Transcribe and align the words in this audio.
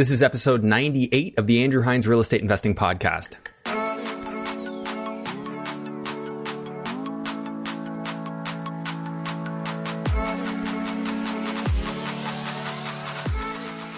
This 0.00 0.10
is 0.10 0.22
episode 0.22 0.64
98 0.64 1.38
of 1.38 1.46
the 1.46 1.62
Andrew 1.62 1.82
Hines 1.82 2.08
Real 2.08 2.20
Estate 2.20 2.40
Investing 2.40 2.74
Podcast. 2.74 3.36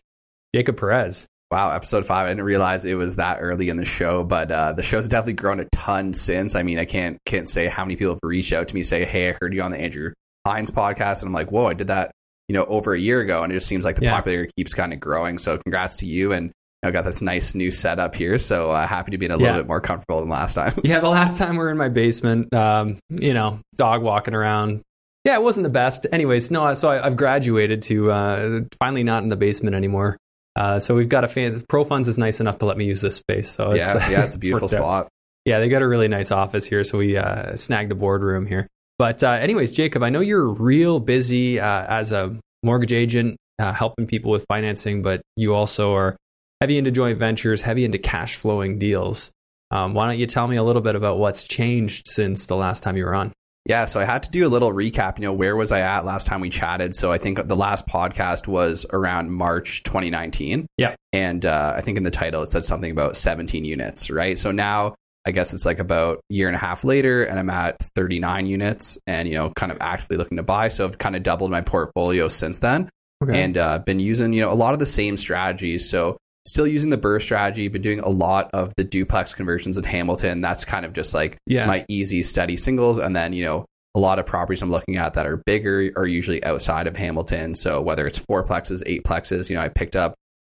Jacob 0.55 0.77
Perez. 0.77 1.27
Wow, 1.53 1.71
episode 1.71 2.07
five. 2.07 2.25
I 2.25 2.31
didn't 2.31 2.45
realize 2.45 2.87
it 2.87 2.95
was 2.95 3.17
that 3.17 3.37
early 3.43 3.69
in 3.69 3.77
the 3.77 3.85
show, 3.85 4.25
but 4.25 4.51
uh, 4.51 4.73
the 4.73 4.83
show's 4.83 5.07
definitely 5.07 5.35
grown 5.35 5.61
a 5.61 5.67
ton 5.67 6.15
since. 6.15 6.55
I 6.55 6.63
mean, 6.63 6.79
I 6.79 6.87
can't 6.87 7.19
can't 7.27 7.47
say 7.47 7.67
how 7.67 7.85
many 7.85 7.95
people 7.95 8.15
have 8.15 8.21
reached 8.23 8.55
out 8.55 8.69
to 8.69 8.75
me 8.75 8.83
say, 8.83 9.05
"Hey, 9.05 9.29
I 9.29 9.37
heard 9.39 9.53
you 9.53 9.61
on 9.61 9.71
the 9.71 9.79
Andrew 9.79 10.15
Hines 10.47 10.71
podcast," 10.71 11.21
and 11.21 11.29
I'm 11.29 11.35
like, 11.35 11.53
"Whoa, 11.53 11.67
I 11.67 11.75
did 11.75 11.89
that." 11.89 12.11
You 12.49 12.55
know, 12.55 12.65
over 12.65 12.95
a 12.95 12.99
year 12.99 13.21
ago, 13.21 13.43
and 13.43 13.53
it 13.53 13.57
just 13.57 13.67
seems 13.67 13.85
like 13.85 13.97
the 13.97 14.07
yeah. 14.07 14.15
popularity 14.15 14.51
keeps 14.57 14.73
kind 14.73 14.95
of 14.95 15.01
growing. 15.01 15.37
So, 15.37 15.59
congrats 15.59 15.99
to 15.99 16.07
you, 16.07 16.33
and 16.33 16.53
I 16.85 16.91
got 16.91 17.05
this 17.05 17.23
nice 17.23 17.55
new 17.55 17.71
setup 17.71 18.15
here, 18.15 18.39
so 18.39 18.71
uh, 18.71 18.87
happy 18.87 19.13
to 19.13 19.19
be 19.19 19.27
in 19.27 19.33
a 19.33 19.37
little 19.37 19.55
yeah. 19.55 19.61
bit 19.61 19.69
more 19.69 19.81
comfortable 19.81 20.21
than 20.21 20.29
last 20.29 20.55
time. 20.55 20.73
yeah, 20.83 20.99
the 20.99 21.09
last 21.09 21.39
time 21.39 21.53
we 21.53 21.59
were 21.59 21.71
in 21.71 21.77
my 21.77 21.89
basement, 21.89 22.53
um, 22.53 22.99
you 23.09 23.35
know, 23.35 23.61
dog 23.77 24.03
walking 24.03 24.35
around. 24.35 24.83
Yeah, 25.25 25.37
it 25.37 25.43
wasn't 25.43 25.63
the 25.63 25.71
best. 25.71 26.07
Anyways, 26.11 26.51
no, 26.51 26.75
so 26.75 26.91
I, 26.91 27.05
have 27.05 27.17
graduated 27.17 27.83
to 27.83 28.11
uh, 28.11 28.61
finally 28.81 29.05
not 29.05 29.23
in 29.23 29.29
the 29.29 29.37
basement 29.37 29.77
anymore. 29.77 30.17
Uh, 30.57 30.81
so 30.81 30.97
we've 30.97 31.09
got 31.09 31.23
a 31.23 31.29
fan. 31.29 31.63
Pro 31.69 31.85
Funds 31.85 32.09
is 32.09 32.19
nice 32.19 32.41
enough 32.41 32.59
to 32.59 32.67
let 32.67 32.77
me 32.77 32.85
use 32.85 33.01
this 33.01 33.15
space. 33.15 33.49
So 33.49 33.71
it's, 33.71 33.95
yeah, 33.95 34.11
yeah, 34.11 34.25
it's 34.25 34.35
a 34.35 34.39
beautiful 34.41 34.67
it's 34.67 34.75
spot. 34.75 35.05
Out. 35.05 35.09
Yeah, 35.45 35.61
they 35.61 35.69
got 35.69 35.83
a 35.83 35.89
really 35.89 36.09
nice 36.09 36.33
office 36.33 36.67
here, 36.67 36.83
so 36.83 36.99
we 36.99 37.17
uh, 37.17 37.55
snagged 37.55 37.93
a 37.93 37.95
boardroom 37.95 38.47
here. 38.47 38.67
But 38.99 39.23
uh, 39.23 39.31
anyways, 39.31 39.71
Jacob, 39.71 40.03
I 40.03 40.11
know 40.11 40.21
you're 40.21 40.49
real 40.49 40.99
busy 40.99 41.61
uh, 41.61 41.87
as 41.87 42.11
a 42.11 42.37
mortgage 42.65 42.93
agent, 42.93 43.37
helping 43.59 44.09
people 44.09 44.33
with 44.33 44.45
financing, 44.49 45.03
but 45.03 45.23
you 45.37 45.55
also 45.55 45.95
are 45.95 46.17
heavy 46.63 46.79
into 46.79 46.93
joint 46.93 47.19
ventures, 47.19 47.61
heavy 47.61 47.85
into 47.85 47.99
cash 47.99 48.37
flowing 48.37 48.79
deals. 48.79 49.33
Um, 49.73 49.95
why 49.95 50.07
don't 50.07 50.21
you 50.21 50.27
tell 50.27 50.47
me 50.47 50.55
a 50.55 50.63
little 50.63 50.81
bit 50.81 50.95
about 50.95 51.19
what's 51.19 51.43
changed 51.43 52.07
since 52.07 52.47
the 52.47 52.55
last 52.55 52.85
time 52.85 52.97
you 52.97 53.05
were 53.05 53.17
on? 53.17 53.33
Yeah, 53.67 53.87
so 53.87 53.99
I 53.99 54.05
had 54.05 54.23
to 54.23 54.31
do 54.31 54.47
a 54.47 54.49
little 54.49 54.71
recap. 54.71 55.19
You 55.19 55.25
know, 55.25 55.33
where 55.33 55.57
was 55.57 55.73
I 55.73 55.81
at 55.81 56.05
last 56.05 56.29
time 56.29 56.41
we 56.41 56.51
chatted? 56.51 56.95
So 56.95 57.11
I 57.11 57.19
think 57.19 57.49
the 57.49 57.57
last 57.57 57.89
podcast 57.89 58.47
was 58.47 58.87
around 58.93 59.33
March 59.33 59.83
2019. 59.83 60.69
Yeah. 60.79 60.95
And 61.13 61.45
uh, 61.45 61.75
I 61.77 61.81
think 61.81 61.97
in 61.97 62.05
the 62.05 62.13
title 62.13 62.43
it 62.43 62.47
said 62.47 62.63
something 62.63 62.93
about 62.93 63.17
17 63.17 63.65
units, 63.65 64.09
right? 64.09 64.39
So 64.39 64.53
now 64.53 64.95
I 65.27 65.33
guess 65.33 65.53
it's 65.53 65.67
like 65.67 65.81
about 65.81 66.19
a 66.31 66.35
year 66.35 66.47
and 66.47 66.55
a 66.55 66.61
half 66.61 66.85
later, 66.85 67.25
and 67.25 67.41
I'm 67.41 67.51
at 67.51 67.83
39 67.97 68.47
units 68.47 68.99
and, 69.09 69.27
you 69.27 69.35
know, 69.35 69.51
kind 69.51 69.73
of 69.73 69.79
actively 69.81 70.17
looking 70.17 70.37
to 70.37 70.45
buy. 70.45 70.69
So 70.69 70.85
I've 70.85 70.99
kind 70.99 71.17
of 71.17 71.25
doubled 71.25 71.51
my 71.51 71.61
portfolio 71.61 72.29
since 72.29 72.61
then 72.61 72.89
okay. 73.21 73.43
and 73.43 73.59
uh, 73.59 73.81
been 73.81 73.99
using, 73.99 74.33
you 74.33 74.43
know, 74.43 74.53
a 74.53 74.55
lot 74.55 74.75
of 74.75 74.79
the 74.79 74.87
same 74.87 75.17
strategies. 75.17 75.91
So 75.91 76.19
still 76.45 76.67
using 76.67 76.91
the 76.91 76.99
BRRRR 76.99 77.23
strategy, 77.23 77.69
but 77.69 77.83
doing 77.83 78.01
a 78.01 78.09
lot 78.09 78.51
of 78.53 78.73
the 78.77 78.85
duplex 78.85 79.35
conversions 79.35 79.79
in 79.79 79.85
Hamilton. 79.85 80.41
That's 80.41 80.65
kind 80.65 80.85
of 80.85 80.93
just 80.93 81.15
like 81.15 81.39
yeah. 81.47 81.67
my 81.67 81.85
easy, 81.89 82.23
steady 82.23 82.57
singles. 82.57 82.99
And 82.99 83.15
then, 83.15 83.33
you 83.33 83.45
know, 83.45 83.67
a 83.95 84.01
lot 84.01 84.19
of 84.19 84.27
properties 84.27 84.63
I'm 84.63 84.71
looking 84.71 84.97
at 84.97 85.15
that 85.15 85.27
are 85.27 85.37
bigger 85.37 85.91
are 85.97 86.07
usually 86.07 86.43
outside 86.45 86.87
of 86.87 86.97
Hamilton. 86.97 87.55
So 87.55 87.81
whether 87.81 88.07
it's 88.07 88.19
fourplexes, 88.19 88.83
eightplexes, 88.85 89.51
you 89.51 89.57
know, 89.57 89.63
I 89.63 89.69
picked 89.69 89.97
up 89.97 90.15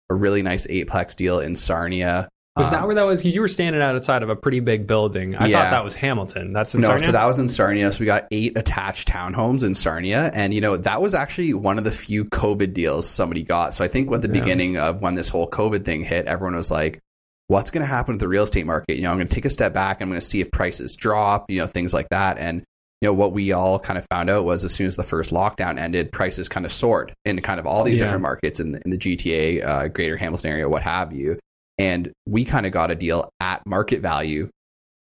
a 0.09 0.15
really 0.15 0.41
nice 0.41 0.67
eightplex 0.67 1.15
deal 1.15 1.39
in 1.39 1.55
Sarnia 1.55 2.29
was 2.55 2.67
um, 2.67 2.71
that 2.71 2.85
where 2.85 2.95
that 2.95 3.05
was? 3.05 3.21
Because 3.21 3.35
you 3.35 3.41
were 3.41 3.49
standing 3.49 3.81
outside 3.81 4.23
of 4.23 4.29
a 4.29 4.35
pretty 4.35 4.61
big 4.61 4.87
building. 4.87 5.35
I 5.35 5.47
yeah. 5.47 5.63
thought 5.63 5.71
that 5.71 5.83
was 5.83 5.95
Hamilton. 5.95 6.53
That's 6.53 6.73
in 6.73 6.81
no, 6.81 6.87
Sarnia? 6.87 7.05
so 7.05 7.11
that 7.11 7.25
was 7.25 7.37
in 7.37 7.49
Sarnia. 7.49 7.91
So 7.91 7.99
we 7.99 8.05
got 8.05 8.27
eight 8.31 8.57
attached 8.57 9.09
townhomes 9.09 9.65
in 9.65 9.75
Sarnia, 9.75 10.31
and 10.33 10.53
you 10.53 10.61
know 10.61 10.77
that 10.77 11.01
was 11.01 11.13
actually 11.13 11.53
one 11.53 11.77
of 11.77 11.83
the 11.83 11.91
few 11.91 12.23
COVID 12.25 12.73
deals 12.73 13.09
somebody 13.09 13.43
got. 13.43 13.73
So 13.73 13.83
I 13.83 13.89
think 13.89 14.11
at 14.11 14.21
the 14.21 14.29
yeah. 14.29 14.39
beginning 14.39 14.77
of 14.77 15.01
when 15.01 15.15
this 15.15 15.27
whole 15.27 15.49
COVID 15.49 15.83
thing 15.83 16.03
hit, 16.03 16.27
everyone 16.27 16.55
was 16.55 16.71
like, 16.71 17.01
"What's 17.47 17.71
going 17.71 17.81
to 17.81 17.87
happen 17.93 18.13
with 18.13 18.21
the 18.21 18.29
real 18.29 18.43
estate 18.43 18.65
market?" 18.65 18.95
You 18.95 19.03
know, 19.03 19.11
I'm 19.11 19.17
going 19.17 19.27
to 19.27 19.35
take 19.35 19.45
a 19.45 19.49
step 19.49 19.73
back. 19.73 20.01
I'm 20.01 20.07
going 20.07 20.19
to 20.19 20.25
see 20.25 20.39
if 20.39 20.49
prices 20.49 20.95
drop. 20.95 21.51
You 21.51 21.59
know, 21.59 21.67
things 21.67 21.93
like 21.93 22.07
that, 22.09 22.37
and 22.37 22.63
you 23.01 23.09
know 23.09 23.13
what 23.13 23.33
we 23.33 23.51
all 23.51 23.79
kind 23.79 23.99
of 23.99 24.05
found 24.09 24.29
out 24.29 24.45
was 24.45 24.63
as 24.63 24.73
soon 24.73 24.87
as 24.87 24.95
the 24.95 25.03
first 25.03 25.31
lockdown 25.31 25.77
ended, 25.77 26.13
prices 26.13 26.47
kind 26.47 26.65
of 26.65 26.71
soared 26.71 27.13
in 27.25 27.41
kind 27.41 27.59
of 27.59 27.67
all 27.67 27.83
these 27.83 27.99
yeah. 27.99 28.05
different 28.05 28.21
markets 28.21 28.61
in 28.61 28.71
the, 28.71 28.81
in 28.85 28.91
the 28.91 28.97
GTA, 28.97 29.67
uh, 29.67 29.87
Greater 29.89 30.15
Hamilton 30.15 30.51
area, 30.51 30.69
what 30.69 30.83
have 30.83 31.11
you. 31.11 31.37
And 31.77 32.11
we 32.25 32.45
kind 32.45 32.65
of 32.65 32.71
got 32.71 32.91
a 32.91 32.95
deal 32.95 33.29
at 33.39 33.65
market 33.65 34.01
value 34.01 34.49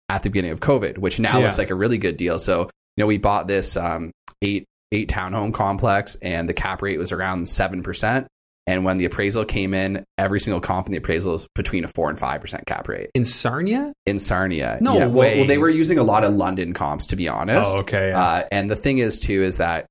at 0.09 0.23
the 0.23 0.31
beginning 0.31 0.51
of 0.51 0.61
COVID, 0.61 0.99
which 0.99 1.21
now 1.21 1.39
yeah. 1.39 1.45
looks 1.45 1.59
like 1.59 1.71
a 1.71 1.75
really 1.75 1.99
good 1.99 2.17
deal. 2.17 2.39
So, 2.39 2.63
you 2.63 3.03
know, 3.03 3.07
we 3.07 3.19
bought 3.19 3.47
this 3.47 3.77
um, 3.77 4.11
eight 4.43 4.65
eight 4.93 5.09
townhome 5.09 5.53
complex, 5.53 6.17
and 6.23 6.49
the 6.49 6.55
cap 6.55 6.83
rate 6.83 6.99
was 6.99 7.13
around 7.13 7.49
seven 7.49 7.83
percent. 7.83 8.27
And 8.67 8.85
when 8.85 8.97
the 8.97 9.05
appraisal 9.05 9.45
came 9.45 9.75
in, 9.75 10.05
every 10.17 10.41
single 10.41 10.61
comp 10.61 10.87
in 10.87 10.93
the 10.93 10.99
appraisal 10.99 11.35
is 11.35 11.47
between 11.55 11.85
a 11.85 11.89
four 11.89 12.09
and 12.09 12.19
five 12.19 12.41
percent 12.41 12.65
cap 12.67 12.89
rate. 12.89 13.11
In 13.15 13.25
Sarnia? 13.25 13.93
In 14.07 14.19
Sarnia. 14.19 14.79
No 14.81 14.95
yeah. 14.95 15.07
way. 15.07 15.31
Well, 15.31 15.39
well, 15.39 15.47
they 15.47 15.59
were 15.59 15.69
using 15.69 15.99
a 15.99 16.03
lot 16.03 16.25
of 16.25 16.33
London 16.33 16.73
comps, 16.73 17.09
to 17.09 17.17
be 17.17 17.29
honest. 17.29 17.77
Oh, 17.77 17.81
okay. 17.81 18.09
Yeah. 18.09 18.23
Uh, 18.23 18.43
and 18.51 18.71
the 18.71 18.77
thing 18.77 18.99
is, 18.99 19.19
too, 19.19 19.43
is 19.43 19.59
that 19.59 19.87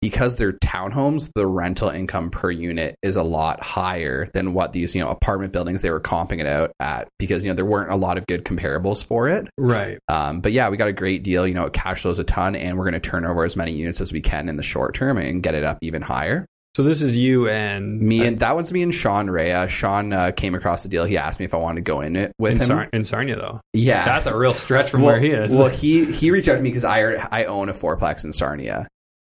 because 0.00 0.36
they're 0.36 0.52
townhomes, 0.52 1.30
the 1.34 1.46
rental 1.46 1.88
income 1.88 2.30
per 2.30 2.50
unit 2.50 2.96
is 3.02 3.16
a 3.16 3.22
lot 3.22 3.62
higher 3.62 4.26
than 4.34 4.52
what 4.52 4.72
these, 4.72 4.94
you 4.94 5.00
know, 5.00 5.08
apartment 5.08 5.52
buildings 5.52 5.82
they 5.82 5.90
were 5.90 6.00
comping 6.00 6.40
it 6.40 6.46
out 6.46 6.72
at 6.80 7.08
because, 7.18 7.44
you 7.44 7.50
know, 7.50 7.54
there 7.54 7.64
weren't 7.64 7.92
a 7.92 7.96
lot 7.96 8.18
of 8.18 8.26
good 8.26 8.44
comparables 8.44 9.04
for 9.04 9.28
it. 9.28 9.48
Right. 9.56 9.98
Um, 10.08 10.40
but 10.40 10.52
yeah, 10.52 10.68
we 10.68 10.76
got 10.76 10.88
a 10.88 10.92
great 10.92 11.22
deal. 11.22 11.46
You 11.46 11.54
know, 11.54 11.66
it 11.66 11.72
cash 11.72 12.02
flows 12.02 12.18
a 12.18 12.24
ton 12.24 12.54
and 12.56 12.76
we're 12.76 12.84
going 12.84 12.94
to 12.94 13.00
turn 13.00 13.24
over 13.24 13.44
as 13.44 13.56
many 13.56 13.72
units 13.72 14.00
as 14.00 14.12
we 14.12 14.20
can 14.20 14.48
in 14.48 14.56
the 14.56 14.62
short 14.62 14.94
term 14.94 15.18
and 15.18 15.42
get 15.42 15.54
it 15.54 15.64
up 15.64 15.78
even 15.82 16.02
higher. 16.02 16.46
So 16.76 16.82
this 16.82 17.00
is 17.00 17.16
you 17.16 17.48
and 17.48 18.02
Me 18.02 18.26
and 18.26 18.38
that 18.40 18.54
was 18.54 18.70
me 18.70 18.82
and 18.82 18.94
Sean 18.94 19.30
Rea. 19.30 19.66
Sean 19.66 20.12
uh, 20.12 20.30
came 20.32 20.54
across 20.54 20.82
the 20.82 20.90
deal. 20.90 21.06
He 21.06 21.16
asked 21.16 21.40
me 21.40 21.46
if 21.46 21.54
I 21.54 21.56
wanted 21.56 21.76
to 21.76 21.90
go 21.90 22.02
in 22.02 22.16
it 22.16 22.32
with 22.38 22.52
in, 22.52 22.58
him. 22.58 22.64
Sar- 22.64 22.88
in 22.92 23.02
Sarnia 23.02 23.36
though. 23.36 23.62
yeah, 23.72 24.04
That's 24.04 24.26
a 24.26 24.36
real 24.36 24.52
stretch 24.52 24.90
from 24.90 25.00
well, 25.00 25.12
where 25.12 25.20
he 25.20 25.30
is. 25.30 25.56
Well, 25.56 25.70
he 25.70 26.04
he 26.04 26.30
reached 26.30 26.48
out 26.48 26.56
to 26.56 26.62
me 26.62 26.68
because 26.68 26.84
I 26.84 27.14
I 27.32 27.46
own 27.46 27.70
a 27.70 27.72
fourplex 27.72 28.26
in 28.26 28.34
Sarnia, 28.34 28.86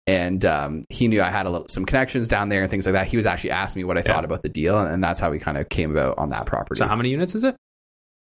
and 0.09 0.43
um, 0.45 0.83
he 0.89 1.07
knew 1.07 1.21
I 1.21 1.29
had 1.29 1.45
a 1.45 1.49
little, 1.49 1.67
some 1.67 1.85
connections 1.85 2.27
down 2.27 2.49
there 2.49 2.61
and 2.61 2.71
things 2.71 2.85
like 2.85 2.93
that. 2.93 3.07
He 3.07 3.15
was 3.17 3.25
actually 3.25 3.51
asking 3.51 3.81
me 3.81 3.83
what 3.85 3.97
I 3.97 4.01
Yeah. 4.01 4.13
thought 4.13 4.25
about 4.25 4.41
the 4.43 4.49
deal, 4.49 4.77
and 4.77 5.03
that's 5.03 5.19
how 5.19 5.29
we 5.31 5.39
kind 5.39 5.57
of 5.57 5.69
came 5.69 5.91
about 5.91 6.17
on 6.17 6.29
that 6.29 6.45
property. 6.45 6.79
so 6.79 6.87
how 6.87 6.95
many 6.95 7.09
units 7.09 7.35
is 7.35 7.43
it? 7.43 7.55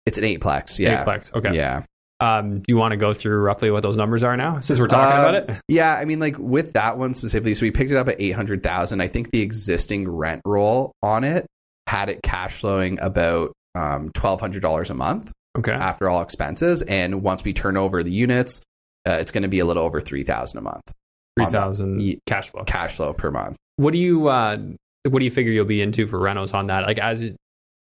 it's 0.06 0.17
an 0.19 0.25
eightplex, 0.25 0.79
yeah, 0.79 1.05
Eightplex. 1.05 1.35
Okay. 1.35 1.55
yeah, 1.55 1.82
Um, 2.20 2.61
do 2.61 2.64
you 2.69 2.76
want 2.79 2.93
to 2.93 2.96
go 2.96 3.12
through 3.12 3.38
roughly 3.43 3.70
what 3.70 3.82
those 3.82 3.96
numbers 3.96 4.23
are 4.25 4.37
now, 4.37 4.58
since 4.61 4.81
we're 4.81 4.87
talking 4.87 5.19
Um, 5.19 5.35
about 5.35 5.50
it? 5.50 5.61
yeah. 5.69 5.94
I 6.00 6.05
mean, 6.06 6.19
like 6.19 6.37
with 6.38 6.73
that 6.73 6.96
one 6.99 7.12
specifically, 7.14 7.55
so 7.55 7.62
we 7.67 7.70
picked 7.70 7.90
it 7.90 7.96
up 7.96 8.08
at 8.08 8.17
eight 8.19 8.32
hundred 8.32 8.62
thousand. 8.62 9.00
I 9.02 9.06
think 9.08 9.31
the 9.31 9.40
existing 9.43 10.08
rent 10.08 10.40
roll 10.46 10.93
on 11.02 11.25
it 11.25 11.46
had 11.87 12.08
it 12.08 12.20
cash 12.23 12.61
flowing 12.61 12.99
about 13.00 13.52
um, 13.75 14.11
twelve 14.14 14.40
hundred 14.40 14.62
dollars 14.62 14.88
a 14.90 14.94
month. 14.94 15.31
Okay. 15.58 15.73
after 15.73 16.08
all 16.08 16.23
expenses. 16.23 16.82
And 16.82 17.23
once 17.23 17.43
we 17.44 17.52
turn 17.52 17.76
over 17.76 18.02
the 18.02 18.11
units, 18.12 18.61
uh, 19.08 19.12
it's 19.20 19.31
going 19.32 19.43
to 19.43 19.49
be 19.49 19.58
a 19.58 19.64
little 19.67 19.82
over 19.82 20.00
three 20.00 20.23
thousand 20.23 20.58
a 20.58 20.62
month 20.62 20.82
Three 21.44 21.52
thousand 21.52 22.20
cash 22.26 22.50
flow. 22.50 22.64
cash 22.64 22.96
flow 22.96 23.12
per 23.12 23.31
month. 23.31 23.56
What 23.76 23.93
do 23.93 23.99
you 23.99 24.29
uh, 24.29 24.58
what 25.08 25.19
do 25.19 25.25
you 25.25 25.31
figure 25.31 25.52
you'll 25.52 25.64
be 25.64 25.82
into 25.82 26.06
for 26.06 26.19
renos 26.19 26.55
on 26.55 26.67
that? 26.67 26.85
Like 26.85 26.99
as 26.99 27.35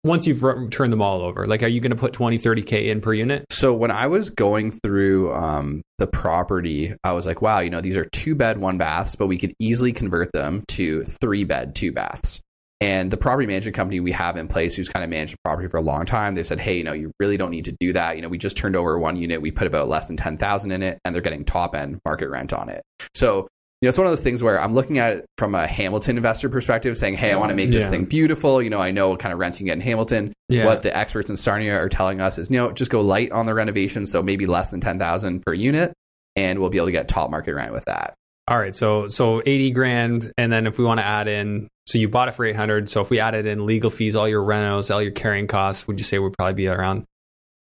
once 0.03 0.27
you've 0.27 0.43
re- 0.43 0.67
turned 0.67 0.91
them 0.91 1.01
all 1.01 1.21
over, 1.21 1.45
like 1.45 1.63
are 1.63 1.67
you 1.67 1.79
going 1.79 1.91
to 1.91 1.97
put 1.97 2.11
20, 2.11 2.37
30 2.37 2.63
k 2.63 2.89
in 2.89 2.99
per 2.99 3.13
unit? 3.13 3.45
So 3.49 3.73
when 3.73 3.91
I 3.91 4.07
was 4.07 4.29
going 4.29 4.71
through 4.71 5.33
um, 5.33 5.81
the 5.97 6.07
property, 6.07 6.93
I 7.03 7.13
was 7.13 7.25
like, 7.25 7.41
wow, 7.41 7.59
you 7.59 7.69
know, 7.69 7.79
these 7.79 7.95
are 7.95 8.05
two 8.05 8.35
bed, 8.35 8.57
one 8.57 8.77
baths, 8.77 9.15
but 9.15 9.27
we 9.27 9.37
could 9.37 9.53
easily 9.59 9.93
convert 9.93 10.31
them 10.33 10.63
to 10.69 11.03
three 11.03 11.45
bed, 11.45 11.75
two 11.75 11.91
baths. 11.91 12.41
And 12.83 13.09
the 13.11 13.17
property 13.17 13.47
management 13.47 13.75
company 13.75 13.99
we 14.01 14.11
have 14.11 14.35
in 14.35 14.47
place, 14.49 14.75
who's 14.75 14.89
kind 14.89 15.03
of 15.05 15.09
managed 15.09 15.33
the 15.33 15.37
property 15.45 15.69
for 15.69 15.77
a 15.77 15.81
long 15.81 16.05
time, 16.05 16.35
they 16.35 16.43
said, 16.43 16.59
"Hey, 16.59 16.77
you 16.77 16.83
know, 16.83 16.91
you 16.93 17.11
really 17.19 17.37
don't 17.37 17.51
need 17.51 17.65
to 17.65 17.75
do 17.79 17.93
that. 17.93 18.17
You 18.17 18.21
know, 18.21 18.27
we 18.29 18.37
just 18.37 18.57
turned 18.57 18.75
over 18.75 18.99
one 18.99 19.15
unit. 19.15 19.41
We 19.41 19.51
put 19.51 19.67
about 19.67 19.87
less 19.87 20.07
than 20.07 20.17
ten 20.17 20.37
thousand 20.37 20.71
in 20.71 20.83
it, 20.83 20.99
and 21.05 21.15
they're 21.15 21.21
getting 21.21 21.45
top 21.45 21.75
end 21.75 21.99
market 22.03 22.29
rent 22.29 22.51
on 22.51 22.67
it. 22.69 22.81
So, 23.13 23.47
you 23.81 23.87
know, 23.87 23.89
it's 23.89 23.97
one 23.97 24.05
of 24.07 24.11
those 24.11 24.21
things 24.21 24.43
where 24.43 24.59
I'm 24.59 24.73
looking 24.73 24.97
at 24.97 25.13
it 25.17 25.25
from 25.37 25.55
a 25.55 25.65
Hamilton 25.65 26.17
investor 26.17 26.49
perspective, 26.49 26.97
saying, 26.97 27.15
"Hey, 27.15 27.31
I 27.31 27.37
want 27.37 27.51
to 27.51 27.55
make 27.55 27.69
this 27.69 27.85
Yeah. 27.85 27.91
thing 27.91 28.05
beautiful. 28.05 28.61
You 28.61 28.69
know, 28.69 28.81
I 28.81 28.91
know 28.91 29.09
what 29.09 29.19
kind 29.19 29.31
of 29.31 29.39
rents 29.39 29.59
you 29.59 29.65
can 29.65 29.67
get 29.67 29.73
in 29.75 29.81
Hamilton. 29.81 30.33
Yeah. 30.49 30.65
What 30.65 30.81
the 30.81 30.95
experts 30.95 31.29
in 31.29 31.37
Sarnia 31.37 31.75
are 31.77 31.89
telling 31.89 32.19
us 32.19 32.37
is, 32.37 32.51
you 32.51 32.57
know, 32.57 32.71
just 32.71 32.91
go 32.91 32.99
light 33.01 33.31
on 33.31 33.45
the 33.45 33.53
renovation, 33.53 34.05
so 34.05 34.21
maybe 34.21 34.45
less 34.45 34.71
than 34.71 34.81
ten 34.81 34.99
thousand 34.99 35.41
per 35.45 35.53
unit, 35.53 35.93
and 36.35 36.59
we'll 36.59 36.69
be 36.69 36.77
able 36.79 36.87
to 36.87 36.91
get 36.91 37.07
top 37.07 37.29
market 37.31 37.53
rent 37.55 37.71
with 37.71 37.85
that. 37.85 38.13
All 38.49 38.59
right, 38.59 38.75
so 38.75 39.07
so 39.07 39.41
eighty 39.45 39.71
grand, 39.71 40.31
and 40.37 40.51
then 40.51 40.67
if 40.67 40.77
we 40.77 40.83
want 40.83 40.99
to 40.99 41.05
add 41.05 41.29
in, 41.29 41.69
so 41.93 41.99
you 41.99 42.09
bought 42.09 42.27
it 42.27 42.31
for 42.31 42.43
eight 42.43 42.55
hundred. 42.55 42.89
So 42.89 43.01
if 43.01 43.11
we 43.11 43.19
added 43.19 43.45
in 43.45 43.67
legal 43.67 43.91
fees, 43.91 44.15
all 44.15 44.27
your 44.27 44.41
renos, 44.41 44.91
all 44.91 44.99
your 44.99 45.11
carrying 45.11 45.45
costs, 45.45 45.87
would 45.87 45.99
you 45.99 46.03
say 46.03 46.17
would 46.17 46.33
probably 46.33 46.55
be 46.55 46.67
around? 46.67 47.05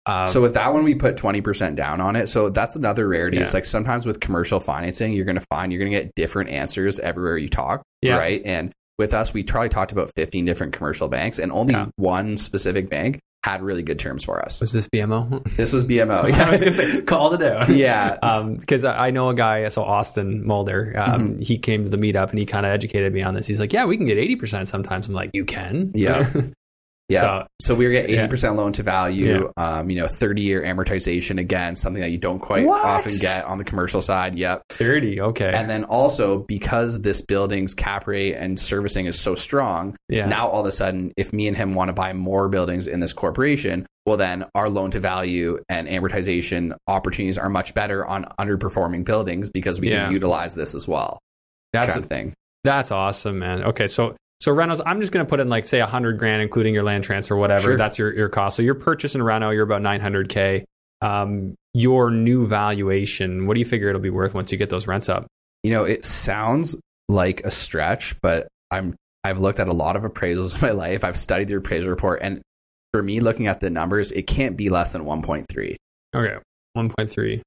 Um, 0.07 0.25
so 0.25 0.41
with 0.41 0.55
that 0.55 0.73
one, 0.73 0.83
we 0.83 0.95
put 0.95 1.15
twenty 1.15 1.41
percent 1.41 1.75
down 1.75 2.01
on 2.01 2.15
it. 2.15 2.25
So 2.27 2.49
that's 2.49 2.75
another 2.75 3.07
rarity. 3.07 3.37
Yeah. 3.37 3.43
It's 3.43 3.53
like 3.53 3.65
sometimes 3.65 4.07
with 4.07 4.19
commercial 4.19 4.59
financing, 4.59 5.13
you're 5.13 5.25
going 5.25 5.37
to 5.37 5.45
find 5.51 5.71
you're 5.71 5.77
going 5.77 5.91
to 5.91 5.99
get 5.99 6.15
different 6.15 6.49
answers 6.49 6.97
everywhere 6.97 7.37
you 7.37 7.49
talk, 7.49 7.83
Yeah. 8.01 8.15
right? 8.17 8.41
And 8.43 8.73
with 8.97 9.13
us, 9.13 9.31
we 9.31 9.43
probably 9.43 9.69
talked 9.69 9.91
about 9.91 10.11
fifteen 10.15 10.45
different 10.45 10.73
commercial 10.73 11.07
banks, 11.07 11.37
and 11.37 11.51
only 11.51 11.75
Yeah. 11.75 11.89
one 11.97 12.37
specific 12.37 12.89
bank 12.89 13.19
had 13.45 13.61
really 13.61 13.83
good 13.83 13.99
terms 13.99 14.23
for 14.23 14.41
us. 14.43 14.59
was 14.59 14.71
this 14.73 14.87
BMO? 14.87 15.45
This 15.57 15.71
was 15.71 15.85
BMO. 15.85 16.27
Yeah. 16.29 16.43
I 16.47 16.49
was 16.49 16.59
gonna 16.61 16.71
say, 16.71 17.01
called 17.01 17.35
it 17.39 17.43
out. 17.43 17.69
yeah. 17.87 18.17
because 18.59 18.83
I 18.83 19.07
I 19.07 19.11
know 19.11 19.29
a 19.29 19.35
guy, 19.35 19.69
so 19.69 19.83
Austin 19.83 20.45
Mulder, 20.47 20.93
um, 20.97 21.21
Mm-hmm. 21.29 21.41
he 21.41 21.57
came 21.59 21.83
to 21.83 21.89
the 21.95 21.97
meetup 21.97 22.31
and 22.31 22.39
he 22.39 22.45
kind 22.47 22.65
of 22.65 22.71
educated 22.71 23.13
me 23.13 23.21
on 23.21 23.33
this. 23.35 23.45
He's 23.45 23.59
like, 23.59 23.71
"Yeah, 23.71 23.85
we 23.85 23.97
can 23.97 24.07
get 24.07 24.17
eighty 24.17 24.35
percent 24.35 24.67
sometimes." 24.67 25.07
I'm 25.07 25.13
like, 25.13 25.29
"You 25.33 25.45
can?" 25.45 25.91
Yeah. 25.93 26.27
Yeah. 27.09 27.19
So- 27.21 27.47
So, 27.61 27.73
we 27.73 27.85
were 27.85 27.91
getting 27.91 28.13
Yeah. 28.13 28.21
eighty 28.23 28.29
percent 28.29 28.55
loan 28.57 28.73
to 28.73 28.83
value. 28.83 29.51
Um, 29.57 29.89
you 29.89 29.99
know, 29.99 30.07
thirty 30.07 30.41
year 30.43 30.61
amortization 30.63 31.39
again, 31.39 31.75
something 31.75 32.01
that 32.01 32.11
you 32.11 32.17
don't 32.19 32.39
quite 32.39 32.65
What? 32.65 32.83
often 32.85 33.13
get 33.19 33.43
on 33.45 33.57
the 33.57 33.63
commercial 33.63 34.01
side. 34.01 34.37
Yep. 34.37 34.61
Thirty, 34.69 35.19
okay. 35.21 35.51
And 35.53 35.69
then 35.69 35.83
also 35.85 36.39
because 36.47 37.01
this 37.01 37.21
building's 37.21 37.73
cap 37.73 38.05
rate 38.07 38.33
and 38.35 38.59
servicing 38.59 39.05
is 39.07 39.19
so 39.19 39.33
strong, 39.35 39.95
yeah. 40.09 40.25
now 40.27 40.47
all 40.47 40.61
of 40.61 40.67
a 40.67 40.71
sudden, 40.71 41.11
if 41.17 41.33
me 41.33 41.47
and 41.47 41.57
him 41.57 41.73
want 41.73 41.89
to 41.89 41.93
buy 41.93 42.13
more 42.13 42.49
buildings 42.49 42.85
in 42.87 42.99
this 42.99 43.13
corporation, 43.13 43.85
well 44.05 44.17
then 44.17 44.45
our 44.53 44.69
loan 44.69 44.91
to 44.91 44.99
value 44.99 45.57
and 45.69 45.87
amortization 45.87 46.75
opportunities 46.87 47.37
are 47.37 47.49
much 47.49 47.73
better 47.73 48.05
on 48.05 48.25
underperforming 48.39 49.05
buildings 49.05 49.49
because 49.49 49.79
we 49.79 49.89
Yeah. 49.89 50.05
can 50.05 50.13
utilize 50.13 50.53
this 50.55 50.75
as 50.75 50.87
well. 50.87 51.19
that's 51.73 51.93
kind 51.93 52.03
of 52.03 52.09
thing. 52.09 52.33
that's 52.63 52.91
awesome, 52.91 53.39
man. 53.39 53.63
Okay, 53.63 53.87
so 53.87 54.15
so 54.39 54.53
Renos, 54.53 54.81
I'm 54.85 54.99
just 55.01 55.11
gonna 55.11 55.25
put 55.25 55.39
in 55.39 55.49
like 55.49 55.65
say 55.65 55.79
a 55.79 55.85
hundred 55.85 56.19
grand, 56.19 56.41
including 56.41 56.73
your 56.73 56.83
land 56.83 57.03
transfer, 57.03 57.35
whatever. 57.35 57.61
Sure. 57.61 57.77
That's 57.77 57.97
your 57.97 58.13
your 58.13 58.29
cost. 58.29 58.57
So 58.57 58.63
your 58.63 58.75
purchase 58.75 59.15
in 59.15 59.23
Reno, 59.23 59.49
you're 59.51 59.63
about 59.63 59.81
nine 59.81 60.01
hundred 60.01 60.29
k. 60.29 60.65
Um, 61.01 61.55
your 61.73 62.09
new 62.09 62.47
valuation, 62.47 63.47
what 63.47 63.53
do 63.53 63.59
you 63.59 63.65
figure 63.65 63.89
it'll 63.89 64.01
be 64.01 64.09
worth 64.09 64.33
once 64.33 64.51
you 64.51 64.57
get 64.57 64.69
those 64.69 64.87
rents 64.87 65.09
up? 65.09 65.27
You 65.61 65.71
know, 65.71 65.83
it 65.83 66.05
sounds 66.05 66.75
like 67.09 67.41
a 67.41 67.51
stretch, 67.51 68.19
but 68.21 68.47
I'm 68.71 68.95
I've 69.23 69.39
looked 69.39 69.59
at 69.59 69.67
a 69.67 69.73
lot 69.73 69.95
of 69.95 70.03
appraisals 70.03 70.55
in 70.61 70.61
my 70.61 70.71
life. 70.71 71.03
I've 71.03 71.17
studied 71.17 71.47
the 71.47 71.57
appraisal 71.57 71.89
report, 71.89 72.19
and 72.21 72.41
for 72.93 73.01
me, 73.03 73.19
looking 73.19 73.47
at 73.47 73.59
the 73.59 73.69
numbers, 73.69 74.11
it 74.11 74.27
can't 74.27 74.55
be 74.55 74.69
less 74.69 74.93
than 74.93 75.03
1.3. 75.03 75.75
Okay, 76.15 76.37
one 76.73 76.89
point 76.89 77.09
three. 77.09 77.41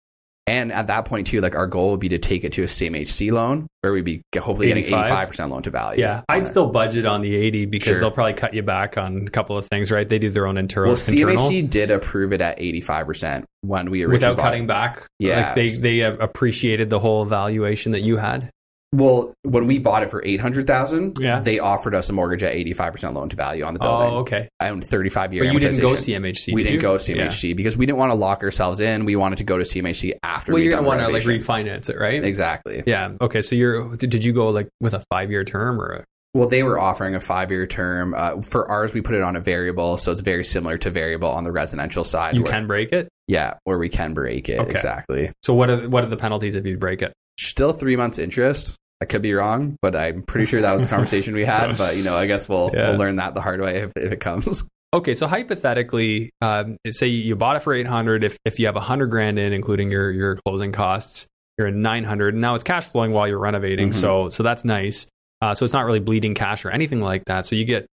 And 0.48 0.72
at 0.72 0.86
that 0.88 1.04
point, 1.04 1.26
too, 1.26 1.40
like 1.40 1.54
our 1.54 1.66
goal 1.66 1.90
would 1.92 2.00
be 2.00 2.08
to 2.10 2.18
take 2.18 2.44
it 2.44 2.52
to 2.52 2.62
a 2.62 2.66
CMHC 2.66 3.30
loan, 3.30 3.66
where 3.82 3.92
we'd 3.92 4.04
be 4.04 4.22
hopefully 4.34 4.68
getting 4.68 4.84
85? 4.84 5.06
85 5.06 5.28
percent 5.28 5.50
loan 5.50 5.62
to 5.62 5.70
value. 5.70 6.00
Yeah, 6.00 6.22
I'd 6.28 6.42
it. 6.42 6.46
still 6.46 6.66
budget 6.68 7.06
on 7.06 7.20
the 7.20 7.34
80 7.34 7.66
because 7.66 7.88
Sure. 7.88 8.00
they'll 8.00 8.10
probably 8.10 8.34
cut 8.34 8.54
you 8.54 8.62
back 8.62 8.96
on 8.98 9.26
a 9.26 9.30
couple 9.30 9.56
of 9.56 9.66
things, 9.66 9.92
right? 9.92 10.08
They 10.08 10.18
do 10.18 10.30
their 10.30 10.46
own 10.46 10.56
internal. 10.58 10.92
Well, 10.92 11.00
internal 11.08 11.48
CMHC 11.50 11.68
did 11.70 11.90
approve 11.90 12.32
it 12.32 12.40
at 12.40 12.60
85 12.60 13.06
percent 13.06 13.44
when 13.62 13.90
we 13.90 14.02
originally 14.02 14.14
without 14.16 14.36
bought 14.36 14.42
cutting 14.44 14.66
back. 14.66 15.06
Yeah. 15.18 15.46
like 15.48 15.54
they 15.54 15.68
they 15.68 16.02
uh, 16.02 16.12
appreciated 16.16 16.90
the 16.90 16.98
whole 16.98 17.24
valuation 17.24 17.92
that 17.92 18.00
you 18.00 18.16
had. 18.16 18.50
Well, 18.92 19.34
when 19.42 19.66
we 19.66 19.78
bought 19.78 20.02
it 20.02 20.10
for 20.10 20.22
800,000, 20.24 21.18
Yeah. 21.20 21.40
they 21.40 21.58
offered 21.58 21.94
us 21.94 22.08
a 22.08 22.14
mortgage 22.14 22.42
at 22.42 22.54
85 22.54 22.92
percent 22.94 23.14
loan 23.14 23.28
to 23.28 23.36
value 23.36 23.64
on 23.64 23.74
the 23.74 23.80
building. 23.80 24.08
Oh, 24.10 24.18
okay. 24.20 24.48
I 24.60 24.70
own 24.70 24.80
35 24.80 25.34
year. 25.34 25.44
But 25.44 25.52
you 25.52 25.60
didn't 25.60 25.80
go. 25.80 25.88
CMHC. 25.92 26.54
we 26.54 26.62
did 26.62 26.70
didn't 26.70 26.74
you? 26.76 26.80
go 26.80 26.92
Yeah. 26.92 27.26
CMHC 27.26 27.54
because 27.54 27.76
we 27.76 27.84
didn't 27.84 27.98
want 27.98 28.12
to 28.12 28.16
lock 28.18 28.42
ourselves 28.42 28.80
in. 28.80 29.04
We 29.04 29.14
wanted 29.16 29.36
to 29.38 29.44
go 29.44 29.58
to 29.58 29.64
CMHC 29.64 30.14
after. 30.22 30.52
Well, 30.52 30.60
we'd 30.60 30.64
you're 30.66 30.74
gonna 30.76 30.86
want 30.88 31.00
to 31.00 31.08
like 31.08 31.22
refinance 31.24 31.90
it, 31.90 31.98
right? 31.98 32.24
Exactly. 32.24 32.82
Yeah. 32.86 33.12
Okay. 33.20 33.42
So 33.42 33.56
you're 33.56 33.94
did, 33.96 34.08
did 34.10 34.24
you 34.24 34.32
go 34.32 34.48
like 34.48 34.68
with 34.80 34.94
a 34.94 35.02
five 35.10 35.30
year 35.30 35.44
term 35.44 35.78
or 35.80 35.88
a, 35.92 36.04
Well, 36.32 36.48
they 36.48 36.62
were 36.62 36.78
offering 36.80 37.14
a 37.14 37.20
five 37.20 37.50
year 37.50 37.66
term. 37.66 38.14
Uh, 38.16 38.40
for 38.40 38.70
ours, 38.70 38.94
we 38.94 39.02
put 39.02 39.14
it 39.14 39.22
on 39.22 39.36
a 39.36 39.40
variable, 39.40 39.98
so 39.98 40.12
it's 40.12 40.20
very 40.22 40.44
similar 40.44 40.78
to 40.78 40.90
variable 40.90 41.28
on 41.28 41.44
the 41.44 41.52
residential 41.52 42.04
side. 42.04 42.36
you 42.36 42.42
where- 42.42 42.52
can 42.52 42.66
break 42.66 42.92
it? 42.92 43.08
yeah, 43.26 43.54
where 43.64 43.76
we 43.78 43.90
can 43.90 44.14
break 44.14 44.48
it 44.48 44.58
Okay. 44.60 44.70
exactly. 44.70 45.30
So 45.42 45.52
what 45.52 45.68
are 45.68 45.88
what 45.90 46.04
are 46.04 46.08
the 46.08 46.16
penalties 46.16 46.54
if 46.54 46.64
you 46.64 46.78
break 46.78 47.02
it? 47.02 47.12
Still 47.38 47.72
three 47.72 47.96
months 47.96 48.18
interest. 48.18 48.76
I 49.00 49.04
could 49.04 49.22
be 49.22 49.32
wrong, 49.32 49.76
but 49.80 49.94
I'm 49.94 50.22
pretty 50.22 50.46
sure 50.46 50.60
that 50.60 50.72
was 50.74 50.86
a 50.86 50.88
conversation 50.96 51.34
we 51.34 51.44
had. 51.44 51.78
But 51.78 51.96
you 51.96 52.02
know, 52.02 52.16
I 52.16 52.26
guess 52.26 52.48
we'll 52.48 52.70
Yeah. 52.74 52.90
we'll 52.90 52.98
learn 52.98 53.16
that 53.16 53.34
the 53.34 53.40
hard 53.40 53.60
way 53.60 53.78
if, 53.82 53.92
if 53.96 54.12
it 54.12 54.20
comes. 54.20 54.68
Okay, 54.94 55.12
so 55.12 55.26
hypothetically, 55.26 56.30
um, 56.40 56.78
say 56.88 57.08
you 57.08 57.36
bought 57.36 57.56
it 57.56 57.60
for 57.60 57.74
eight 57.74 57.86
hundred. 57.86 58.24
If 58.24 58.38
if 58.46 58.58
you 58.58 58.64
have 58.64 58.76
a 58.76 58.80
hundred 58.80 59.08
grand 59.08 59.38
in, 59.38 59.52
including 59.52 59.90
your 59.90 60.10
your 60.10 60.36
closing 60.36 60.72
costs, 60.72 61.26
you're 61.58 61.66
at 61.66 61.74
nine 61.74 62.04
hundred. 62.04 62.34
Now 62.34 62.54
it's 62.54 62.64
cash 62.64 62.86
flowing 62.86 63.12
while 63.12 63.28
you're 63.28 63.38
renovating, 63.38 63.90
Mhm. 63.90 63.94
so 63.94 64.28
so 64.30 64.42
that's 64.42 64.64
nice. 64.64 65.06
Uh, 65.42 65.52
so 65.52 65.66
it's 65.66 65.74
not 65.74 65.84
really 65.84 66.00
bleeding 66.00 66.32
cash 66.34 66.64
or 66.64 66.70
anything 66.70 67.02
like 67.02 67.26
that. 67.26 67.44
So 67.44 67.54
you 67.54 67.66
get, 67.66 67.86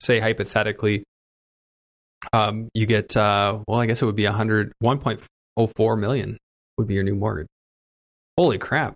say 0.00 0.18
hypothetically, 0.18 1.04
um, 2.32 2.68
you 2.74 2.84
get 2.86 3.16
uh, 3.16 3.60
well, 3.68 3.78
I 3.78 3.86
guess 3.86 4.02
it 4.02 4.06
would 4.06 4.16
be 4.16 4.24
a 4.24 4.32
hundred 4.32 4.72
one 4.80 4.98
point 4.98 5.24
oh 5.56 5.68
four 5.68 5.94
million 5.96 6.36
would 6.78 6.88
be 6.88 6.94
your 6.94 7.04
new 7.04 7.14
mortgage. 7.14 7.46
Holy 8.36 8.58
crap! 8.58 8.94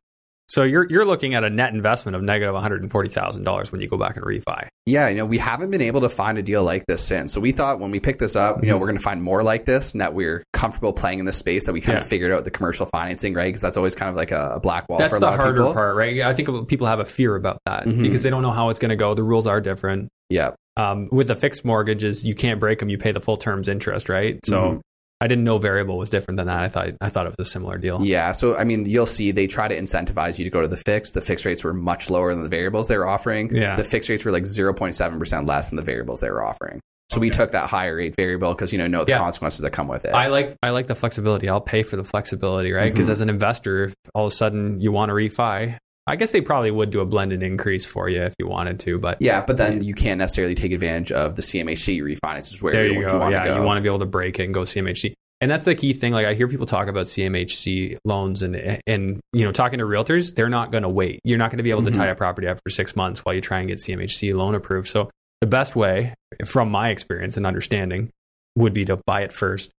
So 0.48 0.62
you're 0.62 0.86
you're 0.90 1.04
looking 1.06 1.34
at 1.34 1.42
a 1.42 1.50
net 1.50 1.72
investment 1.72 2.16
of 2.16 2.22
negative 2.22 2.52
one 2.52 2.62
hundred 2.62 2.82
and 2.82 2.90
forty 2.90 3.08
thousand 3.08 3.44
dollars 3.44 3.72
when 3.72 3.80
you 3.80 3.88
go 3.88 3.96
back 3.96 4.16
and 4.16 4.24
refi. 4.24 4.66
Yeah, 4.86 5.08
you 5.08 5.16
know, 5.16 5.24
we 5.26 5.38
haven't 5.38 5.70
been 5.70 5.80
able 5.80 6.02
to 6.02 6.08
find 6.10 6.36
a 6.36 6.42
deal 6.42 6.62
like 6.62 6.84
this 6.86 7.02
since. 7.02 7.32
So 7.32 7.40
we 7.40 7.50
thought 7.52 7.80
when 7.80 7.90
we 7.90 7.98
picked 8.00 8.18
this 8.18 8.36
up, 8.36 8.62
you 8.62 8.68
know, 8.68 8.76
Mhm. 8.76 8.80
we're 8.80 8.86
going 8.88 8.98
to 8.98 9.02
find 9.02 9.22
more 9.22 9.42
like 9.42 9.64
this, 9.64 9.92
and 9.92 10.00
that 10.02 10.12
we're 10.12 10.44
comfortable 10.52 10.92
playing 10.92 11.18
in 11.20 11.24
this 11.24 11.36
space. 11.38 11.64
That 11.64 11.72
we 11.72 11.80
kind 11.80 11.96
Yeah. 11.96 12.02
of 12.02 12.08
figured 12.08 12.30
out 12.32 12.44
the 12.44 12.50
commercial 12.50 12.84
financing, 12.86 13.32
right? 13.32 13.46
Because 13.48 13.62
that's 13.62 13.78
always 13.78 13.94
kind 13.94 14.10
of 14.10 14.16
like 14.16 14.30
a, 14.32 14.52
a 14.56 14.60
black 14.60 14.86
wall 14.90 14.98
That's 14.98 15.10
for 15.12 15.16
a 15.16 15.20
the 15.20 15.26
lot 15.26 15.34
of 15.34 15.40
harder 15.40 15.62
people. 15.62 15.72
part, 15.72 15.96
right? 15.96 16.20
I 16.20 16.34
think 16.34 16.68
people 16.68 16.86
have 16.86 17.00
a 17.00 17.04
fear 17.06 17.34
about 17.36 17.58
that 17.64 17.84
Mhm. 17.86 18.02
because 18.02 18.22
they 18.22 18.30
don't 18.30 18.42
know 18.42 18.50
how 18.50 18.68
it's 18.68 18.78
going 18.78 18.90
to 18.90 18.96
go. 18.96 19.14
The 19.14 19.22
rules 19.22 19.46
are 19.46 19.60
different. 19.62 20.08
Yeah, 20.28 20.50
Um, 20.76 21.08
with 21.12 21.28
the 21.28 21.36
fixed 21.36 21.64
mortgages, 21.64 22.24
you 22.26 22.34
can't 22.34 22.58
break 22.60 22.80
them. 22.80 22.88
You 22.90 22.98
pay 22.98 23.12
the 23.12 23.20
full 23.20 23.36
term's 23.38 23.68
interest, 23.68 24.08
right? 24.10 24.38
So 24.44 24.56
Mhm. 24.58 24.80
I 25.24 25.26
didn't 25.26 25.44
know 25.44 25.56
variable 25.56 25.96
was 25.96 26.10
different 26.10 26.36
than 26.36 26.48
that. 26.48 26.62
I 26.62 26.68
thought 26.68 26.90
I 27.00 27.08
thought 27.08 27.24
it 27.26 27.34
was 27.38 27.48
a 27.48 27.50
similar 27.50 27.78
deal. 27.78 28.04
Yeah. 28.04 28.32
So, 28.32 28.56
I 28.58 28.64
mean, 28.64 28.84
you'll 28.84 29.06
see 29.06 29.30
they 29.30 29.46
try 29.46 29.68
to 29.68 29.74
incentivize 29.74 30.38
you 30.38 30.44
to 30.44 30.50
go 30.50 30.60
to 30.60 30.68
the 30.68 30.76
fixed. 30.76 31.14
The 31.14 31.22
fixed 31.22 31.46
rates 31.46 31.64
were 31.64 31.72
much 31.72 32.10
lower 32.10 32.34
than 32.34 32.42
the 32.42 32.48
variables 32.50 32.88
they 32.88 32.98
were 32.98 33.08
offering. 33.08 33.54
Yeah. 33.56 33.74
The 33.74 33.84
fixed 33.84 34.10
rates 34.10 34.26
were 34.26 34.32
like 34.32 34.42
0.7% 34.44 35.48
less 35.48 35.70
than 35.70 35.76
the 35.76 35.82
variables 35.82 36.20
they 36.20 36.30
were 36.30 36.44
offering. 36.44 36.80
So 37.10 37.20
we 37.20 37.30
took 37.30 37.52
that 37.52 37.68
higher 37.70 37.94
rate 37.96 38.16
variable 38.16 38.52
because, 38.54 38.72
you 38.72 38.78
know, 38.78 38.86
know 38.88 39.04
the 39.04 39.12
Yeah. 39.12 39.18
consequences 39.18 39.60
that 39.60 39.70
come 39.70 39.86
with 39.88 40.04
it. 40.04 40.14
I 40.14 40.26
like 40.26 40.54
I 40.62 40.70
like 40.70 40.88
the 40.88 40.94
flexibility. 40.96 41.48
I'll 41.48 41.60
pay 41.60 41.82
for 41.84 41.96
the 41.96 42.04
flexibility, 42.04 42.72
right? 42.72 42.92
Because 42.92 43.08
Mhm. 43.08 43.12
as 43.12 43.20
an 43.20 43.28
investor, 43.30 43.84
if 43.84 43.94
all 44.14 44.26
of 44.26 44.32
a 44.32 44.34
sudden 44.34 44.80
you 44.80 44.90
want 44.90 45.10
to 45.10 45.14
refi, 45.14 45.76
I 46.06 46.16
guess 46.16 46.32
they 46.32 46.42
probably 46.42 46.70
would 46.70 46.90
do 46.90 47.00
a 47.00 47.06
blended 47.06 47.42
increase 47.42 47.86
for 47.86 48.08
you 48.10 48.20
if 48.22 48.34
you 48.38 48.46
wanted 48.46 48.78
to, 48.80 48.98
but 48.98 49.16
Yeah, 49.20 49.40
but 49.42 49.56
then 49.56 49.82
you 49.82 49.94
can't 49.94 50.18
necessarily 50.18 50.54
take 50.54 50.72
advantage 50.72 51.10
of 51.12 51.34
the 51.36 51.42
CMHC 51.42 52.02
refinances 52.02 52.62
where 52.62 52.72
there 52.74 52.86
you, 52.86 53.00
you 53.00 53.06
go. 53.08 53.18
want 53.18 53.32
yeah, 53.32 53.42
to 53.44 53.48
go. 53.50 53.56
you 53.60 53.62
want 53.64 53.78
to 53.78 53.80
be 53.80 53.88
able 53.88 54.00
to 54.00 54.06
break 54.06 54.38
it 54.38 54.44
and 54.44 54.52
go 54.52 54.62
CMHC. 54.62 55.14
And 55.40 55.50
that's 55.50 55.64
the 55.64 55.74
key 55.74 55.92
thing. 55.94 56.12
Like 56.12 56.26
I 56.26 56.34
hear 56.34 56.46
people 56.46 56.66
talk 56.66 56.88
about 56.88 57.06
CMHC 57.06 57.96
loans 58.04 58.42
and 58.42 58.78
and 58.86 59.20
you 59.32 59.44
know 59.44 59.52
talking 59.52 59.78
to 59.78 59.84
realtors, 59.84 60.34
they're 60.34 60.48
not 60.48 60.70
going 60.72 60.82
to 60.82 60.88
wait. 60.88 61.20
You're 61.24 61.38
not 61.38 61.50
going 61.50 61.58
to 61.58 61.64
be 61.64 61.70
able 61.70 61.82
to 61.84 61.90
Mhm. 61.90 61.96
tie 61.96 62.06
a 62.06 62.14
property 62.14 62.46
up 62.48 62.58
for 62.64 62.70
six 62.70 62.94
months 62.96 63.20
while 63.24 63.34
you 63.34 63.40
try 63.40 63.58
and 63.60 63.68
get 63.68 63.78
CMHC 63.80 64.34
loan 64.34 64.54
approved. 64.54 64.88
So 64.88 65.10
the 65.40 65.46
best 65.46 65.74
way, 65.74 66.14
from 66.46 66.70
my 66.70 66.90
experience 66.90 67.36
and 67.36 67.46
understanding, 67.46 68.10
would 68.56 68.72
be 68.72 68.84
to 68.86 68.98
buy 69.06 69.22
it 69.22 69.32
first, 69.32 69.70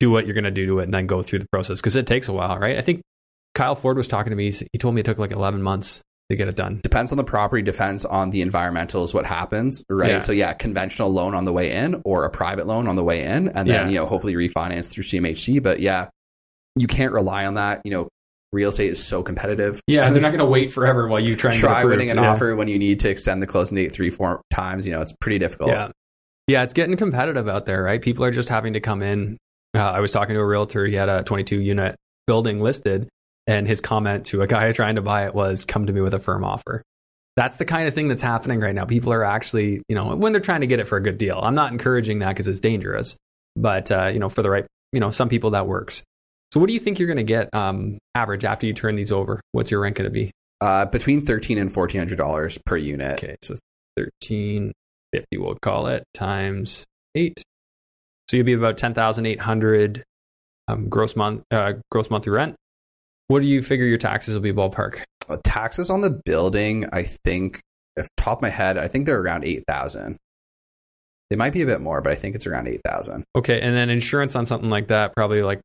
do 0.00 0.10
what 0.10 0.26
you're 0.26 0.34
going 0.34 0.44
to 0.44 0.50
do 0.50 0.66
to 0.66 0.80
it, 0.80 0.84
and 0.84 0.92
then 0.94 1.06
go 1.06 1.22
through 1.22 1.38
the 1.38 1.48
process 1.52 1.80
because 1.80 1.94
it 1.96 2.06
takes 2.06 2.28
a 2.28 2.32
while, 2.32 2.58
right? 2.58 2.76
I 2.76 2.80
think 2.80 3.00
Kyle 3.54 3.74
Ford 3.74 3.96
was 3.96 4.08
talking 4.08 4.30
to 4.30 4.36
me. 4.36 4.50
He 4.50 4.78
told 4.78 4.94
me 4.94 5.00
it 5.00 5.04
took 5.04 5.18
like 5.18 5.30
11 5.32 5.62
months 5.62 6.02
to 6.30 6.36
get 6.36 6.48
it 6.48 6.56
done. 6.56 6.80
depends 6.82 7.12
on 7.12 7.18
the 7.18 7.24
property, 7.24 7.62
depends 7.62 8.04
on 8.06 8.30
the 8.30 8.42
environmentals, 8.42 9.12
what 9.12 9.26
happens, 9.26 9.84
right? 9.90 10.08
Yeah. 10.08 10.18
So 10.20 10.32
yeah, 10.32 10.54
conventional 10.54 11.10
loan 11.12 11.34
on 11.34 11.44
the 11.44 11.52
way 11.52 11.70
in 11.72 12.00
or 12.06 12.24
a 12.24 12.30
private 12.30 12.66
loan 12.66 12.88
on 12.88 12.96
the 12.96 13.04
way 13.04 13.22
in, 13.24 13.48
and 13.48 13.68
then 13.68 13.68
Yeah. 13.68 13.88
you 13.88 13.94
know 13.96 14.06
hopefully 14.06 14.34
refinance 14.34 14.90
through 14.90 15.04
CMHC. 15.04 15.62
But 15.62 15.80
yeah, 15.80 16.08
you 16.76 16.86
can't 16.86 17.12
rely 17.12 17.44
on 17.44 17.54
that. 17.54 17.82
You 17.84 17.90
know, 17.90 18.08
real 18.52 18.70
estate 18.70 18.88
is 18.90 19.04
so 19.04 19.22
competitive. 19.22 19.80
Yeah, 19.86 20.06
and 20.06 20.14
they're 20.14 20.22
not 20.22 20.30
going 20.30 20.38
to 20.38 20.46
wait 20.46 20.72
forever 20.72 21.06
while 21.08 21.20
you 21.20 21.36
try 21.36 21.50
and 21.50 21.60
get 21.60 21.66
Try 21.68 21.84
winning 21.84 22.10
an 22.10 22.16
Yeah. 22.16 22.30
offer 22.30 22.56
when 22.56 22.68
you 22.68 22.78
need 22.78 23.00
to 23.00 23.10
extend 23.10 23.42
the 23.42 23.46
closing 23.46 23.76
date 23.76 23.92
three, 23.92 24.08
four 24.10 24.40
times. 24.50 24.86
You 24.86 24.92
know, 24.92 25.02
it's 25.02 25.12
pretty 25.20 25.38
difficult. 25.38 25.70
Yeah. 25.70 25.90
Yeah, 26.48 26.62
it's 26.62 26.72
getting 26.72 26.96
competitive 26.96 27.48
out 27.48 27.66
there, 27.66 27.82
right? 27.82 28.00
People 28.00 28.24
are 28.24 28.30
just 28.30 28.48
having 28.48 28.72
to 28.74 28.80
come 28.80 29.02
in. 29.02 29.36
Uh, 29.76 29.80
I 29.90 30.00
was 30.00 30.10
talking 30.12 30.34
to 30.34 30.40
a 30.40 30.46
realtor. 30.46 30.86
He 30.86 30.94
had 30.94 31.08
a 31.08 31.22
22 31.22 31.60
unit 31.60 31.96
building 32.26 32.60
listed, 32.60 33.08
and 33.46 33.66
his 33.66 33.80
comment 33.80 34.26
to 34.26 34.42
a 34.42 34.46
guy 34.46 34.70
trying 34.72 34.96
to 34.96 35.02
buy 35.02 35.26
it 35.26 35.34
was, 35.34 35.64
"Come 35.64 35.86
to 35.86 35.92
me 35.92 36.00
with 36.00 36.14
a 36.14 36.18
firm 36.18 36.44
offer." 36.44 36.82
That's 37.36 37.56
the 37.56 37.64
kind 37.64 37.88
of 37.88 37.94
thing 37.94 38.08
that's 38.08 38.22
happening 38.22 38.60
right 38.60 38.74
now. 38.74 38.84
People 38.84 39.12
are 39.12 39.24
actually, 39.24 39.82
you 39.88 39.96
know, 39.96 40.14
when 40.14 40.32
they're 40.32 40.40
trying 40.40 40.60
to 40.60 40.68
get 40.68 40.78
it 40.78 40.84
for 40.84 40.96
a 40.96 41.02
good 41.02 41.18
deal. 41.18 41.40
I'm 41.42 41.56
not 41.56 41.72
encouraging 41.72 42.20
that 42.20 42.28
because 42.28 42.46
it's 42.46 42.60
dangerous, 42.60 43.16
but 43.56 43.90
uh, 43.90 44.06
you 44.06 44.20
know, 44.20 44.28
for 44.28 44.42
the 44.42 44.50
right, 44.50 44.66
you 44.92 45.00
know, 45.00 45.10
some 45.10 45.28
people 45.28 45.50
that 45.50 45.66
works. 45.66 46.04
So, 46.52 46.60
what 46.60 46.68
do 46.68 46.72
you 46.72 46.78
think 46.78 47.00
you're 47.00 47.08
going 47.08 47.16
to 47.16 47.24
get 47.24 47.52
um, 47.52 47.98
average 48.14 48.44
after 48.44 48.66
you 48.66 48.72
turn 48.72 48.94
these 48.94 49.10
over? 49.10 49.40
What's 49.50 49.72
your 49.72 49.80
rent 49.80 49.96
going 49.96 50.04
to 50.04 50.12
be? 50.12 50.30
Uh, 50.60 50.86
between 50.86 51.20
thirteen 51.20 51.58
and 51.58 51.72
fourteen 51.72 52.00
hundred 52.00 52.18
dollars 52.18 52.58
per 52.64 52.76
unit. 52.76 53.14
Okay, 53.14 53.36
so 53.42 53.56
thirteen 53.96 54.72
fifty, 55.12 55.36
we'll 55.36 55.56
call 55.60 55.88
it 55.88 56.04
times 56.14 56.86
eight. 57.16 57.42
So 58.30 58.36
you'll 58.36 58.46
be 58.46 58.52
about 58.52 58.76
ten 58.76 58.94
thousand 58.94 59.26
eight 59.26 59.40
hundred 59.40 60.04
um, 60.68 60.88
gross 60.88 61.16
month 61.16 61.42
uh, 61.50 61.74
gross 61.90 62.08
monthly 62.08 62.30
rent. 62.30 62.54
What 63.28 63.40
do 63.40 63.46
you 63.46 63.62
figure 63.62 63.86
your 63.86 63.98
taxes 63.98 64.34
will 64.34 64.42
be 64.42 64.52
ballpark? 64.52 65.02
Uh, 65.28 65.38
taxes 65.44 65.88
on 65.90 66.02
the 66.02 66.10
building, 66.24 66.86
I 66.92 67.04
think, 67.24 67.60
if 67.96 68.06
top 68.16 68.38
of 68.38 68.42
my 68.42 68.50
head, 68.50 68.76
I 68.76 68.88
think 68.88 69.06
they're 69.06 69.20
around 69.20 69.44
eight 69.44 69.64
thousand. 69.66 70.16
They 71.30 71.36
might 71.36 71.52
be 71.52 71.62
a 71.62 71.66
bit 71.66 71.80
more, 71.80 72.00
but 72.00 72.12
I 72.12 72.16
think 72.16 72.34
it's 72.34 72.46
around 72.46 72.68
eight 72.68 72.82
thousand. 72.84 73.24
Okay, 73.36 73.60
and 73.60 73.74
then 73.76 73.88
insurance 73.90 74.36
on 74.36 74.44
something 74.46 74.68
like 74.70 74.88
that, 74.88 75.14
probably 75.14 75.42
like 75.42 75.60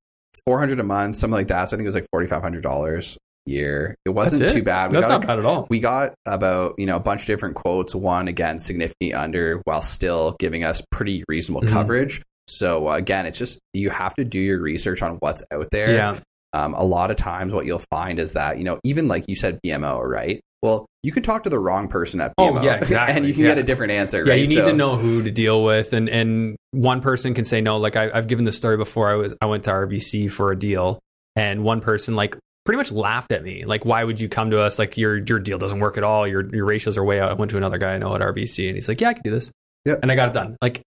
four 0.46 0.60
hundred 0.60 0.80
a 0.80 0.84
month, 0.84 1.18
something 1.18 1.36
like 1.36 1.48
that. 1.48 1.70
So 1.70 1.75
I 1.75 1.78
think 1.78 1.86
it 1.86 1.89
was 1.89 1.96
like 1.96 2.08
forty 2.12 2.28
five 2.28 2.42
hundred 2.42 2.63
dollars 2.63 3.18
a 3.48 3.51
year. 3.51 3.96
It 4.06 4.12
wasn't 4.12 4.44
it? 4.44 4.54
too 4.54 4.63
bad. 4.63 4.92
We 4.92 4.96
that's 4.96 5.08
got 5.08 5.20
not 5.22 5.28
bad 5.28 5.39
at 5.39 5.46
all. 5.46 5.68
we 5.70 5.80
got 5.82 6.13
about 6.25 6.75
you 6.78 6.86
know 6.86 6.96
a 6.96 7.00
bunch 7.01 7.22
of 7.22 7.28
different 7.28 7.56
quotes. 7.56 7.94
One 7.94 8.30
again 8.30 8.60
significantly 8.60 9.13
under, 9.13 9.62
while 9.66 9.82
still 9.82 10.36
giving 10.39 10.63
us 10.63 10.82
pretty 10.92 11.25
reasonable 11.28 11.68
Mhm. 11.68 11.74
coverage. 11.74 12.22
So 12.48 12.88
uh, 12.88 12.94
again, 12.96 13.25
it's 13.25 13.38
just 13.38 13.60
you 13.74 13.89
have 13.89 14.16
to 14.16 14.24
do 14.24 14.39
your 14.39 14.62
research 14.62 15.01
on 15.01 15.18
what's 15.18 15.44
out 15.51 15.68
there. 15.72 15.92
Yeah, 15.94 16.18
Um, 16.53 16.74
a 16.74 16.84
lot 16.84 17.12
of 17.12 17.18
times, 17.18 17.53
what 17.53 17.65
you'll 17.65 17.84
find 17.91 18.20
is 18.20 18.34
that 18.34 18.58
you 18.58 18.63
know 18.63 18.79
even 18.84 19.08
like 19.08 19.25
you 19.27 19.36
said 19.36 19.60
BMO, 19.65 20.01
right? 20.03 20.39
Well, 20.62 20.86
you 21.03 21.12
can 21.13 21.24
talk 21.24 21.44
to 21.44 21.50
the 21.50 21.60
wrong 21.60 21.88
person 21.88 22.20
at 22.20 22.34
Oh, 22.38 22.51
BMO, 22.51 22.63
yeah, 22.63 22.75
exactly. 22.82 23.15
and 23.15 23.25
you 23.25 23.34
can 23.34 23.44
Yeah. 23.44 23.50
get 23.50 23.60
a 23.60 23.63
different 23.63 23.91
answer. 23.94 24.24
yeah. 24.25 24.32
right? 24.32 24.39
You 24.41 24.48
need 24.48 24.56
So- 24.56 24.65
to 24.72 24.74
know 24.74 24.96
who 24.98 25.24
to 25.24 25.32
deal 25.32 25.63
with, 25.63 25.94
and 25.94 26.10
and 26.10 26.56
one 26.72 27.01
person 27.01 27.34
can 27.34 27.46
say 27.46 27.62
no. 27.62 27.77
Like 27.77 27.96
I, 27.96 28.10
I've 28.13 28.27
given 28.27 28.46
the 28.46 28.51
story 28.51 28.77
before. 28.77 29.10
I 29.10 29.15
was 29.15 29.36
I 29.41 29.46
went 29.46 29.63
to 29.65 29.72
RBC 29.72 30.32
for 30.32 30.51
a 30.51 30.58
deal, 30.60 31.00
and 31.36 31.63
one 31.63 31.79
person 31.82 32.15
like 32.15 32.36
pretty 32.65 32.77
much 32.77 32.91
laughed 32.91 33.32
at 33.32 33.41
me. 33.44 33.63
Like, 33.65 33.86
why 33.86 34.03
would 34.03 34.20
you 34.20 34.27
come 34.27 34.51
to 34.51 34.60
us? 34.62 34.77
Like 34.79 34.98
your 34.98 35.18
your 35.18 35.39
deal 35.39 35.58
doesn't 35.60 35.79
work 35.79 35.98
at 35.98 36.03
all. 36.03 36.27
Your 36.27 36.44
your 36.53 36.65
ratios 36.65 36.98
are 36.98 37.03
way 37.03 37.20
out. 37.20 37.29
I 37.32 37.34
went 37.36 37.51
to 37.51 37.58
another 37.58 37.77
guy 37.77 37.94
I 37.94 37.98
know 38.00 38.13
at 38.15 38.22
RBC, 38.22 38.65
and 38.68 38.75
he's 38.75 38.89
like, 38.89 39.00
yeah, 39.01 39.10
I 39.10 39.13
can 39.13 39.24
do 39.24 39.32
this. 39.32 39.51
Yep. 39.86 40.00
and 40.03 40.12
I 40.12 40.15
got 40.15 40.27
it 40.29 40.34
done. 40.34 40.58
Like, 40.62 40.82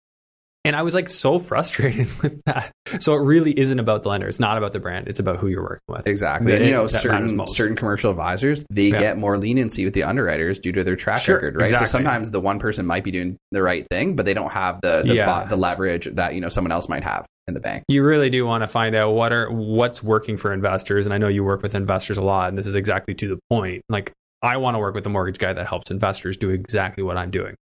and 0.65 0.75
I 0.75 0.81
was 0.83 0.93
like 0.93 1.09
so 1.09 1.39
frustrated 1.39 2.07
with 2.21 2.41
that. 2.45 2.71
So 2.99 3.13
it 3.15 3.21
really 3.21 3.57
isn't 3.57 3.79
about 3.79 4.03
the 4.03 4.09
lender. 4.09 4.27
It's 4.27 4.39
not 4.39 4.57
about 4.57 4.73
the 4.73 4.79
brand. 4.79 5.07
It's 5.07 5.19
about 5.19 5.37
who 5.37 5.47
you're 5.47 5.63
working 5.63 5.79
with. 5.87 6.07
Exactly. 6.07 6.51
That 6.51 6.61
And 6.61 6.69
you 6.69 6.75
know, 6.75 6.87
certain 6.87 7.47
certain 7.47 7.75
commercial 7.75 8.11
advisors, 8.11 8.65
they 8.69 8.89
Yeah. 8.89 8.99
get 8.99 9.17
more 9.17 9.37
leniency 9.37 9.85
with 9.85 9.93
the 9.93 10.03
underwriters 10.03 10.59
due 10.59 10.71
to 10.73 10.83
their 10.83 10.95
track 10.95 11.21
Sure, 11.21 11.35
record, 11.35 11.55
right? 11.55 11.63
exactly. 11.63 11.87
So 11.87 11.91
sometimes 11.91 12.31
the 12.31 12.41
one 12.41 12.59
person 12.59 12.85
might 12.85 13.03
be 13.03 13.11
doing 13.11 13.37
the 13.51 13.61
right 13.63 13.85
thing, 13.89 14.15
but 14.15 14.25
they 14.25 14.33
don't 14.33 14.51
have 14.51 14.79
the 14.81 15.03
the, 15.05 15.15
Yeah. 15.15 15.45
the 15.45 15.55
leverage 15.57 16.05
that, 16.15 16.35
you 16.35 16.41
know, 16.41 16.49
someone 16.49 16.71
else 16.71 16.89
might 16.89 17.03
have 17.03 17.25
in 17.47 17.53
the 17.55 17.59
bank. 17.61 17.83
you 17.87 18.03
really 18.03 18.29
do 18.29 18.45
want 18.45 18.61
to 18.61 18.67
find 18.67 18.95
out 18.95 19.13
what 19.13 19.33
are 19.33 19.49
what's 19.49 20.03
working 20.03 20.37
for 20.37 20.53
investors 20.53 21.07
and 21.07 21.15
i 21.15 21.17
know 21.17 21.27
you 21.27 21.43
work 21.43 21.63
with 21.63 21.73
investors 21.73 22.15
a 22.15 22.21
lot 22.21 22.47
and 22.49 22.55
this 22.55 22.67
is 22.67 22.75
exactly 22.75 23.15
to 23.15 23.27
the 23.27 23.39
point 23.49 23.81
like 23.89 24.11
i 24.43 24.55
want 24.55 24.75
to 24.75 24.79
work 24.79 24.93
with 24.93 25.03
a 25.07 25.09
mortgage 25.09 25.39
guy 25.39 25.51
that 25.51 25.65
helps 25.65 25.89
investors 25.89 26.37
do 26.37 26.51
exactly 26.51 27.01
what 27.03 27.17
i'm 27.17 27.31
doing 27.31 27.55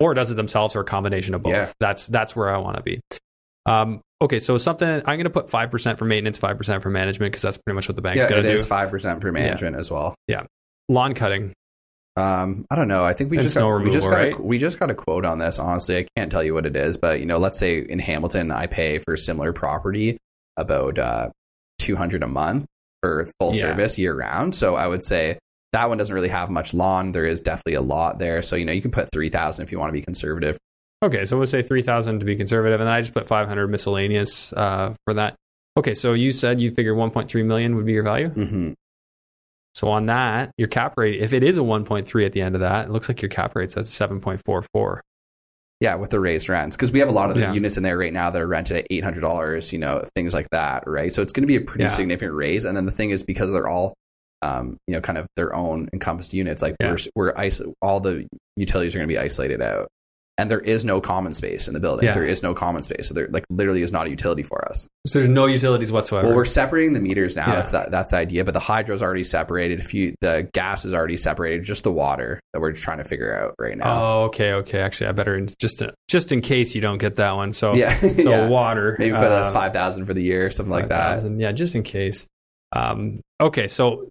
or 0.00 0.14
does 0.14 0.30
it 0.30 0.34
themselves 0.34 0.74
or 0.74 0.80
a 0.80 0.84
combination 0.84 1.34
of 1.34 1.42
both 1.42 1.52
Yeah. 1.52 1.70
that's 1.78 2.06
that's 2.08 2.34
where 2.34 2.52
i 2.52 2.58
want 2.58 2.76
to 2.76 2.82
be 2.82 3.00
um, 3.66 4.00
okay 4.22 4.38
so 4.38 4.56
something 4.56 4.88
i'm 4.88 5.02
going 5.04 5.24
to 5.24 5.30
put 5.30 5.46
5% 5.46 5.98
for 5.98 6.04
maintenance 6.06 6.38
5% 6.38 6.82
for 6.82 6.90
management 6.90 7.30
because 7.32 7.42
that's 7.42 7.58
pretty 7.58 7.74
much 7.76 7.88
what 7.88 7.96
the 7.96 8.02
bank's 8.02 8.22
yeah, 8.22 8.28
going 8.30 8.44
it 8.44 8.48
to 8.48 8.54
is 8.54 8.62
do 8.64 8.68
five 8.68 8.90
percent 8.90 9.20
for 9.20 9.30
management 9.30 9.76
as 9.76 9.90
well. 9.90 10.14
Yeah, 10.26 10.44
lawn 10.88 11.14
cutting 11.14 11.52
Um, 12.16 12.66
I 12.70 12.74
don't 12.76 12.88
know. 12.88 13.04
I 13.04 13.12
think 13.12 13.30
we 13.30 13.36
And 13.36 13.42
just 13.42 13.56
got, 13.56 13.78
we 13.82 13.90
just 13.90 14.08
got 14.10 14.16
removal, 14.18 14.40
a, 14.40 14.46
we 14.46 14.58
just 14.58 14.78
got 14.80 14.90
a 14.90 14.94
quote 14.94 15.24
on 15.24 15.38
this. 15.38 15.58
Honestly, 15.58 15.96
I 15.98 16.06
can't 16.16 16.30
tell 16.30 16.42
you 16.42 16.54
what 16.54 16.66
it 16.66 16.74
is, 16.76 16.96
but 16.96 17.20
you 17.20 17.26
know, 17.26 17.38
let's 17.38 17.58
say 17.58 17.78
in 17.78 17.98
Hamilton, 17.98 18.50
I 18.50 18.66
pay 18.66 18.98
for 18.98 19.16
similar 19.16 19.52
property 19.52 20.18
about 20.56 20.98
uh, 20.98 21.30
two 21.78 21.96
hundred 21.96 22.22
a 22.22 22.26
month 22.26 22.66
for 23.02 23.26
full 23.38 23.54
Yeah. 23.54 23.60
service 23.60 23.98
year 23.98 24.14
round. 24.14 24.54
So 24.54 24.74
I 24.74 24.86
would 24.88 25.02
say 25.02 25.38
that 25.72 25.88
one 25.88 25.98
doesn't 25.98 26.14
really 26.14 26.28
have 26.28 26.50
much 26.50 26.74
lawn. 26.74 27.12
There 27.12 27.26
is 27.26 27.40
definitely 27.40 27.74
a 27.74 27.80
lot 27.82 28.18
there. 28.18 28.42
So 28.42 28.56
you 28.56 28.64
know, 28.64 28.72
you 28.72 28.82
can 28.82 28.90
put 28.90 29.10
three 29.12 29.28
thousand 29.28 29.64
if 29.64 29.72
you 29.72 29.78
want 29.78 29.88
to 29.90 29.92
be 29.92 30.02
conservative. 30.02 30.58
Okay, 31.02 31.24
so 31.24 31.38
we'll 31.38 31.46
say 31.46 31.62
three 31.62 31.82
thousand 31.82 32.18
to 32.20 32.26
be 32.26 32.36
conservative, 32.36 32.80
and 32.80 32.86
then 32.88 32.94
I 32.94 33.00
just 33.00 33.14
put 33.14 33.26
five 33.26 33.48
hundred 33.48 33.68
miscellaneous 33.68 34.52
uh, 34.52 34.94
for 35.04 35.14
that. 35.14 35.36
Okay, 35.76 35.94
so 35.94 36.12
you 36.12 36.32
said 36.32 36.60
you 36.60 36.70
figured 36.70 36.96
one 36.96 37.10
point 37.10 37.28
three 37.30 37.42
million 37.42 37.74
would 37.76 37.86
be 37.86 37.92
your 37.92 38.02
value. 38.02 38.28
hmm 38.28 38.72
So 39.74 39.88
on 39.88 40.06
that, 40.06 40.50
your 40.58 40.68
cap 40.68 40.94
rate, 40.96 41.20
if 41.22 41.32
it 41.32 41.42
is 41.44 41.56
a 41.56 41.62
one 41.62 41.84
point 41.84 42.06
three 42.06 42.26
at 42.26 42.32
the 42.32 42.42
end 42.42 42.54
of 42.54 42.60
that, 42.60 42.86
it 42.86 42.90
looks 42.90 43.08
like 43.08 43.22
your 43.22 43.28
cap 43.30 43.54
rate's 43.54 43.76
at 43.76 43.86
seven 43.86 44.20
point 44.20 44.42
four 44.44 44.62
four. 44.74 45.00
Yeah, 45.80 45.94
with 45.94 46.10
the 46.10 46.20
raised 46.20 46.50
rents, 46.50 46.76
because 46.76 46.92
we 46.92 46.98
have 46.98 47.08
a 47.08 47.12
lot 47.12 47.30
of 47.30 47.36
the 47.36 47.40
Yeah. 47.42 47.54
units 47.54 47.78
in 47.78 47.82
there 47.82 47.96
right 47.96 48.12
now 48.12 48.28
that 48.28 48.42
are 48.42 48.46
rented 48.46 48.76
at 48.76 48.86
eight 48.90 49.02
hundred 49.04 49.20
dollars. 49.22 49.72
You 49.72 49.78
know, 49.78 50.04
things 50.14 50.34
like 50.34 50.50
that, 50.50 50.84
right? 50.86 51.10
So 51.10 51.22
it's 51.22 51.32
going 51.32 51.44
to 51.44 51.46
be 51.46 51.56
a 51.56 51.62
pretty 51.62 51.84
Yeah. 51.84 51.88
significant 51.88 52.34
raise. 52.34 52.66
And 52.66 52.76
then 52.76 52.84
the 52.84 52.90
thing 52.92 53.08
is, 53.08 53.22
because 53.22 53.50
they're 53.52 53.68
all, 53.68 53.94
um, 54.42 54.76
you 54.86 54.94
know, 54.94 55.00
kind 55.00 55.18
of 55.18 55.26
their 55.36 55.54
own 55.54 55.88
encompassed 55.92 56.32
units, 56.34 56.62
like 56.62 56.76
Yeah. 56.80 56.90
we're 56.90 56.98
we're 57.14 57.32
iso- 57.34 57.72
all 57.82 58.00
the 58.00 58.26
utilities 58.56 58.94
are 58.94 58.98
going 58.98 59.08
to 59.08 59.12
be 59.14 59.18
isolated 59.18 59.60
out, 59.60 59.88
and 60.38 60.50
there 60.50 60.60
is 60.60 60.84
no 60.84 61.00
common 61.00 61.34
space 61.34 61.68
in 61.68 61.74
the 61.74 61.80
building. 61.80 62.06
Yeah. 62.06 62.12
There 62.14 62.24
is 62.24 62.42
no 62.42 62.54
common 62.54 62.82
space, 62.82 63.08
so 63.08 63.14
there 63.14 63.28
like 63.28 63.44
literally 63.50 63.82
is 63.82 63.92
not 63.92 64.06
a 64.06 64.10
utility 64.10 64.42
for 64.42 64.66
us. 64.68 64.88
So 65.06 65.18
there's 65.18 65.28
no 65.30 65.46
utilities 65.46 65.92
whatsoever. 65.92 66.28
Well, 66.28 66.36
we're 66.36 66.44
separating 66.46 66.92
the 66.94 67.00
meters 67.00 67.36
now. 67.36 67.48
Yeah. 67.48 67.54
That's 67.56 67.70
the, 67.70 67.86
that's 67.90 68.08
the 68.10 68.16
idea. 68.16 68.44
But 68.44 68.54
the 68.54 68.60
hydro's 68.60 69.02
already 69.02 69.24
separated. 69.24 69.78
If 69.80 69.92
you 69.92 70.14
the 70.22 70.48
gas 70.54 70.84
is 70.86 70.94
already 70.94 71.16
separated, 71.18 71.62
just 71.62 71.84
the 71.84 71.92
water 71.92 72.40
that 72.54 72.60
we're 72.60 72.72
trying 72.72 72.98
to 72.98 73.04
figure 73.04 73.34
out 73.36 73.54
right 73.58 73.76
now. 73.76 74.02
oh, 74.02 74.22
okay, 74.24 74.52
okay. 74.52 74.80
Actually, 74.80 75.08
I 75.08 75.12
better 75.12 75.38
just 75.60 75.80
to, 75.80 75.92
just 76.08 76.32
in 76.32 76.40
case 76.40 76.74
you 76.74 76.80
don't 76.80 76.98
get 76.98 77.16
that 77.16 77.36
one. 77.36 77.52
So 77.52 77.74
yeah, 77.74 77.94
so 77.98 78.48
water 78.48 78.96
Maybe 78.98 79.14
put 79.14 79.24
a 79.24 79.48
um, 79.48 79.52
five 79.52 79.72
thousand 79.74 80.06
for 80.06 80.14
the 80.14 80.22
year, 80.22 80.46
or 80.46 80.50
something 80.50 80.72
like 80.72 80.88
that. 80.88 81.16
5,000. 81.16 81.40
Yeah, 81.40 81.52
just 81.52 81.74
in 81.74 81.82
case. 81.82 82.26
Um, 82.72 83.20
okay, 83.40 83.66
so 83.66 84.08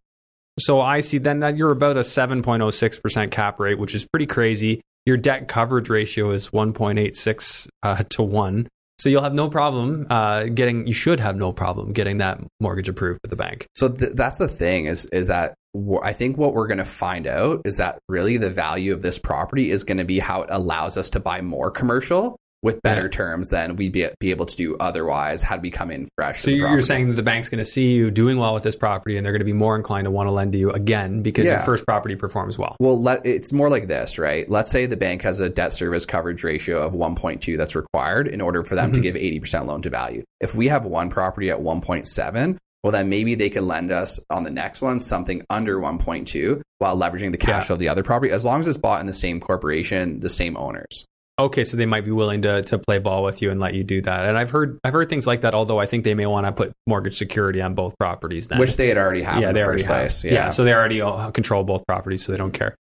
so 0.62 0.82
I 0.82 1.02
see 1.02 1.18
then 1.18 1.40
that 1.40 1.58
you're 1.58 1.72
about 1.72 1.98
a 1.98 2.02
7.06% 2.02 3.32
cap 3.32 3.60
rate, 3.60 3.80
which 3.80 3.96
is 3.96 4.06
pretty 4.06 4.26
crazy. 4.26 4.82
Your 5.06 5.18
debt 5.18 5.48
coverage 5.48 5.90
ratio 5.90 6.32
is 6.32 6.50
1.86 6.50 7.68
uh, 7.84 8.04
to 8.10 8.24
1. 8.24 8.68
So 9.00 9.08
you'll 9.08 9.24
have 9.24 9.34
no 9.34 9.50
problem 9.50 10.06
uh, 10.10 10.44
getting 10.46 10.86
you 10.86 10.94
should 10.94 11.22
have 11.22 11.38
no 11.38 11.54
problem 11.54 11.94
getting 11.94 12.18
that 12.18 12.42
mortgage 12.60 12.90
approved 12.90 13.20
with 13.24 13.30
the 13.30 13.38
bank. 13.38 13.66
So 13.74 13.88
th- 13.88 14.12
that's 14.14 14.38
the 14.38 14.50
thing 14.50 14.86
is 14.86 15.06
is 15.14 15.28
that 15.28 15.56
I 16.04 16.14
think 16.14 16.38
what 16.38 16.54
we're 16.54 16.68
going 16.68 16.80
to 16.80 16.86
find 16.86 17.26
out 17.26 17.62
is 17.64 17.78
that 17.78 18.00
really 18.10 18.38
the 18.38 18.50
value 18.50 18.92
of 18.92 19.02
this 19.02 19.18
property 19.18 19.72
is 19.72 19.86
going 19.86 20.00
to 20.00 20.04
be 20.04 20.20
how 20.20 20.42
it 20.42 20.50
allows 20.52 20.98
us 20.98 21.10
to 21.12 21.20
buy 21.20 21.40
more 21.42 21.72
commercial 21.72 22.38
with 22.62 22.82
better 22.82 23.04
Yeah. 23.04 23.08
terms 23.10 23.50
than 23.50 23.76
we'd 23.76 23.92
be, 23.92 24.08
be 24.20 24.32
able 24.32 24.46
to 24.46 24.56
do 24.56 24.76
otherwise 24.80 25.44
had 25.44 25.62
we 25.62 25.70
come 25.72 25.92
in 25.92 26.08
fresh. 26.18 26.42
So 26.42 26.52
you're, 26.52 26.82
saying 26.82 27.08
that 27.10 27.16
the 27.16 27.24
bank's 27.24 27.50
going 27.50 27.60
to 27.60 27.66
see 27.66 27.94
you 27.94 28.12
doing 28.12 28.38
well 28.38 28.54
with 28.54 28.64
this 28.64 28.76
property 28.76 29.16
and 29.18 29.26
they're 29.26 29.32
going 29.34 29.40
to 29.40 29.46
be 29.46 29.54
more 29.54 29.76
inclined 29.76 30.06
to 30.06 30.12
want 30.12 30.28
to 30.28 30.32
lend 30.34 30.52
to 30.54 30.58
you 30.58 30.72
again 30.72 31.22
because 31.22 31.46
your 31.46 31.60
first 31.60 31.86
property 31.86 32.16
performs 32.16 32.58
well. 32.58 32.76
Well, 32.80 33.02
let, 33.02 33.26
it's 33.26 33.54
more 33.54 33.70
like 33.70 33.88
this, 33.88 34.20
right? 34.20 34.50
Let's 34.50 34.72
say 34.72 34.86
the 34.86 34.98
bank 34.98 35.22
has 35.22 35.40
a 35.40 35.50
debt 35.50 35.72
service 35.72 36.06
coverage 36.06 36.44
ratio 36.44 36.86
of 36.86 36.94
1.2 36.94 37.58
that's 37.58 37.76
required 37.76 38.28
in 38.28 38.42
order 38.42 38.64
for 38.64 38.76
them 38.76 38.92
to 38.92 39.00
Mhm. 39.00 39.04
give 39.04 39.16
80% 39.16 39.66
loan 39.68 39.82
to 39.84 39.90
value. 39.90 40.24
If 40.42 40.54
we 40.56 40.68
have 40.68 40.86
one 40.86 41.10
property 41.10 41.50
at 41.50 41.62
1.7, 41.62 42.58
well, 42.84 42.92
then 42.92 43.10
maybe 43.10 43.36
they 43.36 43.50
could 43.50 43.64
lend 43.64 43.92
us 43.92 44.20
on 44.30 44.44
the 44.44 44.50
next 44.52 44.82
one 44.82 45.00
something 45.02 45.44
under 45.50 45.78
1.2 45.80 46.62
while 46.78 46.98
leveraging 46.98 47.32
the 47.32 47.38
cash 47.38 47.64
Yeah. 47.64 47.68
flow 47.68 47.74
of 47.74 47.80
the 47.80 47.90
other 47.90 48.04
property, 48.04 48.32
as 48.32 48.46
long 48.46 48.62
as 48.62 48.68
it's 48.68 48.78
bought 48.78 49.02
in 49.02 49.08
the 49.08 49.14
same 49.14 49.40
corporation, 49.42 50.22
the 50.22 50.30
same 50.30 50.56
owners. 50.56 51.06
Okay, 51.40 51.64
so 51.64 51.78
they 51.78 51.86
might 51.86 52.04
be 52.04 52.12
willing 52.12 52.42
to 52.42 52.62
to 52.64 52.78
play 52.78 53.00
ball 53.00 53.24
with 53.24 53.42
you 53.42 53.50
and 53.50 53.60
let 53.60 53.74
you 53.74 53.84
do 53.84 54.02
that. 54.02 54.26
And 54.26 54.38
I've 54.38 54.52
heard 54.52 54.78
I've 54.84 54.94
heard 54.94 55.10
things 55.10 55.26
like 55.26 55.42
that. 55.42 55.54
Although 55.54 55.80
I 55.80 55.86
think 55.86 56.04
they 56.04 56.14
may 56.14 56.26
want 56.26 56.46
to 56.46 56.52
put 56.52 56.74
mortgage 56.86 57.18
security 57.18 57.62
on 57.62 57.74
both 57.76 57.98
properties. 57.98 58.50
Then, 58.50 58.60
Which 58.60 58.76
they 58.76 58.90
had 58.90 58.98
already 58.98 59.22
had 59.22 59.42
in 59.42 59.48
the 59.48 59.54
they 59.54 59.64
first 59.66 59.86
already 59.86 60.02
place. 60.04 60.22
have. 60.24 60.32
Yeah. 60.32 60.50
so 60.50 60.64
they 60.66 60.74
already 60.74 61.02
uh, 61.02 61.32
control 61.32 61.64
both 61.64 61.88
properties, 61.88 62.24
so 62.26 62.34
they 62.34 62.38
don't 62.38 62.52
care. 62.52 62.76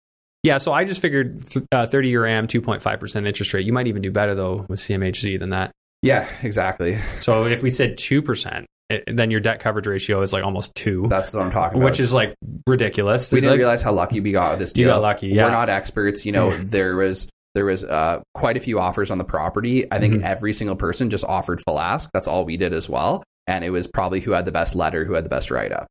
Yeah, 0.44 0.58
so 0.58 0.72
I 0.74 0.86
just 0.86 1.02
figured 1.02 1.42
uh, 1.72 1.86
thirty 1.86 2.10
year 2.10 2.26
AM, 2.26 2.48
two 2.48 2.62
point 2.62 2.82
five 2.82 3.00
percent 3.00 3.28
interest 3.28 3.54
rate. 3.54 3.66
You 3.66 3.74
might 3.74 3.88
even 3.88 4.02
do 4.02 4.12
better 4.12 4.34
though 4.34 4.66
with 4.68 4.80
CMHC 4.80 5.38
than 5.40 5.52
that. 5.52 5.72
yeah, 6.02 6.28
exactly. 6.42 6.96
So 7.20 7.46
if 7.46 7.62
we 7.62 7.70
said 7.70 7.98
two 7.98 8.22
percent, 8.22 8.66
then 9.08 9.30
your 9.30 9.40
debt 9.40 9.60
coverage 9.60 9.86
ratio 9.88 10.22
is 10.22 10.34
like 10.34 10.44
almost 10.46 10.74
two, 10.74 11.06
That's 11.10 11.34
what 11.34 11.44
I'm 11.44 11.52
talking 11.52 11.78
about. 11.80 11.86
which 11.92 12.00
is 12.00 12.14
like 12.14 12.34
ridiculous. 12.66 13.32
we 13.32 13.42
didn't 13.42 13.52
Like, 13.52 13.58
realize 13.60 13.82
how 13.82 13.92
lucky 13.92 14.20
we 14.22 14.32
got 14.32 14.52
with 14.52 14.60
this 14.60 14.70
You 14.76 14.86
deal. 14.86 14.94
got 14.96 15.02
lucky, 15.02 15.28
yeah. 15.28 15.44
We're 15.46 15.52
not 15.52 15.70
experts. 15.70 16.26
You 16.26 16.32
know, 16.32 16.52
there 16.52 16.96
was 16.96 17.28
there 17.58 17.66
was 17.66 17.84
uh, 17.84 18.22
quite 18.36 18.56
a 18.56 18.60
few 18.60 18.80
offers 18.80 19.10
on 19.12 19.18
the 19.18 19.24
property. 19.26 19.84
I 19.92 19.98
think 20.00 20.14
Mhm. 20.16 20.22
every 20.24 20.54
single 20.54 20.76
person 20.76 21.10
just 21.10 21.26
offered 21.26 21.60
full 21.62 21.80
ask. 21.80 22.08
That's 22.14 22.28
all 22.28 22.46
we 22.46 22.56
did 22.56 22.72
as 22.72 22.88
well. 22.88 23.24
And 23.48 23.64
it 23.66 23.72
was 23.72 23.88
probably 23.88 24.20
who 24.20 24.32
had 24.32 24.46
the 24.46 24.52
best 24.52 24.76
letter, 24.76 25.04
who 25.06 25.14
had 25.16 25.26
the 25.26 25.30
best 25.30 25.50
write 25.50 25.72
up. 25.72 25.88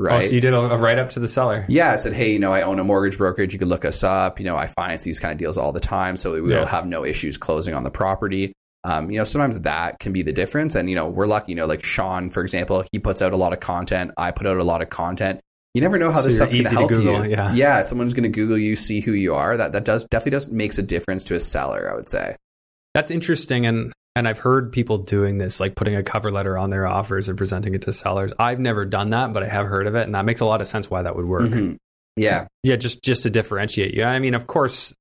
Oh, 0.00 0.04
Right. 0.06 0.24
so 0.24 0.34
you 0.34 0.40
did 0.40 0.54
a, 0.54 0.58
a 0.58 0.76
write 0.78 0.98
up 0.98 1.10
to 1.10 1.20
the 1.20 1.28
seller. 1.28 1.64
yeah, 1.68 1.92
I 1.92 1.96
said, 1.96 2.14
hey, 2.14 2.32
you 2.32 2.38
know, 2.38 2.52
I 2.52 2.62
own 2.62 2.78
a 2.78 2.84
mortgage 2.84 3.18
brokerage. 3.18 3.52
You 3.52 3.58
could 3.58 3.68
look 3.68 3.84
us 3.84 4.02
up. 4.02 4.40
You 4.40 4.46
know, 4.46 4.56
I 4.56 4.66
finance 4.66 5.02
these 5.02 5.20
kind 5.20 5.32
of 5.32 5.38
deals 5.38 5.56
all 5.58 5.72
the 5.72 5.78
time, 5.80 6.16
so 6.16 6.32
we 6.32 6.40
will 6.40 6.50
Yeah. 6.50 6.64
have 6.66 6.86
no 6.86 7.04
issues 7.04 7.36
closing 7.36 7.74
on 7.74 7.84
the 7.84 7.90
property. 7.90 8.52
Um, 8.82 9.10
you 9.10 9.18
know, 9.18 9.24
sometimes 9.24 9.60
that 9.60 9.98
can 10.00 10.12
be 10.12 10.22
the 10.22 10.32
difference. 10.32 10.74
And 10.74 10.88
you 10.90 10.96
know, 10.96 11.08
we're 11.08 11.26
lucky. 11.26 11.52
You 11.52 11.56
know, 11.56 11.66
like 11.66 11.84
Sean, 11.84 12.30
for 12.30 12.42
example, 12.42 12.84
he 12.92 12.98
puts 12.98 13.22
out 13.22 13.32
a 13.32 13.36
lot 13.36 13.52
of 13.52 13.60
content. 13.60 14.10
I 14.16 14.30
put 14.30 14.46
out 14.46 14.56
a 14.58 14.64
lot 14.64 14.82
of 14.82 14.88
content. 14.90 15.40
You 15.74 15.80
never 15.80 15.98
know 15.98 16.12
how 16.12 16.22
this 16.22 16.38
you're 16.38 16.48
stuff's 16.48 16.54
going 16.54 16.64
to 16.64 16.70
help 16.70 16.88
Google, 16.88 17.24
you. 17.24 17.32
yeah. 17.32 17.52
yeah, 17.52 17.82
someone's 17.82 18.14
going 18.14 18.22
to 18.22 18.28
Google 18.28 18.56
you, 18.56 18.76
see 18.76 19.00
who 19.00 19.12
you 19.12 19.34
are. 19.34 19.56
That 19.56 19.72
that 19.72 19.84
does 19.84 20.04
definitely 20.04 20.30
does 20.30 20.48
makes 20.48 20.78
a 20.78 20.82
difference 20.82 21.24
to 21.24 21.34
a 21.34 21.40
seller. 21.40 21.90
I 21.90 21.96
would 21.96 22.06
say. 22.08 22.36
That's 22.94 23.10
interesting, 23.10 23.66
and 23.66 23.92
and 24.14 24.28
I've 24.28 24.38
heard 24.38 24.70
people 24.70 24.98
doing 24.98 25.38
this, 25.38 25.58
like 25.58 25.74
putting 25.74 25.96
a 25.96 26.02
cover 26.04 26.28
letter 26.28 26.56
on 26.56 26.70
their 26.70 26.86
offers 26.86 27.28
and 27.28 27.36
presenting 27.36 27.74
it 27.74 27.82
to 27.82 27.92
sellers. 27.92 28.32
I've 28.38 28.60
never 28.60 28.84
done 28.84 29.10
that, 29.10 29.32
but 29.32 29.42
I 29.42 29.48
have 29.48 29.66
heard 29.66 29.88
of 29.88 29.96
it, 29.96 30.02
and 30.02 30.14
that 30.14 30.24
makes 30.24 30.40
a 30.40 30.46
lot 30.46 30.60
of 30.60 30.68
sense 30.68 30.88
why 30.88 31.02
that 31.02 31.16
would 31.16 31.26
work. 31.26 31.42
Mhm. 31.50 31.76
Yeah, 32.16 32.46
Yeah, 32.62 32.76
just 32.76 33.02
just 33.02 33.24
to 33.24 33.30
differentiate 33.30 33.94
you. 33.94 34.04
I 34.04 34.20
mean, 34.20 34.34
of 34.34 34.46
course, 34.46 34.94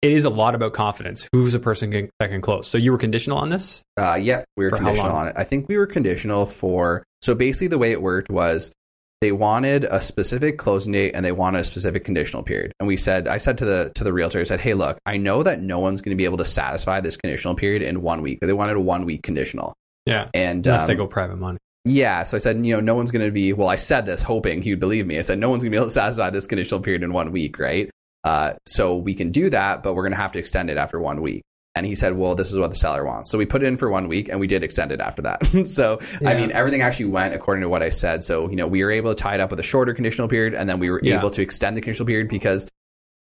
it 0.00 0.12
is 0.12 0.24
a 0.24 0.30
lot 0.30 0.54
about 0.54 0.72
confidence. 0.72 1.28
Who's 1.34 1.52
a 1.52 1.60
person 1.60 1.90
can, 1.90 2.08
that 2.20 2.30
can 2.30 2.40
close? 2.40 2.66
So 2.66 2.78
you 2.78 2.92
were 2.92 2.96
conditional 2.96 3.36
on 3.36 3.50
this. 3.50 3.82
Uh, 3.98 4.14
yeah, 4.18 4.44
we 4.56 4.64
were 4.64 4.70
For 4.70 4.76
conditional 4.78 5.12
on 5.12 5.28
it. 5.28 5.34
I 5.36 5.44
think 5.44 5.68
we 5.68 5.76
were 5.76 5.86
conditional 5.86 6.46
for. 6.46 7.04
So 7.20 7.34
basically, 7.34 7.66
the 7.68 7.76
way 7.76 7.92
it 7.92 8.00
worked 8.00 8.30
was 8.30 8.72
they 9.20 9.32
wanted 9.32 9.84
a 9.84 10.00
specific 10.00 10.58
closing 10.58 10.92
date 10.92 11.12
and 11.14 11.24
they 11.24 11.32
wanted 11.32 11.60
a 11.60 11.64
specific 11.64 12.04
conditional 12.04 12.42
period. 12.42 12.72
And 12.78 12.86
we 12.86 12.96
said, 12.96 13.26
I 13.26 13.38
said 13.38 13.58
to 13.58 13.64
the 13.64 13.90
to 13.96 14.04
the 14.04 14.12
realtor, 14.12 14.38
I 14.40 14.44
said, 14.44 14.60
hey, 14.60 14.74
look, 14.74 14.98
I 15.06 15.16
know 15.16 15.42
that 15.42 15.60
no 15.60 15.80
one's 15.80 16.00
going 16.02 16.16
to 16.16 16.18
be 16.18 16.24
able 16.24 16.36
to 16.38 16.44
satisfy 16.44 17.00
this 17.00 17.16
conditional 17.16 17.54
period 17.56 17.82
in 17.82 18.00
one 18.02 18.22
week. 18.22 18.38
They 18.40 18.52
wanted 18.52 18.76
a 18.76 18.80
one 18.80 19.04
week 19.04 19.22
conditional, 19.22 19.74
Yeah, 20.06 20.28
and 20.34 20.64
unless 20.66 20.82
um, 20.82 20.86
they 20.88 20.94
go 20.94 21.06
private 21.08 21.36
money. 21.38 21.58
yeah. 21.84 22.22
So 22.22 22.36
I 22.36 22.40
said, 22.40 22.64
you 22.64 22.74
know, 22.74 22.80
no 22.80 22.94
one's 22.94 23.10
going 23.10 23.26
to 23.26 23.32
be. 23.32 23.52
Well, 23.52 23.68
I 23.68 23.76
said 23.76 24.06
this 24.06 24.22
hoping 24.22 24.62
he'd 24.62 24.78
believe 24.78 25.06
me. 25.06 25.18
I 25.18 25.22
said, 25.22 25.38
no 25.38 25.50
one's 25.50 25.64
going 25.64 25.72
to 25.72 25.76
be 25.76 25.78
able 25.78 25.88
to 25.88 25.92
satisfy 25.92 26.30
this 26.30 26.46
conditional 26.46 26.80
period 26.80 27.02
in 27.02 27.12
one 27.12 27.32
week, 27.32 27.58
right? 27.58 27.90
Uh, 28.24 28.54
so 28.66 28.96
we 28.96 29.14
can 29.14 29.30
do 29.32 29.48
that, 29.50 29.82
but 29.82 29.94
we're 29.94 30.02
going 30.02 30.12
to 30.12 30.16
have 30.18 30.32
to 30.32 30.38
extend 30.38 30.70
it 30.70 30.76
after 30.76 31.00
one 31.00 31.22
week. 31.22 31.42
And 31.74 31.86
he 31.86 31.94
said, 31.94 32.16
well, 32.16 32.34
this 32.34 32.50
is 32.50 32.58
what 32.58 32.70
the 32.70 32.76
seller 32.76 33.04
wants. 33.04 33.30
So 33.30 33.38
we 33.38 33.46
put 33.46 33.62
it 33.62 33.66
in 33.66 33.76
for 33.76 33.88
one 33.88 34.08
week 34.08 34.28
and 34.28 34.40
we 34.40 34.46
did 34.48 34.64
extend 34.64 34.90
it 34.90 35.00
after 35.00 35.22
that. 35.22 35.46
so, 35.66 36.00
I 36.26 36.34
mean, 36.34 36.50
everything 36.50 36.80
actually 36.82 37.06
went 37.06 37.34
according 37.34 37.62
to 37.62 37.68
what 37.68 37.82
I 37.82 37.90
said. 37.90 38.24
So, 38.24 38.50
you 38.50 38.56
know, 38.56 38.66
we 38.66 38.82
were 38.82 38.90
able 38.90 39.14
to 39.14 39.22
tie 39.22 39.34
it 39.34 39.40
up 39.40 39.50
with 39.50 39.60
a 39.60 39.64
shorter 39.64 39.94
conditional 39.94 40.26
period 40.26 40.54
and 40.54 40.68
then 40.68 40.80
we 40.80 40.90
were 40.90 41.00
Yeah. 41.02 41.18
able 41.18 41.30
to 41.30 41.42
extend 41.42 41.76
the 41.76 41.80
conditional 41.80 42.06
period 42.06 42.28
because 42.28 42.66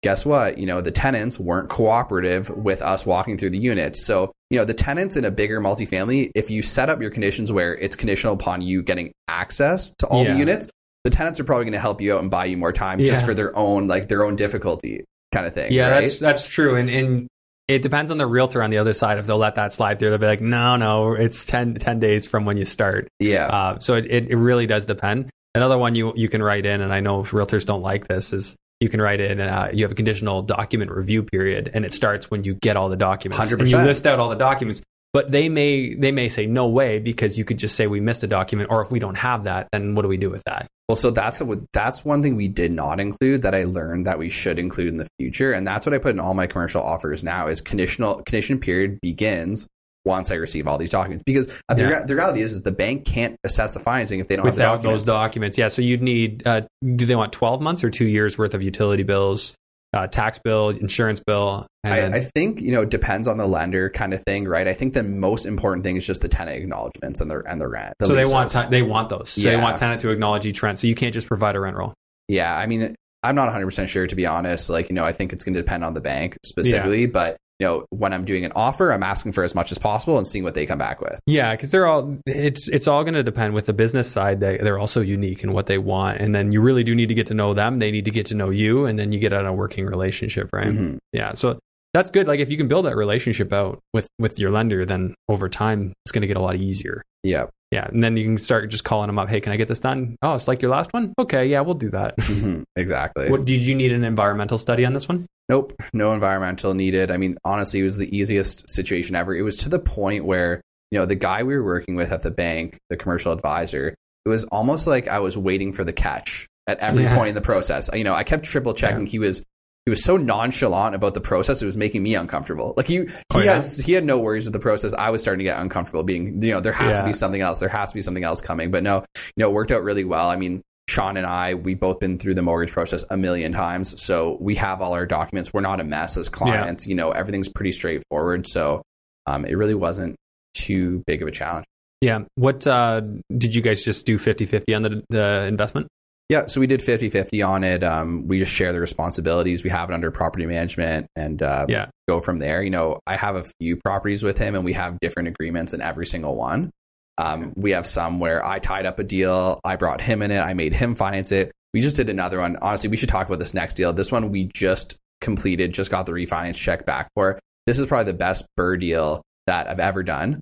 guess 0.04 0.26
what? 0.26 0.58
You 0.58 0.66
know, 0.66 0.82
the 0.82 0.92
tenants 0.92 1.40
weren't 1.40 1.70
cooperative 1.70 2.50
with 2.50 2.82
us 2.82 3.06
walking 3.06 3.38
through 3.38 3.52
the 3.52 3.60
units. 3.60 4.06
So, 4.06 4.32
you 4.50 4.58
know, 4.58 4.66
the 4.66 4.74
tenants 4.74 5.16
in 5.16 5.24
a 5.24 5.32
bigger 5.32 5.62
multifamily, 5.62 6.32
if 6.36 6.50
you 6.50 6.62
set 6.62 6.90
up 6.90 7.02
your 7.02 7.12
conditions 7.12 7.52
where 7.54 7.76
it's 7.78 7.96
conditional 7.96 8.34
upon 8.34 8.62
you 8.62 8.82
getting 8.82 9.12
access 9.30 9.92
to 10.00 10.08
all 10.08 10.24
Yeah. 10.26 10.34
the 10.34 10.40
units, 10.40 10.68
the 11.06 11.12
tenants 11.12 11.40
are 11.40 11.44
probably 11.44 11.66
going 11.66 11.74
to 11.74 11.80
help 11.80 12.02
you 12.02 12.16
out 12.16 12.22
and 12.22 12.30
buy 12.30 12.46
you 12.46 12.58
more 12.58 12.74
time 12.74 13.00
just 13.06 13.24
for 13.24 13.34
their 13.34 13.56
own, 13.56 13.88
like 13.88 14.08
their 14.08 14.26
own 14.26 14.36
difficulty 14.36 15.06
kind 15.32 15.46
of 15.46 15.54
thing. 15.54 15.72
Yeah, 15.72 15.90
right? 15.90 16.02
that's 16.02 16.18
that's 16.20 16.48
true, 16.50 16.76
and 16.76 16.90
and 16.90 17.28
it 17.76 17.82
depends 17.82 18.12
on 18.12 18.18
the 18.18 18.28
realtor 18.28 18.62
on 18.64 18.70
the 18.70 18.78
other 18.78 18.94
side 18.94 19.18
if 19.18 19.26
they'll 19.26 19.38
let 19.38 19.56
that 19.56 19.74
slide 19.74 20.00
through. 20.00 20.10
They'll 20.10 20.18
be 20.18 20.26
like, 20.26 20.42
no, 20.42 20.76
no, 20.78 21.14
it's 21.14 21.46
10, 21.46 21.76
10 21.76 22.00
days 22.00 22.28
from 22.28 22.46
when 22.46 22.58
you 22.58 22.66
start. 22.66 23.08
yeah. 23.20 23.48
Uh, 23.48 23.80
so 23.80 23.96
it, 23.96 24.06
it, 24.10 24.30
it 24.30 24.36
really 24.36 24.68
does 24.68 24.86
depend. 24.86 25.30
Another 25.54 25.78
one 25.78 25.96
you 25.96 26.14
you 26.16 26.30
can 26.30 26.42
write 26.42 26.66
in, 26.66 26.80
and 26.80 26.94
I 26.94 27.02
know 27.02 27.20
if 27.20 27.32
realtors 27.32 27.66
don't 27.66 27.82
like 27.82 28.08
this, 28.08 28.32
is 28.32 28.56
you 28.80 28.88
can 28.88 29.02
write 29.02 29.20
in. 29.20 29.42
Uh, 29.42 29.70
you 29.74 29.84
have 29.84 29.92
a 29.92 29.96
conditional 29.96 30.42
document 30.42 30.92
review 30.92 31.24
period, 31.24 31.70
and 31.74 31.84
it 31.84 31.92
starts 31.92 32.32
when 32.32 32.46
you 32.46 32.54
get 32.54 32.78
all 32.78 32.88
the 32.88 32.96
documents. 32.96 33.52
And 33.52 33.70
you 33.70 33.78
list 33.78 34.08
out 34.08 34.20
all 34.20 34.30
the 34.30 34.38
documents, 34.38 34.82
but 35.14 35.32
they 35.32 35.50
may 35.50 35.94
they 35.96 36.12
may 36.12 36.30
say 36.30 36.46
no 36.46 36.68
way 36.68 37.00
because 37.00 37.38
you 37.38 37.46
could 37.46 37.58
just 37.58 37.76
say 37.76 37.88
we 37.88 38.00
missed 38.00 38.24
a 38.24 38.28
document, 38.28 38.70
or 38.72 38.82
if 38.82 38.92
we 38.92 39.00
don't 39.00 39.18
have 39.18 39.44
that, 39.46 39.68
then 39.72 39.96
what 39.96 40.04
do 40.04 40.08
we 40.08 40.18
do 40.18 40.30
with 40.30 40.44
that? 40.46 40.68
Well, 40.88 40.96
so 40.96 41.10
that's 41.12 41.42
what 41.42 41.60
that's 41.74 42.04
one 42.04 42.22
thing 42.22 42.36
we 42.36 42.48
did 42.48 42.72
not 42.72 43.00
include 43.00 43.42
that 43.44 43.56
I 43.56 43.64
learned 43.64 44.06
that 44.08 44.20
we 44.20 44.30
should 44.30 44.60
include 44.60 44.90
in 44.90 44.98
the 44.98 45.08
future, 45.20 45.54
and 45.54 45.66
that's 45.66 45.86
what 45.86 45.94
I 45.94 45.98
put 46.00 46.14
in 46.14 46.20
all 46.20 46.34
my 46.34 46.48
commercial 46.48 46.82
offers 46.82 47.24
now 47.24 47.48
is 47.48 47.62
conditional 47.62 48.16
condition 48.24 48.60
period 48.60 49.00
begins 49.02 49.68
once 50.04 50.32
I 50.32 50.36
receive 50.36 50.68
all 50.68 50.80
these 50.80 50.90
documents 50.90 51.22
because 51.24 51.62
uh, 51.70 51.76
the, 51.76 51.84
Yeah. 51.84 52.04
the 52.06 52.16
reality 52.16 52.42
is, 52.42 52.54
is 52.54 52.62
the 52.64 52.72
bank 52.72 53.06
can't 53.06 53.36
assess 53.44 53.76
the 53.76 53.80
financing 53.80 54.20
if 54.20 54.28
they 54.28 54.36
don't 54.36 54.46
Without 54.46 54.72
have 54.72 54.82
the 54.82 54.88
those 54.90 55.04
documents. 55.04 55.56
documents, 55.56 55.58
yeah. 55.60 55.68
So 55.68 55.84
you'd 55.84 56.02
need. 56.02 56.46
Uh, 56.48 56.62
do 56.96 57.06
they 57.06 57.16
want 57.16 57.32
twelve 57.32 57.62
months 57.62 57.84
or 57.84 57.90
two 57.92 58.06
years 58.06 58.38
worth 58.38 58.54
of 58.56 58.64
utility 58.64 59.04
bills, 59.04 59.54
uh, 59.94 60.08
tax 60.08 60.40
bill, 60.40 60.70
insurance 60.70 61.22
bill? 61.26 61.68
And 61.84 61.94
I, 61.94 62.00
then, 62.00 62.14
I 62.14 62.20
think 62.20 62.62
you 62.62 62.72
know 62.72 62.84
it 62.84 62.90
depends 62.90 63.28
on 63.28 63.38
the 63.38 63.48
lender 63.48 63.90
kind 63.90 64.14
of 64.14 64.22
thing, 64.24 64.48
right? 64.48 64.68
I 64.68 64.74
think 64.74 64.94
the 64.94 65.04
most 65.04 65.46
important 65.46 65.84
thing 65.84 65.96
is 65.96 66.06
just 66.06 66.22
the 66.22 66.30
tenant 66.30 66.58
acknowledgments 66.58 67.22
and 67.22 67.30
the 67.30 67.42
and 67.48 67.60
the 67.60 67.68
rent. 67.68 67.94
the 68.00 68.06
so 68.06 68.16
they 68.16 68.26
want 68.26 68.52
te- 68.52 68.70
they 68.70 68.82
want 68.82 69.10
those. 69.10 69.30
So 69.30 69.42
they 69.42 69.58
want 69.58 69.78
tenant 69.78 70.02
to 70.02 70.10
acknowledge 70.10 70.46
each 70.46 70.62
rent. 70.62 70.80
So 70.80 70.88
you 70.88 70.96
can't 70.96 71.14
just 71.14 71.28
provide 71.28 71.56
a 71.56 71.60
rent 71.60 71.76
roll. 71.76 71.94
Yeah, 72.28 72.56
I 72.56 72.66
mean, 72.66 72.96
I'm 73.24 73.36
not 73.36 73.54
100% 73.54 73.88
sure 73.88 74.08
to 74.08 74.16
be 74.16 74.26
honest. 74.26 74.70
Like, 74.70 74.90
you 74.90 74.96
know, 74.96 75.04
I 75.04 75.12
think 75.12 75.34
it's 75.34 75.44
going 75.44 75.54
to 75.54 75.60
depend 75.60 75.84
on 75.84 75.94
the 75.94 76.02
bank 76.02 76.38
specifically, 76.44 77.06
but 77.08 77.38
you 77.62 77.68
know, 77.68 77.86
when 77.92 78.12
I'm 78.12 78.26
doing 78.26 78.44
an 78.44 78.52
offer, 78.56 78.92
I'm 78.92 79.04
asking 79.04 79.34
for 79.34 79.44
as 79.44 79.54
much 79.54 79.72
as 79.72 79.78
possible 79.78 80.18
and 80.18 80.26
seeing 80.26 80.44
what 80.44 80.56
they 80.56 80.66
come 80.66 80.80
back 80.80 81.00
with. 81.00 81.20
Yeah, 81.28 81.56
because 81.56 81.70
they're 81.70 81.86
all 81.86 82.18
it's 82.26 82.68
it's 82.70 82.88
all 82.88 83.04
going 83.04 83.14
to 83.14 83.22
depend 83.22 83.54
with 83.54 83.68
the 83.68 83.74
business 83.74 84.10
side. 84.12 84.40
They 84.40 84.58
they're 84.58 84.80
also 84.80 85.00
unique 85.00 85.44
in 85.44 85.54
what 85.54 85.68
they 85.68 85.78
want, 85.78 86.22
and 86.22 86.34
then 86.34 86.52
you 86.52 86.60
really 86.60 86.84
do 86.84 86.96
need 86.96 87.10
to 87.10 87.14
get 87.14 87.28
to 87.28 87.36
know 87.36 87.54
them. 87.54 87.78
They 87.78 87.92
need 87.92 88.06
to 88.06 88.12
get 88.12 88.26
to 88.28 88.36
know 88.36 88.50
you, 88.50 88.86
and 88.88 88.98
then 88.98 89.12
you 89.12 89.20
get 89.20 89.32
on 89.32 89.46
a 89.46 89.54
working 89.54 89.86
relationship, 89.86 90.50
right? 90.52 90.70
Mhm. 90.70 90.98
Yeah, 91.14 91.34
so 91.34 91.60
that's 91.94 92.10
good. 92.10 92.28
Like 92.28 92.40
if 92.40 92.50
you 92.50 92.58
can 92.58 92.68
build 92.68 92.86
that 92.86 92.96
relationship 92.96 93.54
out 93.54 93.80
with 93.94 94.08
with 94.18 94.40
your 94.40 94.50
lender, 94.50 94.84
then 94.84 95.14
over 95.30 95.48
time 95.48 95.94
it's 96.04 96.12
going 96.12 96.22
to 96.24 96.28
get 96.28 96.38
a 96.38 96.42
lot 96.42 96.56
easier. 96.56 97.04
Yeah. 97.22 97.46
Yeah, 97.72 97.86
and 97.88 98.04
then 98.04 98.18
you 98.18 98.26
can 98.26 98.38
start 98.38 98.70
just 98.70 98.84
calling 98.84 99.08
them 99.08 99.18
up. 99.18 99.30
Hey, 99.30 99.40
can 99.40 99.54
I 99.54 99.56
get 99.56 99.70
this 99.70 99.80
done? 99.80 100.18
Oh, 100.22 100.34
it's 100.36 100.48
like 100.48 100.62
your 100.62 100.72
last 100.72 100.92
one. 100.94 101.14
Okay, 101.18 101.46
yeah, 101.48 101.62
we'll 101.62 101.74
do 101.76 101.90
that. 101.92 102.18
Mhm. 102.20 102.64
Exactly. 102.76 103.30
what 103.30 103.46
did 103.46 103.66
you 103.66 103.76
need 103.76 103.92
an 103.94 104.04
environmental 104.04 104.58
study 104.58 104.86
on 104.86 104.94
this 104.94 105.08
one? 105.08 105.26
Nope, 105.50 105.74
no 105.94 106.14
environmental 106.14 106.74
needed. 106.74 107.12
I 107.12 107.18
mean, 107.18 107.38
honestly, 107.46 107.80
it 107.80 107.84
was 107.84 107.98
the 107.98 108.16
easiest 108.16 108.70
situation 108.70 109.16
ever. 109.16 109.34
It 109.36 109.42
was 109.42 109.58
to 109.58 109.70
the 109.70 109.80
point 109.80 110.26
where, 110.26 110.62
you 110.92 111.00
know, 111.00 111.06
the 111.06 111.16
guy 111.16 111.44
we 111.44 111.56
were 111.56 111.64
working 111.64 111.96
with 111.96 112.12
at 112.12 112.24
the 112.24 112.32
bank, 112.32 112.78
the 112.90 112.98
commercial 112.98 113.32
advisor, 113.32 113.96
it 114.26 114.30
was 114.30 114.44
almost 114.46 114.86
like 114.88 115.08
I 115.08 115.20
was 115.20 115.38
waiting 115.38 115.72
for 115.74 115.84
the 115.84 115.94
catch 115.94 116.48
at 116.68 116.80
every 116.80 117.04
Yeah. 117.04 117.16
point 117.16 117.30
in 117.30 117.36
the 117.36 117.42
process. 117.42 117.90
You 117.94 118.04
know, 118.04 118.14
I 118.14 118.24
kept 118.24 118.44
triple 118.46 118.74
checking. 118.74 119.06
He 119.06 119.20
was 119.20 119.42
he 119.86 119.90
was 119.90 120.04
so 120.04 120.18
nonchalant 120.18 120.96
about 120.96 121.14
the 121.14 121.22
process; 121.22 121.62
it 121.62 121.66
was 121.66 121.78
making 121.78 122.04
me 122.04 122.16
uncomfortable. 122.16 122.74
Like 122.78 122.88
he 122.88 122.98
he 123.00 123.08
Oh, 123.34 123.40
yeah? 123.40 123.56
has 123.56 123.78
he 123.78 123.94
had 123.94 124.04
no 124.04 124.20
worries 124.20 124.46
with 124.46 124.54
the 124.54 124.60
process. 124.60 124.94
I 124.94 125.10
was 125.10 125.22
starting 125.22 125.40
to 125.40 125.44
get 125.44 125.60
uncomfortable. 125.60 126.04
Being 126.04 126.42
you 126.42 126.52
know, 126.54 126.60
there 126.60 126.74
has 126.74 127.00
to 127.00 127.06
be 127.06 127.14
something 127.14 127.42
else. 127.42 127.60
There 127.60 127.70
has 127.70 127.90
to 127.90 127.96
be 127.96 128.02
something 128.02 128.24
else 128.24 128.42
coming. 128.42 128.72
But 128.72 128.84
no, 128.84 129.04
you 129.16 129.22
know, 129.38 129.50
it 129.50 129.54
worked 129.54 129.72
out 129.72 129.84
really 129.84 130.04
well. 130.04 130.30
I 130.30 130.36
mean, 130.36 130.62
Sean 130.88 131.18
and 131.18 131.26
I, 131.26 131.54
we 131.56 131.74
both 131.74 132.00
been 132.00 132.18
through 132.18 132.36
the 132.36 132.42
mortgage 132.42 132.74
process 132.74 133.04
a 133.10 133.18
million 133.18 133.54
times. 133.54 134.02
So 134.02 134.38
we 134.40 134.56
have 134.56 134.82
all 134.82 134.94
our 134.94 135.06
documents. 135.06 135.54
We're 135.54 135.62
not 135.62 135.80
a 135.80 135.84
mess 135.84 136.18
as 136.18 136.30
clients. 136.30 136.86
You 136.86 136.96
know, 136.96 137.12
everything's 137.12 137.50
pretty 137.50 137.72
straightforward. 137.72 138.46
So 138.48 138.82
um, 139.26 139.46
it 139.46 139.54
really 139.56 139.76
wasn't 139.76 140.16
too 140.54 141.02
big 141.08 141.22
of 141.22 141.28
a 141.28 141.32
challenge. 141.32 141.66
Yeah. 142.02 142.20
What 142.36 142.68
uh, 142.68 143.02
did 143.36 143.56
you 143.56 143.62
guys 143.62 143.84
just 143.86 144.06
do 144.06 144.18
50-50 144.18 144.76
on 144.76 144.82
the 144.82 145.04
the 145.10 145.46
investment? 145.46 145.88
Yeah, 146.32 146.46
so 146.46 146.62
we 146.62 146.68
did 146.68 146.82
50 146.82 147.10
50 147.10 147.42
on 147.42 147.66
it. 147.66 147.84
Um, 147.84 148.26
we 148.26 148.40
just 148.40 148.54
share 148.54 148.72
the 148.72 148.80
responsibilities. 148.80 149.66
We 149.66 149.70
have 149.70 149.90
it 149.90 149.94
under 149.94 150.12
property 150.12 150.46
management 150.46 151.08
and 151.18 151.42
uh, 151.44 151.66
Yeah. 151.68 151.90
go 152.08 152.22
from 152.22 152.40
there. 152.40 152.64
You 152.64 152.70
know, 152.70 153.02
I 153.06 153.18
have 153.18 153.36
a 153.36 153.44
few 153.60 153.76
properties 153.76 154.24
with 154.24 154.38
him 154.38 154.56
and 154.56 154.64
we 154.64 154.72
have 154.72 154.98
different 155.02 155.28
agreements 155.28 155.74
in 155.74 155.82
every 155.82 156.06
single 156.06 156.36
one. 156.38 156.72
Um, 157.18 157.52
we 157.58 157.72
have 157.72 157.86
some 157.86 158.22
where 158.22 158.46
I 158.46 158.60
tied 158.60 158.86
up 158.86 158.98
a 158.98 159.04
deal, 159.04 159.60
I 159.66 159.76
brought 159.76 160.00
him 160.00 160.22
in 160.22 160.32
it, 160.32 160.40
I 160.40 160.54
made 160.54 160.72
him 160.74 160.96
finance 160.96 161.34
it. 161.34 161.52
We 161.74 161.82
just 161.82 161.98
did 161.98 162.10
another 162.10 162.40
one. 162.40 162.56
Honestly, 162.62 162.90
we 162.90 162.96
should 162.96 163.10
talk 163.10 163.28
about 163.28 163.40
this 163.40 163.54
next 163.54 163.74
deal. 163.74 163.92
This 163.92 164.10
one 164.10 164.30
we 164.30 164.46
just 164.54 164.96
completed, 165.20 165.74
just 165.74 165.92
got 165.92 166.06
the 166.06 166.14
refinance 166.14 166.56
check 166.56 166.86
back 166.86 167.10
for. 167.14 167.40
This 167.68 167.78
is 167.78 167.88
probably 167.88 168.12
the 168.14 168.18
best 168.18 168.46
BRRRR 168.58 168.80
deal 168.80 169.22
that 169.48 169.68
I've 169.68 169.82
ever 169.82 170.02
done. 170.02 170.40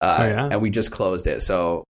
Uh, 0.00 0.16
Oh, 0.20 0.24
yeah? 0.28 0.48
And 0.52 0.62
we 0.62 0.70
just 0.70 0.92
closed 0.92 1.26
it. 1.26 1.40
So 1.42 1.82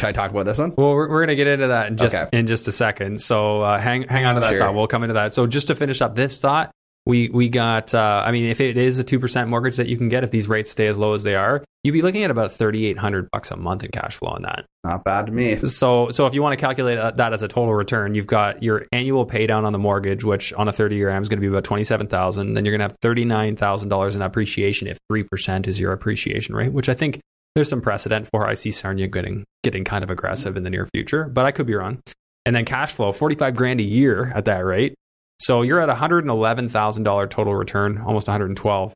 Should 0.00 0.08
I 0.08 0.12
talk 0.12 0.30
about 0.30 0.46
this 0.46 0.58
one? 0.58 0.72
Well, 0.76 0.94
we're, 0.94 1.08
we're 1.10 1.18
going 1.20 1.28
to 1.28 1.36
get 1.36 1.46
into 1.46 1.66
that 1.68 1.88
in 1.88 1.98
just 1.98 2.16
Okay. 2.16 2.28
in 2.38 2.46
just 2.46 2.66
a 2.68 2.72
second. 2.72 3.20
So 3.20 3.60
uh, 3.60 3.78
hang 3.78 4.04
hang 4.04 4.24
on 4.24 4.34
to 4.36 4.40
that 4.40 4.48
Sure. 4.50 4.58
thought. 4.58 4.74
We'll 4.74 4.86
come 4.86 5.02
into 5.04 5.14
that. 5.14 5.34
So 5.34 5.46
just 5.46 5.66
to 5.66 5.74
finish 5.74 6.00
up 6.00 6.14
this 6.14 6.40
thought, 6.40 6.70
we 7.04 7.28
we 7.28 7.48
got. 7.50 7.94
Uh, 7.94 8.22
I 8.26 8.32
mean, 8.32 8.46
if 8.46 8.60
it 8.62 8.76
is 8.78 8.98
a 8.98 9.04
two 9.04 9.18
percent 9.20 9.50
mortgage 9.50 9.76
that 9.76 9.88
you 9.88 9.96
can 9.98 10.08
get, 10.08 10.24
if 10.24 10.30
these 10.30 10.48
rates 10.48 10.70
stay 10.70 10.86
as 10.86 10.98
low 10.98 11.12
as 11.12 11.22
they 11.22 11.34
are, 11.34 11.62
you'd 11.84 11.92
be 11.92 12.02
looking 12.02 12.24
at 12.24 12.30
about 12.30 12.52
thirty 12.52 12.86
eight 12.86 12.96
hundred 12.98 13.30
bucks 13.30 13.50
a 13.50 13.56
month 13.56 13.84
in 13.84 13.90
cash 13.90 14.16
flow 14.16 14.30
on 14.30 14.42
that. 14.42 14.64
Not 14.84 15.04
bad 15.04 15.26
to 15.26 15.32
me. 15.32 15.56
So 15.56 16.08
so 16.10 16.26
if 16.26 16.34
you 16.34 16.42
want 16.42 16.58
to 16.58 16.64
calculate 16.64 16.96
uh, 16.98 17.10
that 17.12 17.32
as 17.34 17.42
a 17.42 17.48
total 17.48 17.74
return, 17.74 18.14
you've 18.14 18.26
got 18.26 18.62
your 18.62 18.86
annual 18.92 19.26
pay 19.26 19.46
down 19.46 19.64
on 19.66 19.72
the 19.74 19.78
mortgage, 19.78 20.24
which 20.24 20.52
on 20.54 20.68
a 20.68 20.72
thirty 20.72 20.96
year 20.96 21.10
am 21.10 21.20
is 21.20 21.28
going 21.28 21.38
to 21.38 21.40
be 21.42 21.48
about 21.48 21.64
twenty 21.64 21.84
seven 21.84 22.06
thousand. 22.06 22.54
Then 22.54 22.64
you're 22.64 22.72
going 22.72 22.86
to 22.86 22.92
have 22.92 22.96
thirty 23.02 23.24
nine 23.24 23.56
thousand 23.56 23.88
dollars 23.90 24.16
in 24.16 24.22
appreciation 24.22 24.88
if 24.88 24.98
three 25.10 25.22
percent 25.24 25.68
is 25.68 25.78
your 25.80 25.92
appreciation 25.92 26.54
rate, 26.54 26.72
which 26.72 26.88
I 26.88 26.94
think 26.94 27.20
there's 27.54 27.68
some 27.68 27.80
precedent 27.80 28.28
for. 28.28 28.46
I 28.46 28.54
see 28.54 28.70
Sarnia 28.70 29.08
getting 29.08 29.44
getting 29.62 29.84
kind 29.84 30.04
of 30.04 30.10
aggressive 30.10 30.56
in 30.56 30.62
the 30.62 30.70
near 30.70 30.86
future, 30.94 31.24
but 31.24 31.44
I 31.44 31.50
could 31.50 31.66
be 31.66 31.74
wrong. 31.74 32.00
And 32.46 32.54
then 32.56 32.64
cash 32.64 32.92
flow, 32.92 33.12
forty 33.12 33.34
five 33.34 33.56
grand 33.56 33.80
a 33.80 33.84
year 33.84 34.32
at 34.34 34.46
that 34.46 34.64
rate. 34.64 34.94
So 35.40 35.62
you're 35.62 35.80
at 35.80 35.88
one 35.88 35.96
hundred 35.96 36.24
and 36.24 36.30
eleven 36.30 36.68
thousand 36.68 37.04
dollar 37.04 37.26
total 37.26 37.54
return, 37.54 37.98
almost 37.98 38.28
one 38.28 38.34
hundred 38.34 38.48
and 38.48 38.56
twelve. 38.56 38.94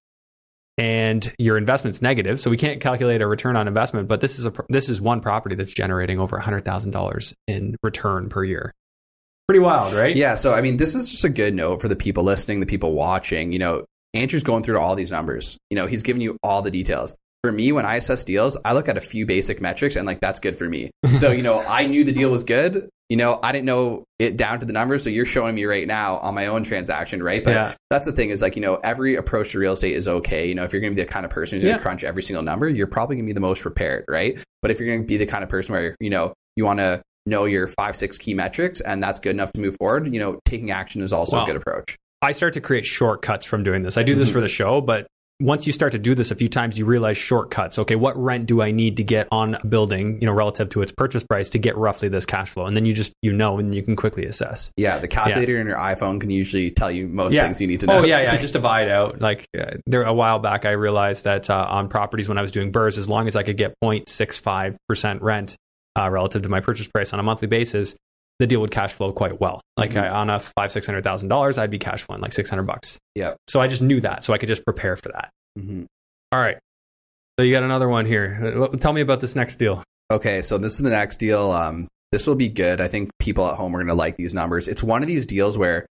And 0.77 1.33
your 1.38 1.57
investment's 1.57 2.03
negative, 2.03 2.40
so 2.40 2.51
we 2.51 2.57
can't 2.57 2.81
calculate 2.81 3.23
a 3.23 3.29
return 3.29 3.55
on 3.55 3.69
investment. 3.69 4.09
But 4.09 4.21
this 4.21 4.38
is 4.40 4.47
a 4.47 4.53
this 4.69 4.88
is 4.88 5.01
one 5.01 5.21
property 5.21 5.55
that's 5.55 5.73
generating 5.73 6.19
over 6.19 6.38
hundred 6.38 6.64
thousand 6.64 6.90
dollars 6.90 7.33
in 7.47 7.77
return 7.83 8.29
per 8.29 8.43
year. 8.43 8.73
Pretty 9.47 9.61
wild, 9.61 9.95
right? 9.95 10.17
Yeah, 10.17 10.35
so 10.37 10.53
I 10.53 10.62
mean, 10.62 10.79
this 10.79 10.95
is 10.95 11.11
just 11.11 11.23
a 11.23 11.29
good 11.29 11.55
note 11.55 11.81
for 11.81 11.87
the 11.88 11.97
people 11.97 12.25
listening, 12.25 12.61
the 12.61 12.67
people 12.67 12.93
watching. 12.93 13.53
You 13.53 13.59
know, 13.59 13.85
Andrew's 14.14 14.43
going 14.43 14.62
through 14.62 14.79
all 14.79 14.95
these 14.97 15.12
numbers. 15.12 15.59
You 15.71 15.77
know, 15.77 15.87
he's 15.87 16.03
giving 16.03 16.23
you 16.23 16.37
all 16.43 16.62
the 16.62 16.71
details. 16.71 17.14
For 17.44 17.52
me, 17.52 17.72
when 17.72 17.85
I 17.85 17.96
assess 17.96 18.24
deals, 18.24 18.57
I 18.64 18.72
look 18.72 18.88
at 18.88 18.96
a 18.96 19.02
few 19.02 19.26
basic 19.26 19.61
metrics 19.61 19.96
and 19.96 20.07
like 20.07 20.18
that's 20.20 20.40
good 20.40 20.57
for 20.57 20.64
me. 20.64 20.90
So, 21.12 21.30
you 21.30 21.42
know, 21.42 21.62
I 21.68 21.87
knew 21.87 22.02
the 22.02 22.11
deal 22.12 22.30
was 22.30 22.42
good. 22.42 22.88
You 23.11 23.18
know, 23.18 23.38
I 23.42 23.52
didn't 23.52 23.66
know 23.66 24.04
it 24.18 24.38
down 24.38 24.61
to 24.61 24.66
the 24.66 24.72
numbers. 24.72 25.04
So 25.04 25.11
you're 25.11 25.26
showing 25.26 25.54
me 25.54 25.66
right 25.66 25.87
now 25.87 26.16
on 26.16 26.35
my 26.35 26.46
own 26.46 26.64
transaction, 26.64 27.22
right? 27.22 27.44
But 27.44 27.50
Yeah. 27.50 27.74
that's 27.90 28.07
the 28.07 28.12
thing 28.12 28.30
is 28.30 28.40
like, 28.40 28.57
you 28.57 28.62
know, 28.62 28.76
every 28.83 29.16
approach 29.16 29.52
to 29.52 29.59
real 29.59 29.74
estate 29.74 29.92
is 29.92 30.09
okay. 30.09 30.48
You 30.48 30.54
know, 30.54 30.64
if 30.64 30.72
you're 30.72 30.80
going 30.80 30.94
to 30.94 30.96
be 30.96 31.02
the 31.02 31.12
kind 31.12 31.26
of 31.26 31.30
person 31.30 31.57
who's 31.57 31.64
going 31.64 31.72
Yeah. 31.74 31.76
to 31.76 31.83
crunch 31.83 32.02
every 32.02 32.22
single 32.22 32.42
number, 32.42 32.66
you're 32.66 32.87
probably 32.87 33.16
going 33.16 33.26
to 33.26 33.28
be 33.28 33.35
the 33.35 33.40
most 33.40 33.61
prepared, 33.61 34.07
right? 34.09 34.42
But 34.62 34.70
if 34.70 34.80
you're 34.80 34.88
going 34.88 35.02
to 35.02 35.07
be 35.07 35.18
the 35.18 35.26
kind 35.26 35.44
of 35.44 35.50
person 35.50 35.74
where, 35.74 35.94
you 36.00 36.09
know, 36.09 36.33
you 36.57 36.64
want 36.64 36.78
to 36.78 37.02
know 37.26 37.44
your 37.44 37.66
five, 37.66 37.94
six 37.94 38.16
key 38.16 38.33
metrics 38.33 38.80
and 38.80 39.02
that's 39.02 39.20
good 39.20 39.33
enough 39.33 39.52
to 39.52 39.61
move 39.61 39.76
forward, 39.78 40.11
you 40.14 40.18
know, 40.18 40.38
taking 40.46 40.70
action 40.70 41.02
is 41.02 41.12
also 41.12 41.37
Wow. 41.37 41.42
a 41.42 41.46
good 41.46 41.57
approach. 41.57 41.94
I 42.22 42.33
start 42.33 42.54
to 42.54 42.62
create 42.62 42.87
shortcuts 42.87 43.44
from 43.44 43.64
doing 43.64 43.83
this. 43.83 43.98
I 43.98 44.02
do 44.02 44.14
this 44.14 44.30
Mhm. 44.30 44.33
for 44.33 44.40
the 44.40 44.48
show, 44.48 44.80
but 44.80 45.07
once 45.40 45.66
you 45.66 45.73
start 45.73 45.92
to 45.92 45.99
do 45.99 46.14
this 46.14 46.31
a 46.31 46.35
few 46.35 46.49
times, 46.49 46.79
you 46.79 46.85
realize 46.85 47.16
shortcuts. 47.16 47.79
Okay, 47.79 47.97
what 47.97 48.16
rent 48.16 48.47
do 48.47 48.62
I 48.62 48.70
need 48.70 48.97
to 48.99 49.05
get 49.05 49.27
on 49.33 49.57
a 49.57 49.66
building, 49.66 50.20
you 50.20 50.27
know, 50.27 50.33
relative 50.33 50.68
to 50.70 50.83
its 50.83 50.92
purchase 50.92 51.25
price 51.25 51.51
to 51.51 51.59
get 51.59 51.77
roughly 51.77 52.09
this 52.09 52.25
cash 52.25 52.51
flow? 52.51 52.66
And 52.66 52.77
then 52.77 52.85
you 52.87 52.94
just 52.94 53.12
you 53.20 53.33
know, 53.33 53.59
and 53.59 53.75
you 53.75 53.83
can 53.83 53.97
quickly 53.97 54.27
assess. 54.27 54.70
Yeah, 54.77 54.99
the 54.99 55.09
calculator 55.09 55.59
in 55.59 55.66
your 55.66 55.77
iPhone 55.77 56.20
can 56.20 56.31
usually 56.31 56.70
tell 56.70 56.90
you 56.90 57.09
most 57.09 57.35
things 57.35 57.61
you 57.61 57.66
need 57.66 57.81
to 57.81 57.87
know. 57.87 57.99
Oh 57.99 58.05
yeah, 58.05 58.20
yeah. 58.20 58.37
Just 58.44 58.55
divide 58.55 58.88
out. 58.88 59.20
Like 59.20 59.47
uh, 59.59 59.77
there 59.87 60.03
a 60.03 60.12
while 60.12 60.38
back, 60.38 60.64
I 60.66 60.73
realized 60.73 61.25
that 61.25 61.49
uh, 61.49 61.66
on 61.68 61.88
properties 61.88 62.29
when 62.29 62.37
I 62.37 62.42
was 62.42 62.51
doing 62.51 62.70
BRRRRs, 62.70 62.99
as 62.99 63.09
long 63.09 63.27
as 63.27 63.37
I 63.37 63.42
could 63.42 63.57
get 63.57 63.75
0.65 63.83 64.77
percent 64.88 65.23
rent 65.23 65.57
uh, 65.99 66.11
relative 66.11 66.42
to 66.42 66.49
my 66.49 66.61
purchase 66.61 66.87
price 66.87 67.12
on 67.12 67.20
a 67.20 67.23
monthly 67.23 67.49
basis, 67.49 67.97
the 68.38 68.47
deal 68.47 68.61
would 68.61 68.70
cash 68.70 68.92
flow 68.92 69.12
quite 69.12 69.40
well. 69.40 69.61
Like 69.77 69.90
Mhm. 69.92 70.03
I, 70.05 70.09
on 70.09 70.31
a 70.31 70.40
five 70.40 70.73
six 70.73 70.87
hundred 70.87 71.05
thousand 71.05 71.29
dollars, 71.29 71.59
I'd 71.59 71.70
be 71.70 71.79
cash 71.79 72.03
flowing 72.03 72.20
like 72.23 72.33
six 72.33 72.51
hundred 72.51 72.64
bucks. 72.64 72.99
Yeah. 73.14 73.35
So 73.49 73.61
I 73.61 73.66
just 73.68 73.83
knew 73.83 74.01
that, 74.01 74.25
so 74.25 74.33
I 74.33 74.38
could 74.38 74.49
just 74.49 74.64
prepare 74.64 74.97
for 74.97 75.11
that. 75.11 75.31
Mhm. 75.59 75.87
All 76.33 76.40
right. 76.40 76.59
So 77.38 77.44
you 77.44 77.53
got 77.53 77.62
another 77.62 77.88
one 77.88 78.07
here. 78.07 78.68
Uh, 78.73 78.77
Tell 78.77 78.92
me 78.92 79.01
about 79.01 79.20
this 79.20 79.35
next 79.37 79.57
deal. 79.57 79.83
Okay, 80.12 80.42
so 80.42 80.59
this 80.59 80.75
is 80.75 80.81
the 80.81 80.90
next 80.90 81.16
deal. 81.18 81.51
Um, 81.51 81.88
this 82.12 82.27
will 82.27 82.35
be 82.37 82.49
good. 82.49 82.81
I 82.81 82.88
think 82.88 83.11
people 83.18 83.47
at 83.49 83.57
home 83.57 83.75
are 83.75 83.79
going 83.79 83.88
to 83.88 83.94
like 83.94 84.16
these 84.16 84.35
numbers. 84.35 84.68
It's 84.68 84.83
one 84.83 85.03
of 85.03 85.09
these 85.09 85.27
deals 85.27 85.59
where, 85.59 85.87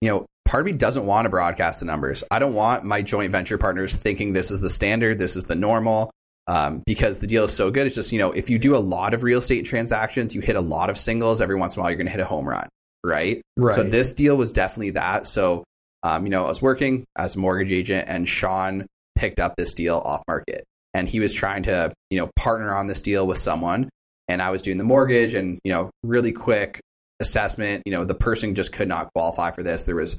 you 0.00 0.08
know, 0.08 0.26
part 0.46 0.62
of 0.62 0.66
me 0.66 0.72
doesn't 0.72 1.06
want 1.06 1.26
to 1.26 1.30
broadcast 1.30 1.78
the 1.80 1.86
numbers. 1.86 2.24
I 2.30 2.38
don't 2.40 2.54
want 2.54 2.82
my 2.84 3.02
joint 3.02 3.30
venture 3.30 3.58
partners 3.58 3.94
thinking 3.94 4.32
this 4.32 4.50
is 4.50 4.60
the 4.60 4.70
standard, 4.70 5.18
this 5.20 5.36
is 5.36 5.44
the 5.44 5.54
normal, 5.54 6.10
um, 6.46 6.82
because 6.86 7.18
the 7.18 7.26
deal 7.26 7.44
is 7.44 7.52
so 7.52 7.70
good. 7.70 7.86
It's 7.86 7.94
just, 7.94 8.12
you 8.12 8.18
know, 8.18 8.32
if 8.32 8.50
you 8.50 8.58
do 8.58 8.76
a 8.76 8.78
lot 8.78 9.14
of 9.14 9.22
real 9.22 9.38
estate 9.38 9.64
transactions, 9.64 10.34
you 10.34 10.40
hit 10.40 10.56
a 10.56 10.60
lot 10.60 10.90
of 10.90 10.98
singles, 10.98 11.40
every 11.40 11.56
once 11.56 11.76
in 11.76 11.80
a 11.80 11.82
while, 11.82 11.90
you're 11.90 11.96
going 11.96 12.06
to 12.06 12.12
hit 12.12 12.20
a 12.20 12.24
home 12.26 12.48
run, 12.48 12.68
right? 13.02 13.40
Right. 13.56 13.74
So 13.74 13.82
this 13.82 14.14
deal 14.14 14.36
was 14.36 14.52
definitely 14.52 14.90
that. 14.90 15.26
So, 15.26 15.64
um, 16.02 16.24
you 16.24 16.30
know, 16.30 16.44
I 16.44 16.48
was 16.48 16.60
working 16.60 17.04
as 17.16 17.36
a 17.36 17.38
mortgage 17.38 17.72
agent, 17.72 18.08
and 18.08 18.28
Sean 18.28 18.86
picked 19.16 19.40
up 19.40 19.54
this 19.56 19.72
deal 19.74 19.96
off 20.04 20.22
market, 20.28 20.64
and 20.92 21.08
he 21.08 21.18
was 21.20 21.32
trying 21.32 21.62
to, 21.64 21.92
you 22.10 22.18
know, 22.18 22.30
partner 22.36 22.74
on 22.74 22.88
this 22.88 23.00
deal 23.00 23.26
with 23.26 23.38
someone. 23.38 23.88
And 24.28 24.40
I 24.40 24.50
was 24.50 24.62
doing 24.62 24.78
the 24.78 24.84
mortgage, 24.84 25.34
and 25.34 25.58
you 25.64 25.72
know, 25.72 25.90
really 26.02 26.32
quick 26.32 26.80
assessment. 27.20 27.82
You 27.86 27.92
know, 27.92 28.04
the 28.04 28.14
person 28.14 28.54
just 28.54 28.72
could 28.72 28.88
not 28.88 29.10
qualify 29.14 29.50
for 29.50 29.62
this. 29.62 29.84
There 29.84 29.96
was 29.96 30.16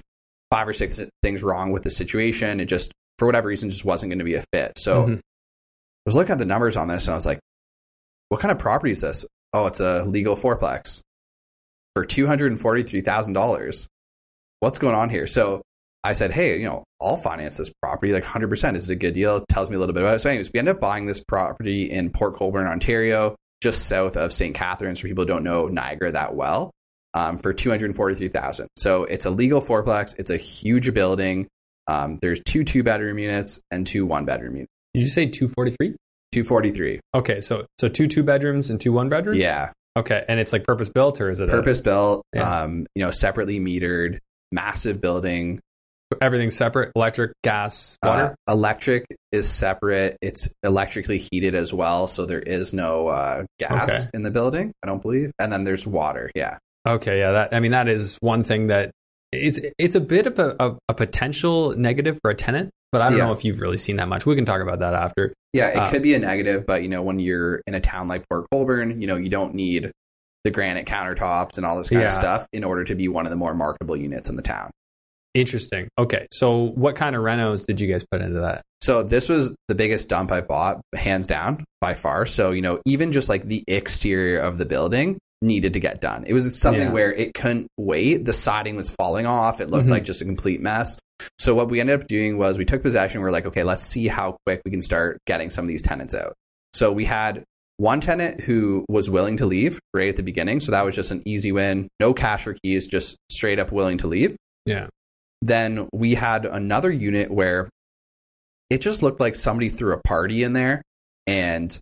five 0.52 0.68
or 0.68 0.74
six 0.74 1.00
things 1.24 1.44
wrong 1.44 1.72
with 1.72 1.84
the 1.84 1.90
situation. 1.90 2.60
It 2.60 2.66
just, 2.66 2.92
for 3.18 3.26
whatever 3.26 3.48
reason, 3.48 3.70
just 3.70 3.86
wasn't 3.86 4.12
going 4.12 4.20
to 4.20 4.26
be 4.26 4.36
a 4.36 4.44
fit. 4.54 4.78
So 4.78 5.08
Mhm. 5.08 5.20
I 6.06 6.10
was 6.10 6.16
looking 6.16 6.34
at 6.34 6.40
the 6.40 6.46
numbers 6.46 6.78
on 6.78 6.88
this, 6.88 7.08
and 7.08 7.14
I 7.14 7.18
was 7.18 7.26
like, 7.26 7.40
"What 8.30 8.40
kind 8.40 8.52
of 8.52 8.60
property 8.60 8.92
is 8.92 9.02
this? 9.02 9.26
Oh, 9.54 9.66
it's 9.66 9.80
a 9.80 10.06
legal 10.06 10.36
fourplex 10.36 11.02
for 11.96 12.06
two 12.06 12.28
hundred 12.28 12.52
and 12.52 12.62
forty-three 12.62 13.02
thousand 13.02 13.34
dollars. 13.34 13.88
What's 14.60 14.78
going 14.78 14.94
on 14.96 15.10
here?" 15.10 15.26
So 15.26 15.64
I 16.04 16.14
said, 16.14 16.32
"Hey, 16.32 16.60
you 16.60 16.66
know, 16.66 16.84
I'll 17.02 17.18
finance 17.18 17.58
this 17.58 17.72
property 17.82 18.14
like 18.14 18.24
hundred 18.24 18.50
percent. 18.50 18.76
This 18.76 18.84
is 18.84 18.92
a 18.92 18.96
good 18.96 19.16
deal." 19.16 19.38
It 19.38 19.46
tells 19.50 19.72
me 19.72 19.78
a 19.78 19.80
little 19.80 19.94
bit 19.94 20.04
about 20.04 20.16
it. 20.16 20.20
So, 20.20 20.30
anyways, 20.30 20.52
we 20.54 20.60
ended 20.60 20.76
up 20.76 20.82
buying 20.82 21.08
this 21.08 21.24
property 21.28 21.90
in 21.90 22.12
Port 22.12 22.36
Colborne, 22.36 22.68
Ontario, 22.68 23.36
just 23.64 23.88
south 23.88 24.16
of 24.16 24.32
St. 24.32 24.54
Catharines. 24.54 25.00
For 25.00 25.08
people 25.08 25.24
who 25.24 25.28
don't 25.28 25.44
know 25.44 25.66
Niagara 25.66 26.12
that 26.12 26.36
well, 26.36 26.70
um, 27.16 27.40
for 27.40 27.52
two 27.52 27.72
hundred 27.72 27.96
forty-three 27.96 28.28
thousand. 28.28 28.68
So 28.78 29.06
it's 29.06 29.26
a 29.26 29.32
legal 29.32 29.60
fourplex. 29.60 30.20
It's 30.20 30.30
a 30.30 30.38
huge 30.38 30.94
building. 30.94 31.48
Um, 31.88 32.20
there's 32.22 32.42
two 32.42 32.64
two-bedroom 32.64 33.18
units 33.18 33.60
and 33.72 33.88
two 33.88 34.06
one-bedroom 34.06 34.56
units. 34.56 34.72
Did 34.96 35.02
you 35.04 35.10
say 35.10 35.26
two 35.26 35.48
forty 35.48 35.72
three? 35.72 35.96
Two 36.32 36.44
forty-three. 36.44 37.00
Okay, 37.14 37.40
so 37.40 37.66
so 37.80 37.88
two 37.88 38.08
two 38.08 38.24
bedrooms 38.24 38.70
and 38.70 38.80
two 38.82 38.92
one 38.92 39.08
bedrooms. 39.08 39.40
Yeah, 39.42 39.72
Okay, 39.98 40.26
and 40.28 40.40
it's 40.40 40.52
like 40.52 40.64
purpose 40.66 40.90
built 40.90 41.22
or 41.22 41.30
is 41.30 41.40
it 41.40 41.50
a- 41.50 41.52
purpose 41.52 41.80
built. 41.82 42.24
Yeah. 42.34 42.62
Um, 42.62 42.86
you 42.96 43.04
know, 43.06 43.12
separately 43.12 43.60
metered, 43.60 44.18
massive 44.52 45.00
building. 45.00 45.60
Everything 46.22 46.52
separate? 46.52 46.92
Electric, 46.96 47.32
gas, 47.44 47.98
Uh, 48.04 48.08
water. 48.08 48.36
electric 48.48 49.06
is 49.32 49.50
separate. 49.50 50.18
It's 50.22 50.48
electrically 50.64 51.18
heated 51.18 51.56
as 51.56 51.74
well, 51.74 52.06
so 52.08 52.26
there 52.26 52.40
is 52.42 52.74
no 52.74 53.08
uh, 53.08 53.44
gas 53.60 53.90
Okay. 53.90 54.10
in 54.14 54.24
the 54.24 54.32
building. 54.32 54.72
I 54.84 54.88
don't 54.88 55.02
believe. 55.02 55.32
And 55.40 55.52
then 55.52 55.64
there's 55.64 55.88
water. 55.88 56.30
Yeah, 56.36 56.58
Okay, 56.88 57.20
yeah. 57.20 57.32
That 57.32 57.54
I 57.54 57.60
mean, 57.60 57.72
that 57.72 57.88
is 57.88 58.18
one 58.22 58.44
thing 58.44 58.68
that 58.68 58.92
it's 59.36 59.60
it's 59.78 59.96
a 59.96 60.00
bit 60.02 60.28
of 60.28 60.40
a, 60.40 60.56
a, 60.60 60.78
a 60.90 60.94
potential 60.94 61.76
negative 61.78 62.18
for 62.22 62.32
a 62.32 62.36
tenant, 62.36 62.70
but 62.92 63.02
I 63.02 63.10
don't 63.10 63.18
Yeah. 63.20 63.26
know 63.28 63.34
if 63.34 63.44
you've 63.46 63.60
really 63.62 63.78
seen 63.78 63.98
that 63.98 64.08
much. 64.08 64.26
We 64.26 64.36
can 64.36 64.46
talk 64.46 64.62
about 64.62 64.80
that 64.80 64.94
after. 64.94 65.34
yeah. 65.54 65.70
It 65.70 65.78
Uh, 65.78 65.90
could 65.92 66.02
be 66.04 66.14
a 66.14 66.20
negative, 66.20 66.66
but 66.66 66.84
you 66.84 66.90
know, 66.90 67.02
when 67.04 67.20
you're 67.20 67.62
in 67.68 67.74
a 67.74 67.80
town 67.80 68.08
like 68.08 68.24
Port 68.30 68.46
Colborne, 68.52 69.00
you 69.02 69.08
know, 69.08 69.16
you 69.18 69.30
don't 69.30 69.54
need 69.54 69.92
the 70.44 70.52
granite 70.52 70.86
countertops 70.86 71.58
and 71.58 71.66
all 71.66 71.78
this 71.78 71.90
kind 71.90 72.04
of 72.04 72.12
stuff 72.12 72.48
in 72.54 72.64
order 72.64 72.84
to 72.84 72.94
be 72.96 73.08
one 73.08 73.26
of 73.26 73.30
the 73.32 73.36
more 73.36 73.56
marketable 73.56 73.98
units 73.98 74.30
in 74.30 74.36
the 74.36 74.44
town. 74.44 74.70
Interesting. 75.34 75.90
Okay, 76.00 76.28
so 76.32 76.68
what 76.76 76.96
kind 76.96 77.16
of 77.16 77.22
renos 77.22 77.66
did 77.66 77.82
you 77.82 77.88
guys 77.92 78.06
put 78.10 78.22
into 78.22 78.40
that? 78.40 78.62
So 78.82 79.04
this 79.04 79.28
was 79.28 79.54
the 79.68 79.76
biggest 79.76 80.08
dump 80.08 80.32
I 80.32 80.42
bought, 80.42 80.80
hands 80.96 81.28
down, 81.28 81.66
by 81.82 81.94
far. 81.94 82.26
So 82.26 82.52
you 82.52 82.62
know, 82.62 82.80
even 82.86 83.12
just 83.12 83.28
like 83.28 83.46
the 83.46 83.64
exterior 83.68 84.40
of 84.40 84.58
the 84.58 84.66
building 84.66 85.18
needed 85.46 85.74
to 85.74 85.80
get 85.80 86.02
done. 86.02 86.24
It 86.28 86.34
was 86.34 86.60
something 86.60 86.88
Yeah. 86.88 86.92
where 86.92 87.14
it 87.14 87.34
couldn't 87.34 87.68
wait. 87.78 88.26
The 88.26 88.34
siding 88.34 88.76
was 88.76 88.90
falling 88.90 89.26
off. 89.26 89.62
It 89.62 89.70
looked 89.70 89.88
Mhm. 89.88 89.92
like 89.92 90.04
just 90.04 90.22
a 90.22 90.26
complete 90.26 90.60
mess. 90.62 90.98
So 91.40 91.56
what 91.56 91.70
we 91.70 91.80
ended 91.80 92.00
up 92.02 92.08
doing 92.08 92.38
was 92.38 92.58
we 92.58 92.66
took 92.66 92.82
possession. 92.82 93.22
We're 93.22 93.32
like, 93.32 93.46
okay, 93.46 93.64
let's 93.64 93.84
see 93.84 94.08
how 94.08 94.38
quick 94.46 94.62
we 94.66 94.72
can 94.72 94.82
start 94.82 95.20
getting 95.26 95.50
some 95.50 95.64
of 95.64 95.70
these 95.70 95.82
tenants 95.82 96.14
out. 96.14 96.34
So 96.74 96.92
we 96.92 97.06
had 97.06 97.44
one 97.78 98.02
tenant 98.02 98.42
who 98.42 98.86
was 98.90 99.10
willing 99.10 99.38
to 99.38 99.46
leave 99.46 99.80
right 99.94 100.10
at 100.10 100.16
the 100.16 100.24
beginning. 100.24 100.60
So 100.60 100.72
that 100.72 100.84
was 100.86 100.96
just 100.96 101.12
an 101.12 101.22
easy 101.26 101.52
win. 101.52 101.88
No 102.00 102.14
cash 102.14 102.48
or 102.48 102.56
keys, 102.64 102.88
just 102.88 103.16
straight 103.32 103.60
up 103.60 103.72
willing 103.72 103.98
to 104.00 104.08
leave 104.08 104.36
Yeah. 104.66 104.88
then 105.42 105.88
we 105.94 106.16
had 106.16 106.46
another 106.46 106.90
unit 106.92 107.30
where 107.30 107.70
it 108.70 108.80
just 108.82 109.04
looked 109.04 109.20
like 109.20 109.36
somebody 109.36 109.70
threw 109.70 109.94
a 109.94 110.02
party 110.02 110.42
in 110.44 110.54
there 110.54 110.82
and 111.28 111.78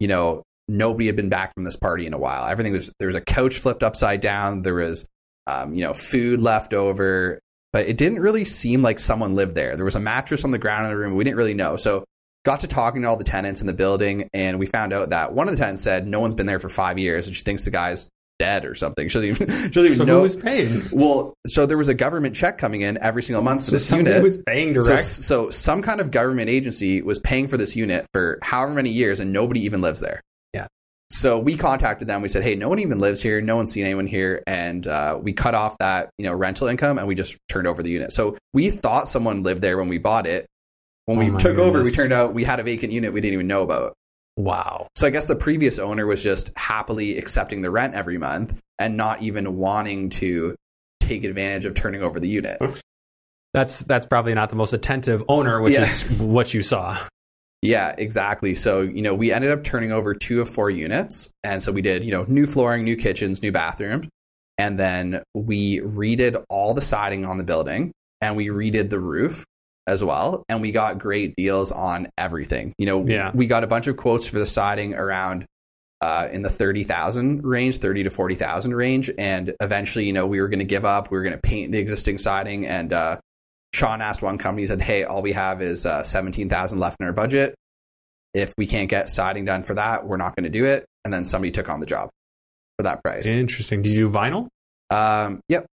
you 0.00 0.06
know 0.08 0.42
nobody 0.68 1.06
had 1.06 1.16
been 1.16 1.28
back 1.28 1.52
from 1.54 1.64
this 1.64 1.76
party 1.76 2.06
in 2.06 2.12
a 2.12 2.18
while 2.18 2.46
everything 2.48 2.72
was 2.72 2.92
there 2.98 3.06
was 3.06 3.14
a 3.16 3.20
couch 3.20 3.58
flipped 3.58 3.82
upside 3.82 4.20
down 4.20 4.62
there 4.62 4.74
was 4.74 5.06
um, 5.46 5.72
you 5.74 5.82
know 5.82 5.94
food 5.94 6.40
left 6.40 6.74
over 6.74 7.38
but 7.72 7.86
it 7.86 7.96
didn't 7.96 8.20
really 8.20 8.44
seem 8.44 8.82
like 8.82 8.98
someone 8.98 9.34
lived 9.34 9.54
there 9.54 9.76
there 9.76 9.84
was 9.84 9.96
a 9.96 10.00
mattress 10.00 10.44
on 10.44 10.50
the 10.50 10.58
ground 10.58 10.84
in 10.84 10.90
the 10.90 10.96
room 10.96 11.14
we 11.14 11.24
didn't 11.24 11.36
really 11.36 11.54
know 11.54 11.76
so 11.76 12.04
got 12.44 12.60
to 12.60 12.66
talking 12.66 13.02
to 13.02 13.08
all 13.08 13.16
the 13.16 13.24
tenants 13.24 13.60
in 13.60 13.66
the 13.66 13.72
building 13.72 14.28
and 14.34 14.58
we 14.58 14.66
found 14.66 14.92
out 14.92 15.10
that 15.10 15.32
one 15.32 15.48
of 15.48 15.52
the 15.54 15.58
tenants 15.58 15.82
said 15.82 16.06
no 16.06 16.20
one's 16.20 16.34
been 16.34 16.46
there 16.46 16.60
for 16.60 16.68
five 16.68 16.98
years 16.98 17.26
and 17.26 17.34
she 17.36 17.42
thinks 17.42 17.62
the 17.64 17.70
guy's 17.70 18.08
dead 18.38 18.64
or 18.66 18.74
something 18.74 19.08
she 19.08 19.14
doesn't 19.14 19.28
even, 19.30 19.48
she 19.48 19.68
doesn't 19.70 19.84
even 19.84 19.96
So 19.96 20.04
know 20.04 20.16
who 20.16 20.22
was 20.22 20.36
paying? 20.36 20.82
well, 20.92 21.32
so 21.46 21.64
there 21.64 21.78
was 21.78 21.88
a 21.88 21.94
government 21.94 22.36
check 22.36 22.58
coming 22.58 22.82
in 22.82 22.98
every 23.00 23.22
single 23.22 23.42
month 23.42 23.60
for 23.60 23.64
So 23.66 23.72
this 23.76 23.90
unit. 23.90 24.22
was 24.22 24.36
paying 24.42 24.74
so, 24.80 24.88
direct. 24.88 25.02
so 25.04 25.48
some 25.50 25.80
kind 25.80 26.00
of 26.02 26.10
government 26.10 26.50
agency 26.50 27.00
was 27.02 27.18
paying 27.18 27.48
for 27.48 27.56
this 27.56 27.74
unit 27.74 28.04
for 28.12 28.38
however 28.42 28.74
many 28.74 28.90
years, 28.90 29.20
and 29.20 29.32
nobody 29.32 29.60
even 29.62 29.80
lives 29.80 30.00
there. 30.00 30.20
So 31.10 31.38
we 31.38 31.56
contacted 31.56 32.08
them. 32.08 32.22
We 32.22 32.28
said, 32.28 32.42
"Hey, 32.42 32.54
no 32.54 32.68
one 32.68 32.78
even 32.78 32.98
lives 32.98 33.22
here. 33.22 33.40
No 33.40 33.56
one's 33.56 33.70
seen 33.72 33.84
anyone 33.84 34.06
here," 34.06 34.42
and 34.46 34.86
uh, 34.86 35.18
we 35.22 35.32
cut 35.32 35.54
off 35.54 35.78
that 35.78 36.10
you 36.18 36.26
know 36.26 36.34
rental 36.34 36.68
income 36.68 36.98
and 36.98 37.06
we 37.06 37.14
just 37.14 37.36
turned 37.48 37.66
over 37.66 37.82
the 37.82 37.90
unit. 37.90 38.12
So 38.12 38.36
we 38.52 38.70
thought 38.70 39.08
someone 39.08 39.42
lived 39.42 39.62
there 39.62 39.78
when 39.78 39.88
we 39.88 39.98
bought 39.98 40.26
it. 40.26 40.46
When 41.06 41.18
Oh 41.18 41.20
we 41.20 41.30
my 41.30 41.38
took 41.38 41.58
over, 41.58 41.82
we 41.82 41.90
turned 41.90 42.12
out 42.12 42.34
we 42.34 42.42
had 42.44 42.58
a 42.58 42.64
vacant 42.64 42.92
unit 42.92 43.12
we 43.12 43.20
didn't 43.20 43.34
even 43.34 43.46
know 43.46 43.62
about. 43.62 43.94
Wow. 44.36 44.88
So 44.96 45.06
I 45.06 45.10
guess 45.10 45.26
the 45.26 45.36
previous 45.36 45.78
owner 45.78 46.04
was 46.06 46.22
just 46.22 46.50
happily 46.56 47.16
accepting 47.16 47.62
the 47.62 47.70
rent 47.70 47.94
every 47.94 48.18
month 48.18 48.60
and 48.78 48.96
not 48.96 49.22
even 49.22 49.56
wanting 49.56 50.10
to 50.10 50.54
take 51.00 51.24
advantage 51.24 51.64
of 51.64 51.74
turning 51.74 52.02
over 52.02 52.18
the 52.20 52.28
unit. 52.28 52.58
That's 53.54 53.84
that's 53.84 54.04
probably 54.04 54.34
not 54.34 54.50
the 54.50 54.56
most 54.56 54.72
attentive 54.74 55.22
owner, 55.28 55.62
which 55.62 55.74
Yeah. 55.74 55.82
is 55.84 56.20
what 56.20 56.52
you 56.52 56.62
saw. 56.62 56.98
Yeah, 57.62 57.94
exactly. 57.96 58.54
So, 58.54 58.82
you 58.82 59.02
know, 59.02 59.14
we 59.14 59.32
ended 59.32 59.50
up 59.50 59.64
turning 59.64 59.90
over 59.92 60.14
two 60.14 60.40
of 60.40 60.48
four 60.48 60.70
units. 60.70 61.30
And 61.42 61.62
so 61.62 61.72
we 61.72 61.82
did, 61.82 62.04
you 62.04 62.12
know, 62.12 62.24
new 62.28 62.46
flooring, 62.46 62.84
new 62.84 62.96
kitchens, 62.96 63.42
new 63.42 63.52
bathroom. 63.52 64.08
And 64.58 64.78
then 64.78 65.22
we 65.34 65.80
redid 65.80 66.42
all 66.48 66.74
the 66.74 66.82
siding 66.82 67.24
on 67.24 67.38
the 67.38 67.44
building 67.44 67.92
and 68.20 68.36
we 68.36 68.46
redid 68.48 68.90
the 68.90 69.00
roof 69.00 69.44
as 69.86 70.02
well. 70.04 70.44
And 70.48 70.60
we 70.62 70.72
got 70.72 70.98
great 70.98 71.34
deals 71.36 71.72
on 71.72 72.08
everything. 72.18 72.72
You 72.78 72.86
know, 72.86 73.06
Yeah. 73.06 73.30
we 73.34 73.46
got 73.46 73.64
a 73.64 73.66
bunch 73.66 73.86
of 73.86 73.96
quotes 73.96 74.26
for 74.28 74.38
the 74.38 74.46
siding 74.46 74.94
around 74.94 75.46
uh, 76.00 76.28
in 76.30 76.42
the 76.42 76.50
30,000 76.50 77.42
range, 77.44 77.78
30 77.78 78.04
to 78.04 78.10
40,000 78.10 78.74
range. 78.74 79.10
And 79.18 79.54
eventually, 79.60 80.04
you 80.06 80.12
know, 80.12 80.26
we 80.26 80.40
were 80.40 80.48
going 80.48 80.58
to 80.58 80.64
give 80.64 80.84
up. 80.84 81.10
We 81.10 81.16
were 81.16 81.22
going 81.24 81.34
to 81.36 81.40
paint 81.40 81.72
the 81.72 81.78
existing 81.78 82.18
siding. 82.18 82.66
And 82.66 82.92
uh, 82.92 83.18
Sean 83.76 84.00
asked 84.00 84.22
one 84.22 84.38
company, 84.38 84.62
he 84.62 84.66
said, 84.66 84.80
Hey, 84.80 85.04
all 85.04 85.20
we 85.20 85.32
have 85.32 85.60
is 85.60 85.84
uh, 85.84 86.02
17,000 86.02 86.78
left 86.78 86.96
in 86.98 87.06
our 87.06 87.12
budget. 87.12 87.54
If 88.32 88.54
we 88.56 88.66
can't 88.66 88.88
get 88.88 89.08
siding 89.08 89.44
done 89.44 89.62
for 89.62 89.74
that, 89.74 90.06
we're 90.06 90.16
not 90.16 90.34
going 90.34 90.44
to 90.44 90.50
do 90.50 90.64
it. 90.64 90.86
And 91.04 91.12
then 91.12 91.24
somebody 91.24 91.50
took 91.50 91.68
on 91.68 91.80
the 91.80 91.86
job 91.86 92.08
for 92.78 92.84
that 92.84 93.02
price. 93.04 93.26
Interesting. 93.26 93.82
Do 93.82 93.90
you 93.90 94.08
do 94.08 94.10
vinyl? 94.10 94.48
Um, 94.90 95.40
yep. 95.48 95.66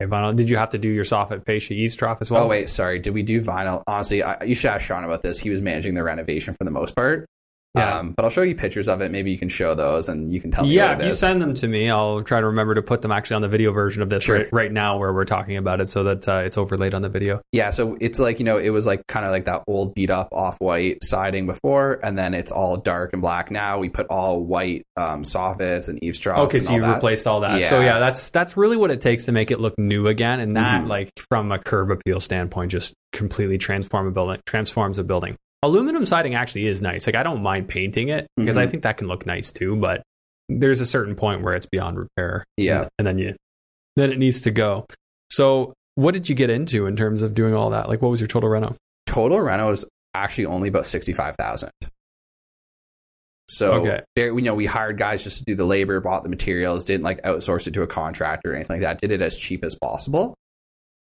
Okay, 0.00 0.10
vinyl. 0.10 0.34
Did 0.36 0.48
you 0.48 0.56
have 0.58 0.70
to 0.70 0.78
do 0.78 0.88
your 0.88 1.04
soffit 1.04 1.44
fascia 1.46 1.88
trough 1.96 2.18
as 2.20 2.30
well? 2.30 2.44
oh, 2.44 2.48
wait, 2.48 2.68
sorry. 2.68 2.98
Did 2.98 3.14
we 3.14 3.22
do 3.22 3.42
vinyl? 3.42 3.82
Honestly, 3.86 4.22
I, 4.22 4.44
you 4.44 4.54
should 4.54 4.70
ask 4.70 4.86
Sean 4.86 5.04
about 5.04 5.22
this. 5.22 5.40
He 5.40 5.50
was 5.50 5.60
managing 5.60 5.94
the 5.94 6.02
renovation 6.02 6.54
for 6.54 6.64
the 6.64 6.70
most 6.70 6.94
part. 6.94 7.26
Yeah. 7.74 7.98
Um, 7.98 8.12
but 8.16 8.24
I'll 8.24 8.30
show 8.30 8.42
you 8.42 8.54
pictures 8.54 8.88
of 8.88 9.02
it. 9.02 9.12
Maybe 9.12 9.30
you 9.30 9.38
can 9.38 9.48
show 9.50 9.74
those 9.74 10.08
and 10.08 10.32
you 10.32 10.40
can 10.40 10.50
tell 10.50 10.64
me. 10.64 10.70
yeah, 10.72 10.94
if 10.94 11.00
you 11.02 11.08
is. 11.08 11.18
send 11.18 11.40
them 11.42 11.52
to 11.54 11.68
me, 11.68 11.90
I'll 11.90 12.22
try 12.22 12.40
to 12.40 12.46
remember 12.46 12.74
to 12.74 12.82
put 12.82 13.02
them 13.02 13.12
actually 13.12 13.36
on 13.36 13.42
the 13.42 13.48
video 13.48 13.72
version 13.72 14.02
of 14.02 14.08
this 14.08 14.24
Sure. 14.24 14.36
right, 14.38 14.52
right 14.52 14.72
now 14.72 14.98
where 14.98 15.12
we're 15.12 15.26
talking 15.26 15.56
about 15.56 15.80
it 15.80 15.86
so 15.86 16.02
that 16.04 16.26
uh, 16.26 16.42
it's 16.44 16.56
overlaid 16.58 16.94
on 16.94 17.02
the 17.02 17.08
video. 17.10 17.40
Yeah, 17.52 17.70
so 17.70 17.96
it's 18.00 18.18
like, 18.18 18.38
you 18.38 18.44
know, 18.46 18.56
it 18.56 18.70
was 18.70 18.86
like 18.86 19.06
kind 19.06 19.26
of 19.26 19.30
like 19.32 19.44
that 19.44 19.62
old 19.68 19.94
beat 19.94 20.08
up 20.10 20.28
off 20.32 20.56
white 20.60 20.98
siding 21.04 21.46
before, 21.46 22.00
and 22.02 22.16
then 22.18 22.32
it's 22.34 22.50
all 22.50 22.78
dark 22.78 23.10
and 23.12 23.20
black 23.22 23.50
now. 23.50 23.78
We 23.78 23.90
put 23.90 24.06
all 24.08 24.40
white 24.42 24.82
um, 24.96 25.22
soffits 25.22 25.88
and 25.88 26.02
eaves 26.02 26.18
troughs. 26.18 26.46
Okay, 26.46 26.58
and 26.58 26.66
so 26.66 26.72
you've 26.72 26.82
that. 26.84 26.94
replaced 26.94 27.26
all 27.26 27.40
that. 27.40 27.62
So 27.64 27.80
Yeah. 27.80 27.84
yeah, 27.94 27.98
that's 28.00 28.30
that's 28.30 28.56
really 28.56 28.76
what 28.78 28.90
it 28.90 29.00
takes 29.02 29.26
to 29.26 29.32
make 29.32 29.50
it 29.50 29.60
look 29.60 29.78
new 29.78 30.06
again, 30.08 30.40
and 30.40 30.56
that 30.56 30.84
Mhm. 30.84 30.88
like 30.88 31.10
from 31.30 31.52
a 31.52 31.58
curb 31.58 31.90
appeal 31.90 32.18
standpoint, 32.18 32.72
just 32.72 32.94
completely 33.12 33.58
transform 33.58 34.06
a 34.06 34.10
building, 34.10 34.40
transforms 34.46 34.98
a 34.98 35.04
building. 35.04 35.36
Aluminum 35.62 36.06
siding 36.06 36.34
actually 36.34 36.66
is 36.66 36.80
nice. 36.82 37.06
Like 37.06 37.16
I 37.16 37.22
don't 37.22 37.42
mind 37.42 37.68
painting 37.68 38.08
it 38.08 38.26
because 38.36 38.56
I 38.56 38.66
Mhm. 38.66 38.70
think 38.70 38.82
that 38.84 38.96
can 38.96 39.08
look 39.08 39.26
nice 39.26 39.50
too, 39.50 39.74
but 39.76 40.02
there's 40.48 40.80
a 40.80 40.86
certain 40.86 41.14
point 41.16 41.42
where 41.42 41.54
it's 41.54 41.66
beyond 41.66 41.98
repair. 41.98 42.44
Yeah. 42.56 42.82
and, 42.82 42.90
and 42.98 43.06
then 43.06 43.18
you 43.18 43.36
then 43.96 44.12
it 44.12 44.18
needs 44.18 44.40
to 44.42 44.50
go. 44.52 44.86
So 45.30 45.74
what 45.96 46.14
did 46.14 46.28
you 46.28 46.36
get 46.36 46.48
into 46.50 46.86
in 46.86 46.94
terms 46.94 47.22
of 47.22 47.34
doing 47.34 47.54
all 47.54 47.70
that? 47.70 47.88
Like 47.88 48.00
what 48.00 48.10
was 48.10 48.20
your 48.20 48.28
total 48.28 48.48
reno? 48.48 48.76
Total 49.06 49.40
reno 49.40 49.72
is 49.72 49.84
actually 50.14 50.46
only 50.46 50.68
about 50.68 50.86
65000 50.86 51.70
So, 53.50 53.72
Okay. 53.86 54.02
you 54.16 54.40
know, 54.42 54.54
we 54.54 54.66
hired 54.66 54.98
guys 54.98 55.24
just 55.24 55.38
to 55.38 55.44
do 55.44 55.54
the 55.56 55.64
labor, 55.64 55.98
bought 56.00 56.22
the 56.22 56.28
materials, 56.28 56.84
didn't 56.84 57.02
like 57.02 57.20
outsource 57.22 57.66
it 57.66 57.74
to 57.74 57.82
a 57.82 57.86
contractor 57.88 58.52
or 58.52 58.54
anything 58.54 58.74
like 58.74 58.82
that. 58.82 59.00
Did 59.00 59.10
it 59.10 59.20
as 59.22 59.36
cheap 59.36 59.64
as 59.64 59.74
possible. 59.74 60.34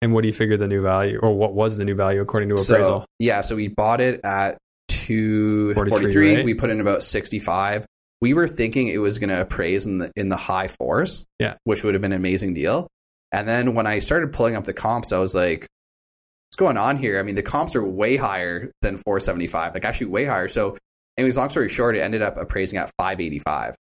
And 0.01 0.13
what 0.13 0.21
do 0.21 0.27
you 0.27 0.33
figure 0.33 0.57
the 0.57 0.67
new 0.67 0.81
value, 0.81 1.19
or 1.21 1.35
what 1.35 1.53
was 1.53 1.77
the 1.77 1.85
new 1.85 1.93
value 1.95 2.21
according 2.21 2.49
to 2.49 2.55
appraisal? 2.55 3.01
So, 3.01 3.05
yeah, 3.19 3.41
so 3.41 3.55
we 3.55 3.67
bought 3.67 4.01
it 4.01 4.19
at 4.23 4.57
243. 4.87 6.35
right? 6.37 6.45
We 6.45 6.53
put 6.53 6.69
in 6.69 6.79
about 6.81 7.03
65. 7.03 7.85
We 8.21 8.33
were 8.33 8.47
thinking 8.47 8.87
it 8.87 8.97
was 8.99 9.19
going 9.19 9.29
to 9.29 9.41
appraise 9.41 9.85
in 9.85 9.97
the 9.99 10.11
in 10.15 10.29
the 10.29 10.37
high 10.37 10.67
fours, 10.67 11.25
Yeah. 11.39 11.55
which 11.63 11.83
would 11.83 11.93
have 11.95 12.01
been 12.01 12.11
an 12.13 12.19
amazing 12.19 12.53
deal. 12.53 12.87
And 13.31 13.47
then 13.47 13.73
when 13.73 13.87
I 13.87 13.99
started 13.99 14.31
pulling 14.33 14.55
up 14.55 14.63
the 14.63 14.73
comps, 14.73 15.11
I 15.11 15.17
was 15.17 15.33
like, 15.33 15.61
"What's 15.61 16.57
going 16.57 16.77
on 16.77 16.97
here?" 16.97 17.17
I 17.19 17.23
mean, 17.23 17.35
the 17.35 17.41
comps 17.43 17.75
are 17.75 17.83
way 17.83 18.17
higher 18.17 18.71
than 18.81 18.97
475, 18.97 19.73
like 19.73 19.85
actually 19.85 20.07
way 20.07 20.25
higher. 20.25 20.47
So, 20.47 20.77
anyways, 21.17 21.37
long 21.37 21.49
story 21.49 21.69
short, 21.69 21.95
it 21.95 22.01
ended 22.01 22.21
up 22.21 22.37
appraising 22.37 22.77
at 22.77 22.91
585, 22.99 23.75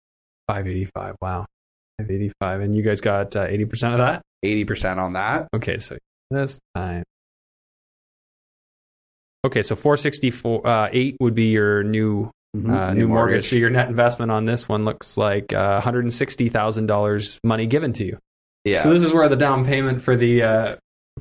Five 0.48 0.66
eighty 0.66 0.84
five. 0.86 1.16
Wow, 1.20 1.46
five 1.98 2.10
eighty 2.10 2.32
five, 2.40 2.60
and 2.60 2.74
you 2.74 2.82
guys 2.82 3.00
got 3.00 3.36
uh, 3.36 3.46
eighty 3.48 3.64
percent 3.66 3.92
of 3.94 3.98
that. 3.98 4.22
80 4.42 4.64
percent 4.64 4.98
on 5.00 5.12
that. 5.12 5.48
Okay, 5.54 5.76
so 5.76 5.98
this 6.30 6.60
time. 6.74 7.02
Okay, 9.46 9.62
so 9.62 9.74
four 9.74 9.96
sixty 9.96 10.30
four 10.30 10.66
uh, 10.66 10.88
eight 10.92 11.16
would 11.20 11.34
be 11.34 11.46
your 11.50 11.82
new 11.82 12.30
Mhm. 12.56 12.68
uh, 12.70 12.92
new, 12.94 13.06
mortgage. 13.08 13.44
So 13.44 13.56
your 13.56 13.70
net 13.70 13.88
investment 13.88 14.30
on 14.32 14.44
this 14.44 14.68
one 14.68 14.84
looks 14.84 15.16
like 15.16 15.52
uh, 15.52 15.74
one 15.74 15.82
hundred 15.82 16.00
and 16.04 16.12
sixty 16.12 16.48
thousand 16.48 16.86
dollars 16.86 17.38
money 17.44 17.66
given 17.66 17.92
to 17.94 18.04
you. 18.04 18.18
yeah. 18.64 18.78
So 18.80 18.92
this 18.92 19.02
is 19.02 19.12
where 19.14 19.28
the 19.28 19.36
down 19.36 19.64
payment 19.64 20.00
for 20.00 20.16
the 20.16 20.42
uh, 20.42 20.76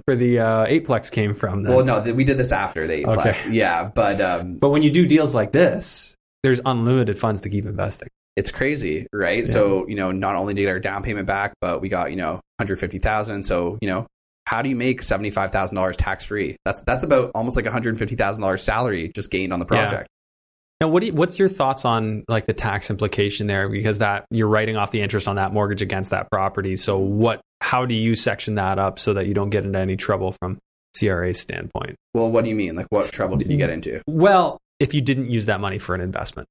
for 0.05 0.15
the 0.15 0.39
uh, 0.39 0.65
eightplex 0.65 1.11
came 1.11 1.35
from. 1.35 1.63
Then. 1.63 1.75
well, 1.75 1.85
no, 1.85 2.03
th- 2.03 2.15
we 2.15 2.23
did 2.23 2.37
this 2.37 2.51
after 2.51 2.87
the 2.87 3.05
Okay. 3.05 3.31
eightplex. 3.31 3.53
Yeah, 3.53 3.89
but 3.93 4.19
um, 4.19 4.57
but 4.57 4.69
when 4.71 4.81
you 4.81 4.89
do 4.91 5.05
deals 5.05 5.33
like 5.35 5.51
this, 5.51 6.15
there's 6.43 6.59
unlimited 6.65 7.17
funds 7.17 7.41
to 7.41 7.49
keep 7.49 7.65
investing. 7.65 8.09
it's 8.35 8.51
crazy, 8.51 9.05
right? 9.13 9.45
So, 9.45 9.85
you 9.89 9.95
know, 9.95 10.11
not 10.11 10.35
only 10.35 10.53
did 10.53 10.67
our 10.69 10.79
down 10.79 11.03
payment 11.03 11.27
back, 11.27 11.53
but 11.61 11.81
we 11.81 11.89
got, 11.89 12.09
you 12.09 12.15
know, 12.15 12.39
150,000. 12.59 13.43
So, 13.43 13.77
you 13.81 13.89
know, 13.89 14.07
how 14.49 14.63
do 14.63 14.69
you 14.69 14.75
make 14.75 15.01
$75,000 15.01 15.95
tax 15.95 16.23
free? 16.23 16.55
That's 16.65 16.81
that's 16.81 17.03
about 17.03 17.29
almost 17.35 17.55
like 17.55 17.65
$150,000 17.65 18.59
salary 18.59 19.11
just 19.13 19.29
gained 19.29 19.53
on 19.53 19.59
the 19.59 19.65
Yeah. 19.71 19.85
project. 19.85 20.09
Now, 20.81 20.87
what 20.87 21.01
do 21.01 21.07
you, 21.07 21.13
what's 21.13 21.37
your 21.37 21.49
thoughts 21.49 21.85
on 21.85 22.23
like 22.27 22.45
the 22.45 22.53
tax 22.53 22.89
implication 22.89 23.45
there? 23.47 23.69
Because 23.69 23.99
that 23.99 24.25
you're 24.31 24.47
writing 24.47 24.75
off 24.77 24.91
the 24.91 25.01
interest 25.01 25.27
on 25.27 25.35
that 25.35 25.53
mortgage 25.53 25.81
against 25.81 26.09
that 26.11 26.31
property. 26.31 26.75
So, 26.75 26.97
what? 26.97 27.41
How 27.61 27.85
do 27.85 27.93
you 27.93 28.15
section 28.15 28.55
that 28.55 28.79
up 28.79 28.97
so 28.97 29.13
that 29.13 29.27
you 29.27 29.33
don't 29.33 29.49
get 29.49 29.65
into 29.65 29.77
any 29.77 29.97
trouble 29.97 30.31
from 30.31 30.57
CRA's 30.97 31.39
standpoint? 31.39 31.95
Well, 32.15 32.31
what 32.31 32.43
do 32.45 32.49
you 32.49 32.55
mean? 32.55 32.75
Like 32.75 32.87
what 32.89 33.11
trouble 33.11 33.35
did 33.37 33.51
you 33.51 33.57
get 33.57 33.69
into? 33.69 34.01
Well, 34.07 34.57
if 34.79 34.93
you 34.93 35.01
didn't 35.01 35.29
use 35.29 35.45
that 35.47 35.59
money 35.59 35.77
for 35.77 35.93
an 35.93 36.01
investment, 36.01 36.47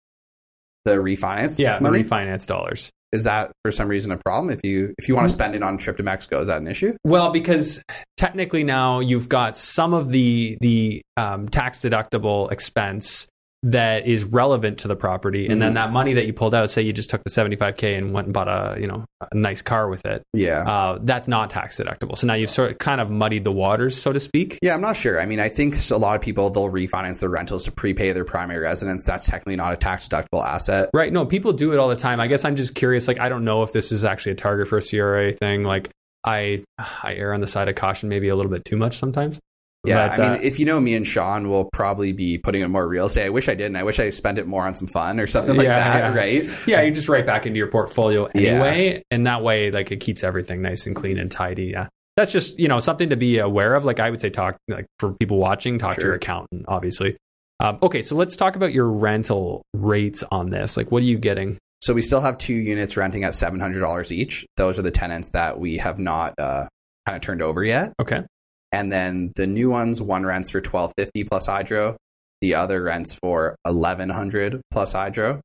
The 0.85 0.97
refinance? 0.97 1.59
yeah, 1.59 1.79
the 1.79 1.89
refinance 1.89 2.47
dollars. 2.47 2.91
Is 3.13 3.25
that 3.25 3.53
for 3.65 3.71
some 3.71 3.89
reason 3.89 4.13
a 4.13 4.19
problem? 4.19 4.51
If 4.51 4.61
you 4.65 4.95
if 4.99 5.09
you 5.09 5.15
want 5.15 5.27
to 5.27 5.33
spend 5.33 5.55
it 5.55 5.63
on 5.63 5.75
a 5.75 5.79
trip 5.79 5.97
to 5.97 6.03
Mexico, 6.03 6.41
is 6.41 6.49
that 6.49 6.61
an 6.61 6.69
issue? 6.69 6.95
Well, 7.05 7.31
because 7.31 7.83
technically 8.17 8.65
now 8.65 9.01
you've 9.01 9.29
got 9.29 9.57
some 9.57 9.95
of 9.95 10.11
the 10.11 10.59
the 10.61 11.03
um, 11.17 11.49
tax 11.49 11.81
deductible 11.81 12.53
expense 12.53 13.27
that 13.65 14.07
is 14.07 14.25
relevant 14.25 14.79
to 14.79 14.89
the 14.89 14.95
property, 14.95 15.49
and 15.49 15.61
then 15.61 15.73
Mhm. 15.73 15.75
that 15.75 15.93
money 15.93 16.13
that 16.15 16.27
you 16.27 16.33
pulled 16.33 16.55
out, 16.55 16.71
say 16.71 16.83
you 16.83 16.93
just 16.93 17.11
took 17.11 17.25
the 17.25 17.31
seventy 17.31 17.57
five 17.57 17.77
k 17.77 17.95
and 17.97 18.13
went 18.13 18.27
and 18.29 18.35
bought 18.35 18.47
a 18.47 18.81
you 18.81 18.87
know 18.87 19.05
a 19.21 19.35
nice 19.37 19.63
car 19.63 19.89
with 19.89 20.07
it, 20.07 20.23
Yeah. 20.33 20.63
uh, 20.63 20.99
that's 21.03 21.27
not 21.27 21.51
tax 21.51 21.77
deductible. 21.81 22.17
So 22.17 22.29
now 22.29 22.35
you've 22.35 22.51
sort 22.51 22.71
of 22.71 22.79
kind 22.79 23.01
of 23.01 23.11
muddied 23.11 23.43
the 23.43 23.51
waters, 23.51 24.01
so 24.01 24.13
to 24.13 24.21
speak. 24.21 24.59
Yeah, 24.63 24.75
I'm 24.75 24.81
not 24.81 24.95
sure. 24.97 25.21
I 25.21 25.27
mean, 25.27 25.41
I 25.41 25.49
think 25.49 25.75
a 25.91 25.97
lot 25.97 26.15
of 26.15 26.21
people 26.23 26.49
they'll 26.51 26.71
refinance 26.71 27.19
their 27.21 27.31
rentals 27.31 27.65
to 27.65 27.73
prepay 27.73 28.13
their 28.13 28.25
primary 28.25 28.61
residence. 28.61 29.03
That's 29.05 29.27
technically 29.27 29.57
not 29.57 29.73
a 29.73 29.77
tax 29.77 30.07
deductible 30.07 30.45
asset. 30.47 30.89
Right? 30.95 31.13
No, 31.13 31.25
people 31.27 31.53
do 31.53 31.73
it 31.73 31.79
all 31.79 31.89
the 31.89 31.97
time. 31.97 32.21
I 32.21 32.29
guess 32.29 32.45
I'm 32.45 32.55
just 32.55 32.77
curious. 32.77 33.09
Like, 33.09 33.21
I 33.21 33.29
don't 33.29 33.45
know 33.45 33.63
if 33.65 33.73
this 33.73 33.91
is 33.91 34.05
actually 34.05 34.33
a 34.33 34.37
target 34.37 34.69
for 34.69 34.79
a 34.79 34.83
CRA 34.83 35.33
thing. 35.33 35.65
Like, 35.65 35.89
I 36.25 36.63
I 37.03 37.15
err 37.15 37.33
on 37.35 37.41
the 37.41 37.47
side 37.47 37.69
of 37.69 37.75
caution, 37.75 38.09
maybe 38.09 38.29
a 38.29 38.37
little 38.37 38.51
bit 38.53 38.65
too 38.65 38.77
much 38.77 38.97
sometimes. 38.99 39.41
Yeah, 39.85 40.09
But, 40.09 40.19
I 40.21 40.23
mean, 40.23 40.39
uh, 40.39 40.41
if 40.43 40.59
you 40.59 40.67
know 40.67 40.81
me 40.81 40.95
and 40.95 41.07
Sean, 41.07 41.49
we'll 41.49 41.69
probably 41.73 42.13
be 42.13 42.37
putting 42.37 42.63
in 42.63 42.71
more 42.71 42.87
real 42.87 43.07
estate. 43.07 43.27
I 43.27 43.29
wish 43.31 43.49
I 43.49 43.55
didn't. 43.55 43.77
I 43.77 43.85
wish 43.85 43.99
I 44.01 44.11
spent 44.11 44.39
it 44.39 44.47
more 44.47 44.65
on 44.65 44.75
some 44.75 44.89
fun 44.89 45.21
or 45.21 45.27
something 45.27 45.57
like 45.57 45.67
Yeah, 45.67 45.77
that, 45.77 46.15
yeah. 46.15 46.19
right? 46.21 46.67
yeah, 46.67 46.83
you 46.83 46.91
just 46.91 47.09
write 47.09 47.25
back 47.27 47.47
into 47.47 47.59
your 47.59 47.69
portfolio 47.69 48.29
Yeah. 48.35 48.51
anyway, 48.51 49.03
and 49.11 49.27
that 49.27 49.43
way, 49.43 49.71
like, 49.71 49.93
it 49.93 49.99
keeps 50.01 50.25
everything 50.25 50.63
nice 50.63 50.87
and 50.87 50.97
clean 50.97 51.17
and 51.19 51.31
tidy. 51.31 51.67
Yeah, 51.67 51.87
that's 52.17 52.33
just 52.33 52.59
you 52.59 52.67
know 52.67 52.81
something 52.81 53.11
to 53.11 53.17
be 53.17 53.39
aware 53.39 53.75
of. 53.77 53.85
Like, 53.85 54.01
I 54.01 54.11
would 54.11 54.21
say, 54.21 54.31
talk 54.31 54.57
like 54.67 54.87
for 54.99 55.13
people 55.13 55.39
watching, 55.39 55.79
talk 55.79 55.95
to 55.95 56.03
your 56.03 56.15
accountant, 56.15 56.65
obviously. 56.67 57.17
Um, 57.61 57.79
okay, 57.83 58.03
so 58.03 58.15
let's 58.17 58.37
talk 58.37 58.57
about 58.57 58.73
your 58.73 58.89
rental 58.89 59.63
rates 59.75 60.23
on 60.31 60.51
this. 60.51 60.77
Like, 60.77 60.91
what 60.93 61.03
are 61.03 61.07
you 61.07 61.19
getting? 61.19 61.57
So 61.83 61.95
we 61.95 62.03
still 62.03 62.21
have 62.21 62.37
two 62.39 62.55
units 62.55 62.97
renting 62.97 63.23
at 63.25 63.33
seven 63.35 63.61
hundred 63.61 63.81
dollars 63.81 64.11
each. 64.11 64.45
Those 64.57 64.79
are 64.79 64.83
the 64.83 64.91
tenants 64.91 65.29
that 65.31 65.59
we 65.61 65.77
have 65.79 65.99
not 66.01 66.35
uh, 66.39 66.67
kind 67.07 67.15
of 67.17 67.23
turned 67.23 67.43
over 67.43 67.63
yet. 67.63 67.93
Okay, 68.01 68.23
And 68.73 68.93
then 68.93 69.33
the 69.37 69.47
new 69.47 69.71
ones, 69.71 70.03
one 70.03 70.27
rents 70.27 70.51
for 70.51 70.61
twelve 70.61 70.93
fifty 70.97 71.25
plus 71.25 71.47
hydro, 71.47 71.97
the 72.41 72.55
other 72.55 72.83
rents 72.83 73.19
for 73.23 73.57
eleven 73.67 74.09
hundred 74.11 74.61
plus 74.71 74.93
hydro. 74.93 75.41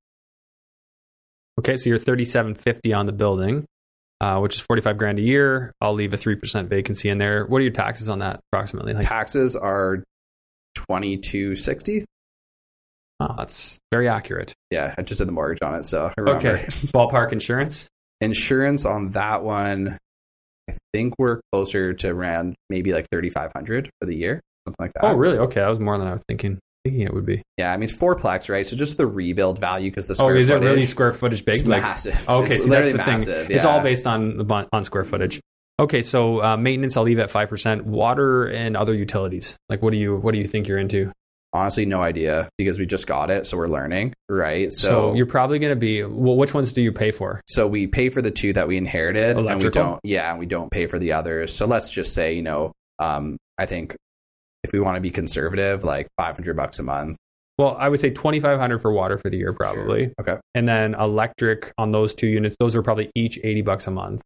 okay, 1.60 1.76
so 1.78 1.90
you're 1.90 2.00
thirty 2.00 2.26
seven 2.26 2.56
fifty 2.56 2.94
on 2.94 3.06
the 3.06 3.14
building. 3.14 3.66
Uh, 4.22 4.40
which 4.40 4.56
is 4.56 4.62
45 4.62 4.98
grand 4.98 5.20
a 5.20 5.22
year. 5.22 5.74
I'll 5.82 5.94
leave 5.94 6.14
a 6.14 6.18
3% 6.18 6.70
vacancy 6.70 7.10
in 7.10 7.18
there. 7.18 7.46
What 7.46 7.58
are 7.58 7.64
your 7.64 7.74
taxes 7.74 8.08
on 8.10 8.20
that 8.20 8.40
approximately? 8.54 8.94
Like, 8.94 9.06
Taxes 9.06 9.54
are 9.54 10.02
twenty 10.76 11.18
two 11.18 11.56
sixty. 11.56 12.06
Oh, 13.20 13.36
that's 13.38 13.80
very 13.92 14.08
accurate. 14.08 14.54
Yeah, 14.72 14.96
I 14.98 15.02
just 15.02 15.18
did 15.20 15.28
the 15.28 15.34
mortgage 15.34 15.62
on 15.62 15.76
it, 15.76 15.84
so 15.84 16.06
I 16.06 16.22
remember. 16.22 16.50
Okay. 16.50 16.64
Ballpark 16.68 17.34
insurance? 17.34 17.90
Insurance 18.22 18.86
on 18.86 19.10
that 19.12 19.44
one, 19.44 19.98
think 20.94 21.16
we're 21.18 21.42
closer 21.52 21.94
to 21.94 22.10
around 22.10 22.56
maybe 22.70 22.94
like 22.94 23.08
thirty 23.12 23.30
five 23.30 23.52
hundred 23.56 23.90
for 24.00 24.06
the 24.08 24.16
year, 24.16 24.42
something 24.68 24.84
like 24.84 24.94
that. 24.94 25.04
Oh, 25.06 25.16
really? 25.16 25.38
Okay. 25.40 25.60
That 25.62 25.70
was 25.70 25.80
more 25.80 25.98
than 25.98 26.08
I 26.08 26.12
was 26.14 26.24
thinking 26.28 26.60
thinking 26.86 27.02
it 27.04 27.14
would 27.14 27.26
be. 27.26 27.42
Yeah, 27.58 27.72
I 27.72 27.78
mean 27.78 27.86
it's 27.86 27.98
fourplex, 27.98 28.50
right? 28.50 28.66
So 28.66 28.76
just 28.76 28.98
the 28.98 29.08
rebuild 29.08 29.58
value 29.60 29.90
because 29.90 30.08
the 30.08 30.14
Oh, 30.14 30.16
square 30.16 30.36
is 30.36 30.50
it 30.50 30.54
footage, 30.54 30.70
really 30.70 30.84
square 30.86 31.14
footage 31.14 31.46
big? 31.46 31.56
it's 31.56 31.66
Like, 31.66 31.82
massive. 31.82 32.30
okay, 32.30 32.56
it's 32.56 32.64
see 32.66 32.70
that's 32.70 32.92
the 32.92 32.98
thing. 32.98 33.08
massive. 33.08 33.52
It's 33.52 33.66
all 33.66 33.82
based 33.82 34.06
on 34.06 34.46
on 34.74 34.84
square 34.84 35.06
footage. 35.06 35.40
Okay, 35.80 36.02
so 36.02 36.44
uh, 36.44 36.56
maintenance 36.58 36.98
I'll 36.98 37.04
leave 37.04 37.20
at 37.20 37.32
five 37.32 37.50
percent. 37.50 37.86
Water 37.86 38.46
and 38.48 38.76
other 38.78 38.94
utilities. 38.94 39.58
Like, 39.70 39.82
what 39.82 39.92
do 39.92 39.98
you 39.98 40.18
what 40.18 40.34
do 40.34 40.40
you 40.40 40.46
think 40.48 40.68
you're 40.68 40.78
into? 40.78 41.12
Honestly, 41.54 41.86
no 41.86 42.02
idea 42.02 42.50
because 42.58 42.80
we 42.80 42.86
just 42.88 43.06
got 43.06 43.30
it, 43.30 43.46
so 43.46 43.58
we're 43.58 43.68
learning, 43.68 44.14
right? 44.28 44.72
So, 44.72 44.88
So, 44.88 45.14
you're 45.14 45.28
probably 45.28 45.60
going 45.60 45.72
to 45.72 45.80
be. 45.80 46.04
Well, 46.04 46.36
which 46.36 46.54
ones 46.54 46.74
do 46.74 46.82
you 46.82 46.92
pay 46.92 47.12
for? 47.12 47.42
so 47.48 47.68
we 47.68 47.86
pay 47.86 48.10
for 48.10 48.22
the 48.24 48.32
two 48.32 48.54
that 48.54 48.68
we 48.68 48.76
inherited, 48.78 49.38
and 49.38 49.62
we 49.64 49.70
don't. 49.70 50.00
Yeah, 50.04 50.32
and 50.32 50.40
we 50.40 50.48
don't 50.48 50.72
pay 50.72 50.88
for 50.88 50.98
the 50.98 51.12
others. 51.12 51.54
So 51.54 51.68
let's 51.68 51.92
just 51.92 52.14
say, 52.16 52.34
you 52.34 52.42
know, 52.42 52.72
um, 53.00 53.38
I 53.60 53.68
think 53.68 53.96
if 54.64 54.72
we 54.72 54.80
want 54.80 54.96
to 54.96 55.02
be 55.02 55.12
conservative, 55.12 55.84
like 55.84 56.08
five 56.18 56.36
hundred 56.36 56.56
bucks 56.58 56.80
a 56.80 56.84
month. 56.84 57.18
Well, 57.60 57.76
I 57.80 57.88
would 57.88 58.00
say 58.00 58.10
twenty 58.10 58.40
five 58.40 58.60
hundred 58.60 58.80
for 58.80 58.92
water 58.92 59.20
for 59.20 59.30
the 59.30 59.38
year, 59.38 59.54
probably. 59.54 60.12
Okay. 60.20 60.38
And 60.56 60.68
then 60.68 60.96
electric 60.96 61.72
on 61.78 61.92
those 61.92 62.16
two 62.16 62.26
units, 62.28 62.56
those 62.60 62.76
are 62.76 62.82
probably 62.82 63.12
each 63.14 63.38
eighty 63.44 63.62
bucks 63.62 63.86
a 63.86 63.92
month. 63.92 64.24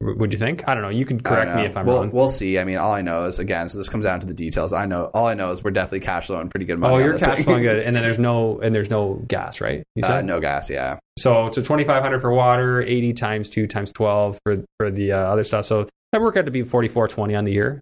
Would 0.00 0.32
you 0.32 0.38
think? 0.38 0.68
I 0.68 0.74
don't 0.74 0.84
know. 0.84 0.90
You 0.90 1.04
can 1.04 1.20
correct 1.20 1.56
me 1.56 1.64
if 1.64 1.76
I'm 1.76 1.84
we'll, 1.84 1.96
wrong. 2.02 2.12
We'll 2.12 2.28
see. 2.28 2.56
I 2.60 2.62
mean, 2.62 2.78
all 2.78 2.92
I 2.92 3.02
know 3.02 3.24
is 3.24 3.40
again, 3.40 3.68
so 3.68 3.78
this 3.78 3.88
comes 3.88 4.04
down 4.04 4.20
to 4.20 4.28
the 4.28 4.34
details. 4.34 4.72
I 4.72 4.86
know 4.86 5.10
all 5.12 5.26
I 5.26 5.34
know 5.34 5.50
is 5.50 5.64
we're 5.64 5.72
definitely 5.72 6.00
cash 6.00 6.28
flowing 6.28 6.48
pretty 6.48 6.66
good 6.66 6.78
money. 6.78 6.94
Oh, 6.94 6.98
you're 6.98 7.18
cash 7.18 7.42
flowing 7.42 7.62
good, 7.62 7.80
and 7.84 7.96
then 7.96 8.04
there's 8.04 8.18
no 8.18 8.60
and 8.60 8.72
there's 8.72 8.90
no 8.90 9.14
gas, 9.26 9.60
right? 9.60 9.82
You 9.96 10.04
Uh, 10.04 10.20
no 10.20 10.38
gas, 10.38 10.70
yeah. 10.70 11.00
so. 11.18 11.46
it's 11.48 11.56
So 11.56 11.62
twenty 11.62 11.82
five 11.82 12.00
hundred 12.00 12.20
for 12.20 12.32
water, 12.32 12.80
eighty 12.80 13.12
times 13.12 13.50
two 13.50 13.66
times 13.66 13.90
twelve 13.90 14.38
for 14.44 14.62
for 14.78 14.92
the 14.92 15.12
uh, 15.12 15.18
other 15.18 15.42
stuff. 15.42 15.64
So 15.64 15.88
that 16.12 16.20
work 16.20 16.36
out 16.36 16.46
to 16.46 16.52
be 16.52 16.62
forty 16.62 16.86
four 16.86 17.08
twenty 17.08 17.34
on 17.34 17.42
the 17.42 17.52
year. 17.52 17.80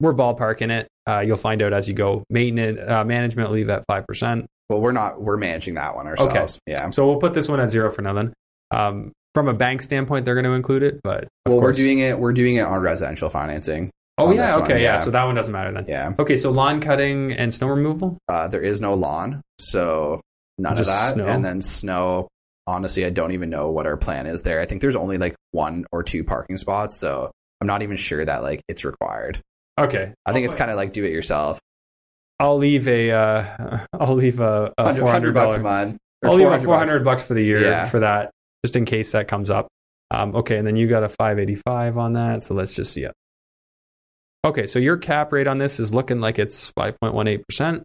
We're 0.00 0.14
ballparking 0.14 0.70
it. 0.70 0.88
Uh, 1.08 1.20
you'll 1.20 1.36
find 1.38 1.62
out 1.62 1.72
as 1.72 1.88
you 1.88 1.94
go. 1.94 2.24
Maintenance 2.28 2.78
uh, 2.86 3.04
management 3.04 3.52
leave 3.52 3.70
at 3.70 3.86
five 3.86 4.06
percent. 4.06 4.46
Well, 4.68 4.82
we're 4.82 4.92
not. 4.92 5.18
We're 5.18 5.38
managing 5.38 5.74
that 5.74 5.94
one 5.94 6.06
ourselves. 6.06 6.58
Yeah. 6.66 6.90
So 6.90 7.06
we'll 7.06 7.20
put 7.20 7.32
this 7.32 7.48
one 7.48 7.58
at 7.58 7.70
zero 7.70 7.90
for 7.90 8.02
now. 8.02 8.12
Then, 8.12 8.34
um, 8.70 9.12
from 9.38 9.46
a 9.46 9.54
bank 9.54 9.80
standpoint, 9.82 10.24
they're 10.24 10.34
going 10.34 10.44
to 10.44 10.50
include 10.54 10.82
it, 10.82 11.00
but 11.04 11.22
of 11.46 11.52
Well, 11.52 11.60
we're 11.60 11.72
doing 11.72 12.00
it. 12.00 12.18
We're 12.18 12.32
doing 12.32 12.56
it 12.56 12.62
on 12.62 12.80
residential 12.82 13.30
financing. 13.30 13.88
Oh 14.18 14.32
yeah, 14.32 14.56
okay, 14.56 14.82
yeah. 14.82 14.94
yeah. 14.94 14.98
So 14.98 15.12
that 15.12 15.22
one 15.22 15.36
doesn't 15.36 15.52
matter 15.52 15.70
then. 15.70 15.84
Yeah. 15.86 16.12
Okay, 16.18 16.34
so 16.34 16.50
lawn 16.50 16.80
cutting 16.80 17.30
and 17.30 17.54
snow 17.54 17.68
removal. 17.68 18.18
Uh, 18.28 18.48
there 18.48 18.60
is 18.60 18.80
no 18.80 18.94
lawn, 18.94 19.40
so 19.60 20.20
none 20.58 20.76
Just 20.76 20.90
of 20.90 20.96
that. 20.96 21.14
snow? 21.14 21.24
And 21.32 21.44
then 21.44 21.60
snow. 21.60 22.26
Honestly, 22.66 23.04
I 23.06 23.10
don't 23.10 23.30
even 23.30 23.48
know 23.48 23.70
what 23.70 23.86
our 23.86 23.96
plan 23.96 24.26
is 24.26 24.42
there. 24.42 24.60
I 24.60 24.66
think 24.66 24.80
there's 24.80 24.96
only 24.96 25.18
like 25.18 25.36
one 25.52 25.86
or 25.92 26.02
two 26.02 26.24
parking 26.24 26.56
spots, 26.56 26.98
so 26.98 27.30
I'm 27.60 27.68
not 27.68 27.82
even 27.82 27.96
sure 27.96 28.24
that 28.24 28.42
like 28.42 28.60
it's 28.68 28.84
required. 28.84 29.40
Okay, 29.78 30.12
I 30.26 30.32
think 30.32 30.46
it's 30.46 30.56
kind 30.56 30.72
of 30.72 30.76
like 30.76 30.92
do 30.92 31.04
it 31.04 31.12
yourself. 31.12 31.60
I'll 32.40 32.58
leave 32.58 32.88
a 32.88 33.12
uh, 33.12 33.78
I'll 33.92 34.16
leave 34.16 34.40
a, 34.40 34.72
a 34.76 34.94
four 34.94 35.04
100 35.04 35.10
hundred 35.12 35.34
bucks 35.34 35.54
a 35.54 35.60
month. 35.60 35.96
I'll 36.24 36.34
leave 36.34 36.48
a 36.48 36.58
400 36.58 37.04
bucks. 37.04 37.04
bucks 37.04 37.28
for 37.28 37.34
the 37.34 37.42
year 37.42 37.60
Yeah. 37.60 37.86
for 37.86 38.00
that, 38.00 38.32
just 38.64 38.76
in 38.76 38.84
case 38.84 39.12
that 39.12 39.28
comes 39.28 39.50
up. 39.50 39.68
Um, 40.10 40.34
okay, 40.36 40.56
and 40.56 40.66
then 40.66 40.76
you 40.76 40.86
got 40.88 41.04
a 41.04 41.08
five 41.08 41.38
eighty 41.38 41.54
five 41.54 41.98
on 41.98 42.14
that. 42.14 42.42
So 42.42 42.54
let's 42.54 42.74
just 42.74 42.92
see 42.92 43.04
it. 43.04 43.12
Okay, 44.44 44.66
so 44.66 44.78
your 44.78 44.96
cap 44.96 45.32
rate 45.32 45.46
on 45.46 45.58
this 45.58 45.80
is 45.80 45.92
looking 45.92 46.20
like 46.20 46.38
it's 46.38 46.68
five 46.68 46.98
point 47.00 47.14
one 47.14 47.28
eight 47.28 47.46
percent. 47.46 47.82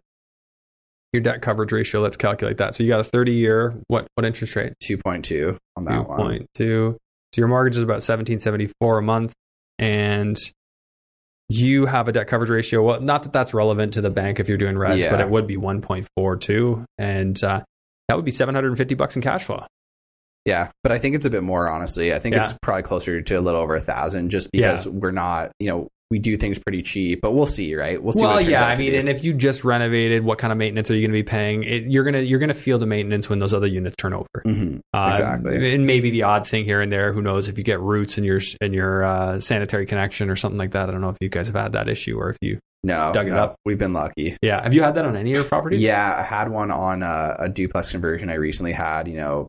Your 1.12 1.20
debt 1.22 1.42
coverage 1.42 1.70
ratio. 1.72 2.00
Let's 2.00 2.16
calculate 2.16 2.56
that. 2.58 2.74
So 2.74 2.82
you 2.82 2.88
got 2.88 3.00
a 3.00 3.04
thirty 3.04 3.34
year. 3.34 3.76
What 3.88 4.06
what 4.14 4.24
interest 4.24 4.56
rate? 4.56 4.72
2.2 4.82 5.56
on 5.76 5.84
that 5.84 6.08
one. 6.08 6.46
2.2. 6.58 6.96
So 7.34 7.40
your 7.40 7.48
mortgage 7.48 7.76
is 7.76 7.82
about 7.82 7.94
1774 8.02 8.98
a 8.98 9.02
month 9.02 9.32
and 9.78 10.36
you 11.48 11.84
have 11.86 12.08
a 12.08 12.12
debt 12.12 12.26
coverage 12.28 12.50
ratio. 12.50 12.82
Well, 12.82 13.00
not 13.00 13.24
that 13.24 13.32
that's 13.32 13.52
relevant 13.52 13.94
to 13.94 14.00
the 14.00 14.10
bank 14.10 14.38
if 14.40 14.48
you're 14.48 14.56
doing 14.58 14.78
res, 14.78 15.02
Yeah. 15.02 15.10
but 15.10 15.20
it 15.20 15.28
would 15.30 15.46
be 15.46 15.56
1.42 15.56 16.84
and 16.96 17.42
uh, 17.44 17.62
that 18.08 18.14
would 18.14 18.24
be 18.24 18.30
750 18.30 18.94
bucks 18.94 19.16
in 19.16 19.22
cash 19.22 19.44
flow. 19.44 19.64
Yeah, 20.44 20.70
but 20.82 20.92
I 20.92 20.98
think 20.98 21.14
it's 21.16 21.24
a 21.26 21.30
bit 21.30 21.42
more 21.42 21.68
honestly. 21.68 22.12
I 22.12 22.18
think 22.18 22.34
Yeah. 22.34 22.42
it's 22.42 22.54
probably 22.62 22.82
closer 22.82 23.20
to 23.22 23.34
a 23.34 23.40
little 23.40 23.60
over 23.60 23.74
a 23.76 23.80
thousand, 23.80 24.30
just 24.30 24.50
because 24.52 24.86
we're 24.86 25.10
not, 25.10 25.52
you 25.58 25.68
know, 25.68 25.88
we 26.10 26.18
do 26.18 26.36
things 26.36 26.58
pretty 26.58 26.82
cheap, 26.82 27.20
but 27.22 27.32
we'll 27.32 27.46
see, 27.46 27.74
right? 27.74 28.00
We'll 28.00 28.12
see. 28.12 28.20
well, 28.22 28.34
what 28.34 28.42
it 28.42 28.50
turns 28.50 28.52
yeah, 28.60 28.66
I 28.66 28.76
mean, 28.76 28.92
be. 28.92 28.96
and 28.98 29.08
if 29.08 29.24
you 29.24 29.32
just 29.32 29.64
renovated, 29.64 30.22
what 30.22 30.36
kind 30.38 30.52
of 30.52 30.58
maintenance 30.58 30.90
are 30.90 30.94
you 30.94 31.00
going 31.00 31.10
to 31.10 31.18
be 31.18 31.22
paying? 31.24 31.64
It, 31.64 31.84
you're 31.84 32.04
gonna 32.04 32.20
you're 32.20 32.38
gonna 32.38 32.52
feel 32.54 32.78
the 32.78 32.86
maintenance 32.86 33.30
when 33.30 33.38
those 33.38 33.54
other 33.54 33.66
units 33.66 33.96
turn 33.96 34.12
over. 34.12 34.28
Mhm. 34.46 34.80
Uh, 34.92 35.06
Exactly. 35.10 35.74
and 35.74 35.86
maybe 35.86 36.10
the 36.10 36.24
odd 36.24 36.46
thing 36.46 36.64
here 36.64 36.82
and 36.82 36.92
there. 36.92 37.12
Who 37.14 37.22
knows 37.22 37.48
if 37.48 37.56
you 37.56 37.64
get 37.64 37.80
roots 37.80 38.18
in 38.18 38.22
your 38.24 38.38
in 38.60 38.74
your 38.74 39.02
uh, 39.02 39.40
sanitary 39.40 39.86
connection 39.86 40.28
or 40.28 40.36
something 40.36 40.58
like 40.58 40.72
that? 40.72 40.88
I 40.90 40.92
don't 40.92 41.00
know 41.00 41.08
if 41.08 41.16
you 41.22 41.30
guys 41.30 41.46
have 41.48 41.56
had 41.56 41.72
that 41.72 41.88
issue 41.88 42.16
or 42.18 42.28
if 42.28 42.36
you. 42.42 42.58
no, 42.84 43.10
dug 43.14 43.26
it 43.26 43.32
up. 43.32 43.56
We've 43.64 43.78
been 43.78 43.94
lucky. 43.94 44.36
Yeah, 44.42 44.62
have 44.62 44.74
you 44.74 44.82
had 44.82 44.94
that 44.96 45.06
on 45.06 45.16
any 45.16 45.30
of 45.32 45.36
your 45.36 45.44
properties? 45.44 45.82
Yeah, 45.82 46.14
I 46.18 46.22
had 46.22 46.50
one 46.50 46.70
on 46.70 47.02
a, 47.02 47.34
a 47.40 47.48
duplex 47.48 47.90
conversion. 47.90 48.28
I 48.28 48.34
recently 48.34 48.72
had, 48.72 49.08
you 49.08 49.16
know, 49.16 49.48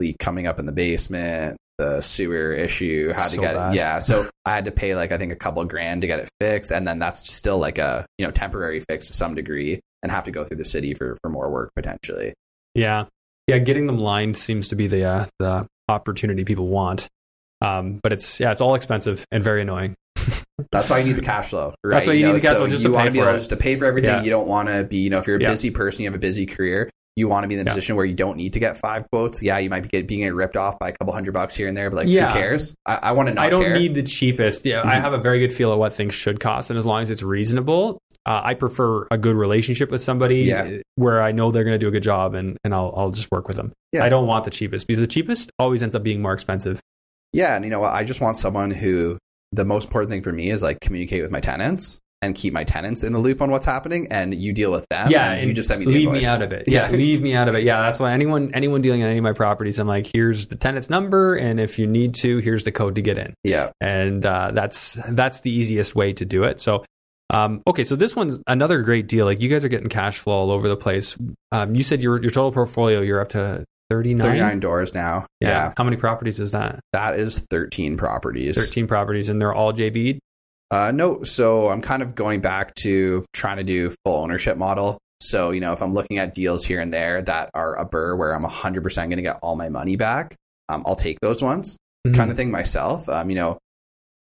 leak 0.00 0.18
coming 0.18 0.46
up 0.46 0.58
in 0.58 0.66
the 0.66 0.72
basement, 0.72 1.56
the 1.78 2.00
sewer 2.00 2.52
issue. 2.52 3.08
how 3.12 3.24
to 3.24 3.30
So 3.30 3.40
get 3.42 3.54
bad. 3.54 3.72
it. 3.72 3.76
Yeah, 3.76 3.98
so 4.00 4.28
I 4.44 4.54
had 4.54 4.64
to 4.64 4.70
pay 4.72 4.94
like 4.94 5.12
I 5.12 5.18
think 5.18 5.32
a 5.32 5.36
couple 5.36 5.62
of 5.62 5.68
grand 5.68 6.00
to 6.02 6.06
get 6.06 6.18
it 6.20 6.28
fixed, 6.40 6.70
and 6.72 6.86
then 6.86 6.98
that's 6.98 7.32
still 7.32 7.58
like 7.58 7.78
a 7.78 8.06
you 8.18 8.26
know 8.26 8.32
temporary 8.32 8.80
fix 8.88 9.06
to 9.08 9.12
some 9.12 9.34
degree, 9.34 9.80
and 10.02 10.10
have 10.10 10.24
to 10.24 10.30
go 10.30 10.44
through 10.44 10.56
the 10.58 10.64
city 10.64 10.94
for 10.94 11.16
for 11.22 11.28
more 11.30 11.50
work 11.50 11.70
potentially. 11.76 12.32
Yeah, 12.74 13.04
yeah. 13.46 13.58
Getting 13.58 13.86
them 13.86 13.98
lined 13.98 14.36
seems 14.36 14.68
to 14.68 14.76
be 14.76 14.86
the 14.86 15.04
uh, 15.04 15.26
the 15.38 15.66
opportunity 15.88 16.44
people 16.44 16.68
want, 16.68 17.08
um, 17.62 17.98
but 18.02 18.12
it's 18.12 18.40
yeah, 18.40 18.52
it's 18.52 18.60
all 18.60 18.74
expensive 18.74 19.24
and 19.30 19.42
very 19.42 19.62
annoying. 19.62 19.94
That's 20.72 20.90
why 20.90 20.98
you 20.98 21.06
need 21.06 21.16
the 21.16 21.22
cash 21.22 21.48
flow. 21.48 21.74
Right? 21.82 21.94
That's 21.96 22.06
why 22.06 22.12
you 22.12 22.26
need 22.26 22.32
the 22.34 22.40
cash 22.40 22.56
flow 22.56 22.68
just 22.68 22.84
to 22.84 22.92
pay 22.94 23.10
for 23.10 23.30
it. 23.30 23.36
just 23.36 23.50
to 23.50 23.56
pay 23.56 23.76
for 23.76 23.86
everything. 23.86 24.10
Yeah. 24.10 24.22
You 24.22 24.28
don't 24.30 24.46
want 24.46 24.68
to 24.68 24.84
be, 24.84 24.98
you 24.98 25.08
know, 25.10 25.18
if 25.18 25.26
you're 25.26 25.38
a 25.38 25.40
Yeah. 25.40 25.48
busy 25.50 25.70
person, 25.70 26.02
you 26.04 26.08
have 26.10 26.14
a 26.14 26.20
busy 26.20 26.44
career. 26.44 26.90
You 27.20 27.28
want 27.28 27.44
to 27.44 27.48
be 27.48 27.54
in 27.54 27.58
the 27.60 27.64
Yeah. 27.64 27.74
position 27.74 27.96
where 27.96 28.04
you 28.06 28.14
don't 28.14 28.36
need 28.36 28.54
to 28.54 28.58
get 28.58 28.76
five 28.78 29.08
quotes. 29.10 29.42
Yeah, 29.42 29.58
you 29.58 29.70
might 29.70 29.82
be 29.82 29.88
get, 29.90 30.08
being 30.08 30.32
ripped 30.32 30.56
off 30.56 30.78
by 30.78 30.88
a 30.88 30.92
couple 30.92 31.12
hundred 31.12 31.32
bucks 31.32 31.54
here 31.54 31.68
and 31.68 31.76
there, 31.76 31.90
but 31.90 31.96
like, 31.98 32.08
Yeah. 32.08 32.28
who 32.32 32.38
cares? 32.38 32.74
I, 32.86 32.98
I 33.02 33.12
want 33.12 33.28
to 33.28 33.34
not 33.34 33.44
I 33.44 33.50
don't 33.50 33.62
care. 33.62 33.74
need 33.74 33.94
the 33.94 34.02
cheapest. 34.02 34.64
Yeah, 34.64 34.80
I 34.82 34.96
Mhm. 34.96 35.00
have 35.02 35.12
a 35.12 35.18
very 35.18 35.38
good 35.38 35.52
feel 35.52 35.72
of 35.72 35.78
what 35.78 35.92
things 35.92 36.14
should 36.14 36.40
cost, 36.40 36.70
and 36.70 36.78
as 36.78 36.86
long 36.86 37.02
as 37.02 37.10
it's 37.10 37.22
reasonable, 37.22 37.98
uh, 38.26 38.40
I 38.44 38.54
prefer 38.54 39.06
a 39.10 39.18
good 39.18 39.36
relationship 39.36 39.90
with 39.90 40.02
somebody 40.02 40.38
Yeah. 40.44 40.78
where 40.96 41.22
I 41.22 41.32
know 41.32 41.50
they're 41.50 41.64
going 41.64 41.74
to 41.74 41.78
do 41.78 41.88
a 41.88 41.92
good 41.92 42.02
job, 42.02 42.34
and 42.34 42.56
and 42.64 42.74
I'll 42.74 42.92
I'll 42.96 43.10
just 43.10 43.30
work 43.30 43.46
with 43.46 43.56
them. 43.56 43.72
Yeah. 43.92 44.04
I 44.04 44.08
don't 44.08 44.26
want 44.26 44.44
the 44.44 44.50
cheapest 44.50 44.86
because 44.86 45.00
the 45.00 45.06
cheapest 45.06 45.50
always 45.58 45.82
ends 45.82 45.94
up 45.94 46.02
being 46.02 46.22
more 46.22 46.32
expensive. 46.32 46.80
Yeah, 47.32 47.54
and 47.54 47.64
you 47.64 47.70
know 47.70 47.80
what? 47.80 47.92
I 47.92 48.02
just 48.04 48.20
want 48.20 48.36
someone 48.36 48.70
who 48.70 49.18
the 49.52 49.64
most 49.64 49.84
important 49.86 50.10
thing 50.10 50.22
for 50.22 50.32
me 50.32 50.50
is 50.50 50.62
like 50.62 50.80
communicate 50.80 51.22
with 51.22 51.30
my 51.30 51.40
tenants 51.40 51.98
and 52.22 52.34
keep 52.34 52.52
my 52.52 52.64
tenants 52.64 53.02
in 53.02 53.12
the 53.12 53.18
loop 53.18 53.40
on 53.40 53.50
what's 53.50 53.64
happening, 53.66 54.06
and 54.10 54.34
you 54.34 54.52
deal 54.52 54.70
with 54.70 54.86
them. 54.90 55.10
yeah, 55.10 55.32
and 55.32 55.48
you 55.48 55.54
just 55.54 55.68
send 55.68 55.80
me 55.80 55.86
the 55.86 55.92
leave 55.92 56.08
invoice. 56.08 56.22
me 56.22 56.28
out 56.28 56.42
of 56.42 56.52
it. 56.52 56.64
Yeah, 56.68 56.90
Yeah. 56.90 56.96
leave 56.96 57.22
me 57.22 57.34
out 57.34 57.48
of 57.48 57.54
it. 57.54 57.64
Yeah, 57.64 57.80
that's 57.82 57.98
why 57.98 58.12
anyone 58.12 58.52
anyone 58.54 58.82
dealing 58.82 59.02
on 59.02 59.08
any 59.08 59.18
of 59.18 59.24
my 59.24 59.32
properties, 59.32 59.78
I'm 59.78 59.88
like, 59.88 60.08
here's 60.12 60.46
the 60.48 60.56
tenant's 60.56 60.90
number, 60.90 61.34
and 61.36 61.58
if 61.58 61.78
you 61.78 61.86
need 61.86 62.14
to, 62.16 62.38
here's 62.38 62.64
the 62.64 62.72
code 62.72 62.96
to 62.96 63.02
get 63.02 63.16
in. 63.18 63.34
Yeah, 63.44 63.70
and 63.80 64.24
uh, 64.26 64.50
that's 64.52 64.94
that's 65.10 65.40
the 65.40 65.50
easiest 65.50 65.94
way 65.94 66.12
to 66.14 66.24
do 66.24 66.44
it. 66.44 66.60
So, 66.60 66.84
um, 67.30 67.62
okay, 67.66 67.84
so 67.84 67.96
this 67.96 68.14
one's 68.14 68.40
another 68.46 68.82
great 68.82 69.06
deal. 69.08 69.24
Like 69.24 69.40
you 69.40 69.48
guys 69.48 69.64
are 69.64 69.68
getting 69.68 69.88
cash 69.88 70.18
flow 70.18 70.34
all 70.34 70.50
over 70.50 70.68
the 70.68 70.76
place. 70.76 71.16
Um, 71.52 71.74
you 71.74 71.82
said 71.82 72.02
your 72.02 72.20
your 72.20 72.30
total 72.30 72.52
portfolio 72.52 73.00
you're 73.00 73.20
up 73.20 73.30
to 73.30 73.64
thirty 73.88 74.12
thirty 74.12 74.14
nine. 74.14 74.38
nine 74.38 74.60
doors 74.60 74.92
now. 74.94 75.26
Yeah. 75.40 75.72
How 75.76 75.84
many 75.84 75.96
properties 75.96 76.38
is 76.38 76.52
that? 76.52 76.80
that 76.92 77.16
is 77.16 77.44
thirteen 77.50 77.96
properties. 77.96 78.56
Thirteen 78.58 78.86
properties, 78.86 79.28
and 79.30 79.40
they're 79.40 79.54
all 79.54 79.72
JV. 79.72 80.18
Uh, 80.70 80.90
no, 80.92 81.22
so 81.24 81.68
I'm 81.68 81.82
kind 81.82 82.02
of 82.02 82.14
going 82.14 82.40
back 82.40 82.74
to 82.82 83.24
trying 83.32 83.56
to 83.56 83.64
do 83.64 83.90
full 84.04 84.22
ownership 84.22 84.56
model. 84.56 84.98
So, 85.20 85.50
you 85.50 85.60
know, 85.60 85.72
if 85.72 85.82
I'm 85.82 85.92
looking 85.92 86.18
at 86.18 86.34
deals 86.34 86.64
here 86.64 86.80
and 86.80 86.92
there 86.94 87.20
that 87.22 87.50
are 87.54 87.76
a 87.76 87.84
BRRRR 87.88 88.16
where 88.18 88.34
I'm 88.34 88.44
100% 88.44 88.94
going 88.96 89.10
to 89.16 89.22
get 89.22 89.38
all 89.42 89.56
my 89.56 89.68
money 89.68 89.96
back, 89.96 90.34
um, 90.68 90.82
I'll 90.86 90.96
take 90.96 91.18
those 91.20 91.42
ones 91.42 91.76
Mm-hmm. 92.06 92.16
kind 92.16 92.30
of 92.30 92.36
thing 92.38 92.50
myself. 92.50 93.10
Um, 93.10 93.28
you 93.28 93.36
know, 93.36 93.58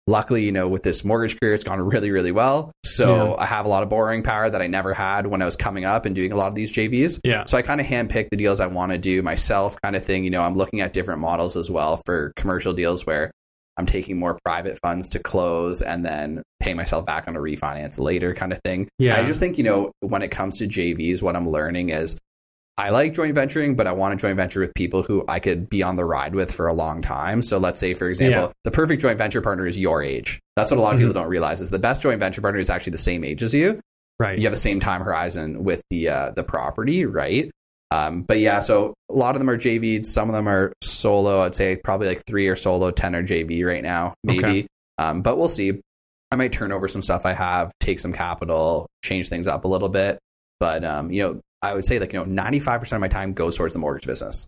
luckily, 0.07 0.44
you 0.44 0.53
know, 0.53 0.68
with 0.68 0.83
this 0.83 1.03
mortgage 1.03 1.40
career, 1.40 1.55
it's 1.55 1.64
gone 1.64 1.81
really, 1.81 2.11
really 2.11 2.33
well. 2.33 2.73
So 2.85 3.29
Yeah. 3.31 3.35
I 3.38 3.47
have 3.47 3.64
a 3.64 3.68
lot 3.70 3.83
of 3.83 3.88
borrowing 3.88 4.23
power 4.23 4.51
that 4.51 4.61
I 4.61 4.66
never 4.66 4.92
had 4.92 5.27
when 5.27 5.40
I 5.40 5.47
was 5.47 5.57
coming 5.57 5.87
up 5.87 6.05
and 6.05 6.14
doing 6.14 6.31
a 6.31 6.37
lot 6.37 6.49
of 6.49 6.55
these 6.55 6.70
JVs. 6.70 7.21
Yeah. 7.25 7.44
So 7.46 7.56
I 7.56 7.63
kind 7.63 7.81
of 7.81 7.87
handpick 7.87 8.29
the 8.29 8.37
deals 8.37 8.61
I 8.61 8.67
want 8.67 8.92
to 8.92 8.98
do 8.98 9.23
myself, 9.23 9.77
kind 9.83 9.96
of 9.96 10.04
thing. 10.04 10.25
You 10.25 10.31
know, 10.31 10.42
I'm 10.42 10.52
looking 10.54 10.83
at 10.83 10.92
different 10.92 11.21
models 11.21 11.56
as 11.56 11.71
well 11.71 12.02
for 12.04 12.35
commercial 12.37 12.75
deals 12.75 13.06
where 13.06 13.31
I'm 13.77 13.87
taking 13.87 14.18
more 14.18 14.38
private 14.44 14.79
funds 14.81 15.08
to 15.10 15.18
close 15.18 15.83
and 15.83 16.04
then 16.04 16.42
pay 16.60 16.75
myself 16.75 17.04
back 17.06 17.27
on 17.29 17.37
a 17.37 17.40
refinance 17.40 17.98
later, 17.98 18.33
kind 18.35 18.52
of 18.52 18.60
thing. 18.64 18.88
Yeah. 18.98 19.16
I 19.18 19.25
just 19.25 19.40
think, 19.40 19.58
you 19.58 19.64
know, 19.64 19.90
when 20.00 20.22
it 20.22 20.31
comes 20.31 20.58
to 20.58 20.66
JVs, 20.66 21.22
what 21.22 21.35
I'm 21.37 21.48
learning 21.48 21.88
is 21.90 22.16
I 22.77 22.90
like 22.90 23.14
joint 23.14 23.35
venturing, 23.35 23.77
but 23.77 23.87
I 23.87 23.92
want 23.92 24.18
to 24.18 24.25
joint 24.27 24.37
venture 24.37 24.60
with 24.60 24.75
people 24.75 25.02
who 25.02 25.25
I 25.29 25.38
could 25.38 25.68
be 25.68 25.83
on 25.83 25.94
the 25.96 26.04
ride 26.04 26.35
with 26.35 26.52
for 26.52 26.66
a 26.66 26.72
long 26.72 27.02
time. 27.02 27.40
So 27.42 27.58
let's 27.58 27.79
say, 27.79 27.94
for 27.94 28.08
example, 28.08 28.42
Yeah. 28.42 28.52
the 28.64 28.70
perfect 28.72 29.00
joint 29.02 29.16
venture 29.18 29.40
partner 29.40 29.66
is 29.66 29.79
your 29.79 30.02
age. 30.02 30.40
That's 30.56 30.70
what 30.72 30.79
a 30.79 30.81
lot 30.83 30.94
of 30.94 30.98
Mhm. 30.98 31.02
people 31.04 31.14
don't 31.14 31.29
realize 31.29 31.60
is 31.60 31.70
the 31.70 31.79
best 31.79 32.02
joint 32.02 32.18
venture 32.20 32.40
partner 32.40 32.58
is 32.60 32.70
actually 32.70 32.92
the 32.92 32.98
same 32.98 33.25
age 33.25 33.42
as 33.42 33.54
you. 33.54 33.81
right. 34.20 34.38
you 34.38 34.44
have 34.44 34.52
the 34.52 34.56
same 34.56 34.79
time 34.79 35.00
horizon 35.02 35.64
with 35.64 35.83
the 35.90 36.08
uh, 36.08 36.31
the 36.37 36.44
property, 36.44 37.04
right? 37.04 37.50
Um, 37.91 38.23
but 38.23 38.39
yeah, 38.41 38.59
so 38.59 38.95
a 39.09 39.15
lot 39.15 39.35
of 39.35 39.41
them 39.41 39.49
are 39.51 39.57
JV'd. 39.57 40.07
Some 40.07 40.29
of 40.29 40.35
them 40.35 40.49
are 40.49 40.73
solo. 40.83 41.41
I'd 41.41 41.55
say 41.55 41.77
probably 41.77 42.09
like 42.09 42.23
three 42.27 42.49
are 42.49 42.57
solo, 42.57 42.91
ten 42.91 43.15
are 43.15 43.23
JV 43.23 43.65
right 43.65 43.83
now, 43.83 44.15
maybe. 44.25 44.45
Okay. 44.45 44.67
Um, 44.99 45.23
but 45.23 45.39
we'll 45.39 45.49
see. 45.49 45.81
I 46.31 46.37
might 46.37 46.53
turn 46.53 46.73
over 46.73 46.89
some 46.89 47.03
stuff 47.03 47.27
I 47.27 47.33
have, 47.33 47.71
take 47.79 48.01
some 48.01 48.13
capital, 48.13 48.87
change 49.05 49.29
things 49.29 49.47
up 49.47 49.65
a 49.65 49.69
little 49.69 49.89
bit. 49.89 50.19
But 50.59 50.85
um, 50.85 51.11
you 51.11 51.23
know, 51.23 51.41
I 51.63 51.75
would 51.75 51.85
say 51.85 51.99
like 51.99 52.13
you 52.13 52.19
know, 52.19 52.25
ninety 52.25 52.59
five 52.59 52.81
percent 52.81 52.97
of 52.97 53.01
my 53.01 53.09
time 53.09 53.33
goes 53.33 53.57
towards 53.57 53.75
the 53.75 53.79
mortgage 53.79 54.07
business. 54.07 54.47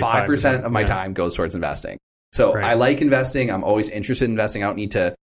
Five 0.00 0.26
percent 0.26 0.64
of 0.64 0.72
my 0.72 0.80
yeah. 0.80 0.86
time 0.86 1.12
goes 1.12 1.36
towards 1.36 1.54
investing. 1.54 1.98
So 2.32 2.52
Right. 2.54 2.64
I 2.64 2.74
like 2.74 3.00
investing. 3.00 3.50
I'm 3.50 3.64
always 3.64 3.88
interested 3.88 4.26
in 4.26 4.32
investing. 4.32 4.62
I 4.62 4.66
don't 4.66 4.76
need 4.76 4.90
to 4.92 5.14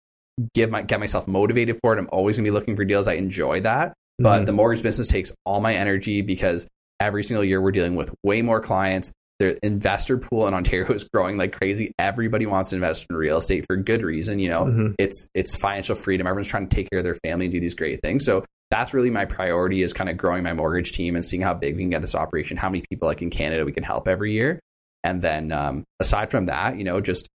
give 0.56 0.72
my 0.72 0.82
get 0.82 1.00
myself 1.00 1.28
motivated 1.28 1.78
for 1.82 1.96
it. 1.96 2.00
I'm 2.00 2.10
always 2.12 2.38
gonna 2.38 2.48
be 2.48 2.52
looking 2.52 2.76
for 2.76 2.86
deals. 2.86 3.08
I 3.08 3.14
enjoy 3.14 3.60
that. 3.62 3.94
But 4.20 4.44
Mhm. 4.44 4.46
the 4.48 4.52
mortgage 4.54 4.84
business 4.84 5.08
takes 5.10 5.34
all 5.46 5.60
my 5.60 5.74
energy 5.74 6.22
because 6.22 6.68
every 7.04 7.24
single 7.24 7.44
year 7.44 7.62
we're 7.62 7.72
dealing 7.72 7.96
with 7.96 8.14
way 8.24 8.42
more 8.42 8.60
clients. 8.60 9.12
The 9.40 9.58
investor 9.66 10.18
pool 10.18 10.48
in 10.48 10.54
Ontario 10.54 10.92
is 10.94 11.04
growing 11.06 11.38
like 11.38 11.52
crazy. 11.54 11.92
Everybody 12.00 12.46
wants 12.46 12.70
to 12.70 12.76
invest 12.76 13.06
in 13.10 13.16
real 13.16 13.38
estate 13.40 13.66
for 13.68 13.76
good 13.76 14.04
reason. 14.04 14.40
You 14.40 14.50
know, 14.50 14.66
Mhm. 14.66 14.96
it's 15.00 15.28
it's 15.34 15.56
financial 15.56 15.96
freedom. 15.96 16.28
Everyone's 16.28 16.48
trying 16.48 16.68
to 16.68 16.76
take 16.76 16.90
care 16.90 17.00
of 17.00 17.04
their 17.06 17.16
family 17.26 17.46
and 17.46 17.52
do 17.54 17.60
these 17.60 17.74
great 17.76 18.00
things. 18.02 18.24
So 18.26 18.44
that's 18.72 18.94
really 18.94 19.10
my 19.10 19.26
priority 19.26 19.82
is 19.82 19.92
kind 19.94 20.10
of 20.10 20.18
growing 20.18 20.44
my 20.44 20.54
mortgage 20.54 20.92
team 20.94 21.16
and 21.16 21.24
seeing 21.26 21.42
how 21.42 21.54
big 21.54 21.76
we 21.76 21.82
can 21.84 21.90
get 21.90 22.02
this 22.02 22.16
operation, 22.16 22.58
how 22.58 22.70
many 22.70 22.84
people 22.90 23.08
like 23.08 23.22
in 23.22 23.30
Canada 23.30 23.66
we 23.66 23.72
can 23.72 23.84
help 23.84 24.08
every 24.08 24.32
year. 24.34 24.60
And 25.04 25.22
then 25.22 25.52
um, 25.52 25.84
aside 26.00 26.32
from 26.32 26.46
that, 26.48 26.78
you 26.78 26.84
know, 26.84 27.02
just 27.02 27.28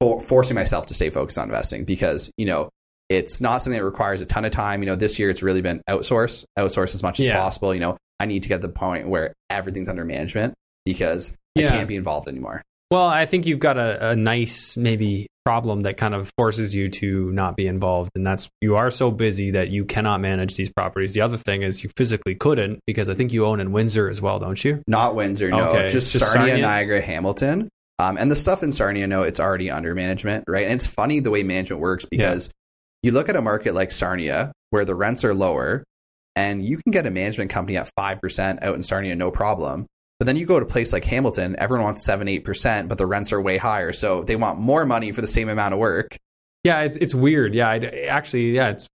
for, 0.00 0.20
forcing 0.20 0.54
myself 0.54 0.86
to 0.86 0.94
stay 0.94 1.10
focused 1.10 1.38
on 1.38 1.44
investing 1.48 1.84
because, 1.84 2.30
you 2.36 2.46
know, 2.46 2.68
it's 3.08 3.40
not 3.40 3.58
something 3.62 3.78
that 3.78 3.84
requires 3.84 4.20
a 4.20 4.26
ton 4.26 4.44
of 4.44 4.52
time. 4.52 4.82
You 4.82 4.86
know, 4.86 4.96
this 4.96 5.18
year 5.18 5.30
it's 5.30 5.42
really 5.42 5.62
been 5.62 5.82
outsource, 5.88 6.44
outsource 6.58 6.94
as 6.94 7.02
much 7.02 7.20
as 7.20 7.26
Yeah. 7.26 7.38
possible. 7.38 7.74
You 7.74 7.80
know, 7.80 7.96
I 8.22 8.26
need 8.26 8.44
to 8.44 8.48
get 8.48 8.60
to 8.60 8.68
the 8.68 8.72
point 8.72 9.08
where 9.08 9.34
everything's 9.50 9.88
under 9.88 10.04
management 10.04 10.54
because 10.86 11.32
Yeah. 11.56 11.66
I 11.66 11.70
can't 11.70 11.88
be 11.88 11.96
involved 11.96 12.28
anymore. 12.28 12.62
Well, 12.92 13.06
I 13.06 13.26
think 13.26 13.46
you've 13.46 13.58
got 13.58 13.78
a, 13.78 14.10
a 14.10 14.16
nice 14.16 14.76
maybe 14.76 15.26
problem 15.44 15.80
that 15.80 15.96
kind 15.96 16.14
of 16.14 16.30
forces 16.38 16.72
you 16.72 16.88
to 16.88 17.32
not 17.32 17.56
be 17.56 17.66
involved, 17.66 18.10
and 18.14 18.24
that's 18.24 18.48
you 18.60 18.76
are 18.76 18.90
so 18.92 19.10
busy 19.10 19.50
that 19.52 19.70
you 19.70 19.84
cannot 19.84 20.20
manage 20.20 20.56
these 20.56 20.70
properties. 20.70 21.14
The 21.14 21.22
other 21.22 21.36
thing 21.36 21.62
is 21.62 21.82
you 21.82 21.90
physically 21.96 22.36
couldn't 22.36 22.78
because 22.86 23.10
I 23.10 23.14
think 23.14 23.32
you 23.32 23.44
own 23.44 23.58
in 23.58 23.72
Windsor 23.72 24.08
as 24.08 24.22
well, 24.22 24.38
don't 24.38 24.62
you? 24.64 24.82
Not 24.86 25.16
Windsor, 25.16 25.50
no. 25.50 25.70
Okay, 25.70 25.88
Just, 25.88 26.12
just 26.12 26.30
Sarnia, 26.32 26.50
Sarnia? 26.50 26.62
Niagara, 26.66 27.00
Hamilton. 27.00 27.68
Um, 27.98 28.18
and 28.18 28.30
the 28.30 28.36
stuff 28.36 28.62
in 28.62 28.70
Sarnia, 28.70 29.08
no, 29.08 29.22
it's 29.22 29.40
already 29.40 29.68
under 29.68 29.96
management, 29.96 30.44
right? 30.46 30.64
And 30.64 30.74
it's 30.74 30.86
funny 30.86 31.18
the 31.18 31.30
way 31.30 31.42
management 31.42 31.82
works 31.82 32.04
because 32.04 32.50
you 33.02 33.10
look 33.10 33.28
at 33.28 33.34
a 33.34 33.42
market 33.42 33.74
like 33.74 33.90
Sarnia 33.90 34.52
where 34.70 34.84
the 34.84 34.94
rents 34.94 35.24
are 35.24 35.34
lower 35.34 35.82
and 36.36 36.64
you 36.64 36.78
can 36.78 36.92
get 36.92 37.06
a 37.06 37.10
management 37.10 37.50
company 37.50 37.76
at 37.76 37.90
5% 37.98 38.62
out 38.62 38.74
in 38.74 38.82
Sarnia, 38.82 39.14
no 39.16 39.30
problem. 39.30 39.86
But 40.18 40.26
then 40.26 40.36
you 40.36 40.46
go 40.46 40.60
to 40.60 40.66
a 40.66 40.68
place 40.68 40.92
like 40.92 41.04
Hamilton, 41.04 41.56
everyone 41.58 41.84
wants 41.84 42.04
7 42.04 42.26
8%, 42.28 42.88
but 42.88 42.96
the 42.98 43.06
rents 43.06 43.32
are 43.32 43.40
way 43.40 43.56
higher. 43.58 43.92
So 43.92 44.22
they 44.22 44.36
want 44.36 44.58
more 44.58 44.84
money 44.86 45.10
for 45.12 45.20
the 45.20 45.26
same 45.26 45.48
amount 45.48 45.74
of 45.74 45.80
work. 45.80 46.16
Yeah, 46.64 46.82
it's 46.82 46.96
it's 46.96 47.12
weird. 47.14 47.54
Yeah, 47.54 47.68
I, 47.70 47.78
actually, 48.08 48.52
yeah, 48.52 48.68
it's 48.70 48.86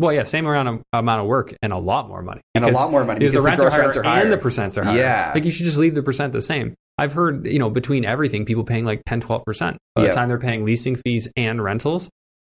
well, 0.00 0.12
yeah, 0.12 0.24
same 0.24 0.44
amount 0.44 0.68
of 0.68 0.82
amount 0.92 1.20
of 1.20 1.28
work 1.28 1.54
and 1.62 1.72
a 1.72 1.78
lot 1.78 2.08
more 2.08 2.20
money 2.22 2.40
And 2.56 2.64
a 2.64 2.72
lot 2.72 2.90
more 2.90 3.04
money 3.04 3.20
because 3.20 3.34
because, 3.44 3.56
the 3.56 3.56
the 3.56 3.62
rents 3.62 3.62
are 3.62 3.64
gross 3.66 3.72
higher, 3.74 3.82
rents 3.82 3.96
are 3.96 4.02
higher. 4.02 4.22
and 4.24 4.32
the 4.32 4.36
percents 4.38 4.76
are 4.78 4.84
higher. 4.84 4.98
Yeah. 4.98 5.30
like 5.32 5.44
you 5.44 5.52
should 5.52 5.64
just 5.66 5.78
leave 5.78 5.94
the 5.94 6.02
percent 6.02 6.32
the 6.32 6.40
same. 6.40 6.74
I've 6.98 7.12
heard, 7.12 7.46
you 7.46 7.60
know, 7.60 7.70
between 7.70 8.04
everything, 8.04 8.44
people 8.44 8.64
paying 8.64 8.84
like 8.84 9.02
10, 9.06 9.20
12 9.20 9.44
percent 9.44 9.76
by 9.94 10.02
Yeah. 10.02 10.08
the 10.08 10.14
time 10.16 10.28
they're 10.28 10.38
paying 10.38 10.64
leasing 10.64 10.96
fees 10.96 11.28
and 11.36 11.62
rentals. 11.62 12.10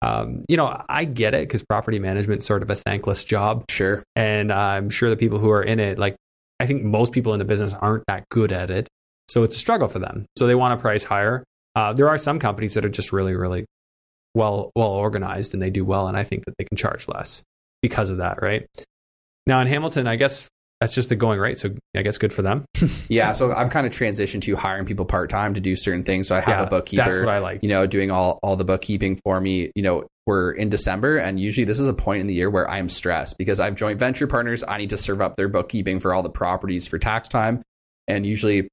Um, 0.03 0.43
you 0.49 0.57
know, 0.57 0.83
I 0.89 1.05
get 1.05 1.33
it 1.33 1.47
because 1.47 1.63
property 1.63 1.97
management's 1.97 2.45
sort 2.45 2.61
of 2.61 2.69
a 2.69 2.75
thankless 2.75 3.23
job, 3.23 3.63
Sure. 3.69 4.03
and 4.15 4.51
I'm 4.51 4.89
sure 4.89 5.09
the 5.09 5.15
people 5.17 5.39
who 5.39 5.49
are 5.49 5.63
in 5.63 5.79
it, 5.79 5.97
like, 5.97 6.15
I 6.59 6.65
think 6.65 6.83
most 6.83 7.13
people 7.13 7.33
in 7.33 7.39
the 7.39 7.45
business 7.45 7.73
aren't 7.73 8.03
that 8.07 8.25
good 8.29 8.51
at 8.51 8.69
it, 8.69 8.87
so 9.29 9.43
it's 9.43 9.55
a 9.55 9.59
struggle 9.59 9.87
for 9.87 9.99
them. 9.99 10.25
So 10.37 10.45
they 10.47 10.55
want 10.55 10.77
to 10.77 10.81
price 10.81 11.03
higher. 11.03 11.43
Uh, 11.75 11.93
there 11.93 12.09
are 12.09 12.17
some 12.17 12.37
companies 12.37 12.73
that 12.73 12.85
are 12.85 12.89
just 12.89 13.13
really, 13.13 13.33
really 13.33 13.65
well 14.35 14.71
well 14.75 14.89
organized 14.89 15.53
and 15.53 15.61
they 15.61 15.69
do 15.69 15.85
well, 15.85 16.07
and 16.07 16.17
I 16.17 16.23
think 16.23 16.45
that 16.45 16.55
they 16.57 16.65
can 16.65 16.75
charge 16.77 17.07
less 17.07 17.41
because 17.81 18.09
of 18.09 18.17
that, 18.17 18.41
right? 18.41 18.65
Now 19.47 19.59
in 19.61 19.67
Hamilton, 19.67 20.07
I 20.07 20.15
guess 20.15 20.47
that's 20.83 20.93
just 20.93 21.07
the 21.07 21.15
going 21.15 21.39
rate, 21.39 21.57
so 21.57 21.73
I 21.95 22.01
guess 22.01 22.17
good 22.17 22.33
for 22.33 22.41
them. 22.41 22.65
Yeah. 23.07 23.31
So 23.33 23.51
I've 23.53 23.69
kind 23.69 23.85
of 23.87 23.93
transitioned 23.93 24.41
to 24.43 24.55
hiring 24.55 24.85
people 24.85 25.05
part 25.05 25.29
time 25.29 25.53
to 25.53 25.61
do 25.61 25.75
certain 25.75 26.03
things. 26.03 26.27
So 26.27 26.35
I 26.35 26.41
have 26.41 26.59
Yeah, 26.59 26.65
a 26.65 26.69
bookkeeper. 26.69 27.03
That's 27.03 27.17
what 27.17 27.29
I 27.29 27.39
like. 27.39 27.63
you 27.63 27.69
know, 27.69 27.85
doing 27.87 28.11
all 28.11 28.39
all 28.43 28.55
the 28.55 28.65
bookkeeping 28.65 29.19
for 29.23 29.39
me. 29.39 29.71
You 29.75 29.83
know, 29.83 30.03
we're 30.25 30.51
in 30.51 30.69
December, 30.69 31.17
and 31.17 31.39
usually 31.39 31.63
this 31.63 31.79
is 31.79 31.87
a 31.87 31.93
point 31.93 32.21
in 32.21 32.27
the 32.27 32.33
year 32.33 32.49
where 32.49 32.69
I'm 32.69 32.89
stressed 32.89 33.37
because 33.37 33.59
I 33.59 33.65
have 33.65 33.75
joint 33.75 33.99
venture 33.99 34.27
partners. 34.27 34.63
I 34.67 34.77
need 34.77 34.89
to 34.89 34.97
serve 34.97 35.21
up 35.21 35.35
their 35.37 35.47
bookkeeping 35.47 35.99
for 36.01 36.13
all 36.13 36.23
the 36.23 36.29
properties 36.29 36.87
for 36.87 36.97
tax 36.99 37.29
time, 37.29 37.61
and 38.07 38.25
usually 38.25 38.67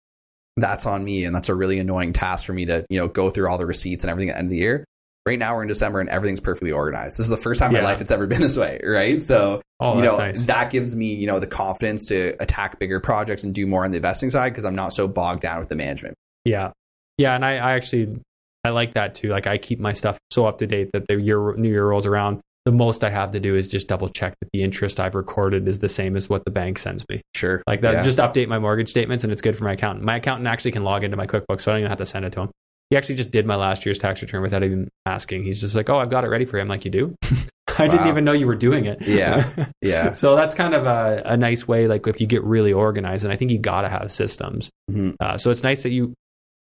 that's 0.57 0.87
on 0.87 1.05
me, 1.05 1.25
and 1.25 1.35
that's 1.35 1.49
a 1.49 1.55
really 1.55 1.79
annoying 1.79 2.13
task 2.13 2.45
for 2.47 2.53
me 2.53 2.67
to 2.67 2.85
you 2.91 2.99
know 2.99 3.09
go 3.09 3.31
through 3.31 3.49
all 3.49 3.59
the 3.59 3.67
receipts 3.67 4.03
and 4.05 4.11
everything 4.11 4.31
at 4.31 4.35
the 4.35 4.39
end 4.39 4.47
of 4.47 4.51
the 4.51 4.57
year. 4.59 4.85
Right 5.31 5.39
now 5.39 5.55
we're 5.55 5.63
in 5.63 5.69
December 5.69 6.01
and 6.01 6.09
everything's 6.09 6.41
perfectly 6.41 6.73
organized. 6.73 7.17
This 7.17 7.27
is 7.27 7.31
the 7.31 7.37
first 7.37 7.61
time 7.61 7.69
in 7.73 7.81
my 7.81 7.89
life 7.89 8.01
it's 8.01 8.11
ever 8.11 8.27
been 8.27 8.41
this 8.41 8.57
way, 8.57 8.81
right? 8.85 9.21
So 9.21 9.63
Oh, 9.79 9.95
you 9.97 10.03
know 10.03 10.17
nice. 10.19 10.45
that 10.47 10.71
gives 10.73 10.97
me 10.97 11.15
you 11.15 11.29
know 11.29 11.39
the 11.39 11.47
confidence 11.47 12.05
to 12.07 12.35
attack 12.43 12.81
bigger 12.81 12.99
projects 12.99 13.45
and 13.45 13.55
do 13.55 13.65
more 13.65 13.85
on 13.85 13.93
the 13.93 13.99
investing 13.99 14.31
side 14.31 14.49
because 14.51 14.65
I'm 14.65 14.75
not 14.75 14.93
so 14.93 15.07
bogged 15.07 15.43
down 15.43 15.61
with 15.61 15.69
the 15.69 15.77
management. 15.77 16.17
Yeah. 16.45 16.73
Yeah. 17.17 17.37
And 17.37 17.45
I, 17.45 17.53
I 17.59 17.73
actually, 17.75 18.19
I 18.65 18.71
like 18.71 18.95
that 18.95 19.15
too. 19.15 19.29
Like 19.29 19.47
I 19.47 19.57
keep 19.57 19.79
my 19.79 19.93
stuff 19.93 20.19
so 20.33 20.47
up 20.47 20.59
to 20.59 20.67
date 20.67 20.91
that 20.95 21.07
the 21.07 21.21
year, 21.21 21.55
new 21.55 21.69
year 21.71 21.87
rolls 21.87 22.07
around. 22.09 22.41
The 22.67 22.73
most 22.73 23.05
I 23.05 23.11
have 23.11 23.31
to 23.31 23.41
do 23.41 23.55
is 23.57 23.69
just 23.69 23.87
double 23.89 24.09
check 24.09 24.35
that 24.41 24.49
the 24.53 24.63
interest 24.65 24.99
I've 25.01 25.15
recorded 25.15 25.67
is 25.69 25.79
the 25.79 25.89
same 25.89 26.15
as 26.17 26.29
what 26.29 26.45
the 26.45 26.51
bank 26.51 26.79
sends 26.79 27.09
me. 27.09 27.23
Sure, 27.37 27.63
Like 27.69 27.81
that, 27.83 27.95
Yeah. 27.95 28.03
just 28.03 28.19
update 28.19 28.49
my 28.49 28.59
mortgage 28.59 28.89
statements 28.91 29.23
and 29.25 29.33
it's 29.33 29.41
good 29.41 29.57
for 29.57 29.65
my 29.65 29.73
accountant. 29.73 30.05
My 30.05 30.17
accountant 30.17 30.47
actually 30.49 30.73
can 30.73 30.83
log 30.85 31.03
into 31.05 31.17
my 31.17 31.27
QuickBooks, 31.27 31.63
so 31.63 31.71
I 31.71 31.75
don't 31.75 31.81
even 31.81 31.89
have 31.89 31.99
to 31.99 32.07
send 32.07 32.25
it 32.27 32.33
to 32.33 32.43
him. 32.43 32.51
He 32.91 32.97
actually 32.97 33.15
just 33.15 33.31
did 33.31 33.47
my 33.47 33.55
last 33.57 33.87
year's 33.87 33.99
tax 33.99 34.21
return 34.21 34.43
without 34.43 34.63
even 34.65 34.89
asking. 35.07 35.45
He's 35.45 35.61
just 35.61 35.75
like, 35.77 35.89
"Oh, 35.89 35.99
I've 35.99 36.11
got 36.11 36.25
it 36.25 36.29
ready 36.29 36.45
for 36.45 36.57
you." 36.57 36.63
I'm 36.63 36.69
like, 36.69 36.85
"You 36.85 36.91
do?" 36.91 37.15
I 37.79 37.87
didn't 37.87 38.09
even 38.09 38.25
know 38.25 38.33
you 38.33 38.47
were 38.47 38.57
doing 38.57 38.85
it. 38.87 39.01
Yeah. 39.07 39.49
yeah. 39.81 40.13
so 40.15 40.35
that's 40.37 40.53
kind 40.55 40.75
of 40.75 40.87
a, 40.87 41.23
a 41.25 41.37
nice 41.37 41.67
way. 41.69 41.87
Like 41.87 42.07
if 42.09 42.21
you 42.21 42.27
get 42.27 42.43
really 42.45 42.73
organized, 42.73 43.25
and 43.25 43.33
I 43.33 43.37
think 43.37 43.51
you 43.53 43.59
got 43.59 43.83
to 43.83 43.89
have 43.89 44.11
systems. 44.13 44.71
Mhm. 44.91 45.15
Uh, 45.21 45.37
so 45.39 45.51
it's 45.51 45.63
nice 45.63 45.85
that 45.85 45.91
you 45.91 46.13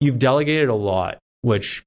you've 0.00 0.18
delegated 0.18 0.68
a 0.70 0.74
lot, 0.74 1.18
which 1.42 1.82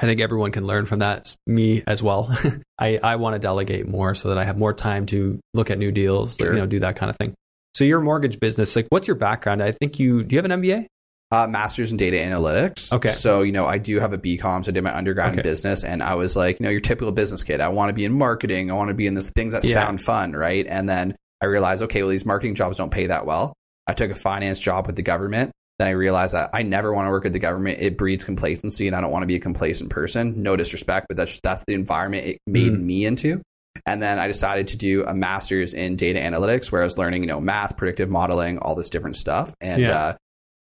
I 0.00 0.02
think 0.02 0.20
everyone 0.20 0.52
can 0.52 0.64
learn 0.66 0.84
from 0.86 1.00
that. 1.00 1.34
Me 1.46 1.82
as 1.86 2.02
well. 2.02 2.30
I 2.78 2.98
I 3.02 3.16
want 3.16 3.34
to 3.34 3.38
delegate 3.40 3.88
more 3.88 4.14
so 4.14 4.28
that 4.28 4.38
I 4.38 4.44
have 4.44 4.56
more 4.56 4.72
time 4.72 5.04
to 5.06 5.40
look 5.52 5.70
at 5.70 5.78
new 5.78 5.90
deals, 5.90 6.36
Sure. 6.36 6.52
you 6.54 6.58
know, 6.60 6.66
do 6.66 6.78
that 6.80 6.94
kind 6.96 7.10
of 7.10 7.16
thing. 7.16 7.34
So 7.74 7.84
your 7.84 8.00
mortgage 8.00 8.40
business, 8.40 8.74
like, 8.76 8.86
what's 8.90 9.06
your 9.06 9.16
background? 9.16 9.62
I 9.62 9.72
think 9.72 9.98
you 9.98 10.22
do 10.24 10.34
you 10.36 10.38
have 10.42 10.50
an 10.50 10.62
MBA? 10.62 10.86
Uh, 11.30 11.46
master's 11.46 11.90
in 11.90 11.98
data 11.98 12.16
analytics. 12.16 12.90
Okay. 12.92 13.08
So, 13.08 13.42
you 13.42 13.52
know, 13.52 13.66
I 13.66 13.76
do 13.76 13.98
have 14.00 14.14
a 14.14 14.18
BCom. 14.18 14.64
So 14.64 14.70
I 14.70 14.72
did 14.72 14.82
my 14.82 14.96
undergrad 14.96 15.34
in 15.34 15.42
business 15.42 15.84
and 15.84 16.02
I 16.02 16.14
was 16.14 16.34
like, 16.36 16.58
you 16.58 16.64
know, 16.64 16.70
your 16.70 16.80
typical 16.80 17.12
business 17.12 17.44
kid. 17.44 17.60
I 17.60 17.68
want 17.68 17.90
to 17.90 17.92
be 17.92 18.06
in 18.06 18.12
marketing. 18.12 18.70
I 18.70 18.74
want 18.74 18.88
to 18.88 18.94
be 18.94 19.06
in 19.06 19.12
this 19.14 19.28
things 19.30 19.52
that 19.52 19.62
Yeah. 19.64 19.74
sound 19.74 20.00
fun. 20.00 20.32
Right. 20.32 20.66
And 20.66 20.88
then 20.88 21.14
I 21.42 21.46
realized, 21.46 21.82
okay, 21.82 22.02
well, 22.02 22.10
these 22.10 22.24
marketing 22.24 22.54
jobs 22.54 22.78
don't 22.78 22.90
pay 22.90 23.08
that 23.08 23.26
well. 23.26 23.52
I 23.86 23.92
took 23.92 24.10
a 24.10 24.14
finance 24.14 24.58
job 24.58 24.86
with 24.86 24.96
the 24.96 25.02
government. 25.02 25.50
Then 25.78 25.88
I 25.88 25.92
realized 25.92 26.32
that 26.32 26.48
I 26.54 26.62
never 26.62 26.94
want 26.94 27.06
to 27.06 27.10
work 27.10 27.24
with 27.24 27.34
the 27.34 27.38
government. 27.38 27.78
It 27.80 27.98
breeds 27.98 28.24
complacency 28.24 28.86
and 28.86 28.96
I 28.96 29.02
don't 29.02 29.12
want 29.12 29.22
to 29.22 29.26
be 29.28 29.36
a 29.36 29.40
complacent 29.40 29.90
person. 29.90 30.42
No 30.42 30.56
disrespect, 30.56 31.06
but 31.08 31.18
that's, 31.18 31.40
that's 31.42 31.62
the 31.68 31.74
environment 31.74 32.24
it 32.26 32.38
made 32.46 32.72
Mhm. 32.72 32.80
me 32.80 33.04
into. 33.04 33.42
And 33.86 34.00
then 34.02 34.18
I 34.18 34.26
decided 34.28 34.68
to 34.68 34.78
do 34.78 35.04
a 35.04 35.14
master's 35.14 35.74
in 35.74 35.96
data 35.96 36.18
analytics 36.20 36.72
where 36.72 36.80
I 36.80 36.84
was 36.84 36.96
learning, 36.98 37.22
you 37.22 37.28
know, 37.28 37.40
math, 37.40 37.76
predictive 37.76 38.08
modeling, 38.08 38.58
all 38.58 38.74
this 38.74 38.88
different 38.88 39.16
stuff. 39.16 39.54
And, 39.60 39.82
Yeah. 39.82 39.92
uh, 39.98 40.14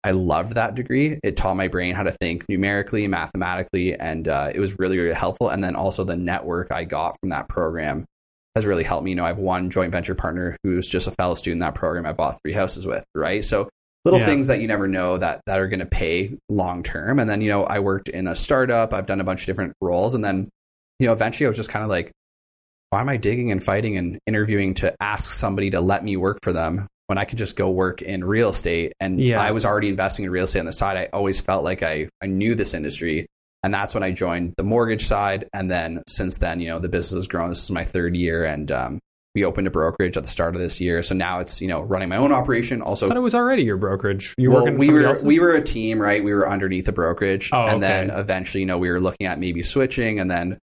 I 0.07 0.11
loved 0.11 0.55
that 0.55 0.73
degree. 0.73 1.19
It 1.21 1.35
taught 1.35 1.57
my 1.57 1.67
brain 1.67 1.93
how 1.93 2.03
to 2.03 2.11
think 2.11 2.47
numerically, 2.47 3.05
mathematically, 3.07 3.93
and 3.93 4.25
uh, 4.25 4.51
it 4.55 4.59
was 4.61 4.79
really, 4.79 4.97
really 4.97 5.13
helpful. 5.13 5.49
And 5.49 5.61
then 5.61 5.75
also 5.75 6.05
the 6.05 6.15
network 6.15 6.71
I 6.71 6.85
got 6.85 7.17
from 7.19 7.29
that 7.29 7.49
program 7.49 8.05
has 8.55 8.65
really 8.65 8.85
helped 8.85 9.03
me. 9.03 9.11
You 9.11 9.17
know, 9.17 9.25
I 9.25 9.27
have 9.27 9.37
one 9.37 9.69
joint 9.69 9.91
venture 9.91 10.15
partner 10.15 10.55
who's 10.63 10.87
just 10.87 11.07
a 11.07 11.11
fellow 11.11 11.35
student 11.35 11.57
in 11.57 11.59
that 11.59 11.75
program 11.75 12.05
I 12.05 12.13
bought 12.13 12.39
three 12.41 12.53
houses 12.53 12.87
with, 12.87 13.03
right? 13.13 13.43
So 13.43 13.67
little 14.05 14.21
Yeah. 14.21 14.27
things 14.27 14.47
that 14.47 14.61
you 14.61 14.69
never 14.69 14.87
know 14.87 15.17
that 15.17 15.41
that 15.45 15.59
are 15.59 15.67
going 15.67 15.81
to 15.81 15.85
pay 15.85 16.37
long 16.47 16.83
term. 16.83 17.19
And 17.19 17.29
then, 17.29 17.41
you 17.41 17.49
know, 17.49 17.65
I 17.65 17.79
worked 17.79 18.07
in 18.07 18.27
a 18.27 18.35
startup. 18.35 18.93
I've 18.93 19.07
done 19.07 19.19
a 19.19 19.25
bunch 19.25 19.41
of 19.41 19.47
different 19.47 19.73
roles. 19.81 20.15
And 20.15 20.23
then, 20.23 20.47
you 20.99 21.07
know, 21.07 21.11
eventually 21.11 21.47
I 21.47 21.49
was 21.49 21.57
just 21.57 21.69
kind 21.69 21.83
of 21.83 21.89
like, 21.89 22.13
why 22.91 23.01
am 23.01 23.09
I 23.09 23.17
digging 23.17 23.51
and 23.51 23.61
fighting 23.61 23.97
and 23.97 24.19
interviewing 24.25 24.75
to 24.75 24.95
ask 25.01 25.33
somebody 25.33 25.71
to 25.71 25.81
let 25.81 26.01
me 26.01 26.15
work 26.15 26.39
for 26.43 26.53
them 26.53 26.87
when 27.07 27.17
I 27.17 27.25
could 27.25 27.37
just 27.37 27.55
go 27.55 27.69
work 27.69 28.01
in 28.01 28.23
real 28.23 28.49
estate? 28.49 28.93
And 28.99 29.19
Yeah. 29.19 29.41
I 29.41 29.51
was 29.51 29.65
already 29.65 29.89
investing 29.89 30.25
in 30.25 30.31
real 30.31 30.45
estate 30.45 30.59
on 30.59 30.65
the 30.65 30.73
side. 30.73 30.97
I 30.97 31.05
always 31.13 31.41
felt 31.41 31.63
like 31.63 31.83
I, 31.83 32.09
I 32.21 32.27
knew 32.27 32.55
this 32.55 32.73
industry. 32.73 33.25
And 33.63 33.73
that's 33.73 33.93
when 33.93 34.03
I 34.03 34.11
joined 34.11 34.53
the 34.55 34.63
mortgage 34.63 35.05
side. 35.05 35.49
And 35.53 35.69
then 35.69 36.03
since 36.07 36.37
then, 36.37 36.61
you 36.61 36.67
know, 36.69 36.79
the 36.79 36.89
business 36.89 37.17
has 37.17 37.27
grown. 37.27 37.49
This 37.49 37.63
is 37.63 37.71
my 37.71 37.83
third 37.83 38.15
year. 38.15 38.45
And 38.45 38.71
um, 38.71 38.99
we 39.33 39.43
opened 39.43 39.67
a 39.67 39.71
brokerage 39.71 40.15
at 40.15 40.23
the 40.23 40.29
start 40.29 40.53
of 40.55 40.61
this 40.61 40.79
year. 40.79 41.01
So 41.03 41.15
now 41.15 41.39
it's, 41.39 41.59
you 41.61 41.67
know, 41.67 41.81
running 41.81 42.07
my 42.07 42.17
own 42.17 42.31
operation. 42.31 42.81
Also, 42.81 43.05
I 43.05 43.09
thought 43.09 43.17
it 43.17 43.21
was 43.21 43.35
already 43.35 43.63
your 43.63 43.77
brokerage. 43.77 44.35
You 44.37 44.51
well, 44.51 44.71
we 44.71 44.89
were 44.89 45.05
else's? 45.05 45.25
we 45.25 45.39
were 45.39 45.53
a 45.53 45.61
team, 45.61 45.99
right? 45.99 46.23
We 46.23 46.33
were 46.33 46.47
underneath 46.47 46.85
the 46.85 46.91
brokerage, 46.91 47.49
Oh, 47.51 47.65
and 47.65 47.81
then 47.81 48.09
eventually, 48.09 48.61
you 48.61 48.67
know, 48.67 48.77
we 48.77 48.89
were 48.89 48.99
looking 48.99 49.27
at 49.27 49.37
maybe 49.39 49.63
switching, 49.63 50.19
and 50.19 50.29
then 50.29 50.57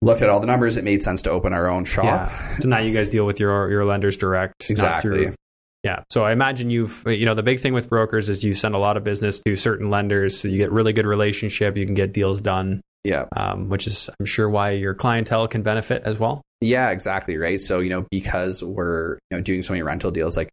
looked 0.00 0.22
at 0.22 0.28
all 0.28 0.40
the 0.40 0.46
numbers. 0.46 0.76
It 0.76 0.84
made 0.84 1.02
sense 1.02 1.22
to 1.22 1.30
open 1.30 1.52
our 1.52 1.68
own 1.68 1.84
shop. 1.84 2.04
Yeah. 2.04 2.28
So 2.58 2.68
now 2.68 2.78
you 2.78 2.92
guys 2.94 3.10
deal 3.10 3.26
with 3.26 3.38
your 3.40 3.70
your 3.70 3.84
lenders 3.84 4.16
direct. 4.16 4.70
Exactly. 4.70 5.26
Through, 5.26 5.34
yeah. 5.82 6.02
So 6.10 6.24
I 6.24 6.32
imagine 6.32 6.70
you've 6.70 7.04
you 7.06 7.24
know 7.24 7.34
the 7.34 7.42
big 7.42 7.60
thing 7.60 7.72
with 7.72 7.88
brokers 7.88 8.28
is 8.28 8.42
you 8.42 8.54
send 8.54 8.74
a 8.74 8.78
lot 8.78 8.96
of 8.96 9.04
business 9.04 9.40
to 9.42 9.56
certain 9.56 9.90
lenders, 9.90 10.38
so 10.38 10.48
you 10.48 10.58
get 10.58 10.72
really 10.72 10.92
good 10.92 11.06
relationship. 11.06 11.76
You 11.76 11.86
can 11.86 11.94
get 11.94 12.12
deals 12.12 12.40
done. 12.40 12.80
Yeah. 13.04 13.26
Um, 13.36 13.68
which 13.68 13.86
is 13.86 14.10
I'm 14.18 14.26
sure 14.26 14.48
why 14.50 14.70
your 14.70 14.94
clientele 14.94 15.46
can 15.46 15.62
benefit 15.62 16.02
as 16.04 16.18
well. 16.18 16.42
Yeah, 16.60 16.90
exactly. 16.90 17.38
Right. 17.38 17.60
So 17.60 17.78
you 17.78 17.90
know 17.90 18.06
because 18.10 18.62
we're 18.62 19.18
you 19.30 19.36
know 19.36 19.40
doing 19.40 19.62
so 19.62 19.72
many 19.72 19.82
rental 19.82 20.10
deals, 20.10 20.36
like 20.36 20.50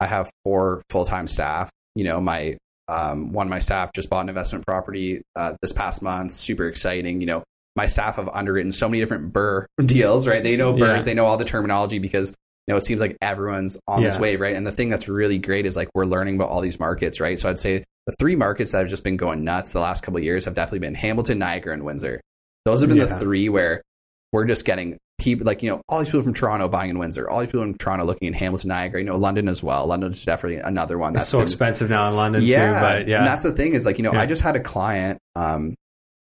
I 0.00 0.06
have 0.06 0.30
four 0.44 0.82
full 0.90 1.04
time 1.04 1.28
staff. 1.28 1.70
You 1.94 2.04
know 2.04 2.20
my 2.20 2.56
um, 2.88 3.32
one 3.32 3.46
of 3.46 3.50
my 3.50 3.60
staff 3.60 3.92
just 3.94 4.10
bought 4.10 4.22
an 4.22 4.28
investment 4.28 4.66
property 4.66 5.22
uh, 5.36 5.54
this 5.62 5.72
past 5.72 6.02
month. 6.02 6.32
Super 6.32 6.66
exciting. 6.66 7.20
You 7.20 7.26
know 7.26 7.44
my 7.76 7.86
staff 7.86 8.16
have 8.16 8.28
underwritten 8.28 8.72
so 8.72 8.88
many 8.88 9.00
different 9.00 9.32
BRRRR 9.32 9.66
deals, 9.86 10.26
right? 10.26 10.42
They 10.42 10.56
know 10.56 10.74
BRRRRs, 10.74 10.98
yeah. 10.98 11.04
they 11.04 11.14
know 11.14 11.26
all 11.26 11.36
the 11.36 11.44
terminology 11.44 11.98
because 11.98 12.34
you 12.66 12.72
know 12.72 12.76
it 12.76 12.82
seems 12.82 13.00
like 13.00 13.16
everyone's 13.20 13.78
on 13.86 14.00
yeah. 14.00 14.08
this 14.08 14.18
wave, 14.18 14.40
right? 14.40 14.56
And 14.56 14.66
the 14.66 14.72
thing 14.72 14.88
that's 14.88 15.08
really 15.08 15.38
great 15.38 15.66
is 15.66 15.76
like 15.76 15.88
we're 15.94 16.06
learning 16.06 16.36
about 16.36 16.48
all 16.48 16.60
these 16.60 16.80
markets, 16.80 17.20
right? 17.20 17.38
So 17.38 17.48
I'd 17.48 17.58
say 17.58 17.84
the 18.06 18.14
three 18.18 18.36
markets 18.36 18.72
that 18.72 18.78
have 18.78 18.88
just 18.88 19.04
been 19.04 19.16
going 19.16 19.44
nuts 19.44 19.70
the 19.70 19.80
last 19.80 20.02
couple 20.02 20.18
of 20.18 20.24
years 20.24 20.44
have 20.44 20.54
definitely 20.54 20.80
been 20.80 20.94
Hamilton, 20.94 21.38
Niagara, 21.38 21.74
and 21.74 21.84
Windsor. 21.84 22.20
Those 22.64 22.80
have 22.80 22.88
been 22.88 22.98
yeah. 22.98 23.04
the 23.04 23.18
three 23.18 23.48
where 23.48 23.82
we're 24.32 24.46
just 24.46 24.64
getting 24.64 24.98
people 25.18 25.46
like 25.46 25.62
you 25.62 25.70
know 25.70 25.80
all 25.88 25.98
these 25.98 26.08
people 26.08 26.22
from 26.22 26.34
Toronto 26.34 26.68
buying 26.68 26.90
in 26.90 26.98
Windsor, 26.98 27.28
all 27.28 27.40
these 27.40 27.48
people 27.48 27.62
from 27.62 27.74
Toronto 27.74 28.04
looking 28.04 28.28
in 28.28 28.34
Hamilton, 28.34 28.68
Niagara, 28.68 29.00
you 29.00 29.06
know 29.06 29.16
London 29.16 29.48
as 29.48 29.62
well. 29.62 29.86
London 29.86 30.10
is 30.10 30.24
definitely 30.24 30.58
another 30.58 30.98
one. 30.98 31.12
That's 31.12 31.24
it's 31.24 31.30
so 31.30 31.38
been, 31.38 31.44
expensive 31.44 31.90
now 31.90 32.08
in 32.08 32.16
London 32.16 32.42
yeah, 32.42 32.66
too. 32.66 32.80
But 32.80 33.08
yeah, 33.08 33.18
and 33.18 33.26
that's 33.26 33.42
the 33.42 33.52
thing 33.52 33.74
is 33.74 33.84
like 33.84 33.98
you 33.98 34.04
know 34.04 34.12
yeah. 34.12 34.20
I 34.20 34.26
just 34.26 34.42
had 34.42 34.56
a 34.56 34.60
client 34.60 35.18
um, 35.36 35.74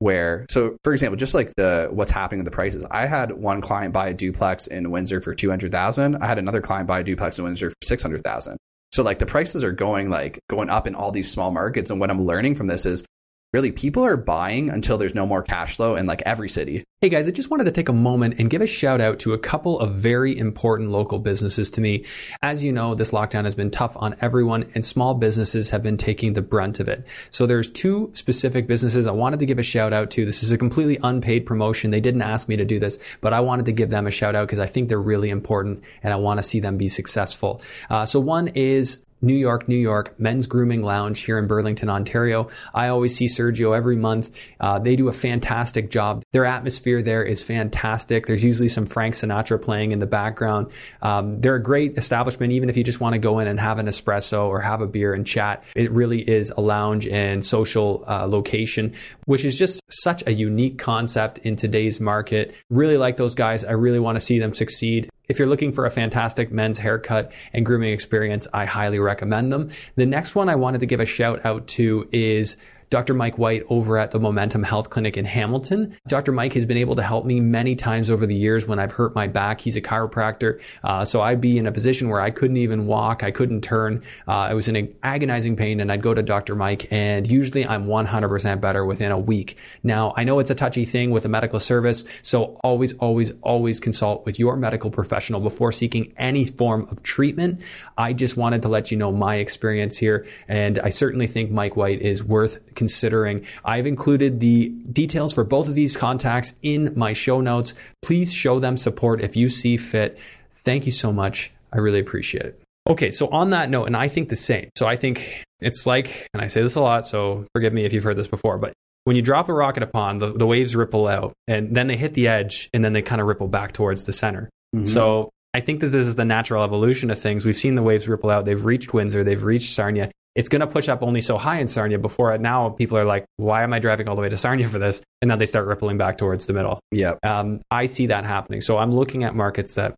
where 0.00 0.46
so 0.50 0.76
for 0.82 0.92
example 0.92 1.16
just 1.16 1.34
like 1.34 1.54
the 1.56 1.88
what's 1.92 2.10
happening 2.10 2.40
with 2.40 2.46
the 2.46 2.54
prices 2.54 2.86
i 2.90 3.06
had 3.06 3.32
one 3.32 3.60
client 3.60 3.94
buy 3.94 4.08
a 4.08 4.14
duplex 4.14 4.66
in 4.66 4.90
windsor 4.90 5.20
for 5.20 5.34
200000 5.34 6.16
i 6.16 6.26
had 6.26 6.38
another 6.38 6.60
client 6.60 6.88
buy 6.88 7.00
a 7.00 7.04
duplex 7.04 7.38
in 7.38 7.44
windsor 7.44 7.70
for 7.70 7.76
600000 7.84 8.56
so 8.92 9.02
like 9.02 9.18
the 9.18 9.26
prices 9.26 9.62
are 9.62 9.72
going 9.72 10.10
like 10.10 10.40
going 10.48 10.68
up 10.68 10.86
in 10.86 10.94
all 10.94 11.12
these 11.12 11.30
small 11.30 11.50
markets. 11.50 11.90
And 11.90 12.00
what 12.00 12.10
i'm 12.10 12.22
learning 12.22 12.54
from 12.54 12.66
this 12.66 12.86
is 12.86 13.04
really 13.52 13.72
people 13.72 14.04
are 14.04 14.16
buying 14.16 14.70
until 14.70 14.96
there's 14.96 15.14
no 15.14 15.26
more 15.26 15.42
cash 15.42 15.76
flow 15.76 15.96
in 15.96 16.06
like 16.06 16.22
every 16.24 16.48
city. 16.48 16.84
Hey 17.00 17.08
guys, 17.08 17.26
I 17.26 17.32
just 17.32 17.50
wanted 17.50 17.64
to 17.64 17.72
take 17.72 17.88
a 17.88 17.94
moment 17.94 18.38
and 18.38 18.50
give 18.50 18.62
a 18.62 18.66
shout 18.66 19.00
out 19.00 19.18
to 19.20 19.32
a 19.32 19.38
couple 19.38 19.80
of 19.80 19.94
very 19.94 20.38
important 20.38 20.90
local 20.90 21.18
businesses 21.18 21.70
to 21.70 21.80
me. 21.80 22.04
As 22.42 22.62
you 22.62 22.72
know, 22.72 22.94
this 22.94 23.10
lockdown 23.10 23.44
has 23.44 23.56
been 23.56 23.70
tough 23.70 23.96
on 23.96 24.14
everyone 24.20 24.70
and 24.74 24.84
small 24.84 25.14
businesses 25.14 25.70
have 25.70 25.82
been 25.82 25.96
taking 25.96 26.34
the 26.34 26.42
brunt 26.42 26.78
of 26.78 26.88
it. 26.88 27.04
So 27.30 27.46
there's 27.46 27.68
two 27.68 28.10
specific 28.12 28.68
businesses 28.68 29.06
I 29.06 29.12
wanted 29.12 29.40
to 29.40 29.46
give 29.46 29.58
a 29.58 29.64
shout 29.64 29.92
out 29.92 30.10
to. 30.12 30.24
This 30.24 30.44
is 30.44 30.52
a 30.52 30.58
completely 30.58 30.98
unpaid 31.02 31.44
promotion. 31.44 31.90
They 31.90 32.00
didn't 32.00 32.22
ask 32.22 32.48
me 32.48 32.56
to 32.56 32.64
do 32.64 32.78
this, 32.78 32.98
but 33.20 33.32
I 33.32 33.40
wanted 33.40 33.64
to 33.66 33.72
give 33.72 33.90
them 33.90 34.06
a 34.06 34.12
shout 34.12 34.36
out 34.36 34.46
because 34.46 34.60
I 34.60 34.66
think 34.66 34.88
they're 34.88 35.00
really 35.00 35.30
important 35.30 35.82
and 36.04 36.12
I 36.12 36.16
want 36.16 36.38
to 36.38 36.44
see 36.44 36.60
them 36.60 36.76
be 36.76 36.88
successful. 36.88 37.62
Uh, 37.88 38.04
so 38.04 38.20
one 38.20 38.48
is 38.48 39.02
New 39.22 39.34
York, 39.34 39.68
New 39.68 39.76
York 39.76 40.18
Men's 40.18 40.46
Grooming 40.46 40.82
Lounge 40.82 41.20
here 41.20 41.38
in 41.38 41.46
Burlington, 41.46 41.88
Ontario. 41.88 42.48
I 42.74 42.88
always 42.88 43.14
see 43.14 43.26
Sergio 43.26 43.76
every 43.76 43.96
month. 43.96 44.30
Uh, 44.60 44.78
they 44.78 44.96
do 44.96 45.08
a 45.08 45.12
fantastic 45.12 45.90
job. 45.90 46.22
Their 46.32 46.44
atmosphere 46.44 47.02
there 47.02 47.22
is 47.22 47.42
fantastic. 47.42 48.26
There's 48.26 48.44
usually 48.44 48.68
some 48.68 48.86
Frank 48.86 49.14
Sinatra 49.14 49.60
playing 49.60 49.92
in 49.92 49.98
the 49.98 50.06
background. 50.06 50.70
Um, 51.02 51.40
they're 51.40 51.56
a 51.56 51.62
great 51.62 51.96
establishment, 51.96 52.52
even 52.52 52.68
if 52.68 52.76
you 52.76 52.84
just 52.84 53.00
want 53.00 53.14
to 53.14 53.18
go 53.18 53.38
in 53.38 53.46
and 53.46 53.60
have 53.60 53.78
an 53.78 53.86
espresso 53.86 54.46
or 54.46 54.60
have 54.60 54.80
a 54.80 54.86
beer 54.86 55.14
and 55.14 55.26
chat. 55.26 55.64
It 55.74 55.90
really 55.90 56.28
is 56.28 56.52
a 56.56 56.60
lounge 56.60 57.06
and 57.06 57.44
social 57.44 58.04
uh, 58.06 58.26
location, 58.26 58.94
which 59.26 59.44
is 59.44 59.58
just 59.58 59.82
such 59.88 60.22
a 60.26 60.32
unique 60.32 60.78
concept 60.78 61.38
in 61.38 61.56
today's 61.56 62.00
market. 62.00 62.54
Really 62.70 62.96
like 62.96 63.16
those 63.16 63.34
guys. 63.34 63.64
I 63.64 63.72
really 63.72 64.00
want 64.00 64.16
to 64.16 64.20
see 64.20 64.38
them 64.38 64.54
succeed. 64.54 65.10
If 65.30 65.38
you're 65.38 65.46
looking 65.46 65.70
for 65.70 65.86
a 65.86 65.92
fantastic 65.92 66.50
men's 66.50 66.76
haircut 66.76 67.30
and 67.52 67.64
grooming 67.64 67.92
experience, 67.92 68.48
I 68.52 68.64
highly 68.64 68.98
recommend 68.98 69.52
them. 69.52 69.70
The 69.94 70.04
next 70.04 70.34
one 70.34 70.48
I 70.48 70.56
wanted 70.56 70.80
to 70.80 70.86
give 70.86 70.98
a 70.98 71.06
shout 71.06 71.46
out 71.46 71.68
to 71.68 72.08
is 72.10 72.56
Dr. 72.90 73.14
Mike 73.14 73.38
White 73.38 73.62
over 73.68 73.96
at 73.96 74.10
the 74.10 74.18
Momentum 74.18 74.64
Health 74.64 74.90
Clinic 74.90 75.16
in 75.16 75.24
Hamilton. 75.24 75.96
Dr. 76.08 76.32
Mike 76.32 76.54
has 76.54 76.66
been 76.66 76.76
able 76.76 76.96
to 76.96 77.02
help 77.04 77.24
me 77.24 77.38
many 77.38 77.76
times 77.76 78.10
over 78.10 78.26
the 78.26 78.34
years 78.34 78.66
when 78.66 78.80
I've 78.80 78.90
hurt 78.90 79.14
my 79.14 79.28
back. 79.28 79.60
He's 79.60 79.76
a 79.76 79.80
chiropractor. 79.80 80.60
Uh, 80.82 81.04
so 81.04 81.22
I'd 81.22 81.40
be 81.40 81.56
in 81.56 81.68
a 81.68 81.72
position 81.72 82.08
where 82.08 82.20
I 82.20 82.30
couldn't 82.30 82.56
even 82.56 82.88
walk, 82.88 83.22
I 83.22 83.30
couldn't 83.30 83.60
turn. 83.60 84.02
Uh, 84.26 84.32
I 84.32 84.54
was 84.54 84.66
in 84.66 84.92
agonizing 85.04 85.54
pain, 85.54 85.78
and 85.78 85.92
I'd 85.92 86.02
go 86.02 86.14
to 86.14 86.22
Dr. 86.22 86.56
Mike, 86.56 86.88
and 86.90 87.30
usually 87.30 87.64
I'm 87.64 87.86
100% 87.86 88.60
better 88.60 88.84
within 88.84 89.12
a 89.12 89.18
week. 89.18 89.56
Now, 89.84 90.12
I 90.16 90.24
know 90.24 90.40
it's 90.40 90.50
a 90.50 90.56
touchy 90.56 90.84
thing 90.84 91.12
with 91.12 91.24
a 91.24 91.28
medical 91.28 91.60
service, 91.60 92.02
so 92.22 92.58
always, 92.64 92.92
always, 92.94 93.32
always 93.42 93.78
consult 93.78 94.26
with 94.26 94.40
your 94.40 94.56
medical 94.56 94.90
professional 94.90 95.38
before 95.38 95.70
seeking 95.70 96.12
any 96.16 96.44
form 96.44 96.88
of 96.90 97.04
treatment. 97.04 97.60
I 97.96 98.14
just 98.14 98.36
wanted 98.36 98.62
to 98.62 98.68
let 98.68 98.90
you 98.90 98.96
know 98.96 99.12
my 99.12 99.36
experience 99.36 99.96
here, 99.96 100.26
and 100.48 100.80
I 100.80 100.88
certainly 100.88 101.28
think 101.28 101.52
Mike 101.52 101.76
White 101.76 102.02
is 102.02 102.24
worth 102.24 102.58
considering. 102.80 103.44
I've 103.62 103.86
included 103.86 104.40
the 104.40 104.70
details 104.90 105.34
for 105.34 105.44
both 105.44 105.68
of 105.68 105.74
these 105.74 105.94
contacts 105.94 106.54
in 106.62 106.94
my 106.96 107.12
show 107.12 107.42
notes. 107.42 107.74
Please 108.00 108.32
show 108.32 108.58
them 108.58 108.78
support 108.78 109.20
if 109.20 109.36
you 109.36 109.50
see 109.50 109.76
fit. 109.76 110.18
Thank 110.64 110.86
you 110.86 110.92
so 110.92 111.12
much. 111.12 111.52
I 111.74 111.76
really 111.76 111.98
appreciate 111.98 112.46
it. 112.46 112.62
Okay, 112.88 113.10
so 113.10 113.28
on 113.28 113.50
that 113.50 113.68
note, 113.68 113.84
and 113.84 113.94
I 113.94 114.08
think 114.08 114.30
the 114.30 114.36
same. 114.36 114.70
So 114.78 114.86
I 114.86 114.96
think 114.96 115.44
it's 115.60 115.86
like, 115.86 116.26
and 116.32 116.42
I 116.42 116.46
say 116.46 116.62
this 116.62 116.74
a 116.74 116.80
lot, 116.80 117.06
so 117.06 117.44
forgive 117.54 117.74
me 117.74 117.84
if 117.84 117.92
you've 117.92 118.02
heard 118.02 118.16
this 118.16 118.28
before, 118.28 118.56
but 118.56 118.72
when 119.04 119.14
you 119.14 119.20
drop 119.20 119.50
a 119.50 119.52
rock 119.52 119.76
at 119.76 119.82
a 119.82 119.86
pond, 119.86 120.22
the, 120.22 120.32
the 120.32 120.46
waves 120.46 120.74
ripple 120.74 121.06
out 121.06 121.34
and 121.46 121.76
then 121.76 121.86
they 121.86 121.98
hit 121.98 122.14
the 122.14 122.28
edge 122.28 122.70
and 122.72 122.82
then 122.82 122.94
they 122.94 123.02
kind 123.02 123.20
of 123.20 123.26
ripple 123.26 123.46
back 123.46 123.72
towards 123.72 124.06
the 124.06 124.12
center. 124.12 124.48
Mm-hmm. 124.74 124.86
So 124.86 125.28
I 125.52 125.60
think 125.60 125.80
that 125.80 125.88
this 125.88 126.06
is 126.06 126.14
the 126.14 126.24
natural 126.24 126.64
evolution 126.64 127.10
of 127.10 127.18
things. 127.18 127.44
We've 127.44 127.54
seen 127.54 127.74
the 127.74 127.82
waves 127.82 128.08
ripple 128.08 128.30
out. 128.30 128.46
They've 128.46 128.64
reached 128.64 128.94
Windsor. 128.94 129.22
They've 129.22 129.44
reached 129.44 129.74
Sarnia 129.74 130.10
it's 130.40 130.48
going 130.48 130.60
to 130.60 130.66
push 130.66 130.88
up 130.88 131.02
only 131.02 131.20
so 131.20 131.36
high 131.36 131.58
in 131.58 131.66
Sarnia 131.66 131.98
before 131.98 132.36
now 132.38 132.70
people 132.70 132.96
are 132.96 133.04
like, 133.04 133.26
why 133.36 133.62
am 133.62 133.74
I 133.74 133.78
driving 133.78 134.08
all 134.08 134.14
the 134.14 134.22
way 134.22 134.30
to 134.30 134.38
Sarnia 134.38 134.66
for 134.70 134.78
this? 134.78 135.02
And 135.20 135.28
now 135.28 135.36
they 135.36 135.44
start 135.44 135.66
rippling 135.66 135.98
back 135.98 136.16
towards 136.16 136.46
the 136.46 136.54
middle. 136.54 136.80
Yeah. 136.90 137.16
Um, 137.22 137.60
I 137.70 137.84
see 137.84 138.06
that 138.06 138.24
happening. 138.24 138.62
So 138.62 138.78
I'm 138.78 138.90
looking 138.90 139.22
at 139.22 139.36
markets 139.36 139.74
that 139.74 139.96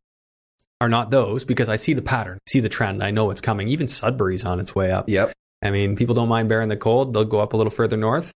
are 0.80 0.88
not 0.88 1.12
those 1.12 1.44
because 1.44 1.68
I 1.68 1.76
see 1.76 1.92
the 1.92 2.02
pattern, 2.02 2.40
see 2.48 2.58
the 2.58 2.68
trend. 2.68 3.04
I 3.04 3.12
know 3.12 3.30
it's 3.30 3.40
coming. 3.40 3.68
Even 3.68 3.86
Sudbury's 3.86 4.44
on 4.44 4.58
its 4.58 4.74
way 4.74 4.90
up. 4.90 5.08
Yep. 5.08 5.32
I 5.62 5.70
mean, 5.70 5.94
people 5.94 6.16
don't 6.16 6.28
mind 6.28 6.48
bearing 6.48 6.66
the 6.66 6.76
cold. 6.76 7.14
They'll 7.14 7.24
go 7.24 7.38
up 7.38 7.52
a 7.52 7.56
little 7.56 7.70
further 7.70 7.96
north. 7.96 8.32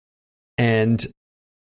And 0.59 1.05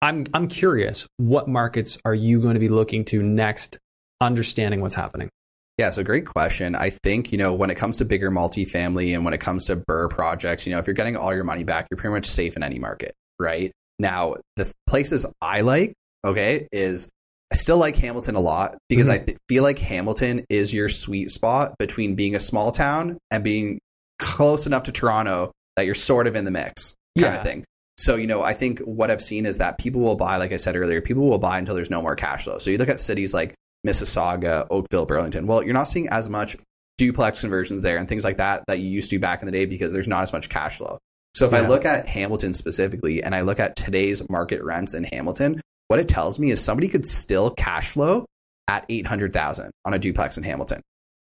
I'm, 0.01 0.25
I'm 0.33 0.47
curious, 0.47 1.05
what 1.17 1.47
markets 1.47 1.99
are 2.05 2.15
you 2.15 2.41
going 2.41 2.55
to 2.55 2.59
be 2.59 2.69
looking 2.69 3.05
to 3.05 3.21
next, 3.21 3.77
understanding 4.19 4.81
what's 4.81 4.95
happening? 4.95 5.29
Yeah, 5.77 5.89
so 5.89 6.03
great 6.03 6.25
question. 6.25 6.75
I 6.75 6.91
think, 6.91 7.31
you 7.31 7.37
know, 7.37 7.53
when 7.53 7.71
it 7.71 7.75
comes 7.75 7.97
to 7.97 8.05
bigger 8.05 8.29
multifamily 8.29 9.15
and 9.15 9.25
when 9.25 9.33
it 9.33 9.39
comes 9.39 9.65
to 9.65 9.77
BRRRR 9.77 10.09
projects, 10.09 10.67
you 10.67 10.73
know, 10.73 10.79
if 10.79 10.85
you're 10.85 10.93
getting 10.93 11.15
all 11.15 11.33
your 11.33 11.43
money 11.43 11.63
back, 11.63 11.87
you're 11.89 11.97
pretty 11.97 12.13
much 12.13 12.27
safe 12.27 12.55
in 12.55 12.61
any 12.61 12.77
market, 12.77 13.13
right? 13.39 13.71
Now, 13.97 14.35
the 14.55 14.71
places 14.87 15.25
I 15.41 15.61
like, 15.61 15.93
okay, 16.23 16.67
is 16.71 17.09
I 17.51 17.55
still 17.55 17.77
like 17.77 17.95
Hamilton 17.95 18.35
a 18.35 18.39
lot 18.39 18.77
because 18.87 19.07
mm-hmm. 19.07 19.21
I 19.21 19.25
th- 19.25 19.37
feel 19.47 19.63
like 19.63 19.79
Hamilton 19.79 20.45
is 20.49 20.73
your 20.73 20.89
sweet 20.89 21.31
spot 21.31 21.75
between 21.79 22.15
being 22.15 22.35
a 22.35 22.39
small 22.39 22.71
town 22.71 23.17
and 23.31 23.43
being 23.43 23.79
close 24.19 24.67
enough 24.67 24.83
to 24.83 24.91
Toronto 24.91 25.51
that 25.75 25.85
you're 25.85 25.95
sort 25.95 26.27
of 26.27 26.35
in 26.35 26.45
the 26.45 26.51
mix 26.51 26.95
kind 27.17 27.33
yeah. 27.33 27.39
of 27.39 27.43
thing. 27.43 27.63
So, 27.97 28.15
you 28.15 28.27
know, 28.27 28.41
I 28.41 28.53
think 28.53 28.79
what 28.79 29.11
I've 29.11 29.21
seen 29.21 29.45
is 29.45 29.59
that 29.59 29.77
people 29.77 30.01
will 30.01 30.15
buy, 30.15 30.37
like 30.37 30.51
I 30.51 30.57
said 30.57 30.75
earlier, 30.75 31.01
people 31.01 31.27
will 31.29 31.37
buy 31.37 31.59
until 31.59 31.75
there's 31.75 31.89
no 31.89 32.01
more 32.01 32.15
cash 32.15 32.45
flow. 32.45 32.57
So 32.57 32.71
you 32.71 32.77
look 32.77 32.89
at 32.89 32.99
cities 32.99 33.33
like 33.33 33.53
Mississauga, 33.85 34.67
Oakville, 34.69 35.05
Burlington. 35.05 35.47
Well, 35.47 35.63
you're 35.63 35.73
not 35.73 35.87
seeing 35.87 36.07
as 36.09 36.29
much 36.29 36.55
duplex 36.97 37.41
conversions 37.41 37.81
there 37.81 37.97
and 37.97 38.07
things 38.07 38.23
like 38.23 38.37
that 38.37 38.63
that 38.67 38.79
you 38.79 38.89
used 38.89 39.09
to 39.09 39.19
back 39.19 39.41
in 39.41 39.45
the 39.45 39.51
day 39.51 39.65
because 39.65 39.93
there's 39.93 40.07
not 40.07 40.23
as 40.23 40.33
much 40.33 40.49
cash 40.49 40.77
flow. 40.77 40.97
So 41.33 41.47
if 41.47 41.51
yeah. 41.51 41.59
I 41.59 41.67
look 41.67 41.85
at 41.85 42.07
Hamilton 42.07 42.53
specifically 42.53 43.23
and 43.23 43.33
I 43.33 43.41
look 43.41 43.59
at 43.59 43.75
today's 43.75 44.27
market 44.29 44.63
rents 44.63 44.93
in 44.93 45.03
Hamilton, 45.03 45.59
what 45.87 45.99
it 45.99 46.07
tells 46.07 46.39
me 46.39 46.51
is 46.51 46.63
somebody 46.63 46.87
could 46.87 47.05
still 47.05 47.49
cash 47.49 47.91
flow 47.91 48.25
at 48.67 48.85
800,000 48.87 49.71
on 49.85 49.93
a 49.93 49.99
duplex 49.99 50.37
in 50.37 50.43
Hamilton. 50.43 50.81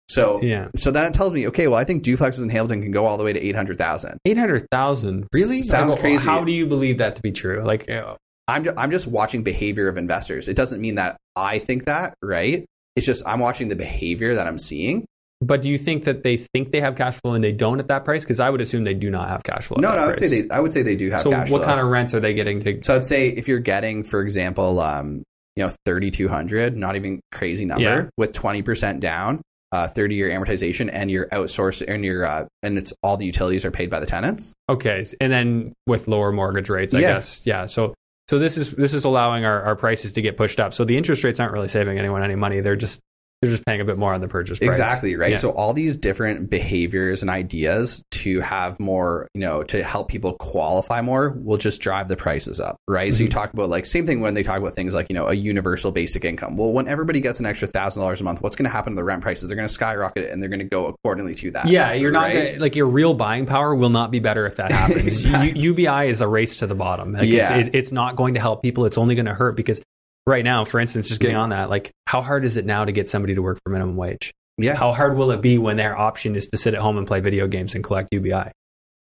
So 0.08 0.40
yeah. 0.40 0.68
So 0.74 0.90
then 0.90 1.04
it 1.04 1.14
tells 1.14 1.32
me, 1.32 1.48
okay, 1.48 1.66
well, 1.68 1.78
I 1.78 1.84
think 1.84 2.02
duplexes 2.02 2.42
in 2.42 2.48
Hamilton 2.48 2.82
can 2.82 2.92
go 2.92 3.04
all 3.04 3.18
the 3.18 3.24
way 3.24 3.32
to 3.32 3.40
eight 3.40 3.54
hundred 3.54 3.76
thousand. 3.76 4.18
Eight 4.24 4.38
hundred 4.38 4.66
thousand, 4.70 5.28
really? 5.34 5.60
Sounds 5.60 5.92
like, 5.92 6.00
crazy. 6.00 6.24
How 6.24 6.44
do 6.44 6.52
you 6.52 6.66
believe 6.66 6.98
that 6.98 7.16
to 7.16 7.22
be 7.22 7.30
true? 7.30 7.62
Like, 7.62 7.90
uh, 7.90 8.16
I'm 8.48 8.64
ju- 8.64 8.72
I'm 8.76 8.90
just 8.90 9.06
watching 9.06 9.42
behavior 9.42 9.88
of 9.88 9.96
investors. 9.96 10.48
It 10.48 10.56
doesn't 10.56 10.80
mean 10.80 10.96
that 10.96 11.18
I 11.36 11.58
think 11.58 11.84
that, 11.84 12.14
right? 12.22 12.64
It's 12.96 13.06
just 13.06 13.26
I'm 13.28 13.38
watching 13.38 13.68
the 13.68 13.76
behavior 13.76 14.34
that 14.34 14.46
I'm 14.46 14.58
seeing. 14.58 15.06
But 15.40 15.62
do 15.62 15.70
you 15.70 15.78
think 15.78 16.04
that 16.04 16.24
they 16.24 16.36
think 16.36 16.72
they 16.72 16.80
have 16.80 16.96
cash 16.96 17.14
flow 17.20 17.34
and 17.34 17.44
they 17.44 17.52
don't 17.52 17.78
at 17.78 17.86
that 17.88 18.04
price? 18.04 18.24
Because 18.24 18.40
I 18.40 18.50
would 18.50 18.60
assume 18.60 18.82
they 18.82 18.94
do 18.94 19.08
not 19.08 19.28
have 19.28 19.44
cash 19.44 19.66
flow. 19.66 19.76
No, 19.78 19.94
no, 19.94 20.02
I 20.02 20.06
would 20.06 20.16
price. 20.16 20.30
say 20.30 20.42
they. 20.42 20.50
I 20.50 20.58
would 20.58 20.72
say 20.72 20.82
they 20.82 20.96
do 20.96 21.10
have. 21.10 21.20
So, 21.20 21.30
what 21.30 21.46
flow. 21.46 21.64
kind 21.64 21.78
of 21.78 21.86
rents 21.86 22.12
are 22.14 22.20
they 22.20 22.34
getting 22.34 22.58
to? 22.60 22.82
So, 22.82 22.96
I'd 22.96 23.04
say 23.04 23.28
if 23.28 23.46
you're 23.46 23.60
getting, 23.60 24.02
for 24.02 24.20
example, 24.20 24.80
um, 24.80 25.22
you 25.54 25.64
know, 25.64 25.70
thirty 25.84 26.10
two 26.10 26.26
hundred, 26.26 26.76
not 26.76 26.96
even 26.96 27.20
crazy 27.30 27.66
number, 27.66 27.84
yeah. 27.84 28.08
with 28.16 28.32
twenty 28.32 28.62
percent 28.62 28.98
down, 28.98 29.42
uh, 29.72 29.86
30 29.86 30.14
year 30.14 30.30
amortization 30.30 30.88
and 30.92 31.10
your 31.10 31.26
outsource 31.26 31.84
and 31.86 32.04
your 32.04 32.24
uh, 32.24 32.46
and 32.62 32.78
it's 32.78 32.92
all 33.02 33.16
the 33.16 33.26
utilities 33.26 33.64
are 33.64 33.70
paid 33.70 33.90
by 33.90 34.00
the 34.00 34.06
tenants 34.06 34.54
okay 34.68 35.04
and 35.20 35.30
then 35.30 35.74
with 35.86 36.08
lower 36.08 36.32
mortgage 36.32 36.70
rates 36.70 36.94
i 36.94 37.00
yeah. 37.00 37.12
guess 37.14 37.46
yeah 37.46 37.66
so 37.66 37.94
So 38.28 38.38
this 38.38 38.58
is 38.58 38.72
this 38.72 38.92
is 38.92 39.04
allowing 39.04 39.44
our, 39.46 39.62
our 39.62 39.76
prices 39.76 40.12
to 40.12 40.22
get 40.22 40.36
pushed 40.36 40.60
up. 40.60 40.74
So 40.74 40.84
the 40.84 40.96
interest 40.96 41.24
rates 41.24 41.40
aren't 41.40 41.52
really 41.52 41.68
saving 41.68 41.98
anyone 41.98 42.22
any 42.22 42.34
money. 42.34 42.60
They're 42.60 42.76
just 42.76 43.00
they're 43.40 43.50
just 43.50 43.64
paying 43.66 43.80
a 43.80 43.84
bit 43.84 43.96
more 43.98 44.12
on 44.12 44.20
the 44.20 44.26
purchase 44.28 44.58
price. 44.58 44.68
Exactly, 44.68 45.14
right? 45.14 45.30
Yeah. 45.32 45.36
So 45.36 45.50
all 45.50 45.72
these 45.72 45.96
different 45.96 46.50
behaviors 46.50 47.22
and 47.22 47.30
ideas 47.30 48.02
to 48.10 48.40
have 48.40 48.80
more, 48.80 49.28
you 49.34 49.40
know, 49.40 49.62
to 49.62 49.80
help 49.82 50.08
people 50.08 50.32
qualify 50.32 51.00
more 51.02 51.30
will 51.30 51.56
just 51.56 51.80
drive 51.80 52.08
the 52.08 52.16
prices 52.16 52.58
up, 52.58 52.76
right? 52.88 53.14
So 53.14 53.22
you 53.22 53.28
Mhm. 53.28 53.32
talk 53.32 53.52
about 53.52 53.68
like 53.68 53.84
same 53.86 54.06
thing 54.06 54.20
when 54.20 54.34
they 54.34 54.42
talk 54.42 54.58
about 54.58 54.74
things 54.74 54.92
like, 54.92 55.06
you 55.08 55.14
know, 55.14 55.28
a 55.28 55.34
universal 55.34 55.92
basic 55.92 56.24
income. 56.24 56.56
Well, 56.56 56.72
when 56.72 56.88
everybody 56.88 57.20
gets 57.20 57.38
an 57.38 57.46
extra 57.46 57.68
thousand 57.68 58.02
dollars 58.02 58.20
a 58.20 58.24
month, 58.24 58.42
what's 58.42 58.56
going 58.56 58.64
to 58.64 58.70
happen 58.70 58.92
to 58.92 58.96
the 58.96 59.04
rent 59.04 59.22
prices? 59.22 59.48
They're 59.48 59.56
going 59.56 59.68
to 59.68 59.72
skyrocket 59.72 60.30
and 60.30 60.42
they're 60.42 60.48
going 60.50 60.58
to 60.58 60.64
go 60.64 60.86
accordingly 60.86 61.34
to 61.36 61.50
that. 61.52 61.68
Yeah, 61.68 61.92
you're 61.92 62.10
not 62.10 62.22
right? 62.22 62.52
gonna, 62.52 62.60
like 62.60 62.74
your 62.74 62.86
real 62.88 63.14
buying 63.14 63.46
power 63.46 63.72
will 63.74 63.90
not 63.90 64.10
be 64.10 64.18
better 64.18 64.46
if 64.46 64.56
that 64.56 64.72
happens. 64.72 64.98
Exactly. 65.28 65.60
U- 65.60 65.70
UBI 65.74 66.08
is 66.08 66.20
a 66.20 66.26
race 66.26 66.56
to 66.56 66.66
the 66.66 66.74
bottom. 66.74 67.12
Like 67.12 67.26
Yeah. 67.28 67.56
it's, 67.58 67.70
it's 67.72 67.92
not 67.92 68.16
going 68.16 68.34
to 68.34 68.40
help 68.40 68.62
people. 68.62 68.84
It's 68.84 68.98
only 68.98 69.14
going 69.14 69.26
to 69.26 69.34
hurt 69.34 69.56
because 69.56 69.80
right 70.28 70.44
now, 70.44 70.64
for 70.64 70.78
instance, 70.78 71.08
just 71.08 71.20
getting 71.20 71.36
on 71.36 71.50
that, 71.50 71.70
like 71.70 71.90
how 72.06 72.22
hard 72.22 72.44
is 72.44 72.56
it 72.56 72.64
now 72.64 72.84
to 72.84 72.92
get 72.92 73.08
somebody 73.08 73.34
to 73.34 73.42
work 73.42 73.58
for 73.64 73.70
minimum 73.70 73.96
wage? 73.96 74.32
Yeah. 74.58 74.74
How 74.74 74.92
hard 74.92 75.16
will 75.16 75.30
it 75.30 75.40
be 75.40 75.58
when 75.58 75.76
their 75.76 75.96
option 75.96 76.36
is 76.36 76.48
to 76.48 76.56
sit 76.56 76.74
at 76.74 76.80
home 76.80 76.98
and 76.98 77.06
play 77.06 77.20
video 77.20 77.46
games 77.46 77.74
and 77.74 77.82
collect 77.82 78.08
UBI? 78.12 78.52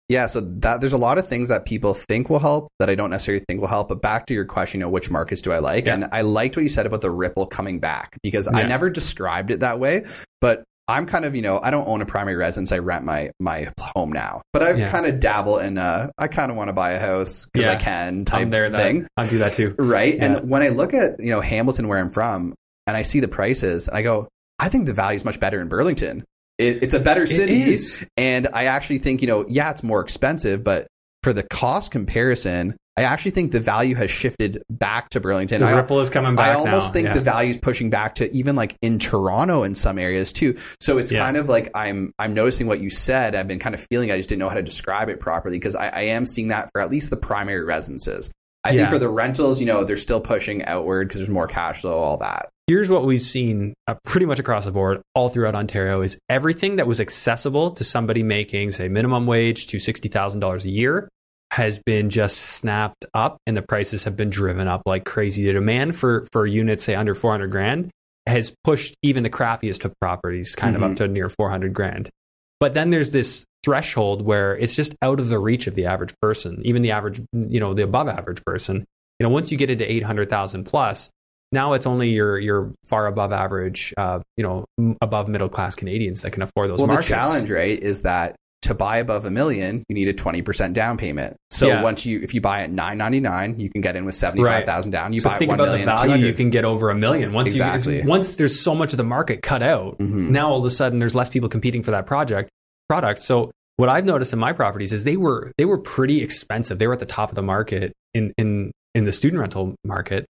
Yeah, 0.08 0.26
so 0.26 0.40
that 0.40 0.80
there's 0.80 0.92
a 0.92 0.98
lot 0.98 1.18
of 1.18 1.26
things 1.26 1.48
that 1.48 1.66
people 1.66 1.92
think 1.92 2.30
will 2.30 2.38
help 2.38 2.68
that 2.78 2.88
I 2.88 2.94
don't 2.94 3.10
necessarily 3.10 3.44
think 3.48 3.60
will 3.60 3.66
help. 3.66 3.88
But 3.88 4.00
back 4.00 4.26
to 4.26 4.34
your 4.34 4.44
question, 4.44 4.78
you 4.78 4.86
know, 4.86 4.90
which 4.90 5.10
markets 5.10 5.40
do 5.40 5.50
I 5.50 5.58
like? 5.58 5.86
Yeah. 5.86 5.94
And 5.94 6.08
I 6.12 6.20
liked 6.20 6.56
what 6.56 6.62
you 6.62 6.68
said 6.68 6.86
about 6.86 7.00
the 7.00 7.10
ripple 7.10 7.46
coming 7.46 7.80
back 7.80 8.16
because 8.22 8.46
I 8.46 8.62
never 8.62 8.88
described 8.88 9.50
it 9.50 9.60
that 9.60 9.80
way. 9.80 10.04
But 10.40 10.62
I'm 10.88 11.06
kind 11.06 11.24
of, 11.24 11.34
you 11.34 11.42
know, 11.42 11.58
I 11.62 11.70
don't 11.70 11.86
own 11.88 12.00
a 12.00 12.06
primary 12.06 12.36
residence. 12.36 12.70
I 12.70 12.78
rent 12.78 13.04
my 13.04 13.30
my 13.40 13.72
home 13.80 14.12
now. 14.12 14.42
But 14.52 14.62
I 14.62 14.72
Yeah. 14.74 14.88
kind 14.88 15.06
of 15.06 15.18
dabble 15.20 15.58
in 15.58 15.78
uh 15.78 16.10
I 16.16 16.28
kind 16.28 16.50
of 16.50 16.56
want 16.56 16.68
to 16.68 16.72
buy 16.72 16.92
a 16.92 17.00
house 17.00 17.46
because 17.52 17.66
I 17.66 17.76
can 17.76 18.24
type 18.24 18.42
I'm 18.42 18.50
there. 18.50 18.70
That 18.70 18.82
thing. 18.82 19.06
I 19.16 19.26
do 19.28 19.38
that 19.38 19.52
too. 19.54 19.74
Right. 19.78 20.14
Yeah. 20.14 20.24
And 20.36 20.48
when 20.50 20.62
I 20.62 20.68
look 20.68 20.94
at, 20.94 21.18
you 21.18 21.30
know, 21.30 21.40
Hamilton 21.40 21.88
where 21.88 21.98
I'm 21.98 22.10
from 22.10 22.54
and 22.86 22.96
I 22.96 23.02
see 23.02 23.18
the 23.20 23.28
prices, 23.28 23.88
and 23.88 23.96
I 23.96 24.02
go, 24.02 24.28
I 24.58 24.68
think 24.68 24.86
the 24.86 24.92
value 24.94 25.16
is 25.16 25.24
much 25.24 25.40
better 25.40 25.60
in 25.60 25.68
Burlington. 25.68 26.24
It, 26.58 26.82
it's 26.84 26.94
a 26.94 27.00
better 27.00 27.26
city. 27.26 27.76
And 28.16 28.48
I 28.52 28.66
actually 28.66 28.98
think, 28.98 29.20
you 29.22 29.26
know, 29.26 29.44
yeah, 29.48 29.70
it's 29.70 29.82
more 29.82 30.00
expensive, 30.00 30.62
but 30.64 30.86
for 31.22 31.32
the 31.32 31.42
cost 31.42 31.90
comparison, 31.90 32.76
I 32.98 33.02
actually 33.02 33.32
think 33.32 33.52
the 33.52 33.60
value 33.60 33.94
has 33.96 34.10
shifted 34.10 34.62
back 34.70 35.10
to 35.10 35.20
Burlington. 35.20 35.60
The 35.60 35.66
I, 35.66 35.76
ripple 35.76 36.00
is 36.00 36.08
coming 36.08 36.34
back 36.34 36.48
I 36.48 36.54
almost 36.54 36.88
now. 36.88 36.92
think 36.92 37.06
Yeah. 37.08 37.12
the 37.14 37.20
value 37.20 37.50
is 37.50 37.58
pushing 37.58 37.90
back 37.90 38.14
to 38.16 38.32
even 38.34 38.56
like 38.56 38.74
in 38.80 38.98
Toronto 38.98 39.64
in 39.64 39.74
some 39.74 39.98
areas 39.98 40.32
too. 40.32 40.56
So 40.80 40.96
it's 40.96 41.12
Yeah. 41.12 41.18
kind 41.18 41.36
of 41.36 41.48
like 41.48 41.70
I'm 41.74 42.10
I'm 42.18 42.32
noticing 42.32 42.66
what 42.66 42.80
you 42.80 42.88
said. 42.88 43.34
I've 43.34 43.48
been 43.48 43.58
kind 43.58 43.74
of 43.74 43.86
feeling 43.90 44.10
I 44.10 44.16
just 44.16 44.30
didn't 44.30 44.40
know 44.40 44.48
how 44.48 44.54
to 44.54 44.62
describe 44.62 45.10
it 45.10 45.20
properly 45.20 45.58
because 45.58 45.76
I, 45.76 45.88
I 45.88 46.00
am 46.02 46.24
seeing 46.24 46.48
that 46.48 46.70
for 46.72 46.80
at 46.80 46.90
least 46.90 47.10
the 47.10 47.16
primary 47.18 47.64
residences. 47.64 48.30
I 48.64 48.70
Yeah. 48.70 48.78
think 48.80 48.90
for 48.90 48.98
the 48.98 49.10
rentals, 49.10 49.60
you 49.60 49.66
know, 49.66 49.84
they're 49.84 49.96
still 49.98 50.20
pushing 50.20 50.64
outward 50.64 51.08
because 51.08 51.20
there's 51.20 51.28
more 51.28 51.46
cash 51.46 51.82
flow, 51.82 51.98
all 51.98 52.16
that. 52.18 52.48
here's 52.66 52.90
what 52.90 53.04
we've 53.04 53.20
seen 53.20 53.74
uh, 53.86 53.94
pretty 54.04 54.26
much 54.26 54.38
across 54.40 54.64
the 54.64 54.72
board 54.72 55.00
all 55.14 55.28
throughout 55.28 55.54
ontario 55.54 56.00
is 56.02 56.18
everything 56.28 56.76
that 56.76 56.86
was 56.88 56.98
accessible 56.98 57.70
to 57.70 57.84
somebody 57.84 58.24
making 58.24 58.72
say 58.72 58.88
minimum 58.88 59.24
wage 59.26 59.68
to 59.68 59.76
$60000 59.76 60.64
a 60.64 60.68
year 60.70 61.08
has 61.52 61.78
been 61.86 62.10
just 62.10 62.36
snapped 62.38 63.04
up 63.14 63.38
and 63.46 63.56
the 63.56 63.62
prices 63.62 64.04
have 64.04 64.16
been 64.16 64.30
driven 64.30 64.66
up 64.68 64.82
like 64.86 65.04
crazy 65.04 65.44
the 65.44 65.52
demand 65.52 65.96
for 65.96 66.26
for 66.32 66.46
units 66.46 66.82
say 66.82 66.94
under 66.94 67.14
400 67.14 67.48
grand 67.50 67.90
has 68.26 68.52
pushed 68.64 68.96
even 69.02 69.22
the 69.22 69.30
crappiest 69.30 69.84
of 69.84 69.94
properties 70.00 70.54
kind 70.56 70.74
of 70.74 70.82
up 70.82 70.90
Mhm. 70.92 70.96
to 70.96 71.08
near 71.08 71.28
400 71.28 71.72
grand 71.72 72.10
but 72.58 72.74
then 72.74 72.90
there's 72.90 73.12
this 73.12 73.44
threshold 73.64 74.22
where 74.22 74.56
it's 74.56 74.74
just 74.74 74.94
out 75.02 75.20
of 75.20 75.28
the 75.28 75.38
reach 75.38 75.66
of 75.66 75.74
the 75.74 75.86
average 75.86 76.12
person 76.20 76.60
even 76.64 76.82
the 76.82 76.90
average 76.90 77.20
you 77.32 77.60
know 77.60 77.74
the 77.74 77.82
above 77.84 78.08
average 78.08 78.42
person 78.44 78.84
you 79.20 79.24
know 79.24 79.30
once 79.30 79.52
you 79.52 79.56
get 79.58 79.70
into 79.70 79.90
800000 79.90 80.64
plus 80.64 81.10
now 81.52 81.74
it's 81.74 81.86
only 81.86 82.10
your 82.10 82.38
your 82.40 82.72
far 82.84 83.06
above 83.06 83.32
average, 83.32 83.94
uh, 83.96 84.18
you 84.36 84.42
know, 84.42 84.64
above 85.00 85.28
middle 85.28 85.48
class 85.48 85.76
Canadians 85.76 86.22
that 86.22 86.32
can 86.32 86.42
afford 86.42 86.68
those 86.68 86.80
well, 86.80 86.88
markets. 86.88 87.06
the 87.06 87.14
challenge, 87.14 87.50
right, 87.52 87.78
is 87.78 88.02
that 88.02 88.34
to 88.66 88.74
buy 88.74 88.98
above 88.98 89.24
a 89.24 89.30
million, 89.30 89.82
you 89.88 89.94
need 89.94 90.06
a 90.08 90.14
20% 90.14 90.72
down 90.72 90.96
payment. 90.96 91.36
So 91.50 91.66
Yeah. 91.68 91.82
once 91.82 92.06
you, 92.06 92.20
if 92.20 92.34
you 92.34 92.40
buy 92.40 92.62
at 92.62 92.70
999, 92.70 93.58
you 93.58 93.70
can 93.70 93.80
get 93.80 93.96
in 93.96 94.04
with 94.04 94.14
75,000 94.14 94.92
down. 94.92 95.12
You 95.12 95.20
so 95.20 95.30
buy 95.30 95.38
think 95.38 95.50
about 95.52 95.62
1 95.64 95.66
the 95.68 95.72
million, 95.78 95.86
value 95.86 96.02
200. 96.14 96.26
you 96.26 96.32
can 96.34 96.50
get 96.50 96.64
over 96.64 96.90
a 96.90 96.94
million 96.94 97.32
once 97.32 97.48
Exactly. 97.48 98.02
you 98.02 98.08
once 98.08 98.36
there's 98.36 98.60
so 98.62 98.74
much 98.74 98.92
of 98.92 98.96
the 98.98 99.04
market 99.04 99.42
cut 99.42 99.62
out. 99.62 99.98
Mhm. 99.98 100.30
Now 100.30 100.50
all 100.50 100.58
of 100.60 100.64
a 100.64 100.70
sudden 100.70 100.98
there's 100.98 101.14
less 101.14 101.28
people 101.28 101.48
competing 101.48 101.82
for 101.82 101.90
that 101.92 102.06
project 102.06 102.50
product. 102.88 103.22
So 103.22 103.50
what 103.76 103.88
I've 103.88 104.04
noticed 104.04 104.32
in 104.32 104.38
my 104.38 104.52
properties 104.52 104.92
is 104.92 105.04
they 105.04 105.16
were 105.16 105.52
they 105.58 105.64
were 105.64 105.78
pretty 105.78 106.22
expensive. 106.22 106.78
They 106.78 106.86
were 106.86 106.92
at 106.94 106.98
the 107.00 107.06
top 107.06 107.30
of 107.30 107.34
the 107.34 107.42
market 107.42 107.92
in 108.14 108.30
in 108.38 108.70
in 108.94 109.04
the 109.04 109.12
student 109.12 109.40
rental 109.40 109.74
market. 109.84 110.24